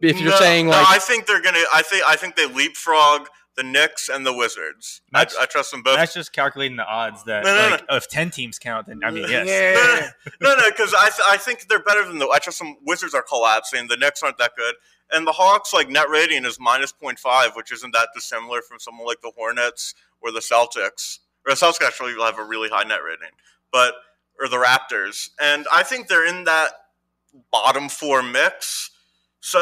If 0.00 0.20
you're 0.20 0.30
No, 0.30 0.36
saying 0.38 0.66
no, 0.66 0.72
like, 0.72 0.86
I 0.88 0.98
think 0.98 1.26
they're 1.26 1.40
gonna. 1.42 1.62
I 1.72 1.82
think 1.82 2.02
I 2.06 2.16
think 2.16 2.34
they 2.34 2.46
leapfrog 2.46 3.28
the 3.54 3.62
Knicks 3.62 4.08
and 4.08 4.24
the 4.26 4.32
Wizards. 4.32 5.02
I, 5.14 5.26
I 5.38 5.46
trust 5.46 5.70
them 5.70 5.82
both. 5.82 5.94
That's 5.96 6.14
just 6.14 6.32
calculating 6.32 6.76
the 6.76 6.86
odds 6.86 7.22
that 7.24 7.44
No, 7.44 7.54
no, 7.54 7.70
like, 7.72 7.84
if 7.90 8.08
ten 8.08 8.30
teams 8.30 8.58
count, 8.58 8.88
then 8.88 9.00
I 9.04 9.10
mean 9.12 9.26
yes. 9.28 9.46
Yeah. 9.46 10.10
no, 10.40 10.56
no, 10.56 10.70
because 10.70 10.92
I, 10.94 11.08
th- 11.10 11.20
I 11.28 11.36
think 11.36 11.68
they're 11.68 11.82
better 11.82 12.04
than 12.04 12.18
the. 12.18 12.28
I 12.28 12.38
trust 12.38 12.58
them. 12.58 12.76
Wizards 12.84 13.14
are 13.14 13.22
collapsing. 13.22 13.86
The 13.86 13.96
Knicks 13.96 14.22
aren't 14.24 14.38
that 14.38 14.52
good, 14.56 14.74
and 15.12 15.26
the 15.26 15.32
Hawks 15.32 15.72
like 15.72 15.88
net 15.88 16.08
rating 16.08 16.44
is 16.44 16.58
minus 16.60 16.92
0.5, 16.92 17.56
which 17.56 17.72
isn't 17.72 17.92
that 17.92 18.08
dissimilar 18.14 18.62
from 18.62 18.78
someone 18.78 19.06
like 19.06 19.20
the 19.20 19.32
Hornets 19.36 19.94
or 20.20 20.32
the 20.32 20.40
Celtics. 20.40 21.18
Or 21.46 21.54
the 21.54 21.56
Celtics 21.56 21.84
actually 21.86 22.14
have 22.20 22.38
a 22.38 22.44
really 22.44 22.68
high 22.68 22.84
net 22.84 23.00
rating, 23.04 23.34
but 23.72 23.94
or 24.40 24.48
the 24.48 24.56
Raptors, 24.56 25.30
and 25.40 25.66
I 25.72 25.82
think 25.82 26.08
they're 26.08 26.26
in 26.26 26.44
that 26.44 26.70
bottom 27.50 27.88
four 27.88 28.22
mix. 28.22 28.90
So 29.40 29.58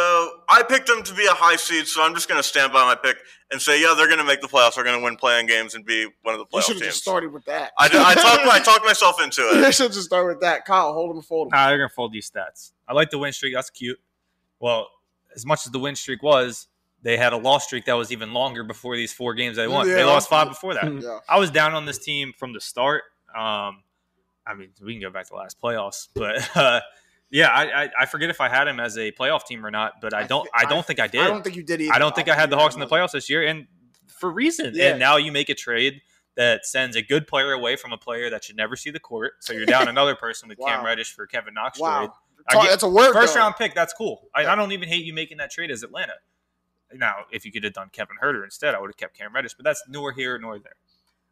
I 0.49 0.63
picked 0.63 0.89
them 0.89 1.03
to 1.05 1.15
be 1.15 1.25
a 1.25 1.33
high 1.33 1.57
seed. 1.57 1.87
So 1.87 2.03
I'm 2.03 2.15
just 2.15 2.29
going 2.29 2.39
to 2.39 2.47
stand 2.47 2.71
by 2.71 2.85
my 2.85 2.95
pick 2.95 3.17
and 3.51 3.61
say, 3.63 3.81
yeah, 3.81 3.95
they're 3.97 4.09
going 4.09 4.19
to 4.19 4.25
make 4.25 4.43
the 4.43 4.47
playoffs. 4.47 4.75
They're 4.75 4.85
going 4.85 4.99
to 4.99 5.03
win 5.03 5.17
playing 5.17 5.47
games 5.47 5.75
and 5.75 5.87
be 5.87 6.07
one 6.23 6.35
of 6.35 6.39
the 6.39 6.45
playoff 6.45 6.49
You 6.53 6.59
playoff 6.59 6.63
should 6.67 6.75
have 6.75 6.83
teams. 6.83 6.93
just 6.93 7.03
started 7.03 7.33
with 7.33 7.47
that. 7.47 7.73
I, 7.79 7.87
I 7.87 8.15
talked 8.15 8.47
I 8.47 8.59
talked 8.61 8.85
myself 8.85 9.23
into 9.23 9.41
it. 9.55 9.65
You 9.65 9.73
should 9.73 9.93
just 9.93 10.05
start 10.05 10.27
with 10.27 10.41
that. 10.43 10.67
Kyle, 10.67 10.93
hold 10.93 11.11
them 11.11 11.19
or 11.19 11.23
fold 11.23 11.47
them. 11.51 11.59
Nah, 11.59 11.69
they're 11.69 11.79
gonna 11.79 11.89
fold 11.89 12.13
these 12.13 12.31
stats. 12.31 12.73
I 12.87 12.93
like 12.93 13.09
the 13.11 13.19
win 13.19 13.33
streak. 13.33 13.55
That's 13.55 13.71
cute. 13.71 13.99
Well, 14.61 14.89
as 15.35 15.47
much 15.47 15.67
as 15.67 15.73
the 15.73 15.79
win 15.79 15.97
streak 15.97 16.23
was, 16.23 16.67
they 17.03 17.17
had 17.17 17.33
a 17.33 17.37
loss 17.37 17.65
streak 17.65 17.87
that 17.87 17.95
was 17.95 18.13
even 18.13 18.33
longer 18.33 18.63
before 18.63 18.97
these 18.97 19.13
four 19.13 19.35
games 19.35 19.57
they 19.57 19.69
won. 19.69 19.89
Yeah. 19.89 19.95
They 19.97 20.05
lost 20.05 20.29
five 20.29 20.49
before 20.49 20.75
that. 20.75 20.93
Yeah. 20.93 21.19
I 21.29 21.39
was 21.39 21.51
down 21.51 21.75
on 21.75 21.87
this 21.87 21.99
team 21.99 22.33
from 22.37 22.53
the 22.53 22.61
start. 22.61 23.05
Um, 23.35 23.83
I 24.47 24.55
mean, 24.57 24.71
we 24.85 24.93
can 24.95 25.01
go 25.01 25.11
back 25.11 25.25
to 25.27 25.31
the 25.31 25.37
last 25.37 25.61
playoffs, 25.61 26.09
but 26.15 26.49
uh, 26.57 26.81
yeah, 27.31 27.49
I, 27.49 27.85
I 27.85 27.91
I 28.01 28.07
forget 28.07 28.29
if 28.31 28.41
I 28.41 28.49
had 28.49 28.67
him 28.67 28.81
as 28.81 28.99
a 28.99 29.13
playoff 29.13 29.47
team 29.47 29.65
or 29.65 29.71
not, 29.71 30.01
but 30.01 30.13
I 30.13 30.21
I 30.21 30.27
don't 30.27 30.45
thi- 30.45 30.51
I 30.53 30.65
don't 30.65 30.85
think 30.85 30.99
I 31.01 31.07
did. 31.07 31.21
I 31.21 31.29
don't 31.29 31.45
think 31.45 31.57
you 31.57 31.63
did 31.63 31.81
either. 31.81 31.93
I 31.95 31.99
don't 31.99 32.15
think 32.15 32.29
I 32.29 32.35
had 32.35 32.51
the 32.51 32.57
Hawks 32.57 32.75
in 32.75 32.81
the 32.81 32.87
playoffs 32.87 33.13
this 33.13 33.31
year, 33.31 33.47
and 33.47 33.67
for 34.09 34.31
reason. 34.31 34.73
Yeah. 34.75 34.91
And 34.91 34.99
now 34.99 35.17
you 35.17 35.31
make 35.33 35.49
a 35.49 35.55
trade 35.55 36.03
that 36.37 36.67
sends 36.67 36.97
a 36.97 37.03
good 37.03 37.27
player 37.27 37.53
away 37.53 37.77
from 37.77 37.93
a 37.93 37.99
player 37.99 38.31
that 38.31 38.45
should 38.45 38.57
never 38.57 38.77
see 38.77 38.91
the 38.91 39.01
court. 39.01 39.35
So 39.41 39.53
you're 39.53 39.67
down 39.67 39.89
another 39.95 40.15
person 40.15 40.49
with 40.49 40.59
Cam 40.59 40.81
Wow. 40.81 40.87
Reddish 40.87 41.13
for 41.13 41.27
Kevin 41.27 41.55
Knox. 41.55 41.79
Wow. 41.79 42.05
I 42.05 42.09
Talk- 42.51 42.63
get- 42.65 42.71
That's 42.71 42.83
a 42.83 42.89
word. 42.89 43.13
First 43.13 43.35
though. 43.35 43.41
round 43.41 43.57
pick, 43.57 43.75
that's 43.75 43.93
cool. 43.93 44.29
I, 44.35 44.43
Yeah. 44.43 44.53
I 44.53 44.57
don't 44.57 44.73
even 44.73 44.89
hate 44.89 45.05
you 45.05 45.13
making 45.15 45.39
that 45.39 45.51
trade 45.51 45.71
as 45.71 45.83
Atlanta. 45.83 46.15
Now, 46.93 47.25
if 47.31 47.45
you 47.45 47.53
could 47.53 47.63
have 47.65 47.73
done 47.73 47.89
Kevin 47.93 48.17
Huerter 48.23 48.43
instead, 48.45 48.75
I 48.75 48.81
would 48.81 48.89
have 48.91 48.97
kept 48.97 49.17
Cam 49.17 49.33
Reddish, 49.35 49.55
but 49.55 49.65
that's 49.65 49.83
nor 49.89 50.13
here 50.13 50.39
nor 50.39 50.59
there. 50.59 50.73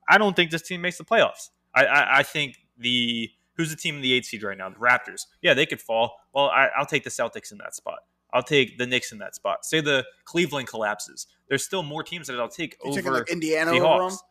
I 0.09 0.17
don't 0.19 0.37
think 0.37 0.51
this 0.51 0.63
team 0.63 0.81
makes 0.81 0.99
the 0.99 1.05
playoffs. 1.05 1.51
I, 1.75 1.85
I, 1.85 2.19
I 2.19 2.23
think 2.23 2.57
the 2.79 3.31
who's 3.57 3.71
the 3.71 3.77
team 3.77 3.97
in 3.97 4.03
the 4.03 4.13
eight 4.13 4.25
seed 4.25 4.43
right 4.43 4.57
now? 4.57 4.69
The 4.69 4.77
Raptors. 4.77 5.27
Yeah, 5.43 5.55
they 5.55 5.67
could 5.67 5.81
fall. 5.83 6.17
Well, 6.33 6.47
I, 6.47 6.69
I'll 6.77 6.87
take 6.87 7.03
the 7.05 7.11
Celtics 7.11 7.51
in 7.51 7.59
that 7.59 7.75
spot. 7.75 7.99
I'll 8.33 8.43
take 8.43 8.79
the 8.79 8.87
Knicks 8.87 9.11
in 9.11 9.19
that 9.19 9.35
spot. 9.35 9.65
Say 9.65 9.81
the 9.81 10.05
Cleveland 10.25 10.69
collapses. 10.69 11.27
There's 11.49 11.65
still 11.65 11.83
more 11.83 12.03
teams 12.03 12.29
that 12.29 12.39
I'll 12.39 12.49
take 12.49 12.77
You 12.85 12.91
over 12.93 13.11
like 13.11 13.31
Indiana 13.31 13.73
the 13.73 13.81
Hawks. 13.81 14.23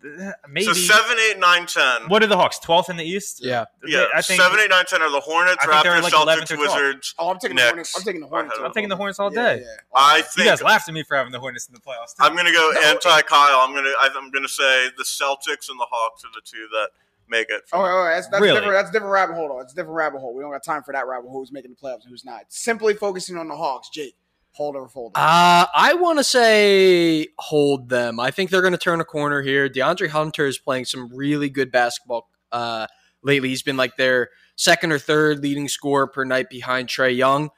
Maybe. 0.48 0.64
So 0.64 0.72
seven, 0.74 1.16
eight, 1.28 1.38
nine, 1.38 1.66
ten. 1.66 2.02
what 2.08 2.22
are 2.22 2.26
the 2.28 2.36
Hawks? 2.36 2.58
12th 2.60 2.88
in 2.88 2.96
the 2.96 3.04
East? 3.04 3.44
yeah, 3.44 3.64
Yeah, 3.84 4.06
I 4.14 4.22
think 4.22 4.40
seven, 4.40 4.60
eight, 4.60 4.70
nine, 4.70 4.84
ten 4.86 5.02
are 5.02 5.10
the 5.10 5.20
Hornets, 5.20 5.56
I 5.60 5.66
think 5.66 5.82
they're 5.82 5.92
Raptors, 6.00 6.02
like 6.02 6.12
Celtics, 6.12 6.50
or 6.54 6.58
Wizards. 6.58 7.14
Oh, 7.18 7.30
I'm 7.30 7.38
taking 7.38 7.56
the 7.56 7.62
Hornets. 7.64 7.96
I'm 7.96 8.02
taking 8.04 8.20
the 8.20 8.26
Hornets. 8.28 8.52
ahead 8.52 8.58
over 8.60 8.66
of 8.66 8.70
I'm 8.70 8.74
taking 8.74 8.88
the. 8.88 8.96
Hornets 8.96 9.18
all 9.18 9.30
day. 9.30 9.60
yeah. 9.62 9.66
I 9.94 10.18
You 10.18 10.22
think 10.22 10.46
guys 10.48 10.62
laughed 10.62 10.88
at 10.88 10.94
me 10.94 11.02
for 11.02 11.16
having 11.16 11.32
the 11.32 11.40
Hornets 11.40 11.66
in 11.68 11.74
the 11.74 11.80
playoffs. 11.80 12.14
too. 12.16 12.20
I'm 12.22 12.36
gonna 12.36 12.52
go 12.52 12.70
No. 12.74 12.80
anti 12.82 13.22
Kyle. 13.22 13.58
I'm 13.60 13.74
gonna 13.74 13.92
I'm 14.00 14.30
gonna 14.30 14.48
say 14.48 14.88
the 14.96 15.04
Celtics 15.04 15.68
and 15.68 15.78
the 15.80 15.86
Hawks 15.90 16.24
are 16.24 16.30
the 16.34 16.42
two 16.44 16.68
that 16.72 16.90
make 17.28 17.48
it. 17.50 17.62
Oh, 17.72 17.80
all 17.80 18.04
right, 18.04 18.14
that's, 18.14 18.28
that's 18.28 18.40
Really? 18.40 18.54
different. 18.54 18.74
That's 18.74 18.90
a 18.90 18.92
different 18.92 19.12
rabbit 19.12 19.34
hole. 19.34 19.48
Though. 19.48 19.60
It's 19.60 19.72
a 19.72 19.76
different 19.76 19.96
rabbit 19.96 20.20
hole. 20.20 20.32
We 20.34 20.42
don't 20.42 20.52
got 20.52 20.62
time 20.64 20.82
for 20.84 20.92
that 20.92 21.06
rabbit 21.06 21.28
hole. 21.28 21.40
Who's 21.40 21.52
making 21.52 21.72
the 21.72 21.76
playoffs 21.76 22.02
and 22.02 22.10
who's 22.10 22.24
not? 22.24 22.42
Simply 22.48 22.94
focusing 22.94 23.36
on 23.36 23.48
the 23.48 23.56
Hawks. 23.56 23.88
Jake, 23.90 24.14
hold 24.58 24.76
or 24.76 24.88
fold. 24.88 25.12
Uh, 25.14 25.64
I 25.74 25.94
want 25.94 26.18
to 26.18 26.24
say 26.24 27.28
hold 27.38 27.88
them. 27.88 28.20
I 28.20 28.30
think 28.30 28.50
they're 28.50 28.60
going 28.60 28.72
to 28.72 28.78
turn 28.78 29.00
a 29.00 29.04
corner 29.04 29.40
here. 29.40 29.68
DeAndre 29.70 30.08
Hunter 30.08 30.46
is 30.46 30.58
playing 30.58 30.84
some 30.84 31.08
really 31.16 31.48
good 31.48 31.72
basketball 31.72 32.28
uh, 32.52 32.86
lately. 33.22 33.48
He's 33.48 33.62
been 33.62 33.76
like 33.78 33.96
their 33.96 34.28
second 34.56 34.92
or 34.92 34.98
third 34.98 35.38
leading 35.42 35.68
scorer 35.68 36.06
per 36.08 36.24
night 36.24 36.50
behind 36.50 36.88
Trae 36.88 37.16
Young. 37.16 37.48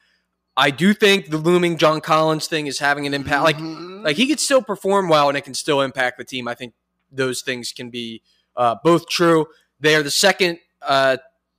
I 0.55 0.69
do 0.69 0.93
think 0.93 1.29
the 1.29 1.37
looming 1.37 1.77
John 1.77 1.99
Collins 2.01 2.47
thing 2.47 2.67
is 2.67 2.79
having 2.79 3.07
an 3.07 3.13
impact. 3.13 3.43
Like, 3.43 3.57
Mhm. 3.57 4.05
like 4.05 4.15
he 4.15 4.27
could 4.27 4.39
still 4.39 4.61
perform 4.61 5.09
well 5.09 5.27
and 5.27 5.37
it 5.37 5.41
can 5.41 5.53
still 5.53 5.81
impact 5.81 6.17
the 6.17 6.23
team. 6.23 6.47
I 6.47 6.53
think 6.55 6.73
those 7.11 7.41
things 7.41 7.73
can 7.73 7.89
be 7.89 8.21
uh, 8.55 8.75
both 8.83 9.07
true. 9.07 9.47
They 9.79 9.95
are 9.95 10.03
the 10.03 10.11
second 10.11 10.59
uh, 10.81 11.17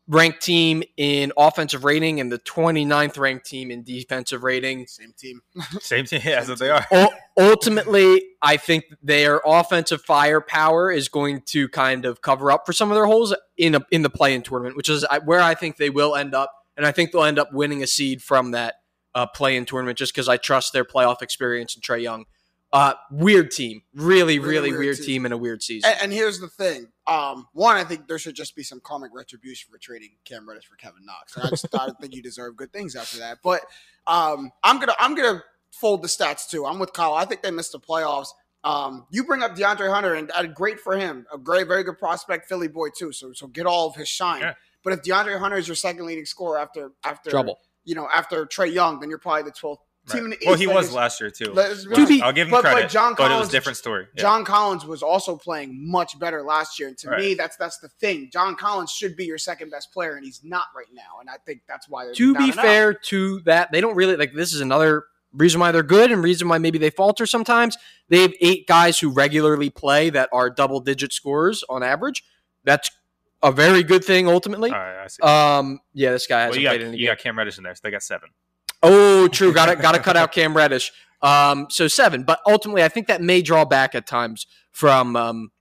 ranked 0.08 0.42
team 0.42 0.82
in 0.96 1.32
offensive 1.36 1.84
rating 1.84 2.20
and 2.20 2.30
the 2.30 2.38
29th 2.38 3.18
ranked 3.18 3.46
team 3.46 3.70
in 3.70 3.82
defensive 3.82 4.42
rating. 4.42 4.86
same 4.86 5.12
team. 5.16 5.40
Same 5.80 6.04
team. 6.04 6.20
Yeah, 6.24 6.36
that's 6.36 6.48
what 6.48 6.58
they 6.58 6.70
are. 6.70 6.86
All, 6.90 7.12
ultimately, 7.38 8.22
I 8.42 8.56
think 8.56 8.84
their 9.02 9.40
offensive 9.44 10.02
firepower 10.02 10.90
is 10.90 11.08
going 11.08 11.42
to 11.46 11.68
kind 11.68 12.04
of 12.04 12.20
cover 12.20 12.50
up 12.50 12.66
for 12.66 12.72
some 12.72 12.90
of 12.90 12.96
their 12.96 13.06
holes 13.06 13.34
in 13.56 13.76
a, 13.76 13.80
in 13.90 14.02
the 14.02 14.10
play-in 14.10 14.42
tournament, 14.42 14.76
which 14.76 14.88
is 14.88 15.06
where 15.24 15.40
I 15.40 15.54
think 15.54 15.76
they 15.76 15.90
will 15.90 16.16
end 16.16 16.34
up, 16.34 16.52
and 16.76 16.84
I 16.84 16.92
think 16.92 17.12
they'll 17.12 17.24
end 17.24 17.38
up 17.38 17.52
winning 17.52 17.82
a 17.82 17.86
seed 17.86 18.22
from 18.22 18.50
that 18.50 18.76
uh, 19.14 19.26
play-in 19.26 19.64
tournament 19.64 19.98
just 19.98 20.12
because 20.12 20.28
I 20.28 20.36
trust 20.36 20.72
their 20.72 20.84
playoff 20.84 21.22
experience 21.22 21.74
and 21.74 21.82
Trae 21.82 22.02
Young. 22.02 22.24
Uh, 22.72 22.94
weird 23.10 23.50
team, 23.50 23.82
really, 23.94 24.38
Really 24.38 24.48
really, 24.48 24.70
weird 24.70 24.80
weird, 24.80 24.96
team. 24.96 25.06
team. 25.06 25.26
in 25.26 25.32
a 25.32 25.36
weird 25.36 25.62
season. 25.62 25.90
And, 25.90 26.04
and 26.04 26.12
here's 26.12 26.40
the 26.40 26.48
thing. 26.48 26.86
Um, 27.06 27.46
one, 27.52 27.76
I 27.76 27.84
think 27.84 28.08
there 28.08 28.18
should 28.18 28.34
just 28.34 28.56
be 28.56 28.62
some 28.62 28.80
comic 28.80 29.10
retribution 29.14 29.70
for 29.70 29.76
trading 29.78 30.10
Cam 30.24 30.48
Reddish 30.48 30.66
for 30.66 30.76
Kevin 30.76 31.04
Knox. 31.04 31.36
And 31.36 31.44
I 31.44 31.50
just 31.50 31.66
I 31.74 31.86
don't 31.86 31.98
think 32.00 32.14
you 32.14 32.22
deserve 32.22 32.56
good 32.56 32.72
things 32.72 32.96
after 32.96 33.18
that. 33.18 33.38
But 33.42 33.60
um, 34.06 34.50
I'm 34.62 34.78
gonna 34.78 34.94
I'm 34.98 35.14
gonna 35.14 35.42
fold 35.70 36.02
the 36.02 36.08
stats 36.08 36.48
too. 36.48 36.64
I'm 36.64 36.78
with 36.78 36.92
Kyle. 36.94 37.12
I 37.14 37.24
think 37.26 37.42
they 37.42 37.50
missed 37.50 37.72
the 37.72 37.80
playoffs. 37.80 38.28
Um, 38.64 39.06
you 39.10 39.24
bring 39.24 39.42
up 39.42 39.56
DeAndre 39.56 39.92
Hunter, 39.92 40.14
and 40.14 40.30
uh, 40.34 40.44
great 40.44 40.78
for 40.80 40.96
him. 40.96 41.26
A 41.34 41.36
great, 41.36 41.66
very 41.66 41.82
good 41.82 41.98
prospect, 41.98 42.48
Philly 42.48 42.68
boy 42.68 42.88
too. 42.96 43.12
So 43.12 43.32
so 43.34 43.48
get 43.48 43.66
all 43.66 43.88
of 43.88 43.96
his 43.96 44.08
shine. 44.08 44.40
Yeah. 44.40 44.54
But 44.84 44.94
if 44.94 45.02
DeAndre 45.02 45.38
Hunter 45.38 45.56
is 45.58 45.68
your 45.68 45.74
second 45.74 46.06
leading 46.06 46.24
scorer 46.24 46.58
after 46.58 46.92
after 47.04 47.28
Trouble. 47.30 47.58
you 47.84 47.94
know 47.94 48.08
after 48.14 48.46
Trae 48.46 48.72
Young, 48.72 49.00
then 49.00 49.10
you're 49.10 49.18
probably 49.18 49.42
the 49.42 49.52
12th 49.52 49.78
team 50.10 50.24
in 50.24 50.30
the 50.30 50.36
Right. 50.36 50.46
Well, 50.46 50.54
he 50.56 50.66
Like, 50.66 50.76
was 50.76 50.92
last 50.92 51.20
year 51.20 51.30
too. 51.30 51.52
let's 51.52 51.84
be 51.86 51.94
To 51.94 52.06
be- 52.06 52.22
I'll 52.22 52.32
give 52.32 52.48
him 52.48 52.52
but- 52.52 52.62
but 52.64 52.72
credit, 52.72 52.90
John 52.90 53.14
but 53.16 53.24
it 53.24 53.24
was 53.24 53.30
Collins- 53.34 53.48
a 53.48 53.52
different 53.52 53.76
story. 53.78 54.06
Yeah. 54.14 54.22
John 54.22 54.44
Collins 54.44 54.84
was 54.84 55.02
also 55.02 55.36
playing 55.36 55.88
much 55.90 56.18
better 56.18 56.42
last 56.42 56.78
year, 56.78 56.88
and 56.88 56.98
to 56.98 57.10
Right. 57.10 57.20
me, 57.20 57.34
that's 57.34 57.56
that's 57.56 57.78
the 57.78 57.88
thing. 57.88 58.30
John 58.32 58.56
Collins 58.56 58.90
should 58.90 59.16
be 59.16 59.24
your 59.24 59.38
second 59.38 59.70
best 59.70 59.92
player, 59.92 60.14
and 60.16 60.24
he's 60.24 60.40
not 60.42 60.66
right 60.76 60.88
now. 60.92 61.20
And 61.20 61.30
I 61.30 61.36
think 61.46 61.62
that's 61.68 61.88
why 61.88 62.12
to 62.12 62.34
be 62.34 62.50
and 62.50 62.58
out. 62.58 62.64
fair 62.64 62.94
to 62.94 63.40
that, 63.40 63.70
they 63.72 63.80
don't 63.80 63.94
really 63.94 64.16
like 64.16 64.32
this 64.34 64.52
is 64.52 64.60
another 64.60 65.04
reason 65.32 65.60
why 65.60 65.72
they're 65.72 65.82
good 65.82 66.10
and 66.12 66.22
reason 66.22 66.46
why 66.48 66.58
maybe 66.58 66.78
they 66.78 66.90
falter 66.90 67.24
sometimes. 67.24 67.76
They 68.08 68.20
have 68.22 68.34
eight 68.40 68.66
guys 68.66 68.98
who 68.98 69.08
regularly 69.10 69.70
play 69.70 70.10
that 70.10 70.28
are 70.32 70.50
double 70.50 70.80
digit 70.80 71.12
scorers 71.12 71.64
on 71.70 71.82
average. 71.82 72.22
That's 72.64 72.90
a 73.42 73.50
very 73.50 73.82
good 73.82 74.04
thing 74.04 74.28
ultimately. 74.28 74.70
All 74.70 74.78
right, 74.78 75.04
I 75.04 75.06
see. 75.06 75.22
Um, 75.22 75.80
yeah, 75.94 76.10
this 76.12 76.26
guy 76.26 76.42
hasn't 76.42 76.60
you 76.60 76.66
got, 76.66 76.70
played 76.72 76.82
any 76.82 76.90
you 76.98 77.06
game. 77.06 77.14
got 77.14 77.18
Cam 77.18 77.38
Reddish 77.38 77.56
in 77.56 77.64
there, 77.64 77.74
so 77.74 77.80
they 77.82 77.90
got 77.90 78.02
seven. 78.02 78.28
Oh, 78.82 79.28
true. 79.28 79.52
Got 79.52 79.66
to 79.66 79.76
got 79.76 79.92
to 79.92 80.00
cut 80.00 80.16
out 80.16 80.32
Cam 80.32 80.56
Reddish. 80.56 80.92
Um, 81.22 81.68
so 81.70 81.86
seven, 81.86 82.24
but 82.24 82.40
ultimately, 82.48 82.82
I 82.82 82.88
think 82.88 83.06
that 83.06 83.22
may 83.22 83.42
draw 83.42 83.64
back 83.64 83.94
at 83.94 84.06
times 84.08 84.46
from 84.72 85.14
um, 85.14 85.52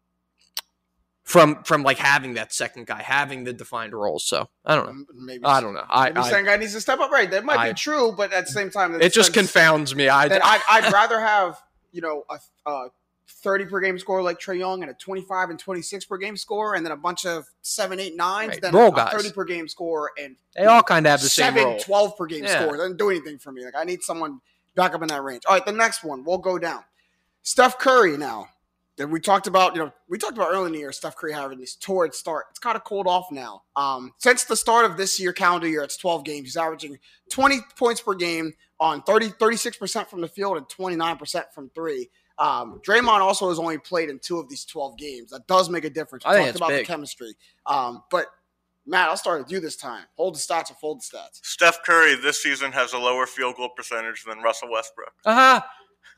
from 1.24 1.64
from 1.64 1.84
like 1.84 1.98
having 2.00 2.34
that 2.34 2.52
second 2.52 2.88
guy 2.88 3.02
having 3.02 3.44
the 3.44 3.54
defined 3.54 3.94
roles. 3.94 4.26
So 4.26 4.50
I 4.66 4.76
don't 4.76 4.86
know. 4.86 4.92
Um, 4.92 5.08
Maybe 5.14 5.46
I 5.46 5.62
don't 5.62 5.74
know. 5.76 5.86
I, 5.88 6.06
Maybe 6.10 6.20
I 6.22 6.30
second 6.30 6.46
guy 6.46 6.58
needs 6.58 6.74
to 6.74 6.82
step 6.82 7.00
up. 7.00 7.12
Right, 7.12 7.30
that 7.32 7.46
might 7.46 7.60
I- 7.60 7.70
be 7.70 7.74
true, 7.76 8.12
but 8.16 8.34
at 8.34 8.46
the 8.48 8.52
same 8.52 8.72
time, 8.72 9.00
it 9.00 9.14
just 9.14 9.34
confounds 9.34 9.96
me. 9.96 10.10
I 10.10 10.24
I'd, 10.24 10.62
I'd 10.70 10.92
rather 10.92 11.20
have 11.20 11.62
you 11.92 12.02
know 12.02 12.24
a, 12.30 12.70
a 12.70 12.88
thirty 13.32 13.66
per 13.66 13.80
game 13.80 13.98
score 14.00 14.22
like 14.22 14.40
Trae 14.40 14.58
Young 14.60 14.82
and 14.84 14.92
a 14.92 14.94
twenty 14.96 15.22
five 15.22 15.50
and 15.50 15.58
twenty 15.60 15.82
six 15.82 16.06
per 16.06 16.18
game 16.18 16.38
score, 16.38 16.76
and 16.76 16.86
then 16.86 16.92
a 16.92 16.98
bunch 16.98 17.26
of 17.26 17.46
seven, 17.62 18.00
eight, 18.00 18.16
nines, 18.16 18.50
Right, 18.50 18.62
than 18.62 18.74
role 18.76 18.92
a 18.92 18.96
guys. 18.96 19.14
thirty 19.14 19.32
per 19.32 19.44
game 19.44 19.68
score 19.68 20.12
and 20.22 20.36
they 20.56 20.66
all 20.66 20.84
kind 20.84 21.06
of 21.06 21.12
have 21.12 21.22
the 21.22 21.30
same 21.30 21.46
seven, 21.54 21.64
role. 21.64 21.80
12 21.80 22.18
per 22.18 22.26
game 22.26 22.44
Yeah. 22.44 22.62
scores. 22.64 22.78
Doesn't 22.80 22.98
do 22.98 23.10
anything 23.10 23.38
for 23.40 23.52
me. 23.52 23.64
Like 23.66 23.76
I 23.76 23.84
need 23.84 24.04
someone 24.04 24.42
back 24.76 24.94
up 24.94 25.02
in 25.02 25.08
that 25.10 25.24
range. 25.24 25.44
All 25.48 25.54
right, 25.56 25.66
the 25.66 25.72
next 25.72 26.04
one 26.04 26.24
we'll 26.24 26.38
go 26.38 26.58
down. 26.60 26.84
Steph 27.44 27.78
Curry 27.80 28.18
now. 28.18 28.48
That 28.98 29.08
we 29.08 29.22
talked 29.22 29.48
about, 29.48 29.74
you 29.74 29.82
know, 29.82 29.92
we 30.10 30.18
talked 30.20 30.38
about 30.38 30.52
early 30.52 30.68
in 30.68 30.74
the 30.74 30.80
year. 30.80 30.92
Steph 30.92 31.16
Curry 31.16 31.32
having 31.32 31.58
this 31.60 31.76
torrid 31.76 32.14
start. 32.14 32.48
It's 32.52 32.60
kind 32.60 32.76
of 32.76 32.84
cooled 32.84 33.08
off 33.08 33.32
now. 33.32 33.64
Um, 33.76 34.12
since 34.20 34.44
the 34.44 34.56
start 34.56 34.86
of 34.86 34.96
this 34.98 35.18
year, 35.20 35.32
calendar 35.34 35.68
year, 35.68 35.82
it's 35.82 35.96
12 35.98 36.24
games. 36.26 36.44
He's 36.50 36.58
averaging 36.58 37.00
20 37.30 37.62
points 37.80 38.02
per 38.02 38.14
game 38.14 38.54
on 38.82 39.02
30, 39.04 39.30
36% 39.30 40.08
from 40.08 40.20
the 40.22 40.28
field 40.28 40.58
and 40.58 40.68
29% 40.68 41.44
from 41.54 41.70
three. 41.74 42.10
Um, 42.42 42.82
Draymond 42.84 43.20
also 43.20 43.50
has 43.50 43.60
only 43.60 43.78
played 43.78 44.10
in 44.10 44.18
two 44.18 44.40
of 44.40 44.50
these 44.50 44.66
12 44.66 44.98
games. 44.98 45.30
That 45.30 45.46
does 45.46 45.70
make 45.70 45.86
a 45.86 45.92
difference. 45.92 46.26
We 46.26 46.32
I 46.32 46.34
think 46.34 46.46
talked 46.46 46.50
it's 46.50 46.58
about 46.58 46.70
big. 46.70 46.80
the 46.80 46.92
chemistry. 46.92 47.34
Um, 47.68 48.04
but 48.10 48.26
Matt, 48.88 49.10
I'll 49.10 49.18
start 49.18 49.44
with 49.44 49.52
you 49.52 49.60
this 49.60 49.76
time. 49.76 50.06
Hold 50.18 50.34
the 50.34 50.40
stats 50.40 50.72
or 50.72 50.74
fold 50.74 51.02
the 51.02 51.18
stats. 51.18 51.40
Steph 51.44 51.84
Curry 51.84 52.16
this 52.16 52.42
season 52.42 52.72
has 52.72 52.94
a 52.94 52.98
lower 52.98 53.28
field 53.28 53.58
goal 53.58 53.70
percentage 53.70 54.24
than 54.24 54.40
Russell 54.40 54.72
Westbrook. 54.72 55.14
Ah, 55.24 55.64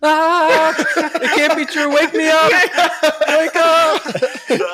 ah, 0.01 0.73
it 0.97 1.31
can't 1.35 1.57
be 1.57 1.65
true. 1.65 1.93
Wake 1.93 2.13
me 2.13 2.29
up. 2.29 2.51
Wake 3.27 3.55
up. 3.57 4.05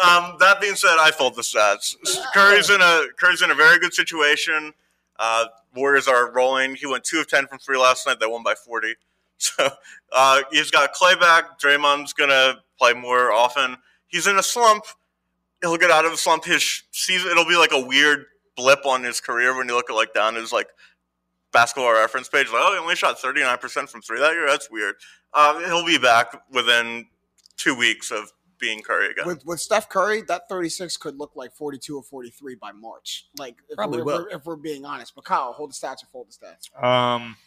um, 0.05 0.37
that 0.39 0.57
being 0.61 0.75
said, 0.75 0.97
I 0.99 1.09
fold 1.09 1.35
the 1.35 1.41
stats. 1.41 1.95
Curry's 2.31 2.69
in 2.69 2.79
a 2.79 3.07
Curry's 3.19 3.41
in 3.41 3.49
a 3.49 3.55
very 3.55 3.79
good 3.79 3.95
situation. 3.95 4.71
Uh, 5.17 5.45
Warriors 5.75 6.07
are 6.07 6.31
rolling. 6.31 6.75
He 6.75 6.85
went 6.85 7.03
two 7.03 7.19
of 7.19 7.27
ten 7.27 7.47
from 7.47 7.57
three 7.57 7.77
last 7.77 8.05
night. 8.05 8.19
They 8.19 8.27
won 8.27 8.43
by 8.43 8.53
forty. 8.53 8.93
So 9.57 9.69
uh, 10.11 10.41
he's 10.51 10.69
got 10.69 10.91
Clay 10.91 11.15
back. 11.15 11.59
Draymond's 11.59 12.11
gonna 12.13 12.55
play 12.77 12.93
more 12.93 13.31
often. 13.31 13.77
He's 14.07 14.27
in 14.27 14.37
a 14.37 14.43
slump. 14.43 14.83
He'll 15.61 15.77
get 15.77 15.91
out 15.91 16.03
of 16.03 16.11
the 16.11 16.17
slump. 16.17 16.43
His 16.43 16.83
season 16.91 17.31
it'll 17.31 17.45
be 17.45 17.55
like 17.55 17.71
a 17.71 17.79
weird 17.79 18.25
blip 18.57 18.85
on 18.85 19.03
his 19.03 19.21
career 19.21 19.55
when 19.55 19.67
you 19.69 19.75
look 19.75 19.89
at 19.89 19.95
like 19.95 20.13
down 20.13 20.35
his 20.35 20.51
like 20.51 20.67
basketball 21.53 21.93
reference 21.93 22.27
page. 22.27 22.47
Like, 22.47 22.61
oh, 22.61 22.73
he 22.73 22.79
only 22.79 22.95
shot 22.95 23.19
thirty 23.19 23.41
nine 23.41 23.57
percent 23.59 23.89
from 23.89 24.01
three 24.01 24.19
that 24.19 24.33
year. 24.33 24.45
That's 24.47 24.69
weird. 24.69 24.95
Uh, 25.33 25.59
he'll 25.59 25.85
be 25.85 25.97
back 25.97 26.35
within 26.51 27.07
two 27.55 27.75
weeks 27.75 28.11
of 28.11 28.31
being 28.59 28.81
Curry 28.81 29.11
again. 29.11 29.25
with 29.25 29.45
with 29.45 29.59
Steph 29.61 29.87
Curry, 29.89 30.21
that 30.23 30.49
36 30.49 30.97
could 30.97 31.17
look 31.17 31.31
like 31.35 31.53
42 31.53 31.95
or 31.95 32.03
43 32.03 32.55
by 32.55 32.71
March. 32.73 33.27
Like 33.37 33.55
if, 33.69 33.77
Probably 33.77 34.01
we're, 34.01 34.01
if 34.01 34.05
will. 34.05 34.23
we're, 34.25 34.37
if 34.37 34.45
we're 34.45 34.55
being 34.57 34.85
honest. 34.85 35.15
But 35.15 35.23
Kyle, 35.23 35.53
hold 35.53 35.69
the 35.71 35.73
stats 35.73 36.03
or 36.03 36.07
fold 36.11 36.27
the 36.29 36.45
stats. 36.45 36.83
Um, 36.83 37.37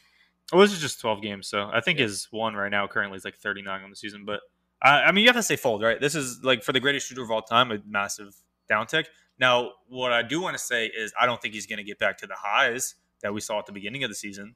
well, 0.52 0.60
this 0.60 0.72
is 0.72 0.80
just 0.80 1.00
12 1.00 1.22
games, 1.22 1.48
so 1.48 1.70
I 1.72 1.80
think 1.80 1.98
his 1.98 2.28
one 2.30 2.54
right 2.54 2.70
now 2.70 2.86
currently 2.86 3.16
is 3.16 3.24
like 3.24 3.36
39 3.36 3.82
on 3.82 3.90
the 3.90 3.96
season. 3.96 4.24
But 4.24 4.40
I, 4.82 5.04
I 5.04 5.12
mean, 5.12 5.22
you 5.22 5.28
have 5.28 5.36
to 5.36 5.42
say 5.42 5.56
fold, 5.56 5.82
right? 5.82 6.00
This 6.00 6.14
is 6.14 6.40
like 6.42 6.62
for 6.62 6.72
the 6.72 6.80
greatest 6.80 7.08
shooter 7.08 7.22
of 7.22 7.30
all 7.30 7.42
time, 7.42 7.70
a 7.72 7.78
massive 7.86 8.34
downtick. 8.70 9.06
Now, 9.38 9.72
what 9.88 10.12
I 10.12 10.22
do 10.22 10.40
want 10.40 10.56
to 10.56 10.62
say 10.62 10.86
is 10.86 11.12
I 11.20 11.26
don't 11.26 11.40
think 11.40 11.54
he's 11.54 11.66
going 11.66 11.78
to 11.78 11.84
get 11.84 11.98
back 11.98 12.18
to 12.18 12.26
the 12.26 12.36
highs 12.38 12.94
that 13.22 13.32
we 13.32 13.40
saw 13.40 13.58
at 13.58 13.66
the 13.66 13.72
beginning 13.72 14.04
of 14.04 14.10
the 14.10 14.14
season, 14.14 14.54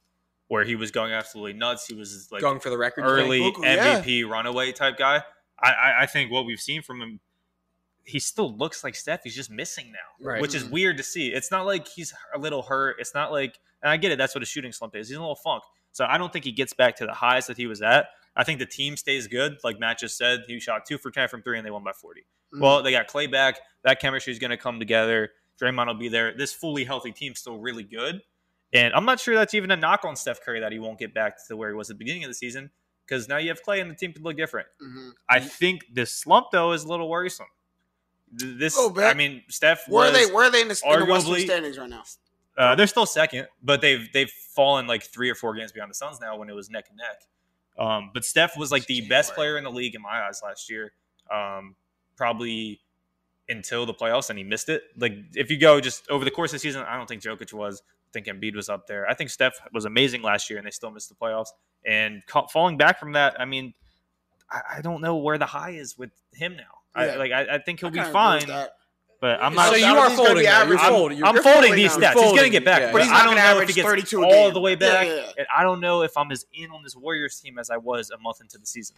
where 0.49 0.65
he 0.65 0.77
was 0.77 0.91
going 0.91 1.13
absolutely 1.13 1.55
nuts. 1.55 1.87
He 1.87 1.95
was 1.95 2.29
like 2.31 2.41
Going 2.43 2.61
for 2.61 2.71
the 2.71 2.79
record. 2.79 3.03
early 3.05 3.41
Buku, 3.41 3.63
yeah. 3.65 4.01
MVP 4.01 4.29
runaway 4.29 4.73
type 4.73 4.97
guy. 4.99 5.23
I, 5.59 5.71
I, 5.73 6.03
I 6.03 6.07
think 6.07 6.31
what 6.31 6.45
we've 6.45 6.61
seen 6.61 6.83
from 6.83 7.01
him, 7.01 7.21
he 8.05 8.19
still 8.21 8.55
looks 8.55 8.85
like 8.85 8.95
Steph. 8.95 9.23
He's 9.25 9.35
just 9.35 9.51
missing 9.51 9.87
now, 9.91 10.25
Right. 10.25 10.43
which 10.43 10.55
is 10.55 10.65
weird 10.65 10.99
to 10.99 11.03
see. 11.03 11.29
It's 11.29 11.51
not 11.51 11.65
like 11.67 11.89
he's 11.89 12.13
a 12.35 12.39
little 12.39 12.63
hurt. 12.63 12.97
It's 13.01 13.15
not 13.15 13.33
like, 13.33 13.59
and 13.83 13.91
I 13.91 13.97
get 13.97 14.13
it. 14.13 14.19
That's 14.19 14.35
what 14.35 14.43
a 14.43 14.47
shooting 14.47 14.73
slump 14.73 14.95
is. 14.95 15.09
He's 15.09 15.17
in 15.17 15.21
a 15.21 15.25
little 15.25 15.35
funk. 15.35 15.63
So 15.97 16.05
I 16.07 16.19
don't 16.19 16.31
think 16.31 16.45
he 16.45 16.53
gets 16.53 16.75
back 16.75 16.97
to 16.97 17.07
the 17.07 17.15
highs 17.15 17.47
that 17.47 17.57
he 17.57 17.67
was 17.67 17.81
at. 17.81 18.09
I 18.37 18.45
think 18.45 18.59
the 18.59 18.67
team 18.67 18.99
stays 18.99 19.27
good. 19.29 19.57
Like 19.65 19.81
Matt 19.81 19.99
just 19.99 20.19
said, 20.19 20.41
he 20.47 20.61
shot 20.61 20.85
two 20.85 20.99
for 20.99 21.11
10 21.11 21.29
from 21.29 21.43
three 21.43 21.57
and 21.57 21.67
they 21.67 21.71
won 21.71 21.83
by 21.85 21.93
40. 21.93 22.27
Mm. 22.55 22.61
Well, 22.61 22.83
they 22.83 22.91
got 22.91 23.07
Clay 23.07 23.27
back. 23.29 23.61
That 23.83 23.99
chemistry 23.99 24.31
is 24.31 24.39
going 24.39 24.51
to 24.51 24.59
come 24.59 24.79
together. 24.79 25.31
Draymond 25.59 25.87
will 25.87 25.95
be 25.95 26.11
there. 26.11 26.37
This 26.37 26.53
fully 26.53 26.85
healthy 26.85 27.13
team's 27.13 27.39
still 27.41 27.57
really 27.57 27.83
good. 27.83 28.21
And 28.75 28.93
I'm 28.93 29.07
not 29.07 29.21
sure 29.21 29.35
that's 29.35 29.55
even 29.55 29.71
a 29.71 29.77
knock 29.77 30.05
on 30.05 30.17
Steph 30.17 30.43
Curry 30.43 30.61
that 30.61 30.71
he 30.71 30.79
won't 30.79 30.99
get 30.99 31.15
back 31.15 31.39
to 31.49 31.57
where 31.57 31.71
he 31.71 31.75
was 31.75 31.89
at 31.89 31.95
the 31.97 31.99
beginning 32.05 32.25
of 32.25 32.29
the 32.29 32.35
season 32.35 32.71
because 33.07 33.27
now 33.27 33.39
you 33.39 33.49
have 33.49 33.63
Clay 33.63 33.81
and 33.81 33.91
the 33.91 33.95
team 33.95 34.13
could 34.13 34.23
look 34.23 34.37
different. 34.37 34.69
Mhm. 34.83 35.13
I 35.31 35.41
think 35.41 35.87
this 35.91 36.13
slump 36.13 36.49
though 36.53 36.73
is 36.73 36.85
a 36.85 36.89
little 36.89 37.09
worrisome. 37.09 37.47
This, 38.31 38.77
bit. 38.91 39.05
I 39.05 39.15
mean, 39.15 39.45
Steph 39.49 39.89
Where 39.89 40.09
are 40.09 40.13
they? 40.13 40.27
Where 40.27 40.45
are 40.45 40.51
they 40.51 40.61
in 40.61 40.69
the, 40.69 40.79
in 40.85 41.01
the 41.01 41.07
Western 41.07 41.33
arguably- 41.37 41.45
standings 41.45 41.79
right 41.79 41.89
now? 41.89 42.03
Uh, 42.57 42.75
they're 42.75 42.87
still 42.87 43.07
second, 43.07 43.49
but 43.63 43.81
they've 43.81 44.09
they've 44.13 44.31
fallen 44.31 44.87
like 44.87 45.03
three 45.03 45.31
or 45.31 45.35
four 45.35 45.55
games 45.55 45.73
behind 45.73 45.91
the 45.91 45.95
Suns 45.95 46.21
now 46.21 46.37
when 46.37 46.49
it 46.49 46.55
was 46.55 46.71
neck 46.71 46.87
and 46.89 46.99
neck. 46.99 47.23
Um, 47.79 48.11
but 48.15 48.25
Steph 48.25 48.57
was 48.57 48.73
like 48.73 48.87
the 48.87 49.07
best 49.09 49.35
player 49.35 49.59
in 49.59 49.65
the 49.65 49.71
league 49.71 49.95
in 49.95 50.01
my 50.03 50.27
eyes 50.27 50.41
last 50.43 50.71
year. 50.71 50.93
Um, 51.31 51.75
probably 52.17 52.81
until 53.49 53.85
the 53.87 53.95
playoffs, 53.95 54.31
and 54.31 54.39
he 54.39 54.45
missed 54.45 54.69
it. 54.69 54.85
Like 54.97 55.13
if 55.35 55.51
you 55.51 55.59
go 55.59 55.81
just 55.81 56.09
over 56.11 56.25
the 56.25 56.31
course 56.31 56.51
of 56.51 56.55
the 56.55 56.59
season, 56.61 56.83
I 56.83 56.97
don't 56.97 57.07
think 57.07 57.23
Jokic 57.23 57.53
was. 57.53 57.83
I 57.87 58.11
think 58.13 58.27
Embiid 58.27 58.55
was 58.55 58.69
up 58.69 58.87
there. 58.87 59.07
I 59.09 59.15
think 59.15 59.31
Steph 59.31 59.55
was 59.73 59.85
amazing 59.85 60.23
last 60.23 60.49
year, 60.49 60.59
and 60.59 60.67
they 60.67 60.71
still 60.71 60.91
missed 60.91 61.09
the 61.09 61.15
playoffs. 61.15 61.49
And 61.85 62.25
ca- 62.27 62.47
falling 62.47 62.77
back 62.79 62.99
from 62.99 63.13
that, 63.13 63.39
I 63.39 63.45
mean, 63.45 63.75
I, 64.51 64.61
I 64.77 64.81
don't 64.81 65.03
know 65.03 65.17
where 65.17 65.37
the 65.39 65.47
high 65.47 65.71
is 65.71 65.99
with 65.99 66.11
him 66.33 66.57
now. 66.57 66.63
Yeah. 66.97 67.13
I, 67.13 67.17
like 67.17 67.33
I, 67.33 67.57
I 67.57 67.59
think 67.59 67.81
he'll 67.81 67.91
be 67.91 67.99
kinda 67.99 68.11
agree 68.11 68.35
with 68.37 68.45
fine. 68.45 68.67
But 69.21 69.43
I'm 69.43 69.55
not. 69.55 69.71
So 69.71 69.77
you 69.77 69.87
are 69.87 69.95
means 69.95 70.09
he's 70.11 70.17
gonna 70.19 70.29
folding. 70.29 70.45
You're 70.45 70.53
average- 70.53 70.79
I'm, 70.83 70.93
folding. 70.93 71.19
You're 71.19 71.27
I'm 71.27 71.35
you're 71.35 71.43
folding 71.43 71.61
folding 71.63 71.77
these 71.77 71.97
now. 71.99 72.11
stats. 72.11 72.15
You're 72.15 72.23
He's 72.25 72.33
going 72.33 72.45
to 72.45 72.51
get 72.51 72.65
back, 72.65 72.81
Yeah, 72.81 72.87
but, 72.89 72.93
But 72.95 73.03
he's 73.03 73.11
I 73.11 73.15
not 73.15 73.19
don't 73.19 73.27
gonna 73.35 73.37
know 73.37 73.47
if 73.49 73.53
average 73.55 73.69
he 73.69 73.75
gets 73.75 73.89
32 73.89 74.25
all 74.25 74.51
the 74.53 74.61
way 74.61 74.75
back. 74.75 75.07
yeah, 75.07 75.15
yeah. 75.15 75.33
And 75.39 75.47
I 75.57 75.63
don't 75.63 75.81
know 75.81 76.03
if 76.03 76.17
I'm 76.17 76.31
as 76.33 76.45
in 76.55 76.71
on 76.71 76.83
this 76.83 76.95
Warriors 76.97 77.41
team 77.41 77.59
as 77.59 77.71
I 77.71 77.77
was 77.79 78.11
a 78.11 78.19
month 78.19 78.41
into 78.41 78.59
the 78.59 78.67
season. 78.67 78.97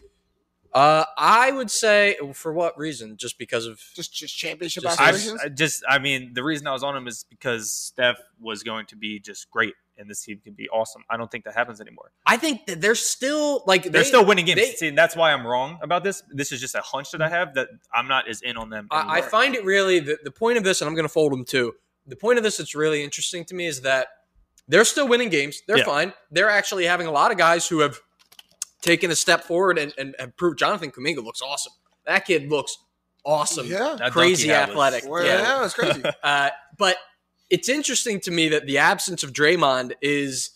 Uh, 0.71 1.03
I 1.17 1.49
would 1.51 1.71
say 1.71 2.15
for 2.33 2.53
what 2.53 2.77
reason? 2.77 3.17
Just 3.17 3.39
because 3.39 3.65
of 3.65 3.81
Just 3.95 4.13
just 4.13 4.37
championship 4.37 4.83
Just- 4.83 5.01
I, 5.01 5.09
aspirations. 5.09 5.41
I 5.43 5.49
just, 5.49 5.83
I 5.89 5.97
mean, 5.99 6.33
the 6.33 6.43
reason 6.43 6.67
I 6.67 6.73
was 6.73 6.83
on 6.83 6.95
him 6.95 7.07
is 7.07 7.25
because 7.29 7.71
Steph 7.71 8.19
was 8.39 8.61
going 8.61 8.85
to 8.87 8.95
be 8.95 9.19
just 9.19 9.49
great, 9.49 9.73
and 9.99 10.09
this 10.09 10.23
team 10.23 10.39
could 10.43 10.55
be 10.55 10.67
awesome. 10.69 11.03
I 11.09 11.17
don't 11.17 11.29
think 11.29 11.43
that 11.43 11.53
happens 11.53 11.79
anymore. 11.81 12.11
I 12.25 12.37
think 12.37 12.65
that 12.67 12.81
they're 12.81 12.95
still 12.95 13.63
like 13.67 13.83
They're 13.83 13.91
they- 13.91 14.03
still 14.03 14.25
winning 14.25 14.45
games. 14.45 14.59
they- 14.61 14.73
See, 14.73 14.89
that's 14.91 15.15
why 15.15 15.31
I'm 15.33 15.45
wrong 15.45 15.77
about 15.81 16.03
this. 16.03 16.23
This 16.31 16.51
is 16.51 16.59
just 16.61 16.73
a 16.75 16.81
hunch 16.81 17.11
that 17.11 17.21
I 17.21 17.29
have 17.29 17.53
that 17.55 17.67
I'm 17.93 18.07
not 18.07 18.27
as 18.27 18.41
in 18.41 18.57
on 18.57 18.69
them. 18.69 18.87
I, 18.89 19.17
I 19.19 19.21
find 19.21 19.53
it 19.55 19.63
really 19.65 19.99
the, 19.99 20.17
the 20.23 20.31
point 20.31 20.57
of 20.57 20.63
this, 20.63 20.81
and 20.81 20.87
I'm 20.87 20.95
going 20.95 21.05
to 21.05 21.09
fold 21.13 21.31
them 21.33 21.45
too. 21.45 21.75
The 22.07 22.15
point 22.15 22.37
of 22.39 22.43
this 22.43 22.57
that's 22.57 22.73
really 22.73 23.03
interesting 23.03 23.45
to 23.45 23.53
me 23.55 23.67
is 23.67 23.81
that 23.81 24.07
they're 24.67 24.85
still 24.85 25.07
winning 25.07 25.29
games. 25.29 25.61
They're 25.67 25.79
Yeah. 25.79 25.83
fine. 25.85 26.13
They're 26.31 26.49
actually 26.49 26.85
having 26.85 27.05
a 27.07 27.11
lot 27.11 27.31
of 27.31 27.37
guys 27.37 27.67
who 27.67 27.79
have 27.79 27.99
taken 28.81 29.11
a 29.11 29.15
step 29.15 29.43
forward 29.43 29.77
and, 29.77 29.93
and, 29.97 30.15
and 30.19 30.35
proved 30.37 30.57
Jonathan 30.57 30.91
Kuminga 30.91 31.23
looks 31.23 31.41
awesome. 31.41 31.73
That 32.05 32.25
kid 32.25 32.49
looks 32.49 32.77
awesome. 33.25 33.67
Yeah. 33.67 33.97
Crazy 34.11 34.47
dunk 34.47 34.47
he 34.47 34.47
had 34.47 34.59
was- 34.69 34.69
athletic. 34.93 35.09
Well, 35.09 35.25
yeah. 35.25 35.41
yeah, 35.41 35.65
it's 35.65 35.73
crazy. 35.73 36.01
Uh, 36.23 36.49
but 36.77 36.95
it's 37.49 37.69
interesting 37.69 38.19
to 38.21 38.31
me 38.31 38.49
that 38.49 38.65
the 38.65 38.77
absence 38.77 39.23
of 39.23 39.33
Draymond 39.33 39.93
is 40.01 40.51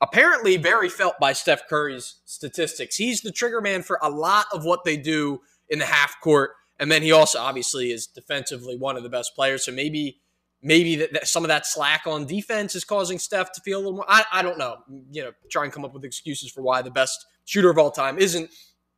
apparently 0.00 0.56
very 0.56 0.88
felt 0.88 1.18
by 1.20 1.32
Steph 1.32 1.66
Curry's 1.68 2.16
statistics. 2.24 2.96
He's 2.96 3.22
the 3.22 3.32
trigger 3.32 3.60
man 3.60 3.82
for 3.82 3.98
a 4.02 4.10
lot 4.10 4.46
of 4.52 4.64
what 4.64 4.84
they 4.84 4.96
do 4.96 5.40
in 5.68 5.78
the 5.78 5.86
half 5.86 6.20
court, 6.20 6.52
and 6.78 6.90
then 6.90 7.02
he 7.02 7.12
also 7.12 7.38
obviously 7.38 7.90
is 7.90 8.06
defensively 8.06 8.76
one 8.76 8.96
of 8.96 9.02
the 9.02 9.08
best 9.08 9.34
players. 9.34 9.64
So 9.64 9.72
maybe 9.72 10.18
maybe 10.62 10.96
that, 10.96 11.12
that 11.12 11.28
some 11.28 11.44
of 11.44 11.48
that 11.48 11.66
slack 11.66 12.06
on 12.06 12.26
defense 12.26 12.74
is 12.74 12.84
causing 12.84 13.18
Steph 13.18 13.52
to 13.52 13.60
feel 13.60 13.78
a 13.78 13.80
little 13.80 13.94
more. 13.94 14.06
I, 14.08 14.24
I 14.32 14.42
don't 14.42 14.58
know. 14.58 14.78
You 15.12 15.24
know, 15.24 15.32
try 15.50 15.64
and 15.64 15.72
come 15.72 15.84
up 15.84 15.94
with 15.94 16.04
excuses 16.04 16.50
for 16.50 16.62
why 16.62 16.82
the 16.82 16.90
best 16.90 17.26
shooter 17.44 17.70
of 17.70 17.78
all 17.78 17.90
time 17.90 18.18
isn't 18.18 18.50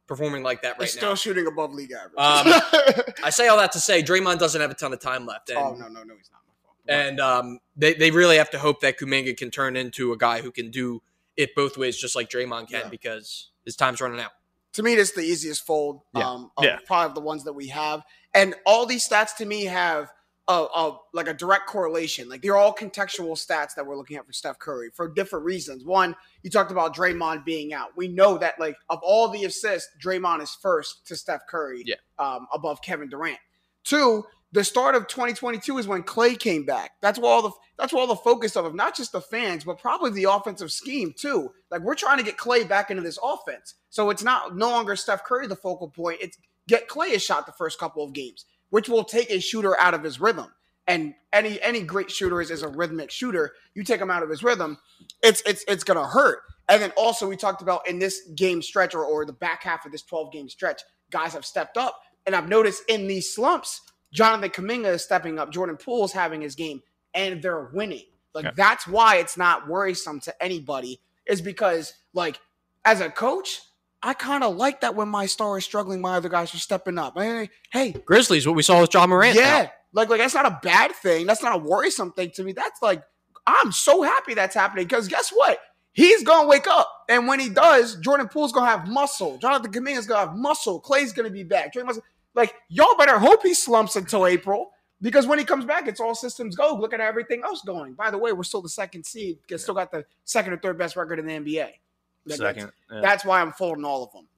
performing 0.07 0.43
like 0.45 0.63
that 0.63 0.79
right 0.79 0.83
He's 0.83 0.95
now. 0.97 1.01
still 1.01 1.15
shooting 1.17 1.47
above 1.47 1.75
league 1.75 1.93
average. 1.93 2.15
Um, 2.17 3.03
I 3.25 3.31
say 3.31 3.49
all 3.49 3.57
that 3.59 3.73
to 3.73 3.81
say 3.81 4.03
Draymond 4.03 4.39
doesn't 4.39 4.61
have 4.61 4.71
a 4.71 4.75
ton 4.75 4.93
of 4.93 5.01
time 5.01 5.27
left. 5.27 5.51
Oh 5.55 5.75
no, 5.75 5.89
no, 5.89 6.03
no, 6.05 6.15
he's 6.17 6.31
not. 6.33 6.41
My 6.89 6.95
fault. 6.95 7.07
and 7.09 7.21
um, 7.21 7.59
they, 7.77 7.95
they 7.95 8.11
really 8.11 8.37
have 8.37 8.51
to 8.51 8.59
hope 8.59 8.81
that 8.81 8.99
Kuminga 8.99 9.37
can 9.37 9.51
turn 9.51 9.77
into 9.77 10.13
a 10.13 10.17
guy 10.17 10.41
who 10.41 10.51
can 10.51 10.71
do 10.71 11.03
it 11.37 11.55
both 11.55 11.77
ways, 11.77 11.97
just 11.97 12.17
like 12.17 12.31
Draymond 12.31 12.69
can, 12.69 12.81
Yeah. 12.85 12.89
because 12.89 13.51
his 13.65 13.77
time's 13.77 14.01
running 14.01 14.21
out. 14.21 14.33
to 14.73 14.83
me, 14.83 14.95
this 14.95 15.09
is 15.11 15.15
the 15.15 15.23
easiest 15.23 15.65
fold. 15.67 16.03
Yeah. 16.15 16.29
Um, 16.29 16.51
of 16.57 16.65
Yeah. 16.65 16.79
probably 16.87 17.07
of 17.09 17.15
the 17.15 17.21
ones 17.23 17.45
that 17.45 17.53
we 17.55 17.69
have, 17.69 18.03
and 18.35 18.55
all 18.67 18.85
these 18.87 19.09
stats 19.09 19.35
to 19.37 19.47
me 19.47 19.65
have 19.65 20.13
a, 20.49 20.53
a 20.53 20.99
like 21.15 21.27
a 21.29 21.35
direct 21.35 21.67
correlation. 21.67 22.29
Like 22.29 22.41
they're 22.43 22.57
all 22.57 22.73
contextual 22.75 23.33
stats 23.33 23.75
that 23.75 23.85
we're 23.87 23.97
looking 23.97 24.17
at 24.17 24.25
for 24.27 24.33
Steph 24.33 24.59
Curry 24.61 24.91
for 24.95 25.09
different 25.09 25.45
reasons. 25.47 25.85
One, 25.85 26.15
you 26.43 26.51
talked 26.51 26.71
about 26.71 26.95
Draymond 26.95 27.45
being 27.45 27.73
out. 27.73 27.97
We 27.97 28.07
know 28.07 28.39
that 28.39 28.61
like 28.61 28.77
of 28.91 29.01
all 29.03 29.29
the 29.29 29.45
assists, 29.45 29.89
Draymond 30.01 30.43
is 30.43 30.55
first 30.63 31.07
to 31.09 31.17
Steph 31.17 31.47
Curry, 31.49 31.83
Yeah. 31.87 31.97
um, 32.19 32.47
above 32.53 32.81
Kevin 32.83 33.09
Durant. 33.09 33.39
Two, 33.83 34.25
the 34.57 34.65
start 34.65 34.95
of 34.95 35.07
2022 35.07 35.77
is 35.77 35.87
when 35.87 36.03
Clay 36.03 36.35
came 36.35 36.65
back. 36.65 36.93
That's 37.03 37.19
where 37.19 37.31
all 37.31 37.43
the 37.43 37.51
that's 37.77 37.93
all 37.93 38.07
the 38.07 38.17
focus 38.17 38.57
of, 38.57 38.65
of 38.65 38.75
not 38.75 38.97
just 38.97 39.13
the 39.13 39.21
fans, 39.21 39.65
but 39.65 39.79
probably 39.79 40.11
the 40.13 40.33
offensive 40.33 40.73
scheme 40.73 41.13
too. 41.15 41.53
Like 41.71 41.83
we're 41.83 41.95
trying 41.95 42.17
to 42.17 42.25
get 42.25 42.39
Clay 42.39 42.65
back 42.65 42.91
into 42.91 43.03
this 43.03 43.19
offense, 43.23 43.75
so 43.91 44.09
it's 44.09 44.23
not 44.23 44.57
no 44.57 44.71
longer 44.71 44.97
Steph 44.97 45.25
Curry 45.25 45.47
the 45.47 45.57
focal 45.57 45.91
point. 45.91 46.21
It's 46.23 46.39
get 46.67 46.89
Clay 46.89 47.13
a 47.13 47.19
shot 47.19 47.45
the 47.45 47.53
first 47.53 47.79
couple 47.79 48.03
of 48.03 48.15
games, 48.15 48.47
which 48.71 48.89
will 48.89 49.05
take 49.05 49.31
a 49.31 49.41
shooter 49.41 49.79
out 49.79 49.93
of 49.93 50.03
his 50.03 50.23
rhythm. 50.23 50.51
And 50.87 51.13
any 51.35 51.61
any 51.61 51.83
great 51.83 52.11
shooter 52.11 52.41
is, 52.41 52.51
is 52.51 52.63
a 52.63 52.69
rhythmic 52.69 53.11
shooter. 53.11 53.53
You 53.75 53.85
take 53.85 54.01
him 54.01 54.11
out 54.11 54.23
of 54.23 54.31
his 54.31 54.43
rhythm, 54.43 54.79
it's 55.23 55.43
it's 55.45 55.67
it's 55.69 55.85
gonna 55.85 56.07
hurt. 56.07 56.39
And 56.71 56.81
then 56.81 56.95
also 56.97 57.29
we 57.29 57.37
talked 57.37 57.61
about 57.61 57.87
in 57.87 57.99
this 57.99 58.23
game 58.35 58.63
stretch 58.63 58.95
or, 58.95 59.05
or 59.05 59.27
the 59.27 59.35
back 59.35 59.65
half 59.65 59.85
of 59.85 59.93
this 59.93 60.03
12 60.03 60.33
game 60.33 60.49
stretch, 60.49 60.81
guys 61.11 61.35
have 61.35 61.45
stepped 61.45 61.77
up. 61.77 62.01
And 62.25 62.35
I've 62.35 62.49
noticed 62.49 62.83
in 62.89 63.07
these 63.07 63.33
slumps, 63.33 63.83
Jonathan 64.17 64.51
Kuminga 64.51 64.87
is 64.95 65.05
stepping 65.05 65.39
up, 65.39 65.53
Jordan 65.53 65.77
Poole's 65.77 66.13
having 66.13 66.41
his 66.41 66.55
game, 66.55 66.83
and 67.15 67.43
they're 67.43 67.71
winning. 67.73 68.05
Like 68.35 68.45
Yeah. 68.47 68.51
that's 68.57 68.87
why 68.87 69.17
it's 69.17 69.37
not 69.37 69.69
worrisome 69.69 70.21
to 70.21 70.43
anybody, 70.43 71.01
is 71.27 71.41
because 71.43 71.93
like 72.15 72.41
as 72.85 73.01
a 73.01 73.11
coach, 73.11 73.61
I 74.03 74.15
kind 74.15 74.43
of 74.45 74.57
like 74.57 74.81
that 74.81 74.95
when 74.95 75.09
my 75.09 75.27
star 75.27 75.59
is 75.59 75.65
struggling, 75.65 76.01
my 76.01 76.17
other 76.17 76.29
guys 76.29 76.55
are 76.55 76.59
stepping 76.59 76.99
up. 76.99 77.19
Hey, 77.19 77.51
hey, 77.71 77.93
Grizzlies, 77.93 78.47
what 78.47 78.57
we 78.57 78.63
saw 78.63 78.81
with 78.81 78.93
Ja 78.95 79.07
Morant. 79.07 79.37
yeah, 79.37 79.63
now. 79.65 79.71
like 79.93 80.09
like 80.09 80.21
that's 80.21 80.35
not 80.35 80.47
a 80.47 80.59
bad 80.63 80.93
thing. 80.97 81.27
That's 81.27 81.43
not 81.43 81.55
a 81.55 81.59
worrisome 81.59 82.13
thing 82.13 82.31
to 82.37 82.43
me. 82.45 82.53
That's 82.53 82.81
like 82.83 83.03
I'm 83.47 83.71
so 83.73 84.03
happy 84.03 84.35
that's 84.35 84.55
happening 84.55 84.87
because 84.87 85.09
guess 85.09 85.31
what? 85.31 85.59
He's 85.93 86.23
gonna 86.25 86.47
wake 86.47 86.67
up, 86.67 86.91
and 87.09 87.27
when 87.27 87.41
he 87.41 87.49
does, 87.49 87.97
Jordan 87.97 88.29
Poole's 88.29 88.53
gonna 88.53 88.71
have 88.71 88.87
muscle. 88.87 89.39
Jonathan 89.39 89.73
Kuminga's 89.73 90.07
gonna 90.07 90.29
have 90.29 90.37
muscle. 90.37 90.79
Clay's 90.79 91.13
gonna 91.15 91.31
be 91.31 91.43
back. 91.43 91.73
Trey 91.73 91.83
Muscle- 91.85 92.03
Like 92.37 92.55
y'all 92.69 92.97
better 92.97 93.19
hope 93.19 93.43
he 93.43 93.55
slumps 93.55 93.97
until 93.97 94.27
April 94.27 94.71
because 95.03 95.27
when 95.27 95.39
he 95.41 95.45
comes 95.45 95.65
back, 95.65 95.89
it's 95.89 95.99
all 96.01 96.15
systems 96.15 96.55
go. 96.55 96.77
Look 96.77 96.93
at 96.95 97.01
everything 97.01 97.43
else 97.43 97.63
going. 97.67 97.95
By 97.95 98.11
the 98.13 98.19
way, 98.19 98.33
we're 98.33 98.45
still 98.45 98.63
the 98.63 98.69
second 98.69 99.05
seed. 99.05 99.39
Because 99.43 99.63
Still 99.63 99.75
got 99.75 99.91
the 99.91 100.05
second 100.25 100.53
or 100.53 100.59
third 100.59 100.79
best 100.79 100.95
record 100.97 101.19
in 101.19 101.27
the 101.27 101.33
NBA. 101.33 101.65
Like, 101.65 102.39
that's- 102.39 102.39
Second. 102.39 102.73
Yeah. 102.93 103.01
that's 103.01 103.25
why 103.25 103.41
I'm 103.41 103.53
folding 103.53 103.85
all 103.85 104.05
of 104.05 104.13
them. 104.13 104.29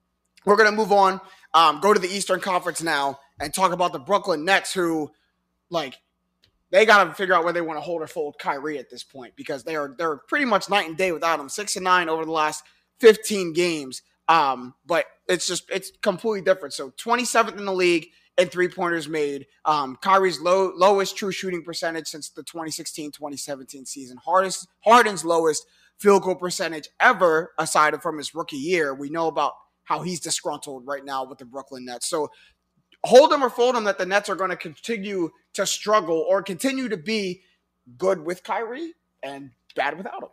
We're 0.44 0.56
gonna 0.56 0.72
move 0.72 0.92
on. 0.92 1.20
Um, 1.52 1.80
go 1.80 1.92
to 1.92 2.00
the 2.00 2.08
Eastern 2.08 2.40
Conference 2.40 2.82
now 2.82 3.18
and 3.40 3.52
talk 3.52 3.72
about 3.72 3.92
the 3.92 3.98
Brooklyn 3.98 4.44
Nets, 4.44 4.72
who, 4.72 5.10
like, 5.68 5.94
they 6.70 6.86
gotta 6.86 7.12
figure 7.14 7.34
out 7.34 7.44
where 7.44 7.52
they 7.52 7.60
want 7.60 7.78
to 7.78 7.80
hold 7.80 8.02
or 8.02 8.06
fold 8.06 8.38
Kyrie 8.38 8.78
at 8.78 8.90
this 8.90 9.02
point 9.02 9.34
because 9.36 9.64
they 9.64 9.74
are 9.74 9.94
they're 9.98 10.18
pretty 10.18 10.44
much 10.44 10.70
night 10.70 10.86
and 10.86 10.96
day 10.96 11.12
without 11.12 11.40
him. 11.40 11.48
Six 11.48 11.76
and 11.76 11.84
nine 11.84 12.08
over 12.08 12.24
the 12.24 12.30
last 12.30 12.62
15 13.00 13.52
games. 13.54 14.02
Um, 14.28 14.74
but 14.86 15.06
it's 15.28 15.46
just 15.46 15.70
it's 15.70 15.90
completely 16.02 16.42
different. 16.42 16.74
So 16.74 16.90
27th 16.90 17.56
in 17.56 17.64
the 17.64 17.72
league 17.72 18.08
in 18.36 18.48
three 18.48 18.68
pointers 18.68 19.08
made. 19.08 19.46
Um, 19.64 19.96
Kyrie's 19.96 20.40
low 20.40 20.72
lowest 20.76 21.16
true 21.16 21.32
shooting 21.32 21.62
percentage 21.62 22.06
since 22.06 22.28
the 22.30 22.44
2016-2017 22.44 23.86
season. 23.86 24.18
Hardest 24.24 24.68
Harden's 24.80 25.24
lowest 25.24 25.66
field 25.98 26.22
goal 26.22 26.36
percentage 26.36 26.88
ever, 27.00 27.52
aside 27.58 28.00
from 28.02 28.18
his 28.18 28.34
rookie 28.34 28.56
year. 28.56 28.94
We 28.94 29.10
know 29.10 29.26
about 29.26 29.54
how 29.84 30.02
he's 30.02 30.20
disgruntled 30.20 30.86
right 30.86 31.04
now 31.04 31.24
with 31.24 31.38
the 31.38 31.44
Brooklyn 31.44 31.86
Nets. 31.86 32.08
So 32.08 32.30
hold 33.04 33.32
him 33.32 33.42
or 33.42 33.50
fold 33.50 33.74
him 33.74 33.84
that 33.84 33.98
the 33.98 34.06
Nets 34.06 34.28
are 34.28 34.36
going 34.36 34.50
to 34.50 34.56
continue 34.56 35.30
to 35.54 35.66
struggle 35.66 36.24
or 36.28 36.42
continue 36.42 36.88
to 36.88 36.96
be 36.96 37.42
good 37.96 38.24
with 38.24 38.44
Kyrie 38.44 38.92
and 39.22 39.50
bad 39.74 39.96
without 39.96 40.22
him. 40.22 40.28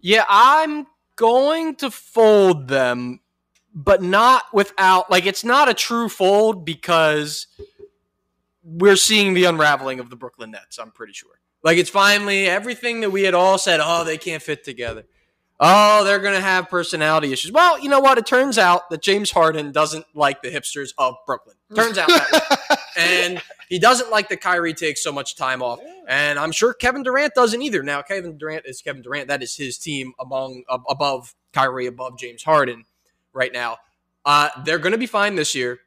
Yeah, 0.00 0.24
I'm 0.28 0.86
going 1.16 1.76
to 1.76 1.90
fold 1.90 2.68
them, 2.68 3.20
but 3.74 4.02
not 4.02 4.44
without 4.52 5.10
like 5.10 5.26
it's 5.26 5.44
not 5.44 5.68
a 5.68 5.74
true 5.74 6.08
fold 6.08 6.64
because 6.64 7.46
we're 8.62 8.96
seeing 8.96 9.34
the 9.34 9.44
unraveling 9.44 10.00
of 10.00 10.10
the 10.10 10.16
Brooklyn 10.16 10.50
Nets, 10.50 10.78
I'm 10.78 10.90
pretty 10.90 11.12
sure. 11.12 11.40
Like 11.62 11.78
it's 11.78 11.90
finally 11.90 12.46
everything 12.46 13.00
that 13.00 13.10
we 13.10 13.22
had 13.22 13.34
all 13.34 13.58
said, 13.58 13.80
oh, 13.82 14.04
they 14.04 14.18
can't 14.18 14.42
fit 14.42 14.64
together. 14.64 15.04
Oh, 15.62 16.04
they're 16.04 16.20
going 16.20 16.34
to 16.34 16.40
have 16.40 16.70
personality 16.70 17.32
issues. 17.32 17.52
Well, 17.52 17.78
you 17.78 17.90
know 17.90 18.00
what? 18.00 18.16
It 18.16 18.24
turns 18.24 18.56
out 18.56 18.88
that 18.88 19.02
James 19.02 19.30
Harden 19.30 19.72
doesn't 19.72 20.06
like 20.14 20.40
the 20.40 20.48
hipsters 20.48 20.94
of 20.96 21.16
Brooklyn. 21.26 21.56
Turns 21.74 21.98
out 21.98 22.08
that. 22.08 22.76
And 22.96 23.40
he 23.68 23.78
doesn't 23.78 24.10
like 24.10 24.28
that 24.28 24.40
Kyrie 24.40 24.74
takes 24.74 25.02
so 25.02 25.12
much 25.12 25.36
time 25.36 25.62
off. 25.62 25.78
And 26.08 26.38
I'm 26.38 26.50
sure 26.52 26.74
Kevin 26.74 27.02
Durant 27.02 27.34
doesn't 27.34 27.62
either. 27.62 27.82
Now, 27.82 28.02
Kevin 28.02 28.36
Durant 28.36 28.66
is 28.66 28.82
Kevin 28.82 29.00
Durant. 29.00 29.28
That 29.28 29.42
is 29.42 29.56
his 29.56 29.78
team 29.78 30.12
among 30.18 30.64
ab- 30.68 30.82
above 30.88 31.34
Kyrie, 31.52 31.86
above 31.86 32.18
James 32.18 32.42
Harden 32.42 32.84
right 33.32 33.52
now. 33.52 33.78
Uh, 34.24 34.48
they're 34.64 34.78
going 34.78 34.92
to 34.92 34.98
be 34.98 35.06
fine 35.06 35.34
this 35.34 35.54
year. 35.54 35.80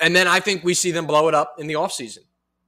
And 0.00 0.14
then 0.14 0.26
I 0.28 0.40
think 0.40 0.64
we 0.64 0.74
see 0.74 0.90
them 0.90 1.06
blow 1.06 1.28
it 1.28 1.34
up 1.34 1.54
in 1.58 1.66
the 1.66 1.74
offseason. 1.74 2.18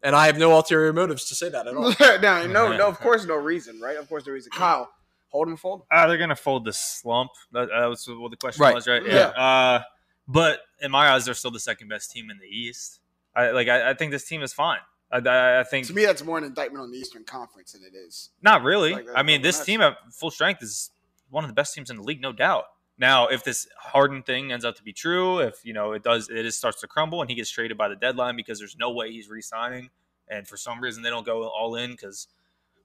And 0.03 0.14
I 0.14 0.27
have 0.27 0.39
no 0.39 0.53
ulterior 0.53 0.93
motives 0.93 1.25
to 1.27 1.35
say 1.35 1.49
that 1.49 1.67
at 1.67 1.75
all. 1.77 1.93
no, 2.21 2.47
no, 2.47 2.77
no, 2.77 2.87
of 2.89 2.99
course, 3.01 3.25
no 3.27 3.35
reason, 3.37 3.81
right? 3.81 3.97
Of 3.97 4.09
course, 4.09 4.27
no 4.27 4.33
reason. 4.33 4.53
Kyle, 4.53 4.89
hold 5.29 5.49
him 5.49 5.55
or 5.55 5.57
fold 5.57 5.81
him. 5.81 5.87
Uh, 5.91 6.07
they're 6.07 6.19
gonna 6.19 6.37
fold 6.37 6.64
the 6.64 6.73
slump. 6.73 7.31
That, 7.53 7.69
that 7.71 7.87
was 7.87 8.07
what 8.09 8.31
the 8.31 8.37
question 8.37 8.62
Right. 8.62 8.75
was, 8.75 8.87
right? 8.87 9.05
Yeah. 9.05 9.29
Uh, 9.29 9.83
but 10.29 10.61
in 10.81 10.91
my 10.93 11.11
eyes, 11.11 11.25
they're 11.25 11.35
still 11.35 11.51
the 11.51 11.59
second 11.59 11.89
best 11.89 12.12
team 12.12 12.31
in 12.31 12.39
the 12.39 12.47
East. 12.47 13.01
I 13.35 13.51
like. 13.51 13.67
I, 13.69 13.91
I 13.91 13.95
think 13.95 14.12
this 14.12 14.25
team 14.29 14.43
is 14.43 14.53
fine. 14.53 14.79
I, 15.11 15.19
I, 15.19 15.61
I 15.61 15.64
think 15.64 15.87
To 15.89 15.95
me, 15.95 16.05
that's 16.05 16.23
more 16.25 16.39
an 16.39 16.45
indictment 16.45 16.83
on 16.85 16.93
the 16.93 16.99
Eastern 16.99 17.25
Conference 17.25 17.73
than 17.73 17.83
it 17.83 17.97
is. 17.97 18.31
not 18.43 18.62
really. 18.62 18.93
Like, 18.93 19.07
I 19.14 19.23
mean, 19.25 19.43
this 19.43 19.57
Nets. 19.59 19.67
team 19.67 19.81
at 19.81 19.97
full 20.12 20.31
strength 20.31 20.62
is 20.62 20.91
one 21.31 21.43
of 21.43 21.49
the 21.49 21.55
best 21.55 21.75
teams 21.75 21.91
in 21.91 21.97
the 21.97 22.03
league, 22.03 22.21
no 22.21 22.33
doubt. 22.33 22.64
Now, 22.99 23.26
if 23.28 23.44
this 23.44 23.66
Harden 23.78 24.22
thing 24.22 24.53
ends 24.53 24.64
up 24.64 24.74
to 24.76 24.82
be 24.82 24.92
true, 24.92 25.40
if 25.40 25.64
you 25.64 25.72
know 25.74 25.92
it 25.92 26.03
does, 26.03 26.28
it 26.30 26.42
just 26.42 26.59
starts 26.59 26.80
to 26.80 26.86
crumble, 26.86 27.20
and 27.20 27.28
he 27.28 27.36
gets 27.36 27.51
traded 27.51 27.76
by 27.76 27.88
the 27.88 27.97
deadline 27.97 28.36
because 28.36 28.59
there's 28.59 28.76
no 28.78 28.90
way 28.90 29.12
he's 29.12 29.28
re-signing, 29.28 29.90
and 30.28 30.49
for 30.49 30.57
some 30.57 30.80
reason 30.80 31.03
they 31.03 31.11
don't 31.11 31.26
go 31.26 31.47
all 31.49 31.76
in 31.76 31.90
because 31.90 32.26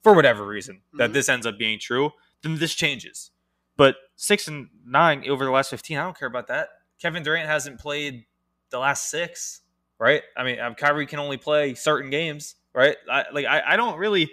for 0.03 0.14
whatever 0.14 0.45
reason 0.45 0.82
that 0.97 1.12
Mhm. 1.12 1.14
this 1.14 1.30
ends 1.30 1.45
up 1.45 1.57
being 1.57 1.80
true, 1.80 2.12
then 2.41 2.55
this 2.57 2.74
changes. 2.74 3.32
But 3.78 3.95
six 4.18 4.47
and 4.47 4.70
nine 4.86 5.28
over 5.30 5.45
the 5.45 5.51
last 5.51 5.70
fifteen, 5.70 5.97
I 5.97 6.03
don't 6.03 6.18
care 6.18 6.28
about 6.28 6.47
that. 6.47 6.70
Kevin 7.01 7.24
Durant 7.24 7.47
hasn't 7.47 7.80
played 7.80 8.26
the 8.70 8.80
last 8.80 9.09
six, 9.09 9.62
right? 9.97 10.24
I 10.36 10.43
mean, 10.43 10.59
um, 10.59 10.76
Kyrie 10.76 11.05
can 11.07 11.20
only 11.20 11.38
play 11.38 11.74
certain 11.74 12.09
games, 12.09 12.55
right? 12.74 12.97
I, 13.09 13.26
like 13.32 13.45
I, 13.45 13.62
I 13.74 13.76
don't 13.78 13.97
really 13.97 14.32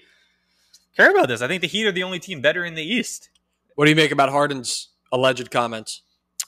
care 0.96 1.10
about 1.10 1.28
this. 1.28 1.40
I 1.40 1.46
think 1.48 1.60
the 1.60 1.68
Heat 1.68 1.86
are 1.86 1.92
the 1.92 2.02
only 2.02 2.18
team 2.18 2.40
better 2.40 2.64
in 2.64 2.74
the 2.74 2.82
East. 2.82 3.30
What 3.76 3.84
do 3.84 3.90
you 3.90 3.96
make 3.96 4.10
about 4.10 4.28
Harden's 4.30 4.88
alleged 5.12 5.50
comments? 5.50 6.02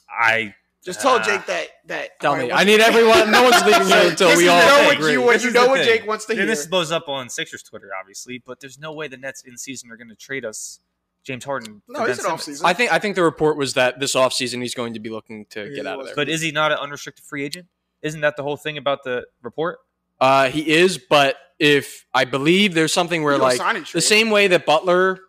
I 0.09 0.55
Just 0.83 0.99
tell 1.01 1.15
Ah. 1.17 1.23
Jake 1.23 1.45
that. 1.45 1.67
that 1.85 2.19
Tell 2.19 2.31
all 2.31 2.37
right, 2.37 2.47
me. 2.47 2.51
I 2.53 2.63
need 2.63 2.79
everyone. 2.79 3.29
No 3.31 3.43
one's 3.43 3.63
leaving 3.65 3.87
here 3.87 4.07
until 4.09 4.35
we 4.35 4.47
all 4.47 4.59
know 4.59 4.85
what 4.87 4.97
agree. 4.97 5.11
you, 5.13 5.21
what 5.21 5.33
This 5.33 5.43
you 5.45 5.51
know 5.51 5.67
what 5.67 5.79
thing. 5.79 5.87
Jake 5.99 6.07
wants 6.07 6.25
to 6.25 6.31
and 6.33 6.39
hear. 6.39 6.47
this 6.47 6.65
blows 6.65 6.91
up 6.91 7.07
on 7.07 7.29
Sixers 7.29 7.61
Twitter, 7.63 7.89
obviously, 7.99 8.41
but 8.45 8.59
there's 8.59 8.79
no 8.79 8.91
way 8.91 9.07
the 9.07 9.17
Nets 9.17 9.43
in 9.43 9.57
season 9.57 9.91
are 9.91 9.97
going 9.97 10.09
to 10.09 10.15
trade 10.15 10.43
us 10.43 10.79
James 11.23 11.45
Harden. 11.45 11.83
No, 11.87 12.05
he's 12.05 12.17
an 12.17 12.23
Simmons. 12.25 12.41
offseason. 12.61 12.65
I 12.65 12.73
think 12.73 12.91
I 12.91 12.97
think 12.99 13.15
the 13.15 13.21
report 13.23 13.57
was 13.57 13.75
that 13.75 13.99
this 13.99 14.15
offseason 14.15 14.61
he's 14.61 14.73
going 14.73 14.95
to 14.95 14.99
be 14.99 15.09
looking 15.09 15.45
to 15.51 15.69
Yeah, 15.69 15.75
get 15.75 15.85
out 15.87 15.93
of 15.93 15.97
was. 15.99 16.05
there. 16.07 16.15
But 16.15 16.29
is 16.29 16.41
he 16.41 16.51
not 16.51 16.71
an 16.71 16.79
unrestricted 16.79 17.23
free 17.25 17.43
agent? 17.45 17.67
Isn't 18.01 18.21
that 18.21 18.35
the 18.35 18.41
whole 18.43 18.57
thing 18.57 18.77
about 18.79 19.03
the 19.03 19.27
report? 19.43 19.77
Uh, 20.19 20.49
he 20.49 20.67
is, 20.71 20.97
but 20.97 21.35
if 21.59 22.05
I 22.13 22.25
believe 22.25 22.73
there's 22.73 22.91
something 22.93 23.23
where 23.23 23.37
like 23.37 23.59
the 23.93 24.01
same 24.01 24.31
way 24.31 24.47
that 24.47 24.65
Butler 24.65 25.19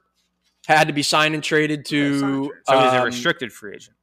had 0.67 0.89
to 0.89 0.93
be 0.93 1.03
signed 1.03 1.35
and 1.35 1.43
traded 1.43 1.91
Yeah, 1.91 2.07
and 2.07 2.15
to 2.15 2.49
trade. 2.49 2.61
So 2.67 2.81
he's 2.81 2.93
a 2.93 2.99
um, 2.99 3.05
restricted 3.05 3.53
free 3.53 3.75
agent. 3.75 3.97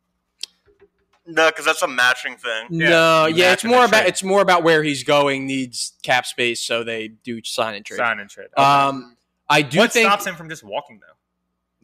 No, 1.26 1.50
because 1.50 1.66
that's 1.66 1.84
a 1.84 1.88
matching 1.88 2.38
thing. 2.38 2.68
Yeah, 2.72 2.90
no, 2.90 3.26
you 3.28 3.36
yeah, 3.36 3.54
it's 3.54 3.64
more 3.64 3.86
about 3.86 4.00
trade. 4.00 4.10
it's 4.10 4.24
more 4.24 4.42
about 4.42 4.64
where 4.64 4.82
he's 4.82 5.04
going 5.04 5.46
needs 5.46 5.94
cap 6.02 6.26
space, 6.26 6.60
so 6.60 6.84
they 6.84 7.08
do 7.08 7.44
sign 7.44 7.76
and 7.76 7.86
trade. 7.86 7.98
Sign 7.98 8.20
and 8.20 8.30
trade. 8.30 8.48
Um, 8.58 9.16
I 9.48 9.62
do 9.62 9.80
what 9.80 9.94
think 9.94 10.08
stops 10.08 10.26
him 10.26 10.36
from 10.36 10.50
just 10.50 10.64
walking 10.64 11.00
though? 11.00 11.16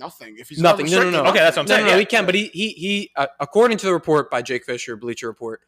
Nothing. 0.03 0.37
If 0.39 0.49
he's 0.49 0.59
Nothing. 0.59 0.87
No, 0.87 0.91
no, 0.91 0.97
unrestricted, 0.97 1.23
no. 1.23 1.29
Okay, 1.29 1.39
that's 1.39 1.57
what 1.57 1.63
I'm 1.63 1.67
no, 1.67 1.75
saying, 1.75 1.85
no, 1.85 1.91
no, 1.91 1.95
yeah. 1.95 1.99
he 1.99 2.05
can, 2.05 2.25
but 2.25 2.35
he 2.35 2.47
he 2.47 2.69
he. 2.69 3.11
Uh, 3.15 3.27
according 3.39 3.77
to 3.77 3.85
the 3.85 3.93
report 3.93 4.31
by 4.31 4.41
Jake 4.41 4.65
Fisher, 4.65 4.97
Bleacher 4.97 5.27
Report, 5.27 5.61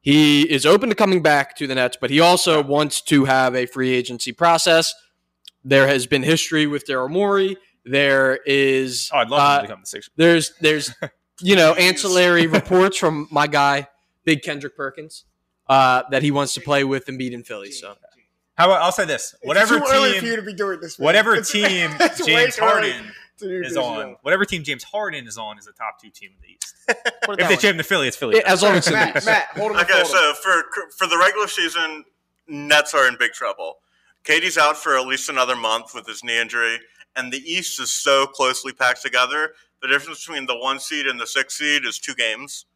he 0.00 0.42
is 0.42 0.64
open 0.64 0.88
to 0.88 0.94
coming 0.94 1.20
back 1.20 1.56
to 1.56 1.66
the 1.66 1.74
Nets, 1.74 1.98
but 2.00 2.10
he 2.10 2.20
also 2.20 2.62
wants 2.62 3.00
to 3.02 3.24
have 3.24 3.56
a 3.56 3.66
free 3.66 3.92
agency 3.92 4.30
process. 4.30 4.94
There 5.64 5.88
has 5.88 6.06
been 6.06 6.22
history 6.22 6.68
with 6.68 6.86
Daryl 6.86 7.10
Morey. 7.10 7.56
There 7.88 8.36
is 8.46 9.10
Oh, 9.12 9.18
I'd 9.18 9.28
love 9.30 9.40
uh, 9.40 9.54
him 9.54 9.60
to 9.62 9.68
become 9.68 9.80
the 9.82 9.86
Sixers. 9.86 10.10
there's 10.16 10.52
there's 10.60 10.90
you 11.40 11.56
know 11.56 11.74
ancillary 11.74 12.46
reports 12.46 12.96
from 12.98 13.28
my 13.30 13.46
guy 13.46 13.88
Big 14.24 14.42
Kendrick 14.42 14.76
Perkins 14.76 15.24
uh, 15.68 16.02
that 16.10 16.22
he 16.22 16.30
wants 16.30 16.54
to 16.54 16.60
play 16.60 16.84
with 16.84 17.06
Embiid 17.06 17.32
in 17.32 17.42
Philly. 17.44 17.70
So 17.70 17.94
How 18.56 18.66
about 18.66 18.82
I'll 18.82 18.92
say 18.92 19.04
this: 19.04 19.34
It's 19.34 19.46
whatever 19.46 19.78
too 19.78 19.84
early 19.88 20.18
for 20.18 20.24
you 20.26 20.32
team, 20.36 20.40
to 20.40 20.46
be 20.46 20.54
doing 20.54 20.80
this. 20.80 20.98
man. 20.98 21.04
whatever 21.04 21.32
It's- 21.34 21.50
team 21.50 21.90
it's 22.00 22.24
James 22.26 22.56
Harden 22.58 23.12
is 23.40 23.76
on, 23.76 24.08
yeah. 24.08 24.14
whatever 24.22 24.44
team 24.46 24.62
James 24.64 24.82
Harden 24.82 25.26
is 25.28 25.36
on, 25.38 25.58
is 25.58 25.66
the 25.66 25.72
top 25.72 26.00
two 26.00 26.08
team 26.10 26.30
in 26.34 26.40
the 26.42 26.48
East. 26.54 26.74
If 27.28 27.36
they 27.38 27.46
way. 27.48 27.56
trade 27.56 27.74
him 27.76 27.82
Philly, 27.82 28.06
it's 28.08 28.16
Philly. 28.16 28.40
as 28.44 28.62
long 28.62 28.76
as 28.76 28.88
Matt, 28.90 29.24
Matt, 29.24 29.48
hold 29.56 29.72
him. 29.72 29.78
Okay, 29.78 29.92
hold 29.92 30.06
him. 30.06 30.12
so 30.12 30.34
for 30.34 30.62
for 30.96 31.06
the 31.08 31.18
regular 31.18 31.48
season, 31.48 32.04
Nets 32.48 32.94
are 32.94 33.08
in 33.08 33.16
big 33.18 33.32
trouble. 33.32 33.78
KD's 34.24 34.56
out 34.56 34.76
for 34.76 34.96
at 34.96 35.04
least 35.06 35.28
another 35.28 35.56
month 35.56 35.94
with 35.94 36.06
his 36.06 36.22
knee 36.24 36.40
injury, 36.40 36.78
and 37.16 37.32
the 37.32 37.38
East 37.38 37.80
is 37.80 37.92
so 37.92 38.26
closely 38.26 38.72
packed 38.72 39.02
together. 39.02 39.52
The 39.82 39.88
difference 39.88 40.24
between 40.24 40.46
the 40.46 40.56
one 40.56 40.78
seed 40.80 41.06
and 41.06 41.18
the 41.20 41.26
six 41.26 41.56
seed 41.58 41.84
is 41.84 41.98
two 41.98 42.14
games. 42.14 42.66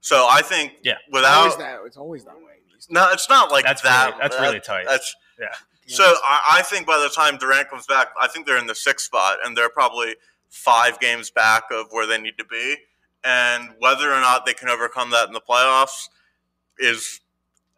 So 0.00 0.26
I 0.30 0.42
think 0.42 0.72
Yeah. 0.82 0.94
It's 1.08 1.24
always 1.26 1.52
without 1.52 1.58
that. 1.58 1.80
It's 1.86 1.96
always 1.96 2.24
that 2.24 2.36
way. 2.36 2.44
no, 2.88 3.10
it's 3.12 3.28
not 3.28 3.50
like 3.50 3.64
That's 3.64 3.82
that. 3.82 4.06
really- 4.06 4.18
that's 4.22 4.36
That- 4.36 4.42
really 4.42 4.60
tight. 4.60 4.86
That's 4.86 5.14
Yeah. 5.38 5.54
So 5.86 6.04
I, 6.24 6.58
I 6.58 6.62
think 6.62 6.86
by 6.86 6.98
the 6.98 7.08
time 7.08 7.36
Durant 7.36 7.68
comes 7.68 7.84
back, 7.86 8.08
I 8.20 8.28
think 8.28 8.46
they're 8.46 8.56
in 8.58 8.66
the 8.68 8.74
sixth 8.76 9.06
spot, 9.06 9.38
and 9.44 9.56
they're 9.56 9.68
probably 9.68 10.14
five 10.48 11.00
games 11.00 11.30
back 11.30 11.64
of 11.72 11.86
where 11.90 12.06
they 12.06 12.16
need 12.18 12.38
to 12.38 12.44
be. 12.44 12.76
And 13.24 13.74
whether 13.80 14.12
or 14.12 14.20
not 14.20 14.46
they 14.46 14.54
can 14.54 14.68
overcome 14.68 15.10
that 15.10 15.26
in 15.26 15.32
the 15.34 15.40
playoffs 15.40 16.08
is 16.78 17.20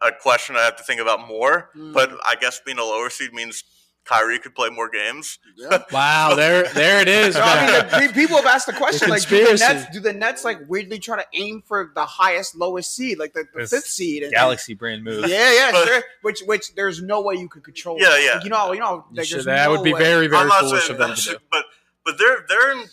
a 0.01 0.11
question 0.11 0.55
I 0.55 0.61
have 0.61 0.75
to 0.77 0.83
think 0.83 1.01
about 1.01 1.27
more. 1.27 1.71
Mm. 1.75 1.91
But 1.93 2.11
I 2.25 2.35
guess 2.35 2.59
being 2.59 2.77
a 2.77 2.83
lower 2.83 3.09
seed 3.09 3.33
means 3.33 3.63
Kyrie 4.05 4.37
could 4.39 4.53
play 4.53 4.69
more 4.69 4.89
games. 4.89 5.39
Yeah. 5.55 5.81
wow, 5.91 6.35
there 6.35 6.63
there 6.73 7.01
it 7.01 7.07
is. 7.07 7.35
No, 7.35 7.41
I 7.41 7.99
mean, 7.99 8.07
the, 8.07 8.13
people 8.13 8.35
have 8.37 8.45
asked 8.45 8.67
the 8.67 8.73
question 8.73 9.07
The 9.07 9.13
like, 9.15 9.27
do 9.27 9.45
the. 9.45 9.53
Nets, 9.57 9.85
do 9.93 9.99
the 10.01 10.11
Nets 10.13 10.43
like 10.43 10.59
weirdly 10.67 10.99
try 10.99 11.17
to 11.17 11.25
aim 11.33 11.63
for 11.65 11.91
the 11.95 12.05
highest, 12.05 12.55
lowest 12.55 12.93
seed, 12.95 13.17
like 13.17 13.33
the, 13.33 13.45
the 13.55 13.65
fifth 13.67 13.85
seed? 13.85 14.23
And, 14.23 14.33
Galaxy 14.33 14.73
brand 14.73 15.03
move. 15.03 15.27
Yeah, 15.29 15.53
yeah, 15.53 15.71
But- 15.71 15.87
sure. 15.87 16.03
Which, 16.21 16.41
which, 16.45 16.75
there's 16.75 17.01
no 17.01 17.21
way 17.21 17.35
you 17.35 17.47
could 17.47 17.63
control. 17.63 17.97
Yeah, 17.99 18.09
that. 18.09 18.21
yeah. 18.23 18.33
Like, 18.35 18.43
you 18.43 18.49
know, 18.49 18.71
you 18.73 18.79
know, 18.79 19.05
You 19.11 19.17
like, 19.17 19.25
should- 19.27 19.45
that 19.45 19.65
no 19.65 19.71
would 19.71 19.83
be 19.83 19.93
way. 19.93 19.99
very 19.99 20.27
very 20.27 20.41
I'm 20.43 20.47
not 20.49 20.61
foolish 20.61 20.87
saying 20.87 20.99
of 21.01 21.07
them 21.07 21.15
to 21.15 21.29
do. 21.31 21.37
but 21.51 21.65
but 22.05 22.17
they're 22.17 22.45
they're 22.49 22.71
in 22.73 22.85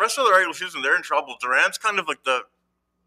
rest 0.00 0.18
of 0.18 0.24
the 0.26 0.32
regular 0.32 0.54
season. 0.54 0.82
They're 0.82 0.96
in 0.96 1.02
trouble. 1.02 1.36
Durant's 1.40 1.78
kind 1.78 1.98
of 1.98 2.08
like 2.08 2.24
the 2.24 2.40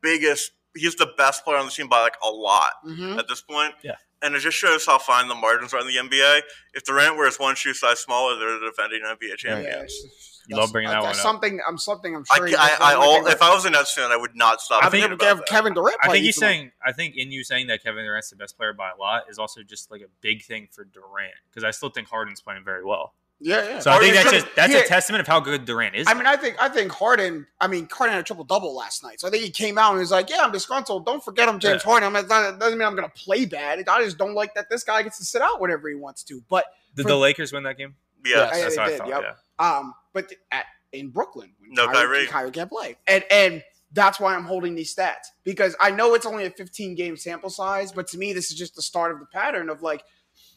biggest. 0.02 0.52
He's 0.76 0.96
the 0.96 1.12
best 1.18 1.44
player 1.44 1.58
on 1.58 1.66
the 1.66 1.72
team 1.72 1.90
by 1.90 2.02
like 2.02 2.16
a 2.24 2.30
lot. 2.30 2.72
Mhm. 2.88 3.18
at 3.18 3.28
this 3.28 3.42
point. 3.42 3.74
Yeah. 3.84 3.96
And 4.24 4.36
it 4.36 4.40
just 4.40 4.58
shows 4.58 4.86
how 4.86 5.00
fine 5.00 5.28
the 5.28 5.36
margins 5.36 5.74
are 5.74 5.80
in 5.80 5.88
the 5.88 5.98
NBA. 5.98 6.42
If 6.76 6.84
Durant 6.84 7.18
wears 7.18 7.40
one 7.40 7.56
shoe 7.56 7.74
size 7.74 8.00
smaller, 8.00 8.38
they're 8.38 8.60
the 8.60 8.72
defending 8.76 9.02
NBA 9.04 9.30
Yeah, 9.30 9.36
champions. 9.36 9.94
it's- 9.94 10.28
You 10.48 10.58
love 10.58 10.72
bringing 10.72 10.90
that 10.90 11.02
that's 11.02 11.18
one 11.24 11.36
up. 11.36 11.42
Something, 11.42 11.60
I'm 11.68 11.78
something. 11.78 12.16
I'm 12.16 12.24
I, 12.32 12.36
sure. 12.38 12.46
he 12.48 12.56
I, 12.56 12.68
does 12.70 12.78
I, 12.82 12.94
all, 12.96 13.28
if 13.28 13.42
I 13.42 13.54
was 13.54 13.64
a 13.66 13.70
Nets 13.70 13.94
fan, 13.94 14.12
I 14.12 14.18
would 14.18 14.36
not 14.36 14.60
stop 14.60 14.84
I 14.84 14.90
think 14.90 15.06
about 15.06 15.20
Kev- 15.20 15.38
that. 15.38 15.48
Kevin 15.48 15.74
Durant. 15.74 15.98
I 16.04 16.10
think 16.12 16.24
he's 16.26 16.30
each 16.30 16.38
of 16.38 16.42
them. 16.42 16.50
saying. 16.50 16.72
I 16.86 16.92
think 16.92 17.16
in 17.16 17.32
you 17.32 17.44
saying 17.44 17.68
that 17.68 17.84
Kevin 17.84 18.04
Durant's 18.06 18.30
the 18.32 18.36
best 18.36 18.58
player 18.58 18.74
by 18.74 18.90
a 18.90 18.96
lot 19.00 19.24
is 19.30 19.38
also 19.40 19.62
just 19.64 19.92
like 19.92 20.02
a 20.02 20.10
big 20.22 20.44
thing 20.44 20.68
for 20.72 20.84
Durant 20.84 21.34
because 21.50 21.64
I 21.64 21.72
still 21.72 21.90
think 21.90 22.08
Harden's 22.10 22.42
playing 22.42 22.64
very 22.64 22.84
well. 22.84 23.14
Yeah, 23.44 23.68
yeah. 23.68 23.80
So 23.80 23.92
I 23.92 24.00
think 24.00 24.14
that's 24.14 24.32
just 24.32 24.48
that's 24.56 24.72
yeah. 24.72 24.80
a 24.80 24.88
testament 24.88 25.22
of 25.22 25.28
how 25.28 25.40
good 25.40 25.66
Durant 25.66 25.96
is. 25.96 26.08
I 26.08 26.14
mean, 26.14 26.28
I 26.28 26.36
think 26.38 26.62
I 26.62 26.70
think 26.70 26.92
Harden. 26.92 27.48
I 27.60 27.68
mean, 27.68 27.88
Harden 27.92 28.14
had 28.14 28.22
a 28.22 28.24
triple 28.24 28.44
double 28.44 28.76
last 28.76 29.04
night, 29.04 29.20
so 29.20 29.28
I 29.28 29.32
think 29.32 29.44
he 29.44 29.50
came 29.50 29.78
out 29.78 29.92
and 29.92 30.00
was 30.00 30.12
like, 30.12 30.30
"Yeah, 30.30 30.42
I'm 30.42 30.52
disgruntled. 30.52 31.06
Don't 31.06 31.24
forget 31.24 31.50
I'm 31.50 31.60
James 31.60 31.82
Yeah. 31.84 31.92
Harden. 31.92 32.16
I'm, 32.16 32.28
not, 32.28 32.54
it 32.54 32.60
doesn't 32.60 32.78
mean 32.78 32.88
I'm 32.88 32.96
going 32.96 33.10
to 33.10 33.16
play 33.16 33.46
bad. 33.46 33.84
I 33.88 34.04
just 34.04 34.18
don't 34.20 34.36
like 34.36 34.54
that 34.54 34.70
this 34.70 34.84
guy 34.84 35.02
gets 35.02 35.18
to 35.18 35.26
sit 35.26 35.42
out 35.42 35.60
whenever 35.60 35.90
he 35.90 35.96
wants 35.96 36.24
to." 36.26 36.44
But 36.50 36.66
Did 36.96 37.04
for- 37.04 37.10
the 37.10 37.18
Lakers 37.18 37.52
win 37.52 37.64
that 37.64 37.78
game? 37.78 37.96
Yeah. 38.24 38.38
Yeah, 38.38 38.62
that's 38.62 38.76
they 38.76 38.82
what 38.82 38.88
I 38.88 38.90
did, 38.92 38.98
thought. 39.00 39.08
yep. 39.10 39.38
Yeah. 39.60 39.78
um, 39.78 39.94
but 40.14 40.32
at 40.52 40.66
in 40.92 41.10
Brooklyn, 41.10 41.52
when 41.60 41.72
No 41.74 41.88
Kyrie. 41.88 42.28
Kyrie 42.28 42.52
can't 42.52 42.70
play, 42.70 42.98
and 43.08 43.24
and 43.32 43.64
that's 43.94 44.20
why 44.20 44.36
I'm 44.36 44.46
holding 44.46 44.76
these 44.76 44.96
stats 44.96 45.28
because 45.44 45.76
I 45.80 45.92
know 45.92 46.14
it's 46.14 46.26
only 46.26 46.46
a 46.46 46.50
15 46.52 46.96
game 46.96 47.18
sample 47.18 47.50
size, 47.50 47.92
but 47.92 48.08
to 48.10 48.18
me, 48.18 48.32
this 48.34 48.52
is 48.52 48.58
just 48.58 48.76
the 48.76 48.82
start 48.82 49.12
of 49.12 49.20
the 49.20 49.26
pattern 49.26 49.70
of 49.70 49.82
like, 49.82 50.04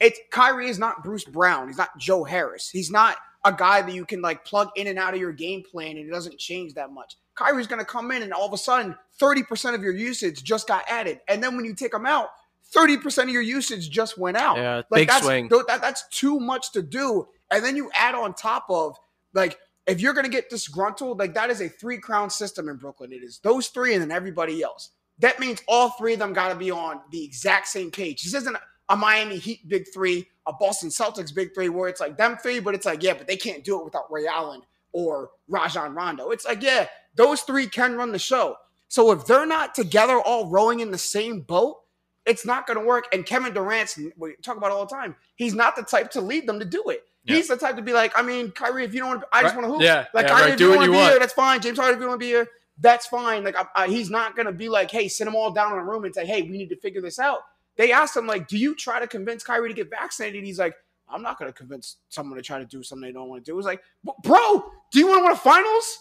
it's 0.01 0.19
Kyrie 0.31 0.69
is 0.69 0.79
not 0.79 1.03
Bruce 1.05 1.25
Brown. 1.25 1.69
He's 1.69 1.79
not 1.79 1.97
Joe 1.99 2.25
Harris. 2.25 2.69
He's 2.71 2.91
not 2.91 3.17
a 3.45 3.53
guy 3.53 3.83
that 3.83 3.93
you 3.95 4.05
can 4.07 4.23
like 4.23 4.45
plug 4.45 4.71
in 4.77 4.87
and 4.87 4.99
out 4.99 5.15
of 5.15 5.21
your 5.21 5.33
game 5.33 5.63
plan 5.63 5.97
and 5.97 6.09
it 6.09 6.11
doesn't 6.11 6.39
change 6.39 6.75
that 6.75 6.91
much. 6.93 7.17
Kyrie's 7.35 7.67
going 7.67 7.79
to 7.81 7.85
come 7.85 8.11
in 8.11 8.23
and 8.23 8.33
all 8.33 8.47
of 8.47 8.53
a 8.53 8.59
sudden 8.59 8.95
30% 9.21 9.75
of 9.75 9.83
your 9.83 9.93
usage 9.93 10.43
just 10.43 10.67
got 10.69 10.85
added. 10.89 11.21
And 11.29 11.43
then 11.43 11.57
when 11.57 11.65
you 11.65 11.75
take 11.75 11.93
him 11.93 12.07
out, 12.07 12.29
30% 12.75 13.25
of 13.25 13.29
your 13.29 13.43
usage 13.43 13.91
just 13.91 14.17
went 14.19 14.37
out. 14.37 14.57
Yeah, 14.57 14.77
Like 14.91 15.01
big 15.01 15.09
that's, 15.09 15.25
swing. 15.25 15.49
th- 15.49 15.63
that- 15.69 15.81
that's 15.83 16.09
too 16.09 16.41
much 16.41 16.73
to 16.73 16.83
do. 16.83 17.29
And 17.51 17.65
then 17.65 17.77
you 17.77 17.91
add 17.95 18.15
on 18.15 18.35
top 18.35 18.67
of 18.69 18.97
like 19.35 19.59
if 19.87 20.01
you're 20.01 20.15
gonna 20.15 20.29
get 20.31 20.49
disgruntled, 20.49 21.19
like 21.19 21.35
that 21.35 21.51
is 21.51 21.61
a 21.61 21.69
three 21.69 21.99
crown 21.99 22.31
system 22.31 22.69
in 22.69 22.77
Brooklyn. 22.77 23.13
It 23.13 23.23
is 23.23 23.39
those 23.43 23.69
three 23.69 23.93
and 23.93 24.03
then 24.03 24.11
everybody 24.11 24.63
else. 24.63 24.91
That 25.19 25.39
means 25.39 25.61
all 25.69 25.91
three 25.91 26.15
of 26.15 26.19
them 26.19 26.33
got 26.33 26.49
to 26.49 26.55
be 26.57 26.71
on 26.71 27.01
the 27.13 27.23
exact 27.23 27.69
same 27.69 27.91
page. 27.91 28.25
This 28.25 28.35
isn't 28.35 28.57
a 28.89 28.97
Miami 28.97 29.37
Heat 29.39 29.69
big 29.69 29.87
three, 29.93 30.29
a 30.47 30.53
Boston 30.53 30.91
Celtics 30.91 31.35
big 31.35 31.55
three, 31.55 31.69
where 31.69 31.89
it's 31.89 32.01
like 32.01 32.17
them 32.17 32.37
three, 32.37 32.61
but 32.61 32.75
it's 32.75 32.87
like 32.87 33.03
yeah, 33.03 33.15
but 33.15 33.27
they 33.27 33.37
can't 33.37 33.65
do 33.65 33.79
it 33.79 33.85
without 33.85 34.11
Ray 34.13 34.27
Allen 34.27 34.63
or 34.93 35.31
Rajon 35.49 35.95
Rondo. 35.95 36.31
It's 36.31 36.45
like 36.45 36.63
yeah, 36.63 36.87
those 37.15 37.43
three 37.43 37.67
can 37.67 37.95
run 37.97 38.13
the 38.13 38.19
show. 38.19 38.57
So 38.89 39.11
if 39.13 39.27
they're 39.27 39.47
not 39.47 39.75
together, 39.75 40.19
all 40.21 40.49
rowing 40.51 40.81
in 40.81 40.91
the 40.91 40.99
same 40.99 41.41
boat, 41.41 41.79
it's 42.27 42.47
not 42.47 42.67
going 42.67 42.79
to 42.79 42.85
work. 42.85 43.07
And 43.13 43.27
Kevin 43.27 43.53
Durant's, 43.53 43.99
we 44.17 44.35
talk 44.43 44.57
about 44.57 44.71
all 44.71 44.87
the 44.87 44.95
time, 44.95 45.17
he's 45.35 45.55
not 45.55 45.75
the 45.75 45.83
type 45.83 46.11
to 46.13 46.21
lead 46.21 46.47
them 46.47 46.59
to 46.61 46.65
do 46.65 46.83
it. 46.89 47.03
Yeah. 47.25 47.37
He's 47.37 47.49
the 47.49 47.57
type 47.57 47.75
to 47.77 47.83
be 47.83 47.93
like, 47.93 48.13
I 48.17 48.23
mean, 48.23 48.53
Kyrie, 48.53 48.85
if 48.85 48.95
you 48.95 49.01
don't 49.01 49.09
want 49.09 49.21
to, 49.23 49.27
I 49.33 49.43
just 49.43 49.55
Right. 49.57 49.63
want 49.63 49.73
to 49.73 49.79
hoop. 49.79 49.83
Yeah, 49.83 50.07
Like, 50.15 50.27
yeah, 50.27 50.33
Kyrie, 50.35 50.43
right. 50.43 50.51
if 50.53 50.59
Do 50.59 50.65
you 50.65 50.71
want 50.77 50.85
to 50.85 50.91
be 50.91 50.97
want. 50.97 51.11
here, 51.11 51.19
that's 51.19 51.33
fine. 51.33 51.61
James 51.61 51.79
Harden, 51.79 51.97
if 51.97 52.01
you 52.03 52.07
want 52.09 52.21
to 52.21 52.25
be 52.25 52.29
here, 52.31 52.47
that's 52.79 53.07
fine. 53.07 53.43
Like, 53.43 53.57
I, 53.57 53.65
I, 53.75 53.87
he's 53.89 54.11
not 54.11 54.37
going 54.37 54.47
to 54.47 54.53
be 54.53 54.69
like, 54.69 54.91
hey, 54.91 55.09
sit 55.09 55.25
them 55.25 55.35
all 55.35 55.51
down 55.51 55.73
in 55.73 55.79
a 55.79 55.85
room 55.85 56.05
and 56.05 56.15
say, 56.15 56.25
hey, 56.27 56.43
we 56.43 56.51
need 56.51 56.69
to 56.69 56.77
figure 56.77 57.01
this 57.01 57.19
out. 57.19 57.41
They 57.77 57.93
asked 57.93 58.17
him, 58.17 58.27
like, 58.27 58.49
do 58.49 58.57
you 58.57 58.75
try 58.75 59.01
to 59.01 59.07
convince 59.07 59.43
Kyrie 59.43 59.69
to 59.69 59.75
get 59.75 59.91
vaccinated? 59.91 60.39
And 60.39 60.47
He's 60.47 60.59
like, 60.59 60.75
I'm 61.09 61.23
not 61.23 61.39
going 61.39 61.53
to 61.53 61.57
convince 61.57 61.97
someone 62.09 62.37
to 62.37 62.43
try 62.43 62.59
to 62.59 62.65
do 62.65 62.83
something 62.83 63.07
they 63.07 63.13
don't 63.13 63.29
want 63.29 63.45
to 63.45 63.51
do. 63.51 63.59
It's 63.59 63.67
like, 63.67 63.83
bro, 64.23 64.65
do 64.93 64.99
you 64.99 65.07
want 65.07 65.21
to 65.21 65.23
win 65.25 65.33
a 65.33 65.37
finals? 65.37 65.99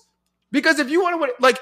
Because 0.52 0.80
if 0.80 0.90
you 0.90 1.02
want 1.02 1.16
to 1.16 1.18
win, 1.20 1.32
like, 1.40 1.60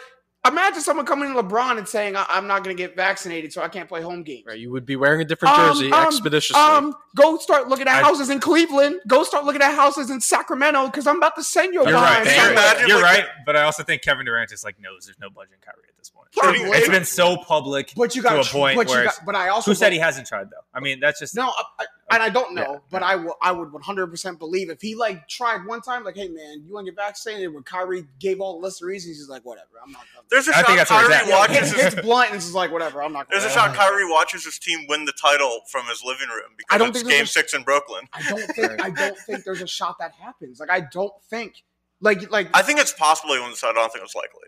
imagine 0.47 0.81
someone 0.81 1.05
coming 1.05 1.33
to 1.33 1.41
LeBron 1.41 1.77
and 1.77 1.87
saying, 1.87 2.15
I- 2.15 2.25
I'm 2.29 2.47
not 2.47 2.63
going 2.63 2.75
to 2.75 2.81
get 2.81 2.95
vaccinated, 2.95 3.53
so 3.53 3.61
I 3.61 3.67
can't 3.67 3.87
play 3.87 4.01
home 4.01 4.23
games. 4.23 4.45
Right, 4.47 4.59
you 4.59 4.71
would 4.71 4.85
be 4.85 4.95
wearing 4.95 5.21
a 5.21 5.25
different 5.25 5.57
Um, 5.57 5.73
jersey 5.73 5.91
um, 5.91 6.07
expeditiously. 6.07 6.59
Um, 6.61 6.95
go 7.15 7.37
start 7.37 7.67
looking 7.69 7.87
at 7.87 7.97
I- 7.97 8.01
houses 8.01 8.29
in 8.29 8.39
Cleveland. 8.39 8.99
Go 9.07 9.23
start 9.23 9.45
looking 9.45 9.61
at 9.61 9.73
houses 9.75 10.09
in 10.09 10.19
Sacramento 10.21 10.87
because 10.87 11.07
I'm 11.07 11.17
about 11.17 11.35
to 11.35 11.43
send 11.43 11.73
your 11.73 11.83
You're 11.83 11.93
guys. 11.93 12.25
right. 12.25 12.35
You 12.35 12.41
You're, 12.41 12.51
imagine, 12.51 12.87
you're 12.87 13.01
right. 13.01 13.25
But 13.45 13.55
I 13.55 13.63
also 13.63 13.83
think 13.83 14.01
Kevin 14.01 14.25
Durant 14.25 14.49
just 14.49 14.63
like 14.63 14.79
knows 14.79 15.05
there's 15.05 15.19
no 15.19 15.29
budget 15.29 15.53
in 15.53 15.59
Kyrie 15.61 15.85
at 15.87 15.97
this 15.97 16.09
point. 16.09 16.27
Probably. 16.35 16.61
It's 16.77 16.87
been 16.89 17.05
so 17.05 17.37
public 17.37 17.91
But 17.95 18.15
you 18.15 18.21
got 18.21 18.31
to 18.31 18.35
got 18.37 18.47
a 18.47 18.51
point 18.51 18.75
but 18.77 18.87
where 18.87 19.03
got, 19.05 19.19
but 19.25 19.35
I 19.35 19.49
also 19.49 19.71
who 19.71 19.75
said 19.75 19.91
he 19.93 19.99
hasn't 19.99 20.27
tried 20.27 20.49
though? 20.49 20.63
I 20.73 20.79
mean, 20.79 20.99
that's 20.99 21.19
just 21.19 21.35
no, 21.35 21.47
I, 21.49 21.63
I, 21.81 21.85
and 22.11 22.21
I 22.23 22.29
don't 22.29 22.53
know, 22.53 22.73
Yeah, 22.73 22.77
but 22.91 23.01
yeah. 23.01 23.07
I 23.07 23.15
will. 23.15 23.35
I 23.41 23.51
would 23.51 23.71
100 23.71 24.07
percent 24.07 24.39
believe 24.39 24.69
if 24.69 24.81
he 24.81 24.95
like 24.95 25.27
tried 25.27 25.65
one 25.65 25.81
time, 25.81 26.03
like, 26.03 26.15
hey 26.15 26.27
man, 26.29 26.63
you 26.65 26.73
want 26.73 26.85
to 26.85 26.91
get 26.91 26.97
vaccinated? 26.97 27.53
When 27.53 27.63
Kyrie 27.63 28.05
gave 28.19 28.39
all 28.41 28.59
the 28.59 28.63
list 28.65 28.81
of 28.81 28.87
reasons, 28.87 29.17
he's 29.17 29.29
like, 29.29 29.43
whatever, 29.45 29.67
I'm 29.83 29.91
not. 29.91 30.01
I'm 30.17 30.23
There's 30.29 30.47
a 30.47 30.51
I 30.51 30.61
shot 30.61 30.67
that's 30.75 30.91
where 30.91 31.01
he's 31.01 31.09
Kyrie 31.17 31.31
watches 31.31 31.57
hits, 31.57 31.71
his, 31.71 31.93
hits 31.93 32.01
blunt 32.05 32.27
and 32.29 32.35
it's 32.37 32.53
like 32.53 32.71
whatever. 32.71 33.01
I'm 33.03 33.13
not. 33.13 33.27
there's 33.29 33.43
a 33.45 33.49
shot 33.49 33.73
Kyrie 33.75 34.09
watches 34.09 34.45
his 34.45 34.59
team 34.59 34.85
win 34.87 35.05
the 35.05 35.13
title 35.13 35.61
from 35.71 35.85
his 35.87 36.01
living 36.05 36.29
room 36.29 36.51
because 36.57 36.75
I 36.75 36.77
don't 36.77 36.89
it's 36.95 37.03
game 37.03 37.23
a- 37.23 37.27
six 37.27 37.53
in 37.53 37.63
Brooklyn. 37.63 38.07
I 38.13 38.21
don't 38.29 38.41
think. 38.55 38.81
I 38.83 38.89
don't 38.89 39.17
think 39.17 39.43
there's 39.43 39.61
a 39.61 39.67
shot 39.67 39.97
that 39.99 40.13
happens. 40.13 40.59
Like 40.59 40.69
I 40.69 40.81
don't 40.81 41.13
think. 41.29 41.63
Like 42.03 42.31
like 42.31 42.49
I 42.53 42.61
think 42.63 42.79
it's 42.79 42.93
possible 42.93 43.35
he 43.35 43.39
wins 43.41 43.61
the 43.61 43.67
title. 43.67 43.79
I 43.79 43.83
don't 43.83 43.93
think 43.93 44.03
it's 44.05 44.15
likely. 44.15 44.39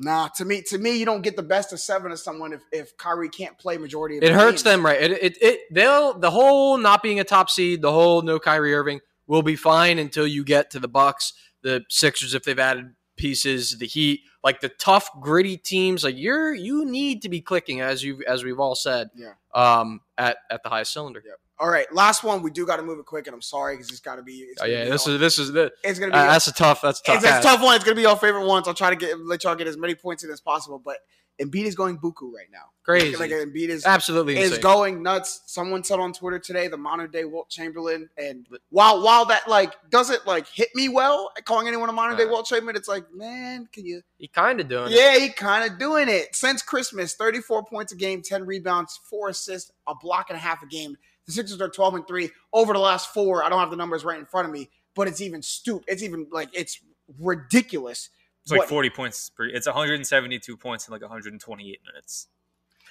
Nah. 0.00 0.28
To 0.36 0.44
me, 0.44 0.62
to 0.62 0.78
me, 0.78 0.96
you 0.98 1.04
don't 1.04 1.22
get 1.22 1.36
the 1.36 1.42
best 1.42 1.72
of 1.72 1.78
seven 1.80 2.10
of 2.10 2.18
someone 2.18 2.52
if 2.52 2.62
if 2.72 2.96
Kyrie 2.96 3.28
can't 3.28 3.56
play 3.58 3.76
majority 3.78 4.16
of. 4.18 4.22
it 4.24 4.28
the 4.28 4.34
hurts 4.34 4.62
games. 4.62 4.62
them, 4.64 4.84
right? 4.84 5.00
It, 5.00 5.12
it, 5.12 5.38
it, 5.42 5.60
they'll 5.70 6.18
the 6.18 6.30
whole 6.30 6.76
not 6.78 7.02
being 7.02 7.20
a 7.20 7.24
top 7.24 7.50
seed, 7.50 7.82
the 7.82 7.92
whole 7.92 8.22
no 8.22 8.38
Kyrie 8.38 8.74
Irving 8.74 9.00
will 9.26 9.42
be 9.42 9.56
fine 9.56 9.98
until 9.98 10.26
you 10.26 10.44
get 10.44 10.70
to 10.72 10.80
the 10.80 10.88
Bucks, 10.88 11.32
the 11.62 11.84
Sixers 11.88 12.34
if 12.34 12.42
they've 12.42 12.58
added 12.58 12.94
pieces, 13.16 13.78
the 13.78 13.86
Heat, 13.86 14.22
like 14.42 14.60
the 14.60 14.70
tough, 14.70 15.08
gritty 15.20 15.56
teams. 15.56 16.02
Like 16.02 16.16
you're, 16.16 16.54
you 16.54 16.84
need 16.86 17.22
to 17.22 17.28
be 17.28 17.40
clicking 17.40 17.80
as 17.80 18.02
you 18.02 18.22
as 18.26 18.42
we've 18.42 18.58
all 18.58 18.74
said, 18.74 19.10
Yeah. 19.14 19.32
um, 19.54 20.00
at 20.18 20.38
at 20.50 20.62
the 20.62 20.68
highest 20.70 20.92
cylinder. 20.92 21.22
All 21.60 21.68
right, 21.68 21.84
last 21.92 22.24
one. 22.24 22.42
We 22.42 22.50
do 22.50 22.64
got 22.66 22.76
to 22.76 22.82
move 22.82 22.98
it 22.98 23.04
quick, 23.04 23.26
and 23.26 23.34
I'm 23.34 23.42
sorry 23.42 23.74
because 23.76 23.90
it's 23.90 24.00
got 24.00 24.16
to 24.16 24.22
be. 24.22 24.48
Oh 24.60 24.64
yeah, 24.64 24.84
be 24.84 24.90
this 24.90 25.06
all- 25.06 25.12
is 25.14 25.20
this 25.20 25.38
is 25.38 25.52
the 25.52 25.70
It's 25.84 25.98
gonna 25.98 26.10
be. 26.10 26.16
uh, 26.18 26.24
that's 26.24 26.46
a 26.46 26.52
tough 26.54 26.80
that's 26.80 27.00
a 27.00 27.02
tough. 27.02 27.16
it's, 27.16 27.24
it's 27.26 27.38
a 27.38 27.42
tough 27.42 27.62
one. 27.62 27.76
It's 27.76 27.84
gonna 27.84 27.94
be 27.96 28.06
our 28.06 28.16
favorite 28.16 28.46
ones. 28.46 28.66
I'll 28.66 28.72
try 28.74 28.88
to 28.90 28.96
get 28.96 29.20
let 29.20 29.44
y'all 29.44 29.54
get 29.54 29.66
as 29.66 29.76
many 29.76 29.94
points 29.94 30.24
in 30.24 30.30
as 30.30 30.40
possible. 30.40 30.78
But 30.82 30.96
Embiid 31.40 31.64
is 31.64 31.74
going 31.74 31.98
buku 31.98 32.32
right 32.34 32.48
now. 32.52 32.64
Crazy. 32.82 33.14
Like 33.16 33.30
Embiid 33.30 33.68
is 33.68 33.84
Absolutely 33.86 34.38
is 34.38 34.48
insane. 34.48 34.62
going 34.62 35.02
nuts. 35.02 35.42
Someone 35.46 35.84
said 35.84 35.98
on 36.00 36.12
Twitter 36.14 36.38
today, 36.38 36.68
the 36.68 36.76
modern 36.78 37.10
day 37.10 37.24
Wilt 37.24 37.50
Chamberlain, 37.50 38.08
and 38.16 38.46
while 38.70 39.02
while 39.02 39.26
that 39.26 39.46
like 39.48 39.74
doesn't 39.90 40.26
like 40.26 40.46
hit 40.48 40.68
me 40.74 40.88
well, 40.88 41.30
calling 41.44 41.68
anyone 41.68 41.88
a 41.90 41.92
modern 41.92 42.16
day 42.16 42.24
Uh. 42.24 42.28
Wilt 42.28 42.46
Chamberlain, 42.46 42.76
it's 42.76 42.88
like, 42.88 43.04
man, 43.14 43.68
can 43.72 43.84
you? 43.84 44.00
he 44.16 44.28
kind 44.28 44.60
of 44.60 44.68
doing 44.68 44.92
it. 44.92 44.96
Yeah, 44.98 45.18
he 45.18 45.28
kind 45.28 45.70
of 45.70 45.78
doing 45.78 46.08
it 46.08 46.34
since 46.34 46.62
Christmas. 46.62 47.14
Thirty 47.14 47.40
four 47.40 47.62
points 47.64 47.92
a 47.92 47.96
game, 47.96 48.22
ten 48.22 48.46
rebounds, 48.46 48.98
four 49.10 49.28
assists, 49.28 49.70
a 49.86 49.94
block 49.94 50.30
and 50.30 50.36
a 50.38 50.40
half 50.40 50.62
a 50.62 50.66
game. 50.66 50.96
The 51.30 51.34
Sixers 51.36 51.60
are 51.60 51.68
twelve 51.68 51.94
and 51.94 52.06
three 52.08 52.30
over 52.52 52.72
the 52.72 52.78
last 52.80 53.14
four. 53.14 53.44
I 53.44 53.48
don't 53.48 53.60
have 53.60 53.70
the 53.70 53.76
numbers 53.76 54.04
right 54.04 54.18
in 54.18 54.26
front 54.26 54.46
of 54.48 54.52
me, 54.52 54.68
but 54.96 55.06
it's 55.06 55.20
even 55.20 55.42
stoop. 55.42 55.84
It's 55.86 56.02
even 56.02 56.26
like 56.32 56.48
it's 56.52 56.80
ridiculous. 57.20 58.10
It's 58.42 58.50
like 58.50 58.60
What- 58.60 58.68
40 58.68 58.90
points 58.90 59.30
per. 59.30 59.44
It's 59.44 59.66
172 59.66 60.56
points 60.56 60.88
in 60.88 60.92
like 60.92 61.02
128 61.02 61.80
minutes, 61.86 62.26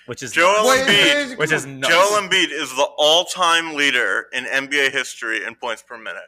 which 0.05 0.23
is 0.23 0.31
Joel 0.31 0.53
nuts. 0.53 0.65
What 0.65 0.87
Embiid- 0.87 1.15
is- 1.31 1.37
which 1.37 1.51
is 1.51 1.63
come 1.65 1.79
nuts. 1.81 1.93
Joel 1.93 2.21
Embiid 2.21 2.51
is 2.51 2.69
the 2.75 2.87
all-time 2.97 3.73
leader 3.75 4.27
in 4.31 4.45
NBA 4.45 4.89
history 4.91 5.43
in 5.43 5.55
points 5.55 5.81
per 5.81 5.97
minute. 5.97 6.23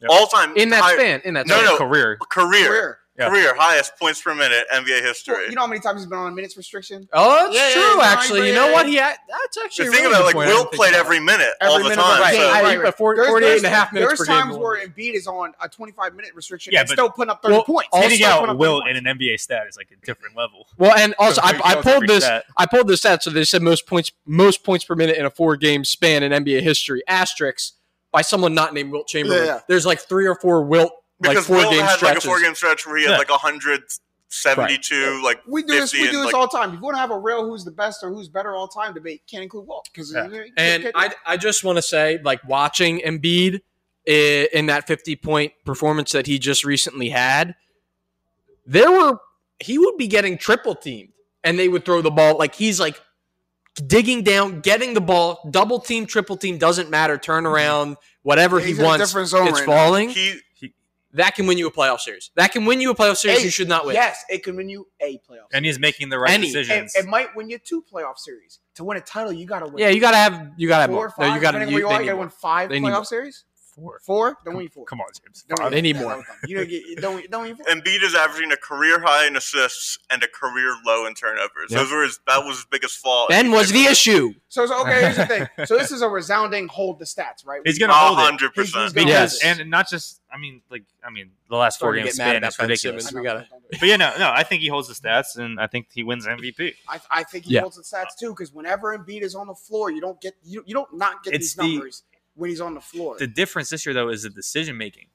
Yep. 0.00 0.10
All-time 0.10 0.56
In 0.56 0.70
that 0.70 0.82
high- 0.82 0.94
span. 0.94 1.20
In 1.24 1.34
that 1.34 1.46
No, 1.46 1.54
span. 1.56 1.64
no. 1.66 1.76
career. 1.78 2.18
career, 2.28 2.66
Career. 2.68 2.98
Yeah. 3.18 3.28
career 3.30 3.54
highest 3.56 3.96
points 3.98 4.20
per 4.20 4.34
minute 4.34 4.64
NBA 4.74 5.00
history. 5.02 5.34
Well, 5.34 5.48
you 5.48 5.54
know 5.54 5.62
how 5.62 5.66
many 5.66 5.80
times 5.80 6.00
he's 6.02 6.06
been 6.08 6.18
on 6.18 6.34
minutes 6.34 6.56
restriction? 6.56 7.08
Oh, 7.12 7.44
that's 7.50 7.54
Yeah, 7.56 7.68
yeah, 7.68 7.74
true. 7.74 7.98
yeah, 8.00 8.06
actually, 8.12 8.40
yeah, 8.40 8.46
you 8.46 8.54
know 8.54 8.72
what? 8.72 8.86
He 8.86 8.96
had, 8.96 9.16
that's 9.28 9.56
actually 9.58 9.86
the 9.86 9.92
thing 9.92 10.02
really 10.04 10.14
about 10.16 10.24
like 10.26 10.34
point. 10.34 10.48
Wilt 10.48 10.72
played 10.72 10.94
every 10.94 11.18
minute 11.20 11.48
Every 11.60 11.72
all 11.72 11.78
the 11.78 11.84
minute 11.84 11.96
the 11.96 12.02
time. 12.02 12.32
game. 12.32 12.40
so- 12.40 12.46
Right, 12.48 12.64
I, 12.64 12.76
right. 12.76 12.94
40, 12.96 13.16
There's, 13.18 13.28
48 13.28 13.48
there's, 13.48 13.58
and 13.64 13.66
a 13.66 13.76
half 13.76 13.92
minutes 13.92 14.10
there's 14.10 14.18
per 14.20 14.26
times 14.26 14.52
game. 14.54 14.62
where 14.62 14.86
Embiid 14.86 15.14
is 15.14 15.26
on 15.26 15.52
a 15.62 15.68
25 15.68 16.14
minute 16.14 16.32
restriction 16.34 16.72
Yeah, 16.72 16.80
and 16.80 16.88
but- 16.88 16.92
still 16.92 17.10
putting 17.10 17.30
up 17.30 17.42
30 17.42 17.52
Well, 17.54 17.64
points. 17.64 17.88
also- 17.92 18.08
Hitting 18.08 18.24
out 18.26 18.40
up 18.42 18.46
30 18.48 18.58
Wilt 18.58 18.82
points. 18.84 18.98
in 18.98 19.06
an 19.06 19.18
NBA 19.18 19.36
stat 19.38 19.66
is 19.68 19.76
like 19.76 19.88
a 19.92 20.06
different 20.06 20.36
level. 20.36 20.66
Well, 20.76 20.92
and 20.96 21.14
also 21.18 21.40
I, 21.42 21.58
I 21.64 21.74
pulled 21.82 22.06
this. 22.06 22.24
stat. 22.24 22.44
I 22.56 22.66
pulled 22.66 22.88
this 22.88 23.00
stat. 23.00 23.22
So 23.22 23.30
they 23.30 23.44
said 23.44 23.62
most 23.62 23.86
points, 23.86 24.12
most 24.26 24.62
points 24.62 24.84
per 24.84 24.94
minute 24.94 25.16
in 25.16 25.24
a 25.24 25.30
four 25.30 25.56
game 25.56 25.84
span 25.84 26.22
in 26.22 26.32
NBA 26.32 26.60
history. 26.60 27.02
Asterisks 27.08 27.72
by 28.12 28.22
someone 28.22 28.54
not 28.54 28.74
named 28.74 28.92
Wilt 28.92 29.06
Chamberlain. 29.08 29.40
Yeah, 29.40 29.54
yeah. 29.54 29.60
There's 29.68 29.86
like 29.86 30.00
three 30.00 30.26
or 30.26 30.34
four 30.34 30.62
Wilt 30.64 30.92
like 31.20 31.30
because 31.30 31.46
four 31.46 31.56
Wilt 31.56 31.70
game 31.72 31.80
had 31.84 31.96
stretches. 31.96 32.24
like 32.24 32.24
a 32.24 32.26
four 32.26 32.40
game 32.40 32.54
stretch 32.54 32.86
where 32.86 32.96
he 32.96 33.04
had 33.04 33.12
Yeah. 33.12 33.18
like 33.18 33.30
172, 34.30 35.22
like 35.24 35.40
We 35.46 35.62
do 35.62 35.72
this. 35.80 35.92
We 35.92 36.10
do 36.10 36.18
this 36.18 36.26
like- 36.26 36.34
all 36.34 36.48
the 36.48 36.56
time. 36.56 36.70
If 36.70 36.74
you 36.76 36.80
want 36.82 36.96
to 36.96 37.00
have 37.00 37.10
a 37.10 37.18
real 37.18 37.46
who's 37.48 37.64
the 37.64 37.70
best 37.70 38.02
or 38.02 38.10
who's 38.12 38.28
better 38.28 38.54
all 38.54 38.68
time 38.68 38.94
debate, 38.94 39.22
can't 39.30 39.42
include 39.42 39.66
Walt 39.66 39.88
because 39.92 40.12
Yeah. 40.12 40.28
And 40.56 40.90
I, 40.94 41.12
I 41.24 41.36
just 41.36 41.64
want 41.64 41.76
to 41.76 41.82
say, 41.82 42.18
like 42.24 42.42
watching 42.46 42.98
Embiid 43.00 43.60
i- 44.08 44.48
in 44.52 44.66
that 44.66 44.86
50 44.86 45.16
point 45.16 45.52
performance 45.64 46.12
that 46.12 46.26
he 46.26 46.38
just 46.38 46.64
recently 46.64 47.08
had, 47.10 47.54
there 48.66 48.90
were 48.90 49.18
he 49.60 49.78
would 49.78 49.96
be 49.96 50.06
getting 50.06 50.36
triple 50.36 50.74
teamed, 50.74 51.12
and 51.42 51.58
they 51.58 51.68
would 51.68 51.84
throw 51.84 52.02
the 52.02 52.10
ball 52.10 52.36
like 52.36 52.54
he's 52.54 52.78
like 52.78 53.00
digging 53.86 54.22
down, 54.22 54.60
getting 54.60 54.92
the 54.94 55.00
ball, 55.00 55.38
double 55.50 55.78
team, 55.80 56.04
triple 56.06 56.36
team 56.36 56.58
doesn't 56.58 56.90
matter, 56.90 57.16
turn 57.18 57.46
around, 57.46 57.96
whatever 58.22 58.58
He's 58.60 58.76
he 58.78 58.82
wants, 58.82 59.14
it's 59.14 59.32
right 59.32 59.54
now. 59.54 59.64
falling. 59.64 60.08
he 60.10 60.40
that 61.16 61.34
can 61.34 61.46
win 61.46 61.58
you 61.58 61.66
a 61.66 61.70
playoff 61.70 62.00
series. 62.00 62.30
That 62.36 62.52
can 62.52 62.64
win 62.64 62.80
you 62.80 62.90
a 62.90 62.94
playoff 62.94 63.16
series. 63.16 63.38
Hey, 63.38 63.44
you 63.44 63.50
should 63.50 63.68
not 63.68 63.84
win. 63.84 63.94
Yes, 63.94 64.24
it 64.28 64.42
can 64.44 64.56
win 64.56 64.68
you 64.68 64.86
a 65.00 65.18
playoff. 65.28 65.48
And 65.52 65.64
he's 65.64 65.78
making 65.78 66.08
the 66.08 66.18
right 66.18 66.30
Any. 66.32 66.46
Decisions. 66.46 66.94
it 66.94 67.06
might 67.06 67.34
win 67.36 67.50
you 67.50 67.58
two 67.58 67.82
playoff 67.92 68.18
series. 68.18 68.60
To 68.76 68.84
win 68.84 68.96
a 68.96 69.00
title, 69.00 69.32
you 69.32 69.46
got 69.46 69.60
to 69.60 69.66
win. 69.66 69.78
Yeah, 69.78 69.88
you 69.88 70.00
gotta 70.00 70.16
have 70.16 70.52
you 70.56 70.68
gotta 70.68 70.82
have 70.82 70.90
four, 70.90 70.96
more. 71.00 71.10
five. 71.10 71.28
No, 71.28 71.34
you 71.34 71.40
gotta 71.40 71.58
depending 71.58 71.76
you, 71.78 71.84
where 71.86 71.92
you 71.92 71.98
are, 71.98 72.02
you 72.02 72.06
gotta 72.08 72.18
win 72.18 72.28
five 72.30 72.68
They 72.68 72.80
need 72.80 72.88
playoff 72.88 72.92
more. 72.92 73.04
series. 73.04 73.44
Four. 73.76 74.00
Four. 74.02 74.38
Don't 74.44 74.54
win 74.54 74.64
you 74.64 74.68
four. 74.70 74.86
Come 74.86 75.00
on, 75.02 75.06
James. 75.22 75.44
Don't 75.48 75.58
Five. 75.58 75.66
win 75.66 75.72
They 75.74 75.80
need 75.82 75.96
yeah, 75.96 76.02
more. 76.02 76.10
that 76.12 76.16
was 76.16 76.26
dumb. 76.26 76.36
You 76.48 76.56
don't 76.56 76.68
get. 76.68 77.00
Don't 77.02 77.30
don't 77.30 77.42
win 77.42 77.56
four. 77.56 77.66
Embiid 77.66 78.02
is 78.02 78.14
averaging 78.14 78.50
a 78.50 78.56
career 78.56 79.00
high 79.02 79.26
in 79.26 79.36
assists 79.36 79.98
and 80.10 80.22
a 80.22 80.28
career 80.28 80.74
low 80.86 81.06
in 81.06 81.12
turnovers. 81.14 81.70
Yep. 81.70 81.80
Those 81.80 81.92
were 81.92 82.02
his, 82.04 82.18
that 82.26 82.38
was 82.44 82.56
his 82.56 82.64
biggest 82.70 82.98
fault. 82.98 83.28
Ben 83.28 83.50
was 83.50 83.70
the 83.72 83.84
issue. 83.84 84.32
So, 84.48 84.64
so 84.66 84.80
okay. 84.80 85.00
Here's 85.02 85.16
the 85.18 85.26
thing. 85.26 85.46
So 85.66 85.76
this 85.76 85.92
is 85.92 86.00
a 86.00 86.08
resounding 86.08 86.68
hold 86.68 86.98
the 86.98 87.04
stats, 87.04 87.44
right? 87.46 87.60
He's 87.66 87.78
gonna 87.78 87.92
hold 87.92 88.18
it. 88.18 88.22
hundred 88.22 88.52
He's- 88.54 88.68
he's 88.68 88.72
percent. 88.74 88.94
gonna- 88.94 89.06
Because 89.06 89.40
Yes. 89.42 89.58
and 89.60 89.70
not 89.70 89.90
just 89.90 90.22
I 90.32 90.38
mean 90.38 90.62
like 90.70 90.84
I 91.04 91.10
mean 91.10 91.32
the 91.50 91.56
last 91.56 91.78
four 91.78 91.92
games 91.94 92.16
get 92.16 92.40
mad 92.42 92.52
span 92.52 92.70
is 92.70 92.82
ridiculous. 92.84 93.12
We 93.12 93.22
gotta- 93.22 93.46
don't 93.50 93.60
do 93.60 93.66
it. 93.72 93.80
But 93.80 93.88
yeah, 93.90 93.96
no, 93.96 94.12
no, 94.18 94.30
I 94.34 94.42
think 94.42 94.62
he 94.62 94.68
holds 94.68 94.88
the 94.88 94.94
stats 94.94 95.36
and 95.36 95.60
I 95.60 95.66
think 95.66 95.88
he 95.92 96.02
wins 96.02 96.26
MVP. 96.26 96.74
I, 96.88 97.00
I 97.10 97.24
think 97.24 97.44
he 97.44 97.54
Yeah. 97.54 97.60
holds 97.60 97.76
the 97.76 97.82
stats 97.82 98.16
too 98.18 98.30
because 98.30 98.52
whenever 98.54 98.96
Embiid 98.96 99.20
is 99.22 99.34
on 99.34 99.46
the 99.48 99.54
floor, 99.54 99.90
you 99.90 100.00
don't 100.00 100.18
get 100.20 100.32
you, 100.44 100.62
you 100.66 100.72
don't 100.72 100.96
not 100.96 101.22
get 101.22 101.34
It's 101.34 101.48
these 101.48 101.54
the- 101.56 101.62
numbers 101.62 102.02
when 102.36 102.50
he's 102.50 102.60
on 102.60 102.74
the 102.74 102.80
floor. 102.80 103.16
The 103.18 103.26
difference 103.26 103.70
this 103.70 103.84
year 103.84 103.94
though 103.94 104.08
is 104.08 104.22
the 104.22 104.30
decision 104.30 104.76
making. 104.76 105.06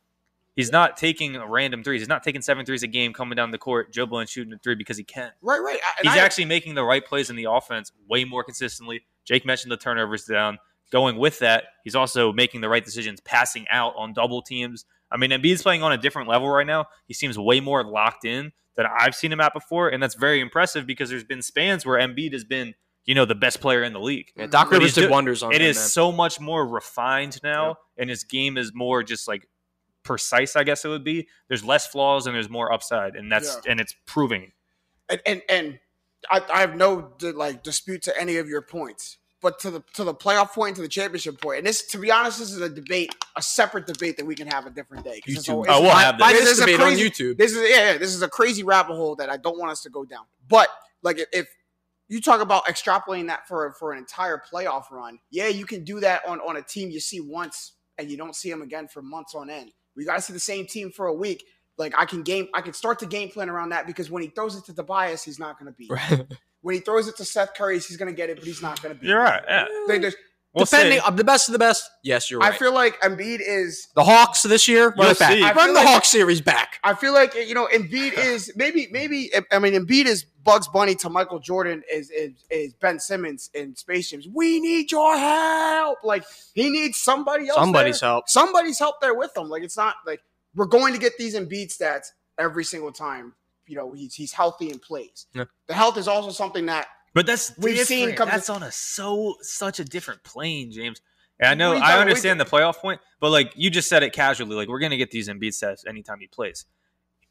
He's 0.55 0.71
not 0.71 0.97
taking 0.97 1.37
random 1.39 1.81
threes. 1.81 2.01
He's 2.01 2.09
not 2.09 2.23
taking 2.23 2.41
seven 2.41 2.65
threes 2.65 2.83
a 2.83 2.87
game, 2.87 3.13
coming 3.13 3.37
down 3.37 3.51
the 3.51 3.57
court, 3.57 3.93
dribbling, 3.93 4.27
shooting 4.27 4.51
a 4.51 4.57
three 4.57 4.75
because 4.75 4.97
he 4.97 5.03
can. 5.05 5.31
right, 5.41 5.59
right. 5.61 5.79
I- 5.81 6.01
He's 6.03 6.11
I- 6.11 6.17
actually 6.19 6.45
making 6.45 6.75
the 6.75 6.83
right 6.83 7.05
plays 7.05 7.29
in 7.29 7.37
the 7.37 7.45
offense 7.45 7.91
way 8.09 8.25
more 8.25 8.43
consistently. 8.43 9.05
Jake 9.23 9.45
mentioned 9.45 9.71
the 9.71 9.77
turnovers 9.77 10.25
down. 10.25 10.57
Going 10.91 11.17
with 11.17 11.39
that, 11.39 11.63
he's 11.85 11.95
also 11.95 12.33
making 12.33 12.59
the 12.59 12.67
right 12.67 12.83
decisions, 12.83 13.21
passing 13.21 13.65
out 13.71 13.93
on 13.95 14.11
double 14.11 14.41
teams. 14.41 14.83
I 15.09 15.15
mean, 15.15 15.29
Embiid's 15.29 15.61
playing 15.63 15.83
on 15.83 15.93
a 15.93 15.97
different 15.97 16.27
level 16.27 16.49
right 16.49 16.67
now. 16.67 16.87
He 17.07 17.13
seems 17.13 17.39
way 17.39 17.61
more 17.61 17.81
locked 17.85 18.25
in 18.25 18.51
than 18.75 18.85
I've 18.87 19.15
seen 19.15 19.31
him 19.31 19.39
at 19.39 19.53
before, 19.53 19.87
and 19.87 20.03
that's 20.03 20.15
very 20.15 20.41
impressive 20.41 20.85
because 20.85 21.09
there's 21.09 21.23
been 21.23 21.41
spans 21.41 21.85
where 21.85 21.97
Embiid 21.97 22.33
has 22.33 22.43
been, 22.43 22.73
you 23.05 23.15
know, 23.15 23.25
the 23.25 23.35
best 23.35 23.61
player 23.61 23.83
in 23.83 23.93
the 23.93 23.99
league. 23.99 24.31
Yeah, 24.35 24.47
Doc 24.47 24.71
Rivers 24.71 24.93
did 24.93 25.09
wonders 25.09 25.41
on 25.43 25.53
It 25.53 25.61
him, 25.61 25.67
is 25.69 25.77
man. 25.77 25.87
so 25.87 26.11
much 26.11 26.39
more 26.39 26.65
refined 26.67 27.39
now, 27.43 27.67
Yeah. 27.69 28.01
and 28.01 28.09
his 28.09 28.23
game 28.23 28.57
is 28.57 28.71
more 28.73 29.01
just 29.03 29.27
like 29.27 29.47
precise. 30.03 30.55
I 30.55 30.63
guess 30.63 30.85
it 30.85 30.89
would 30.89 31.03
be. 31.03 31.27
There's 31.47 31.63
less 31.63 31.87
flaws 31.87 32.25
and 32.27 32.35
there's 32.35 32.49
more 32.49 32.71
upside, 32.71 33.15
and 33.15 33.31
that's 33.31 33.59
and 33.67 33.79
it's 33.79 33.95
proving. 34.05 34.51
and 35.09 35.21
and, 35.25 35.41
and 35.49 35.79
I, 36.29 36.41
I 36.53 36.59
have 36.61 36.75
no 36.75 37.13
like 37.33 37.63
dispute 37.63 38.03
to 38.03 38.19
any 38.19 38.37
of 38.37 38.47
your 38.47 38.61
points, 38.61 39.17
but 39.41 39.59
to 39.59 39.71
the 39.71 39.83
to 39.95 40.03
the 40.03 40.13
playoff 40.13 40.49
point, 40.51 40.75
to 40.75 40.81
the 40.83 40.87
championship 40.87 41.41
point, 41.41 41.57
and 41.59 41.67
this, 41.67 41.87
to 41.87 41.97
be 41.97 42.11
honest, 42.11 42.37
this 42.39 42.51
is 42.51 42.61
a 42.61 42.69
debate, 42.69 43.13
a 43.35 43.41
separate 43.41 43.87
debate 43.87 44.17
that 44.17 44.25
we 44.25 44.35
can 44.35 44.47
have 44.47 44.65
a 44.67 44.69
different 44.69 45.03
day. 45.03 45.19
'cause 45.21 45.35
it's 45.35 45.47
YouTube. 45.47 45.65
a- 45.67 45.71
Oh, 45.71 45.81
we'll 45.81 45.89
it's- 45.89 46.03
have 46.03 46.19
Find 46.19 46.35
this. 46.35 46.43
this 46.45 46.59
this 46.59 46.67
is 46.67 46.79
a 46.79 46.83
on 46.83 46.89
crazy- 46.95 47.09
YouTube. 47.09 47.37
This 47.37 47.51
is 47.55 47.69
yeah, 47.69 47.91
yeah, 47.93 47.97
this 47.97 48.13
is 48.13 48.21
a 48.21 48.29
crazy 48.29 48.63
rabbit 48.63 48.95
hole 48.95 49.15
that 49.15 49.29
I 49.31 49.37
don't 49.37 49.57
want 49.57 49.71
us 49.71 49.81
to 49.81 49.89
go 49.89 50.05
down. 50.05 50.25
But 50.47 50.69
like 51.01 51.17
if, 51.19 51.27
if 51.33 51.47
you 52.11 52.21
talk 52.21 52.41
about 52.41 52.65
extrapolating 52.65 53.27
that 53.27 53.47
for 53.47 53.71
for 53.79 53.93
an 53.93 53.97
entire 53.97 54.41
playoff 54.51 54.91
run, 54.91 55.19
yeah, 55.31 55.47
you 55.47 55.65
can 55.65 55.83
do 55.83 55.99
that 56.01 56.21
on 56.27 56.39
on 56.41 56.57
a 56.57 56.61
team 56.61 56.89
you 56.91 56.99
see 56.99 57.19
once 57.21 57.73
and 57.97 58.11
you 58.11 58.17
don't 58.17 58.35
see 58.35 58.49
them 58.49 58.61
again 58.61 58.87
for 58.87 59.01
months 59.01 59.33
on 59.33 59.49
end. 59.49 59.71
We 59.95 60.05
got 60.05 60.15
to 60.15 60.21
see 60.21 60.33
the 60.33 60.39
same 60.39 60.65
team 60.65 60.91
for 60.91 61.07
a 61.07 61.13
week. 61.13 61.43
Like 61.77 61.93
I 61.97 62.05
can 62.05 62.21
game, 62.23 62.47
I 62.53 62.61
can 62.61 62.73
start 62.73 62.99
the 62.99 63.05
game 63.05 63.29
plan 63.29 63.49
around 63.49 63.69
that 63.69 63.87
because 63.87 64.11
when 64.11 64.21
he 64.21 64.29
throws 64.29 64.55
it 64.55 64.65
to 64.65 64.73
Tobias, 64.73 65.23
he's 65.23 65.39
not 65.39 65.57
going 65.59 65.71
to 65.71 65.77
be. 65.77 65.89
When 66.63 66.75
he 66.75 66.81
throws 66.81 67.07
it 67.07 67.17
to 67.17 67.25
Seth 67.25 67.55
Curry, 67.55 67.75
he's 67.79 67.97
going 67.97 68.11
to 68.11 68.15
get 68.15 68.29
it, 68.29 68.37
but 68.37 68.45
he's 68.45 68.61
not 68.61 68.79
going 68.83 68.93
to 68.93 69.01
be. 69.01 69.07
You're 69.07 69.17
right. 69.19 69.41
Yeah. 69.47 69.65
They 69.87 69.97
just- 69.97 70.17
We'll 70.53 70.65
Depending 70.65 70.99
see. 70.99 71.05
on 71.05 71.15
the 71.15 71.23
best 71.23 71.47
of 71.47 71.53
the 71.53 71.59
best, 71.59 71.89
yes, 72.03 72.29
you're 72.29 72.41
right. 72.41 72.53
I 72.53 72.57
feel 72.57 72.73
like 72.73 72.99
Embiid 72.99 73.39
is 73.39 73.87
the 73.95 74.03
Hawks 74.03 74.41
this 74.43 74.67
year, 74.67 74.87
run 74.89 74.95
You'll 74.97 75.11
it 75.11 75.19
back. 75.19 75.31
see. 75.31 75.43
I 75.43 75.53
Run 75.53 75.67
feel 75.67 75.73
the 75.75 75.79
like- 75.79 75.87
Hawks 75.87 76.09
series 76.09 76.41
back. 76.41 76.77
I 76.83 76.93
feel 76.93 77.13
like 77.13 77.33
you 77.35 77.53
know 77.53 77.69
Embiid 77.73 78.17
is 78.17 78.51
maybe 78.57 78.87
maybe 78.91 79.31
I 79.49 79.59
mean 79.59 79.73
Embiid 79.73 80.07
is 80.07 80.25
Bugs 80.43 80.67
Bunny 80.67 80.95
to 80.95 81.09
Michael 81.09 81.39
Jordan 81.39 81.83
is 81.89 82.09
is, 82.09 82.31
is 82.49 82.73
Ben 82.73 82.99
Simmons 82.99 83.49
in 83.53 83.77
Space 83.77 84.09
Jams. 84.09 84.27
We 84.27 84.59
need 84.59 84.91
your 84.91 85.17
help. 85.17 85.99
Like 86.03 86.25
he 86.53 86.69
needs 86.69 86.97
somebody 86.97 87.47
else. 87.47 87.57
Somebody's 87.57 87.99
there. 88.01 88.09
help. 88.09 88.27
Somebody's 88.27 88.77
help 88.79 88.99
there 88.99 89.13
with 89.15 89.35
him. 89.37 89.47
Like 89.47 89.63
it's 89.63 89.77
not 89.77 89.95
like 90.05 90.19
we're 90.53 90.65
going 90.65 90.91
to 90.93 90.99
get 90.99 91.13
these 91.17 91.33
Embiid 91.33 91.73
stats 91.73 92.07
every 92.37 92.65
single 92.65 92.91
time. 92.91 93.35
You 93.67 93.77
know 93.77 93.93
he's 93.93 94.15
he's 94.15 94.33
healthy 94.33 94.69
and 94.69 94.81
plays. 94.81 95.27
Yeah. 95.33 95.45
The 95.67 95.75
health 95.75 95.97
is 95.97 96.09
also 96.09 96.31
something 96.31 96.65
that 96.65 96.87
But 97.13 97.25
that's 97.25 97.51
We've 97.57 97.75
different. 97.75 97.87
seen 97.87 98.15
come 98.15 98.27
to- 98.29 98.31
that's 98.35 98.49
on 98.49 98.63
a 98.63 98.71
so 98.71 99.35
such 99.41 99.79
a 99.79 99.85
different 99.85 100.23
plane, 100.23 100.71
James. 100.71 101.01
And 101.39 101.49
I 101.49 101.53
know 101.55 101.73
I 101.73 101.99
understand 101.99 102.39
the 102.39 102.45
playoff 102.45 102.75
point, 102.77 103.01
but 103.19 103.31
like 103.31 103.51
you 103.55 103.69
just 103.69 103.89
said 103.89 104.03
it 104.03 104.13
casually, 104.13 104.55
like 104.55 104.67
we're 104.69 104.79
gonna 104.79 104.97
get 104.97 105.11
these 105.11 105.27
Embiid 105.27 105.49
stats 105.49 105.85
anytime 105.87 106.19
he 106.19 106.27
plays. 106.27 106.65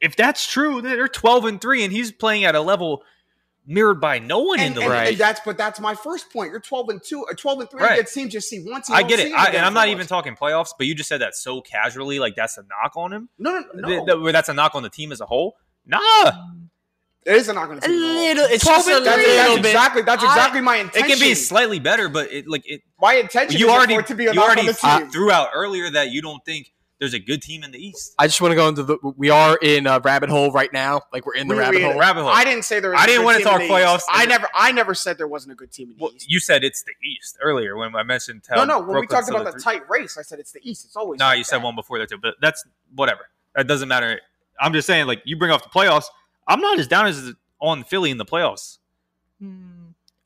If 0.01 0.17
that's 0.17 0.51
true, 0.51 0.83
then 0.83 0.97
they're 0.97 1.09
twelve 1.09 1.45
and 1.45 1.61
three, 1.61 1.85
and 1.85 1.93
he's 1.93 2.11
playing 2.13 2.45
at 2.45 2.55
a 2.55 2.61
level 2.61 3.03
mirrored 3.67 4.01
by 4.01 4.19
no 4.19 4.41
one 4.41 4.59
and, 4.59 4.69
in 4.69 4.75
the 4.75 4.81
and- 4.81 4.91
league. 4.91 5.09
and 5.11 5.17
that's 5.19 5.41
but 5.45 5.57
that's 5.57 5.79
my 5.79 5.95
first 5.95 6.33
point. 6.33 6.51
You're 6.51 6.61
12 6.61 6.89
and 6.89 7.03
two, 7.03 7.23
or 7.29 7.35
12 7.35 7.61
and 7.61 7.71
three 7.71 7.81
Right. 7.83 7.93
against 7.93 8.15
teams 8.15 8.33
just 8.33 8.49
see 8.49 8.65
once. 8.67 8.89
You 8.89 8.95
I 8.97 9.03
get 9.03 9.21
it, 9.21 9.33
I, 9.33 9.49
and 9.51 9.59
I'm 9.65 9.75
not 9.75 9.81
once. 9.83 9.91
even 9.93 10.07
talking 10.09 10.35
playoffs, 10.35 10.71
but 10.77 10.87
you 10.89 10.95
just 10.95 11.09
said 11.09 11.21
that 11.21 11.37
so 11.37 11.61
casually, 11.61 12.19
like 12.19 12.35
that's 12.35 12.59
a 12.59 12.63
knock 12.63 12.97
on 12.97 13.13
him. 13.13 13.29
No, 13.39 13.61
no, 13.61 13.65
no. 13.75 13.89
Th- 13.89 14.05
th- 14.07 14.19
where 14.19 14.33
that's 14.33 14.49
a 14.49 14.55
knock 14.55 14.75
on 14.75 14.83
the 14.83 14.91
team 14.91 15.13
as 15.13 15.21
a 15.21 15.27
whole. 15.27 15.57
Nah, 15.87 16.01
it 17.27 17.37
is 17.37 17.49
a 17.49 17.53
knock 17.53 17.69
on 17.71 17.81
the 17.81 17.87
A 17.87 17.89
little, 17.89 18.45
it's 18.47 18.65
12 18.65 18.77
just 18.79 18.89
a 18.89 18.97
and 18.97 19.07
That's, 19.07 19.17
three. 19.23 19.35
that's 19.35 19.49
little 19.49 19.63
bit. 19.63 19.69
exactly 19.71 20.03
that's 20.03 20.25
I- 20.25 20.27
exactly 20.29 20.61
my 20.61 20.77
intention. 20.77 21.11
it 21.11 21.15
can 21.15 21.21
be 21.21 21.35
slightly 21.35 21.79
better, 21.79 22.09
but 22.09 22.33
it 22.33 22.49
like 22.49 22.63
it. 22.69 22.83
my 23.01 23.15
intention. 23.15 23.59
You 23.61 23.69
is 23.69 23.73
already 23.73 23.95
for 23.95 24.01
it 24.01 24.07
to 24.09 24.15
be 24.15 24.27
a 24.27 24.33
you 24.33 24.41
already 24.43 24.69
on 24.69 25.11
threw 25.11 25.31
out 25.31 25.49
earlier 25.55 25.91
that 25.91 26.11
you 26.11 26.23
don't 26.23 26.45
think 26.45 26.73
there's 26.99 27.15
a 27.15 27.19
good 27.19 27.41
team 27.41 27.63
in 27.65 27.71
the 27.71 27.79
East. 27.79 28.13
I 28.19 28.27
just 28.27 28.43
want 28.43 28.53
to 28.53 28.57
go 28.57 28.69
into 28.69 28.83
the. 28.83 28.99
We 29.17 29.31
are 29.31 29.57
in 29.63 29.87
a 29.87 30.01
rabbit 30.01 30.29
hole 30.29 30.53
right 30.53 30.71
now. 30.71 31.01
Like 31.15 31.25
we're 31.25 31.35
in 31.35 31.49
the 31.49 31.55
We- 31.55 31.61
rabbit 31.61 31.77
we- 31.79 31.83
hole. 31.85 31.99
Rabbit 31.99 32.21
hole. 32.23 32.31
I 32.31 32.45
didn't 32.45 32.65
say 32.67 32.79
there. 32.79 32.91
Was 32.91 33.01
I 33.01 33.05
a 33.05 33.07
didn't 33.07 33.21
good 33.23 33.25
wanna 33.25 33.41
talk 33.45 33.61
playoffs. 33.63 34.03
I 34.11 34.27
never, 34.27 34.49
I 34.55 34.71
never 34.73 34.95
said 34.95 35.17
there 35.17 35.27
wasn't 35.27 35.53
a 35.53 35.57
good 35.57 35.73
team 35.73 35.91
in 35.91 35.97
the 35.97 36.03
Well, 36.05 36.13
East. 36.15 36.31
you 36.31 36.41
said 36.41 36.63
it's 36.63 36.83
the 36.83 36.93
East 37.07 37.39
earlier 37.43 37.75
when 37.79 37.97
I 37.97 38.03
mentioned. 38.03 38.43
No, 38.55 38.65
no. 38.65 38.81
When 38.81 39.01
we 39.01 39.07
talked 39.07 39.31
about 39.31 39.47
the 39.47 39.53
three- 39.53 39.63
tight 39.63 39.89
race, 39.89 40.19
I 40.19 40.23
said 40.23 40.41
it's 40.41 40.53
the 40.53 40.61
East. 40.63 40.85
It's 40.87 40.97
always. 40.97 41.19
No, 41.19 41.25
like 41.27 41.39
you 41.39 41.45
said 41.45 41.63
one 41.63 41.75
before 41.75 41.99
that 42.01 42.11
too, 42.11 42.19
but 42.19 42.35
that's 42.43 42.63
whatever. 42.95 43.23
That 43.55 43.67
doesn't 43.67 43.89
matter. 43.89 44.21
I'm 44.61 44.75
just 44.75 44.87
saying, 44.87 45.07
like 45.07 45.23
you 45.25 45.39
bring 45.39 45.51
off 45.53 45.63
the 45.63 45.71
playoffs. 45.71 46.05
I'm 46.51 46.61
not 46.61 46.79
as 46.79 46.87
down 46.89 47.07
as 47.07 47.33
on 47.61 47.85
Philly 47.85 48.11
in 48.11 48.19
the 48.19 48.25
playoffs. 48.27 48.79
Hmm. 49.41 49.77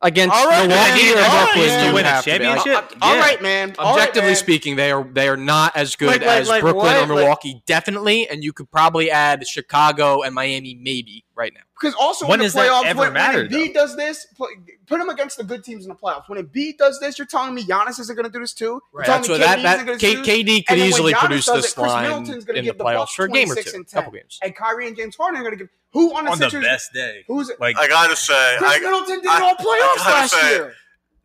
against 0.03 0.35
All 0.37 0.47
right, 0.49 0.69
Milwaukee 0.69 1.03
man. 1.05 1.15
or 1.15 1.17
All 1.17 1.25
right, 1.25 1.45
Brooklyn, 1.55 1.67
man. 1.67 1.81
you 1.85 1.89
To 1.89 1.95
win 1.95 2.05
a 2.05 2.09
have 2.09 2.25
to 2.25 2.39
be. 2.39 2.45
Like, 2.45 2.65
championship? 2.65 2.99
All 3.01 3.15
Yeah. 3.15 3.21
right, 3.23 3.43
man. 3.43 3.75
All 3.79 3.85
right, 3.87 3.93
Objectively 4.03 4.31
man. 4.31 4.37
speaking, 4.37 4.77
they 4.77 4.93
are 4.93 5.03
they 5.05 5.29
are 5.29 5.37
not 5.39 5.75
as 5.77 5.97
good 5.97 6.09
Like- 6.09 6.21
like- 6.21 6.29
as 6.43 6.49
like 6.49 6.61
Brooklyn 6.61 6.85
what? 6.85 6.97
or 6.97 7.01
Like- 7.01 7.09
Milwaukee, 7.09 7.63
definitely. 7.65 8.29
And 8.29 8.45
you 8.45 8.53
could 8.53 8.71
probably 8.71 9.11
add 9.11 9.47
Chicago 9.49 10.21
and 10.21 10.35
Miami, 10.35 10.75
maybe 10.75 11.25
right 11.35 11.55
now. 11.55 11.61
Because 11.81 11.95
also 11.95 12.27
When 12.27 12.35
in 12.35 12.39
the 12.41 12.45
has 12.45 12.53
that 12.53 12.71
playoffs, 12.71 12.85
ever 12.85 13.01
when, 13.01 13.13
mattered, 13.15 13.51
when 13.51 13.61
Embiid 13.63 13.73
does 13.73 13.97
this, 13.97 14.27
put, 14.37 14.51
put 14.87 15.01
him 15.01 15.09
against 15.09 15.39
the 15.39 15.45
good 15.45 15.65
teams 15.65 15.85
in 15.85 15.89
the 15.89 15.95
playoffs. 15.95 16.29
When 16.29 16.39
Embiid 16.45 16.77
does 16.77 17.01
this, 17.01 17.19
you're 17.19 17.27
telling 17.27 17.55
me 17.55 17.63
Giannis 17.65 17.99
isn't 17.99 18.15
going 18.15 18.27
to 18.27 18.31
do 18.31 18.41
this 18.41 18.53
too? 18.53 18.83
You're 18.93 19.05
telling 19.05 19.23
That's 19.23 19.29
me 19.29 19.33
what 19.35 19.41
that, 19.41 19.59
KD 19.59 19.63
that 19.63 19.75
isn't 19.77 19.87
gonna 19.87 19.99
K, 19.99 20.15
do 20.15 20.23
this? 20.23 20.29
KD 20.29 20.63
could 20.67 20.73
And 20.75 20.81
when 20.81 20.89
easily 20.91 21.13
Giannis 21.15 21.19
produce 21.21 21.47
does 21.47 21.63
this 21.63 21.73
it, 21.73 21.75
Chris 21.77 21.87
line 21.93 22.03
Middleton's 22.11 22.45
gonna 22.45 22.59
in 22.59 22.65
give 22.67 22.77
the 22.77 22.85
the 22.85 22.91
playoffs 22.91 22.97
Bucks 22.99 23.15
for 23.15 23.25
a 23.25 23.29
game 23.31 23.45
or 23.51 23.55
26 23.55 23.71
two, 23.73 23.77
and 23.79 23.89
10. 23.89 24.03
couple 24.03 24.13
games. 24.19 24.39
And 24.43 24.55
Kyrie 24.55 24.87
and 24.87 24.97
James 24.97 25.17
Harden 25.17 25.41
are 25.41 25.45
going 25.45 25.57
to 25.59 25.65
give 25.65 25.69
who 25.95 26.15
on 26.15 26.27
the 26.27 26.33
on 26.33 26.39
the 26.39 26.45
Sixers? 26.51 26.65
best 26.65 26.93
day. 26.93 27.25
Who's 27.27 27.49
it? 27.49 27.59
Like 27.59 27.79
I 27.79 27.89
gotta 27.89 28.15
say, 28.15 28.57
Chris 28.59 28.71
I, 28.71 28.79
Middleton 28.81 29.21
did 29.23 29.27
I- 29.31 29.37
it 29.39 29.43
all 29.43 29.55
playoffs 29.55 29.97
gotta 29.97 30.11
last 30.11 30.31
say- 30.35 30.51
year. 30.51 30.75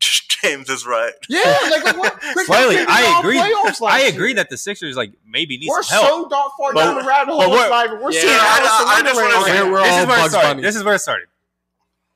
James 0.00 0.70
is 0.70 0.86
right. 0.86 1.12
Yeah, 1.28 1.40
like, 1.70 1.84
like 1.84 1.96
what? 1.98 2.12
Chris 2.32 2.46
slightly, 2.46 2.76
Middleton 2.76 2.96
did 2.96 3.02
it 3.02 3.06
I 3.06 3.12
all 3.12 3.20
agree. 3.20 3.36
playoffs 3.38 3.80
last 3.82 3.92
I 3.92 4.00
agree 4.02 4.28
year. 4.28 4.36
that 4.36 4.48
the 4.48 4.56
Sixers 4.56 4.96
like 4.96 5.12
maybe 5.26 5.58
need 5.58 5.68
We're 5.68 5.82
some 5.82 6.02
help. 6.02 6.22
so 6.24 6.28
dark 6.30 6.52
far 6.56 6.72
But- 6.72 6.84
down 6.84 6.94
the 6.96 7.06
rabbit 7.06 7.32
hole. 7.32 7.50
we're- 7.50 7.60
It's 7.60 7.68
not 7.70 8.00
We're 8.00 8.10
Yeah, 8.12 8.20
seeing 8.22 8.32
I- 8.32 8.58
Alice 8.58 8.70
I- 8.72 9.00
in 9.00 9.06
I 9.06 9.10
just 9.10 9.20
wanna 9.20 9.44
say- 9.44 9.70
We're 9.70 9.82
this 9.82 9.92
all 9.92 10.00
is 10.00 10.06
where 10.06 10.16
it 10.16 10.20
Bugs 10.22 10.30
started. 10.32 10.48
Bunny. 10.48 10.62
This 10.62 10.76
is 10.76 10.84
where 10.84 10.94
it 10.94 10.98
started. 11.00 11.26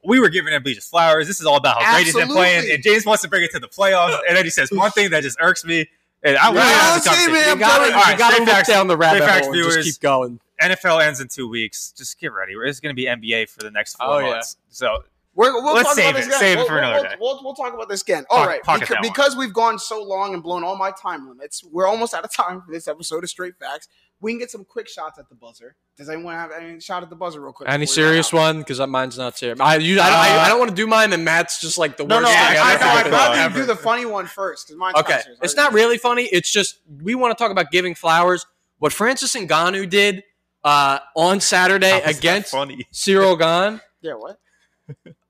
We 0.06 0.20
were 0.20 0.28
giving 0.28 0.52
Embiid 0.52 0.74
just 0.74 0.90
flowers. 0.90 1.26
This 1.26 1.40
is 1.40 1.46
all 1.46 1.56
about 1.56 1.82
how 1.82 1.94
great 1.94 2.04
he's 2.06 2.14
been 2.14 2.28
playing, 2.28 2.70
and 2.70 2.82
James 2.82 3.04
wants 3.06 3.22
to 3.22 3.28
bring 3.28 3.42
it 3.42 3.50
to 3.52 3.58
the 3.58 3.68
playoffs, 3.68 4.18
and 4.28 4.36
then 4.36 4.44
he 4.44 4.50
says 4.50 4.70
one 4.70 4.90
thing 4.90 5.10
that 5.10 5.22
just 5.22 5.38
irks 5.40 5.64
me. 5.64 5.88
And 6.22 6.36
I 6.38 6.46
want 6.48 6.60
to 6.60 6.64
Yeah, 6.64 6.70
have 6.72 6.94
the 6.94 7.00
see, 7.02 7.08
conversation. 7.10 7.32
man, 7.34 7.48
You 7.48 7.60
gotta, 7.60 7.84
you 7.86 8.16
gotta 8.18 8.34
straight 8.36 8.48
look 8.56 8.66
down 8.66 8.86
the 8.86 8.96
rabbit 8.96 9.22
hole 9.44 9.52
and 9.52 9.72
just 9.72 9.84
keep 9.84 10.00
going. 10.00 10.40
NFL 10.70 11.04
ends 11.04 11.20
in 11.20 11.28
two 11.28 11.48
weeks. 11.48 11.92
Just 11.96 12.18
get 12.18 12.32
ready. 12.32 12.54
It's 12.64 12.80
going 12.80 12.94
to 12.94 13.00
be 13.00 13.06
NBA 13.06 13.48
for 13.48 13.60
the 13.62 13.70
next 13.70 13.96
four 13.96 14.06
Oh, 14.06 14.18
yeah. 14.18 14.30
months. 14.30 14.56
So 14.68 15.04
We're, 15.34 15.52
we'll 15.52 15.74
Let's 15.74 15.88
talk 15.88 15.96
save 15.96 16.10
about 16.10 16.16
this 16.16 16.26
it. 16.26 16.28
again. 16.28 16.38
Save 16.40 16.52
it 16.52 16.56
we'll, 16.58 16.66
for 16.66 16.74
we'll- 16.74 16.82
another 16.84 16.94
we'll, 17.02 17.10
day. 17.10 17.16
We'll, 17.20 17.40
we'll 17.44 17.54
talk 17.54 17.74
about 17.74 17.88
this 17.88 18.02
again. 18.02 18.24
All 18.30 18.38
Pocket- 18.38 18.48
right, 18.50 18.62
pocket 18.62 18.88
because, 18.88 19.02
because 19.02 19.36
we've 19.36 19.52
gone 19.52 19.78
so 19.78 20.02
long 20.02 20.34
and 20.34 20.42
blown 20.42 20.62
all 20.64 20.76
my 20.76 20.90
time 20.92 21.28
limits, 21.28 21.62
we're 21.64 21.86
almost 21.86 22.14
out 22.14 22.24
of 22.24 22.32
time 22.32 22.62
for 22.62 22.72
this 22.72 22.86
episode 22.88 23.24
of 23.24 23.30
Straight 23.30 23.54
Facts. 23.58 23.88
We 24.20 24.32
can 24.32 24.38
get 24.38 24.50
some 24.50 24.64
quick 24.64 24.88
shots 24.88 25.18
at 25.18 25.28
the 25.28 25.34
buzzer. 25.34 25.74
Does 25.98 26.08
anyone 26.08 26.34
have 26.34 26.50
any 26.52 26.80
shot 26.80 27.02
at 27.02 27.10
the 27.10 27.16
buzzer 27.16 27.40
real 27.42 27.52
quick? 27.52 27.68
Any 27.68 27.84
before 27.84 27.96
we 27.96 28.02
run 28.04 28.10
serious 28.12 28.32
one? 28.32 28.58
Because 28.60 28.78
mine's 28.88 29.18
not 29.18 29.36
serious. 29.36 29.60
I, 29.60 29.76
you, 29.76 30.00
I, 30.00 30.08
don't- 30.08 30.18
I, 30.18 30.44
I 30.44 30.48
don't 30.48 30.58
want 30.60 30.70
to 30.70 30.74
do 30.76 30.86
mine, 30.86 31.12
and 31.12 31.24
Matt's 31.24 31.60
just 31.60 31.76
like 31.78 31.96
the 31.98 32.04
No, 32.04 32.18
worst. 32.18 32.28
no, 32.28 32.28
thing 32.28 32.38
I, 32.38 32.70
I, 32.70 32.74
ever. 32.74 32.84
know, 32.84 32.90
I'd 32.90 33.00
ever. 33.06 33.10
rather 33.10 33.34
you 33.34 33.40
Ever. 33.42 33.58
do 33.60 33.66
the 33.66 33.76
funny 33.76 34.06
one 34.06 34.26
first 34.26 34.66
because 34.68 34.78
mine's 34.78 34.94
Okay, 35.00 35.12
not 35.14 35.22
serious. 35.24 35.40
it's 35.42 35.56
not 35.56 35.72
really 35.74 35.98
funny. 35.98 36.28
It's 36.32 36.50
just 36.50 36.78
we 37.02 37.14
want 37.16 37.36
to 37.36 37.42
talk 37.42 37.50
about 37.50 37.70
giving 37.70 37.94
flowers. 37.94 38.46
What 38.78 38.92
Francis 38.92 39.34
Ngannou 39.34 39.90
did 39.90 40.22
uh, 40.64 40.98
on 41.14 41.40
Saturday 41.40 41.90
How 41.90 42.10
is 42.10 42.18
against 42.18 42.50
funny. 42.50 42.86
Ciryl 42.92 43.38
Gane. 43.38 43.80
Yeah, 44.00 44.14
what? 44.14 44.38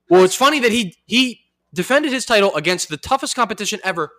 Well, 0.09 0.23
it's 0.23 0.35
funny 0.35 0.59
that 0.59 0.71
he 0.71 0.95
he 1.05 1.41
defended 1.73 2.11
his 2.11 2.25
title 2.25 2.55
against 2.55 2.89
the 2.89 2.97
toughest 2.97 3.35
competition 3.35 3.79
ever 3.83 4.11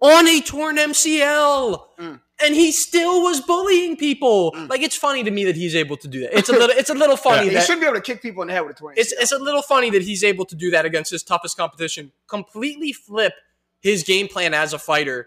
on 0.00 0.26
a 0.26 0.40
torn 0.40 0.76
MCL. 0.76 1.82
Mm. 1.98 2.20
And 2.40 2.54
he 2.54 2.70
still 2.70 3.22
was 3.22 3.40
bullying 3.40 3.96
people. 3.96 4.52
Mm. 4.52 4.68
Like 4.70 4.80
it's 4.82 4.94
funny 4.94 5.24
to 5.24 5.30
me 5.30 5.44
that 5.46 5.56
he's 5.56 5.74
able 5.74 5.96
to 5.96 6.06
do 6.06 6.20
that. 6.20 6.36
It's 6.38 6.48
a 6.48 6.52
little 6.52 6.76
it's 6.76 6.90
a 6.90 6.94
little 6.94 7.16
funny 7.28 7.46
Yeah, 7.46 7.52
you 7.52 7.58
that 7.58 7.66
should 7.66 7.80
be 7.80 7.86
able 7.86 7.96
to 7.96 8.00
kick 8.00 8.22
people 8.22 8.42
in 8.42 8.48
the 8.48 8.54
head 8.54 8.64
with 8.64 8.76
a 8.76 8.78
20. 8.78 9.00
it's 9.00 9.12
it's 9.12 9.32
a 9.32 9.38
little 9.38 9.62
funny 9.62 9.90
that 9.90 10.02
he's 10.02 10.22
able 10.22 10.44
to 10.46 10.54
do 10.54 10.70
that 10.70 10.84
against 10.84 11.10
his 11.10 11.22
toughest 11.22 11.56
competition, 11.56 12.12
completely 12.28 12.92
flip 12.92 13.32
his 13.80 14.04
game 14.04 14.28
plan 14.28 14.54
as 14.54 14.72
a 14.72 14.78
fighter, 14.78 15.26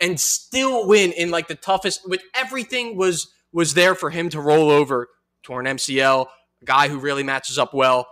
and 0.00 0.18
still 0.18 0.88
win 0.88 1.12
in 1.12 1.30
like 1.30 1.48
the 1.48 1.54
toughest. 1.54 2.08
With 2.08 2.22
everything 2.34 2.96
was 2.96 3.32
was 3.56 3.72
there 3.74 3.94
for 3.94 4.10
him 4.10 4.28
to 4.28 4.40
roll 4.40 4.70
over. 4.70 5.08
Torn 5.42 5.64
MCL, 5.64 6.26
a 6.62 6.64
guy 6.64 6.88
who 6.88 6.98
really 6.98 7.22
matches 7.22 7.58
up 7.58 7.72
well. 7.72 8.06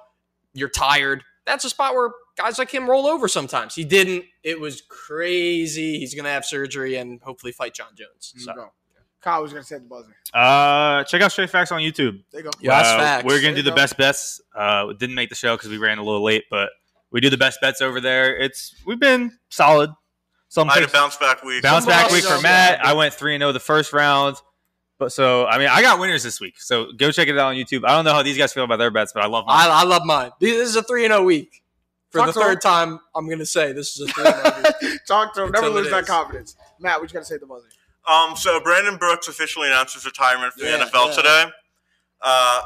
You're 0.54 0.68
tired. 0.70 1.22
That's 1.46 1.64
a 1.64 1.70
spot 1.70 1.94
where 1.94 2.10
guys 2.38 2.58
like 2.58 2.70
him 2.72 2.88
roll 2.88 3.06
over 3.06 3.28
sometimes. 3.28 3.74
He 3.74 3.84
didn't. 3.84 4.24
It 4.42 4.58
was 4.58 4.80
crazy. 4.88 5.98
He's 5.98 6.14
gonna 6.14 6.30
have 6.30 6.44
surgery 6.44 6.96
and 6.96 7.20
hopefully 7.22 7.52
fight 7.52 7.74
Jon 7.74 7.88
Jones. 7.94 8.32
So 8.38 8.52
go. 8.54 8.72
Kyle 9.20 9.40
was 9.42 9.52
going 9.52 9.62
to 9.62 9.66
say 9.66 9.78
the 9.78 9.86
buzzer. 9.86 10.14
Uh, 10.34 11.02
check 11.04 11.22
out 11.22 11.32
Straight 11.32 11.48
Facts 11.48 11.72
on 11.72 11.80
YouTube. 11.80 12.22
There 12.30 12.42
you 12.42 12.44
go. 12.44 12.50
Yeah, 12.60 12.76
that's 12.82 12.88
Uh, 12.90 12.98
facts. 12.98 13.24
We're 13.24 13.40
gonna 13.40 13.54
do 13.56 13.62
the 13.62 13.70
go. 13.70 13.76
best 13.76 13.96
bets. 13.96 14.40
Uh, 14.54 14.84
we 14.88 14.94
didn't 14.94 15.14
make 15.14 15.30
the 15.30 15.34
show 15.34 15.56
because 15.56 15.70
we 15.70 15.78
ran 15.78 15.96
a 15.98 16.02
little 16.02 16.22
late, 16.22 16.44
but 16.50 16.68
we 17.10 17.20
do 17.22 17.30
the 17.30 17.38
best 17.38 17.58
bets 17.62 17.80
over 17.80 18.00
there. 18.02 18.36
It's 18.36 18.74
we've 18.86 19.00
been 19.00 19.32
solid. 19.48 19.90
Some 20.48 20.68
I 20.68 20.74
had 20.74 20.82
a 20.82 20.86
picks- 20.86 20.92
bounce 20.92 21.16
back 21.16 21.42
week. 21.42 21.62
bounce 21.62 21.86
back 21.86 22.10
week 22.12 22.22
for 22.24 22.38
Matt. 22.42 22.84
I 22.84 22.92
went 22.92 23.14
three 23.14 23.34
and 23.34 23.40
zero 23.40 23.52
the 23.52 23.60
first 23.60 23.92
round. 23.94 24.36
But 24.98 25.12
so 25.12 25.46
I 25.46 25.58
mean, 25.58 25.68
I 25.70 25.82
got 25.82 25.98
winners 25.98 26.22
this 26.22 26.40
week. 26.40 26.54
So 26.58 26.92
go 26.92 27.10
check 27.10 27.28
it 27.28 27.36
out 27.38 27.48
on 27.48 27.54
YouTube. 27.56 27.84
I 27.84 27.94
don't 27.96 28.04
know 28.04 28.12
how 28.12 28.22
these 28.22 28.38
guys 28.38 28.52
feel 28.52 28.64
about 28.64 28.78
their 28.78 28.90
bets, 28.90 29.12
but 29.12 29.22
I 29.24 29.26
love 29.26 29.44
mine. 29.46 29.68
I, 29.68 29.80
I 29.80 29.84
love 29.84 30.04
mine. 30.04 30.30
This 30.40 30.68
is 30.68 30.76
a 30.76 30.82
three 30.82 31.04
and 31.04 31.12
zero 31.12 31.24
week. 31.24 31.62
For 32.10 32.18
Talk 32.18 32.26
the 32.28 32.32
to 32.34 32.40
him. 32.40 32.46
third 32.46 32.60
time, 32.60 33.00
I'm 33.16 33.28
gonna 33.28 33.44
say 33.46 33.72
this 33.72 33.98
is 33.98 34.08
a 34.08 34.12
three 34.12 34.24
and 34.24 34.34
zero 34.36 34.72
week. 34.92 35.00
Talk 35.08 35.34
to 35.34 35.44
him. 35.44 35.50
Never 35.50 35.68
lose 35.68 35.90
that 35.90 36.06
confidence. 36.06 36.54
Matt, 36.78 37.00
what 37.00 37.10
you 37.10 37.14
got 37.14 37.20
to 37.20 37.24
say 37.26 37.34
at 37.36 37.40
the 37.40 37.46
buzzer? 37.46 37.66
Um, 38.06 38.36
so 38.36 38.60
Brandon 38.60 38.96
Brooks 38.96 39.26
officially 39.28 39.66
announced 39.68 39.94
his 39.94 40.04
retirement 40.04 40.52
from 40.52 40.66
Yeah, 40.66 40.76
the 40.78 40.84
NFL 40.84 41.08
yeah. 41.08 41.14
today. 41.14 41.44
Uh, 42.20 42.60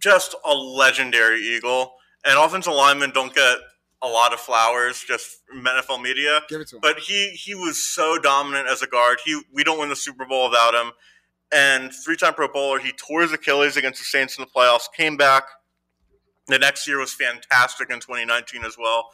just 0.00 0.34
a 0.44 0.52
legendary 0.54 1.40
Eagle. 1.40 1.94
And 2.24 2.38
offensive 2.38 2.72
linemen 2.72 3.10
don't 3.12 3.34
get 3.34 3.58
a 4.02 4.08
lot 4.08 4.32
of 4.32 4.40
flowers 4.40 5.02
just 5.06 5.38
from 5.46 5.64
NFL 5.64 6.02
media. 6.02 6.40
Give 6.48 6.60
it 6.60 6.68
to 6.68 6.76
him. 6.76 6.80
But 6.82 6.98
he 6.98 7.30
he 7.30 7.54
was 7.54 7.78
so 7.82 8.18
dominant 8.18 8.68
as 8.68 8.82
a 8.82 8.86
guard. 8.86 9.18
He 9.24 9.40
we 9.52 9.64
don't 9.64 9.78
win 9.78 9.88
the 9.88 9.96
Super 9.96 10.24
Bowl 10.26 10.50
without 10.50 10.74
him. 10.74 10.92
And 11.54 11.92
three 11.94 12.16
time 12.16 12.34
Pro 12.34 12.48
Bowler, 12.48 12.80
he 12.80 12.92
tore 12.92 13.22
his 13.22 13.32
Achilles 13.32 13.76
against 13.76 14.00
the 14.00 14.04
Saints 14.04 14.36
in 14.36 14.42
the 14.42 14.50
playoffs. 14.50 14.92
Came 14.94 15.16
back. 15.16 15.44
The 16.48 16.58
next 16.58 16.86
year 16.88 16.98
was 16.98 17.14
fantastic 17.14 17.90
in 17.90 18.00
2019 18.00 18.64
as 18.64 18.76
well. 18.76 19.08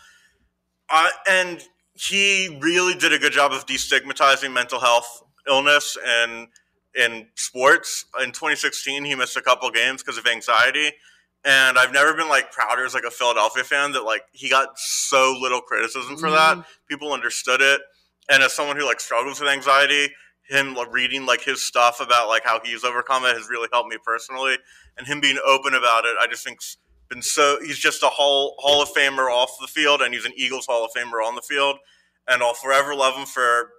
Uh, 0.88 1.10
and 1.28 1.62
he 1.92 2.58
really 2.60 2.94
did 2.94 3.12
a 3.12 3.18
good 3.18 3.32
job 3.32 3.52
of 3.52 3.66
destigmatizing 3.66 4.52
mental 4.52 4.80
health 4.80 5.22
illness 5.46 5.98
and 6.04 6.48
in 6.94 7.28
sports. 7.36 8.06
In 8.20 8.32
2016, 8.32 9.04
he 9.04 9.14
missed 9.14 9.36
a 9.36 9.42
couple 9.42 9.70
games 9.70 10.02
because 10.02 10.18
of 10.18 10.26
anxiety. 10.26 10.90
And 11.44 11.78
I've 11.78 11.92
never 11.92 12.14
been 12.14 12.28
like 12.28 12.52
prouder 12.52 12.84
as 12.86 12.94
like 12.94 13.04
a 13.04 13.10
Philadelphia 13.10 13.64
fan 13.64 13.92
that 13.92 14.02
like 14.04 14.22
he 14.32 14.48
got 14.48 14.78
so 14.78 15.36
little 15.40 15.60
criticism 15.60 16.16
for 16.16 16.30
that. 16.30 16.64
People 16.88 17.12
understood 17.12 17.60
it. 17.60 17.82
And 18.30 18.42
as 18.42 18.52
someone 18.54 18.76
who 18.76 18.86
like 18.86 19.00
struggles 19.00 19.40
with 19.40 19.50
anxiety, 19.50 20.08
him 20.50 20.74
like, 20.74 20.92
reading 20.92 21.24
like 21.24 21.42
his 21.42 21.62
stuff 21.62 22.00
about 22.00 22.28
like 22.28 22.44
how 22.44 22.60
he's 22.62 22.84
overcome 22.84 23.24
it 23.24 23.36
has 23.36 23.48
really 23.48 23.68
helped 23.72 23.88
me 23.88 23.96
personally. 24.04 24.56
And 24.98 25.06
him 25.06 25.20
being 25.20 25.38
open 25.46 25.74
about 25.74 26.04
it, 26.04 26.16
I 26.20 26.26
just 26.26 26.44
think's 26.44 26.76
been 27.08 27.22
so. 27.22 27.58
He's 27.62 27.78
just 27.78 28.02
a 28.02 28.08
Hall 28.08 28.56
Hall 28.58 28.82
of 28.82 28.88
Famer 28.90 29.30
off 29.30 29.52
the 29.60 29.68
field, 29.68 30.02
and 30.02 30.12
he's 30.12 30.24
an 30.26 30.32
Eagles 30.36 30.66
Hall 30.66 30.84
of 30.84 30.90
Famer 30.96 31.24
on 31.24 31.34
the 31.36 31.42
field. 31.42 31.76
And 32.28 32.42
I'll 32.42 32.54
forever 32.54 32.94
love 32.94 33.14
him 33.16 33.26
for 33.26 33.70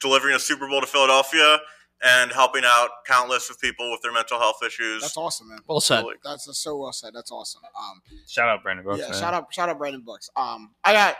delivering 0.00 0.34
a 0.34 0.38
Super 0.40 0.68
Bowl 0.68 0.80
to 0.80 0.86
Philadelphia 0.86 1.58
and 2.02 2.32
helping 2.32 2.62
out 2.64 2.88
countless 3.06 3.50
of 3.50 3.60
people 3.60 3.90
with 3.90 4.00
their 4.02 4.12
mental 4.12 4.38
health 4.38 4.58
issues. 4.64 5.02
That's 5.02 5.16
awesome, 5.16 5.48
man. 5.48 5.58
Well 5.66 5.80
said. 5.80 6.04
That's 6.24 6.46
that's 6.46 6.58
so 6.58 6.76
well 6.76 6.92
said. 6.92 7.12
That's 7.14 7.32
awesome. 7.32 7.62
Um, 7.78 8.00
Shout 8.26 8.48
out 8.48 8.62
Brandon 8.62 8.84
Brooks. 8.84 9.00
yeah, 9.00 9.10
man. 9.10 9.20
shout 9.20 9.34
out, 9.34 9.52
shout 9.52 9.68
out, 9.68 9.78
Brandon 9.78 10.02
Brooks. 10.02 10.30
Um, 10.36 10.70
I 10.84 10.92
got 10.92 11.16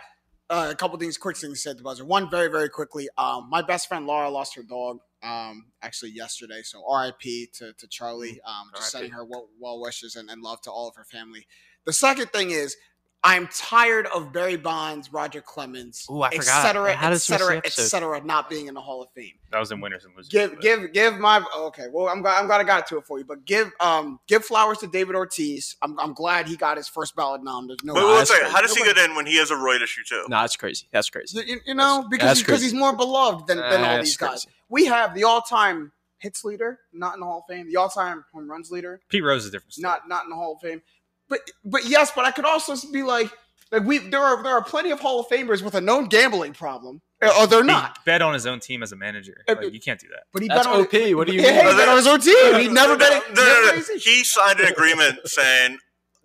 uh, 0.51 0.69
a 0.71 0.75
couple 0.75 0.99
things, 0.99 1.19
quick 1.19 1.37
things 1.37 1.55
to 1.55 1.61
say 1.61 1.71
at 1.71 1.77
the 1.77 1.83
buzzer. 1.83 2.05
One, 2.05 2.31
very, 2.31 2.49
very 2.49 2.69
quickly. 2.69 3.09
Um, 3.19 3.49
my 3.51 3.63
best 3.63 3.89
friend 3.89 4.07
Laura 4.07 4.31
lost 4.31 4.55
her 4.57 4.63
dog. 4.63 4.99
Um, 5.23 5.67
actually 5.83 6.13
yesterday. 6.13 6.61
So 6.63 6.83
R.I.P. 6.89 7.49
to 7.55 7.73
to 7.73 7.89
Charlie. 7.89 8.41
Um, 8.47 8.71
just 8.75 8.93
sending 8.93 9.11
her 9.11 9.25
well, 9.25 9.49
well 9.59 9.81
wishes 9.81 10.15
and, 10.15 10.31
and 10.31 10.43
love 10.43 10.61
to 10.63 10.71
all 10.71 10.89
of 10.89 10.95
her 10.97 11.05
family. 11.05 11.47
The 11.85 11.93
second 11.93 12.29
thing 12.29 12.51
is. 12.51 12.77
I'm 13.25 13.49
tired 13.49 14.07
of 14.15 14.33
Barry 14.33 14.57
Bonds, 14.57 15.13
Roger 15.13 15.41
Clemens, 15.41 16.07
Ooh, 16.09 16.23
I 16.23 16.29
et 16.29 16.37
forgot. 16.37 16.63
cetera, 16.63 16.95
How 16.95 17.11
et 17.11 17.17
cetera, 17.19 17.57
et 17.65 17.73
cetera, 17.73 18.21
not 18.25 18.49
being 18.49 18.69
in 18.69 18.75
the 18.75 18.81
Hall 18.81 19.03
of 19.03 19.11
Fame 19.11 19.33
That 19.51 19.59
was 19.59 19.73
in 19.73 19.81
winners 19.81 20.05
and 20.05 20.15
losers. 20.17 20.29
give 20.31 20.53
but- 20.53 20.61
give 20.63 20.93
give 20.93 21.19
my 21.19 21.43
okay 21.57 21.87
well 21.93 22.09
i'm 22.09 22.23
glad 22.23 22.39
i'm 22.41 22.47
glad 22.47 22.61
i 22.61 22.65
got 22.65 22.87
to 22.87 22.99
it 22.99 23.05
for 23.07 23.19
you 23.19 23.25
but 23.25 23.45
give 23.45 23.73
um 23.81 24.21
give 24.29 24.45
flowers 24.45 24.79
to 24.79 24.87
david 24.87 25.17
ortiz 25.17 25.75
i'm, 25.83 25.99
I'm 25.99 26.15
glad 26.15 26.47
he 26.47 26.57
got 26.57 26.77
his 26.77 26.87
first 26.87 27.17
ballot 27.17 27.43
nom 27.43 27.67
there's 27.67 27.83
no 27.83 27.95
But 27.95 28.01
No, 28.01 28.07
wait, 28.09 28.19
that's 28.19 28.31
wait, 28.31 28.43
how 28.45 28.61
does 28.61 28.75
he 28.75 28.85
get 28.85 28.97
in 28.99 29.17
when 29.17 29.27
he 29.27 29.37
has 29.39 29.51
a 29.51 29.55
roid 29.55 29.83
issue 29.83 30.03
too? 30.09 30.25
No, 30.29 30.41
that's 30.41 30.55
crazy. 30.57 30.87
That's 30.93 31.11
crazy. 31.11 31.43
you, 31.45 31.59
you 31.67 31.75
know 31.75 32.07
because 32.09 32.27
that's 32.29 32.39
he, 32.41 32.45
because 32.45 32.61
crazy. 32.61 32.65
he's 32.67 32.75
more 32.81 32.95
beloved 32.95 33.47
than, 33.49 33.59
than 33.59 33.83
all 33.85 33.99
these 33.99 34.17
guys 34.17 34.45
crazy. 34.45 34.49
we 34.69 34.85
have 34.87 35.15
the 35.15 35.25
all-time 35.25 35.91
hits 36.19 36.45
leader 36.45 36.79
not 36.93 37.15
in 37.15 37.21
the 37.21 37.27
hall 37.27 37.45
of 37.49 37.53
fame 37.53 37.69
the 37.69 37.77
all-time 37.77 38.25
home 38.33 38.49
runs 38.49 38.71
leader 38.71 39.01
Pete 39.09 39.25
Rose 39.25 39.45
is 39.45 39.51
different. 39.51 39.75
not 39.79 40.09
not 40.09 40.23
in 40.25 40.31
the 40.31 40.37
hall 40.37 40.55
of 40.55 40.61
fame 40.61 40.81
but 41.29 41.41
but 41.65 41.85
yes 41.87 42.11
but 42.15 42.25
i 42.25 42.31
could 42.31 42.45
also 42.45 42.75
be 42.93 43.03
like 43.03 43.31
like 43.73 43.85
we 43.85 43.99
there 43.99 44.21
are 44.21 44.43
there 44.43 44.53
are 44.53 44.63
plenty 44.65 44.91
of 44.91 45.01
hall 45.01 45.21
of 45.21 45.29
famers 45.29 45.63
with 45.63 45.75
a 45.75 45.81
known 45.81 46.07
gambling 46.07 46.53
problem 46.53 47.01
or 47.21 47.47
they're 47.49 47.63
He 47.63 47.67
not 47.67 48.05
bet 48.05 48.23
on 48.23 48.33
his 48.33 48.47
own 48.47 48.61
team 48.61 48.81
as 48.81 48.93
a 48.93 48.97
manager. 48.97 49.43
Uh, 49.49 49.57
Like, 49.61 49.73
you 49.75 49.81
can't 49.81 49.99
do 49.99 50.07
that. 50.11 50.23
but 50.33 50.41
he 50.41 50.47
That's 50.47 50.67
bet 50.69 50.73
on 50.75 50.83
OP. 50.83 51.17
What 51.17 51.27
do 51.27 51.35
you 51.35 51.41
yeah, 51.43 51.65
mean? 51.65 51.67
he 51.73 51.77
bet 51.77 51.89
on 51.89 51.97
his 51.97 52.07
own 52.07 52.21
team 52.21 52.61
he 52.61 52.69
never 52.69 52.93
no, 52.93 52.97
bet 52.99 53.23
no, 53.35 53.43
no, 53.43 53.61
no, 53.67 53.75
never 53.77 53.93
He 53.99 54.23
signed 54.23 54.61
an 54.61 54.69
agreement 54.69 55.19
saying, 55.27 55.79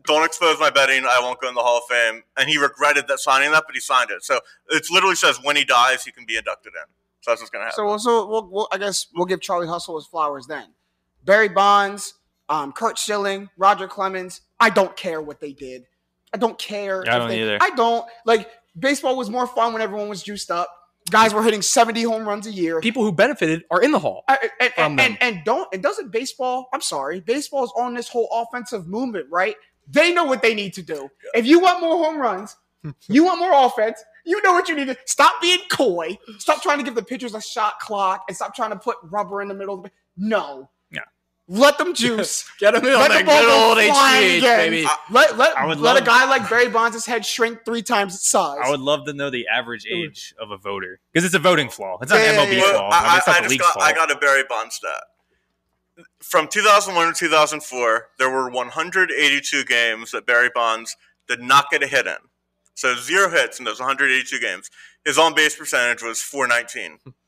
"Don't 0.06 0.24
expose 0.24 0.60
my 0.60 0.70
betting. 0.70 1.04
I 1.04 1.20
won't 1.20 1.42
go 1.42 1.50
in 1.50 1.56
the 1.56 1.64
Hall 1.64 1.80
of 1.80 1.84
Fame." 1.90 2.22
And 2.38 2.48
he 2.48 2.60
regretted 2.60 3.08
that 3.08 3.18
signing 3.20 3.50
that, 3.54 3.64
but 3.66 3.74
he 3.74 3.82
signed 3.82 4.12
it. 4.12 4.24
So 4.24 4.40
it 4.70 4.86
literally 4.92 5.16
says 5.16 5.40
when 5.42 5.56
he 5.56 5.66
dies, 5.66 6.04
he 6.04 6.12
can 6.12 6.26
be 6.28 6.38
inducted 6.38 6.74
in. 6.76 6.86
So 7.22 7.32
that's 7.32 7.42
what's 7.42 7.50
going 7.50 7.62
to 7.62 7.72
happen. 7.72 7.76
So, 7.76 7.98
so 7.98 8.28
we'll, 8.28 8.48
we'll, 8.52 8.68
I 8.72 8.78
guess 8.78 9.08
we'll 9.16 9.26
give 9.26 9.42
Charlie 9.42 9.68
Hustle 9.68 9.96
his 9.96 10.06
flowers 10.06 10.46
then. 10.46 10.74
Barry 11.26 11.50
Bonds, 11.50 12.14
um, 12.50 12.72
Curt 12.72 13.00
Schilling, 13.00 13.50
Roger 13.58 13.88
Clemens. 13.88 14.42
I 14.64 14.70
don't 14.70 14.96
care 14.96 15.22
what 15.22 15.40
they 15.40 15.52
did. 15.54 15.86
I 16.34 16.38
don't 16.38 16.58
care. 16.58 17.00
I 17.08 17.16
if 17.16 17.20
don't 17.20 17.28
they- 17.30 17.42
either. 17.42 17.58
I 17.62 17.70
don't 17.72 18.06
like 18.26 18.50
baseball 18.80 19.18
was 19.18 19.30
more 19.30 19.46
fun 19.46 19.74
when 19.74 19.82
everyone 19.82 20.10
was 20.10 20.24
juiced 20.24 20.50
up. 20.50 20.70
Guys 21.12 21.34
were 21.34 21.44
hitting 21.44 21.62
70 21.62 22.02
home 22.04 22.26
runs 22.26 22.48
a 22.48 22.52
year. 22.52 22.80
People 22.80 23.04
who 23.04 23.12
benefited 23.12 23.66
are 23.70 23.82
in 23.82 23.92
the 23.92 24.00
hall. 24.00 24.24
I- 24.30 24.50
and, 24.62 24.74
and, 24.78 25.00
and, 25.02 25.18
and 25.22 25.42
don't 25.46 25.68
and 25.74 25.84
doesn't 25.84 26.12
baseball 26.12 26.70
i'm 26.74 26.82
sorry 26.82 27.20
baseball 27.20 27.64
is 27.66 27.74
on 27.78 27.94
this 27.94 28.08
whole 28.08 28.30
offensive 28.32 28.88
movement 28.88 29.28
right 29.30 29.56
they 29.90 30.14
know 30.14 30.24
what 30.24 30.42
they 30.42 30.56
need 30.56 30.74
to 30.74 30.82
do 30.82 31.10
if 31.36 31.46
you 31.46 31.60
want 31.60 31.82
more 31.82 31.98
home 32.04 32.18
runs 32.18 32.56
you 33.10 33.26
want 33.26 33.40
more 33.40 33.52
offense 33.66 34.02
you 34.26 34.42
know 34.44 34.54
what 34.54 34.70
you 34.70 34.76
need 34.76 34.88
to 34.88 34.98
stop 35.06 35.34
being 35.42 35.60
coy 35.72 36.18
stop 36.38 36.62
trying 36.64 36.78
to 36.78 36.84
give 36.84 36.96
the 36.96 37.04
pitchers 37.04 37.36
a 37.36 37.42
shot 37.42 37.80
clock 37.80 38.24
and 38.28 38.36
stop 38.36 38.56
trying 38.56 38.70
to 38.72 38.78
put 38.78 38.96
rubber 39.04 39.42
in 39.42 39.48
the 39.50 39.54
middle 39.54 39.76
of 39.76 39.84
the 39.84 39.92
no 40.18 40.70
Yeah. 40.83 40.83
Let 41.48 41.78
them 41.78 41.94
juice 41.94 42.50
Get 42.60 42.74
them 42.74 42.86
in 42.86 42.94
Let 42.94 43.12
on 43.12 43.18
the 43.18 43.24
that 43.24 43.26
ball 43.26 43.42
good 43.42 43.48
go 43.48 43.70
old 43.70 43.96
flying 43.96 44.30
HGH, 44.32 44.38
again. 44.38 44.58
baby. 44.72 44.86
I- 44.88 44.98
let 45.12 45.38
let, 45.38 45.58
I 45.58 45.66
would 45.66 45.80
let 45.80 46.02
a 46.02 46.06
guy 46.06 46.26
like 46.30 46.50
barry 46.50 46.70
bonds' 46.70 47.06
head 47.06 47.26
shrink 47.26 47.66
three 47.66 47.82
times 47.82 48.16
its 48.16 48.30
size 48.30 48.60
I 48.64 48.70
would 48.70 48.80
love 48.80 49.06
to 49.06 49.14
know 49.14 49.30
the 49.30 49.48
average 49.48 49.86
age 49.86 50.34
of 50.40 50.52
a 50.52 50.58
voter 50.58 51.00
because 51.12 51.26
it's 51.26 51.36
a 51.36 51.40
voting 51.40 51.70
flaw. 51.70 51.98
It's 52.02 52.12
not 52.12 52.20
Yeah, 52.22 52.30
an 52.32 52.36
yeah, 52.36 52.46
MLB 52.46 52.58
yeah. 52.66 52.72
flaw. 52.78 52.90
I 52.92 53.02
mean, 53.02 53.10
I, 53.12 53.18
it's 53.18 53.28
not 53.28 53.36
I 53.36 53.40
the 53.40 53.44
just 53.44 53.52
league's 53.52 53.64
got, 53.64 53.74
fault. 53.74 53.86
I 53.86 53.94
got 53.94 54.12
a 54.12 54.16
Barry 54.18 54.44
Bonds 54.48 54.76
stat. 54.76 55.04
From 56.22 56.48
2001 56.48 57.08
to 57.14 57.14
2004, 57.14 58.08
there 58.18 58.30
were 58.30 58.50
182 58.50 59.66
games 59.66 60.12
that 60.12 60.26
Barry 60.26 60.50
Bonds 60.56 60.96
did 61.28 61.42
not 61.42 61.70
get 61.70 61.84
a 61.84 61.88
hit 61.88 62.08
in. 62.08 62.16
So 62.74 62.96
zero 62.96 63.30
hits 63.30 63.60
in 63.60 63.66
those 63.66 63.80
182 63.80 64.40
games. 64.40 64.72
His 65.06 65.18
on 65.20 65.36
base 65.36 65.56
percentage 65.56 66.02
was 66.02 66.22
419. 66.22 66.98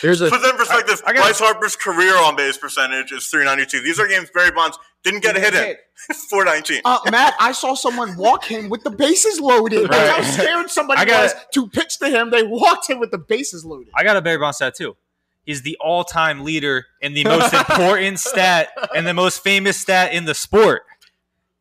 Here's 0.00 0.20
a 0.20 0.30
Put 0.30 0.42
that 0.42 0.50
in 0.52 0.56
perspective, 0.56 1.02
I- 1.06 1.10
I 1.10 1.14
Bryce 1.14 1.40
Harper's 1.40 1.74
career 1.74 2.16
on 2.16 2.36
base 2.36 2.56
percentage 2.56 3.10
is 3.12 3.26
392. 3.28 3.80
These 3.82 3.98
are 3.98 4.06
games 4.06 4.30
Barry 4.32 4.52
Bonds 4.52 4.78
didn't 5.02 5.22
get 5.22 5.36
a 5.36 5.40
hit 5.40 5.54
in. 5.54 5.76
419. 6.30 6.82
Uh, 6.84 6.98
Matt, 7.10 7.34
I 7.40 7.50
saw 7.52 7.74
someone 7.74 8.16
walk 8.16 8.44
him 8.44 8.68
with 8.68 8.84
the 8.84 8.90
bases 8.90 9.40
loaded. 9.40 9.88
That's 9.90 10.10
how 10.10 10.22
Right. 10.22 10.32
scared 10.48 10.70
somebody 10.70 11.00
I 11.00 11.04
got 11.04 11.22
was 11.24 11.34
to 11.54 11.68
pitch 11.68 11.98
to 11.98 12.08
him. 12.08 12.30
They 12.30 12.44
walked 12.44 12.88
him 12.88 13.00
with 13.00 13.10
the 13.10 13.18
bases 13.18 13.64
loaded. 13.64 13.88
I 13.96 14.04
got 14.04 14.16
a 14.16 14.22
Barry 14.22 14.38
Bonds 14.38 14.56
stat 14.56 14.76
too. 14.76 14.96
He's 15.44 15.62
the 15.62 15.76
all-time 15.80 16.44
leader 16.44 16.86
in 17.00 17.14
the 17.14 17.24
most 17.24 17.52
important 17.54 18.20
stat 18.20 18.68
and 18.94 19.06
the 19.06 19.14
most 19.14 19.42
famous 19.42 19.80
stat 19.80 20.12
in 20.12 20.26
the 20.26 20.34
sport. 20.34 20.82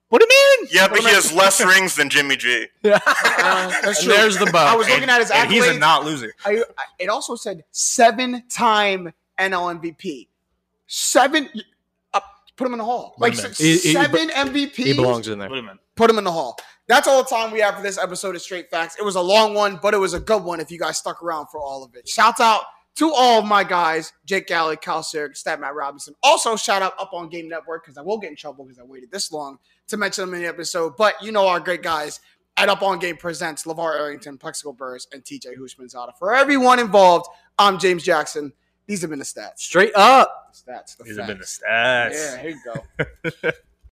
Put 0.09 0.21
him 0.21 0.27
in. 0.61 0.67
Yeah, 0.71 0.87
but 0.87 0.99
he 0.99 1.05
has 1.09 1.33
less 1.33 1.59
rings 1.63 1.95
than 1.95 2.09
Jimmy 2.09 2.37
G. 2.37 2.67
Uh, 2.85 3.69
that's 3.81 4.03
true. 4.03 4.11
there's 4.13 4.37
the 4.37 4.45
bug. 4.47 4.55
I 4.55 4.75
was 4.75 4.89
looking 4.89 5.09
at 5.09 5.19
his 5.19 5.31
And 5.31 5.49
he's 5.51 5.67
a 5.67 5.77
not 5.77 6.03
loser. 6.03 6.33
I, 6.45 6.63
I, 6.77 6.83
it 6.99 7.07
also 7.07 7.35
said 7.35 7.63
seven-time 7.71 9.13
NL 9.39 9.79
MVP. 9.79 10.27
Seven. 10.87 11.49
Uh, 12.13 12.19
put 12.55 12.65
him 12.67 12.73
in 12.73 12.79
the 12.79 12.85
hall. 12.85 13.15
Like 13.17 13.33
Put 13.33 13.39
him 13.39 13.45
in. 13.45 13.51
s- 13.51 13.57
He- 13.59 13.71
he- 13.77 13.93
seven 13.93 14.29
MVPs. 14.29 14.73
he 14.75 14.93
belongs 14.93 15.27
in 15.27 15.39
there. 15.39 15.49
Put 15.49 15.57
him 15.59 15.69
in. 15.69 15.79
Put 15.95 16.09
him 16.09 16.17
in 16.17 16.23
the 16.23 16.31
hall. 16.31 16.57
That's 16.87 17.07
all 17.07 17.21
the 17.23 17.29
time 17.29 17.51
we 17.51 17.59
have 17.59 17.75
for 17.75 17.81
this 17.83 17.97
episode 17.97 18.35
of 18.35 18.41
Straight 18.41 18.69
Facts. 18.69 18.95
It 18.97 19.03
was 19.03 19.15
a 19.15 19.21
long 19.21 19.53
one, 19.53 19.77
but 19.81 19.93
it 19.93 19.97
was 19.97 20.13
a 20.13 20.19
good 20.19 20.43
one 20.43 20.59
if 20.59 20.71
you 20.71 20.79
guys 20.79 20.97
stuck 20.97 21.21
around 21.21 21.47
for 21.47 21.59
all 21.59 21.83
of 21.83 21.93
it. 21.95 22.07
Shouts 22.07 22.39
out 22.39 22.61
to 22.95 23.11
all 23.13 23.39
of 23.39 23.45
my 23.45 23.63
guys, 23.63 24.13
Jake 24.25 24.47
Galley, 24.47 24.77
Kyle 24.77 25.01
Serg, 25.03 25.35
Stat 25.35 25.59
Matt 25.59 25.75
Robinson. 25.75 26.15
Also, 26.23 26.55
shout 26.55 26.81
out 26.81 26.93
up 26.99 27.11
on 27.13 27.29
Game 27.29 27.49
Network 27.49 27.83
because 27.85 27.97
I 27.97 28.01
will 28.01 28.17
get 28.17 28.29
in 28.29 28.35
trouble 28.37 28.63
because 28.65 28.79
I 28.79 28.83
waited 28.83 29.11
this 29.11 29.31
long 29.31 29.59
to 29.87 29.97
mention 29.97 30.25
them 30.25 30.35
in 30.35 30.41
the 30.41 30.47
episode. 30.47 30.95
But 30.97 31.15
you 31.21 31.31
know 31.31 31.47
our 31.47 31.59
great 31.59 31.83
guys 31.83 32.19
at 32.57 32.69
Up 32.69 32.81
On 32.81 32.99
Game 32.99 33.17
Presents, 33.17 33.63
LeVar 33.63 33.99
Arrington, 33.99 34.37
Plaxico 34.37 34.73
Burress, 34.73 35.07
and 35.13 35.23
TJ 35.23 35.57
Houshmandzadeh. 35.57 36.17
For 36.17 36.35
everyone 36.35 36.79
involved, 36.79 37.27
I'm 37.57 37.77
James 37.77 38.03
Jackson. 38.03 38.51
These 38.87 39.01
have 39.01 39.09
been 39.09 39.19
the 39.19 39.25
stats. 39.25 39.59
Straight 39.59 39.93
up. 39.95 40.53
Stats. 40.53 40.97
The 40.97 41.03
These 41.03 41.17
have 41.17 41.27
been 41.27 41.39
the 41.39 41.43
stats. 41.43 42.13
Yeah, 42.13 42.41
here 42.41 42.49
you 42.51 43.41
go. 43.43 43.51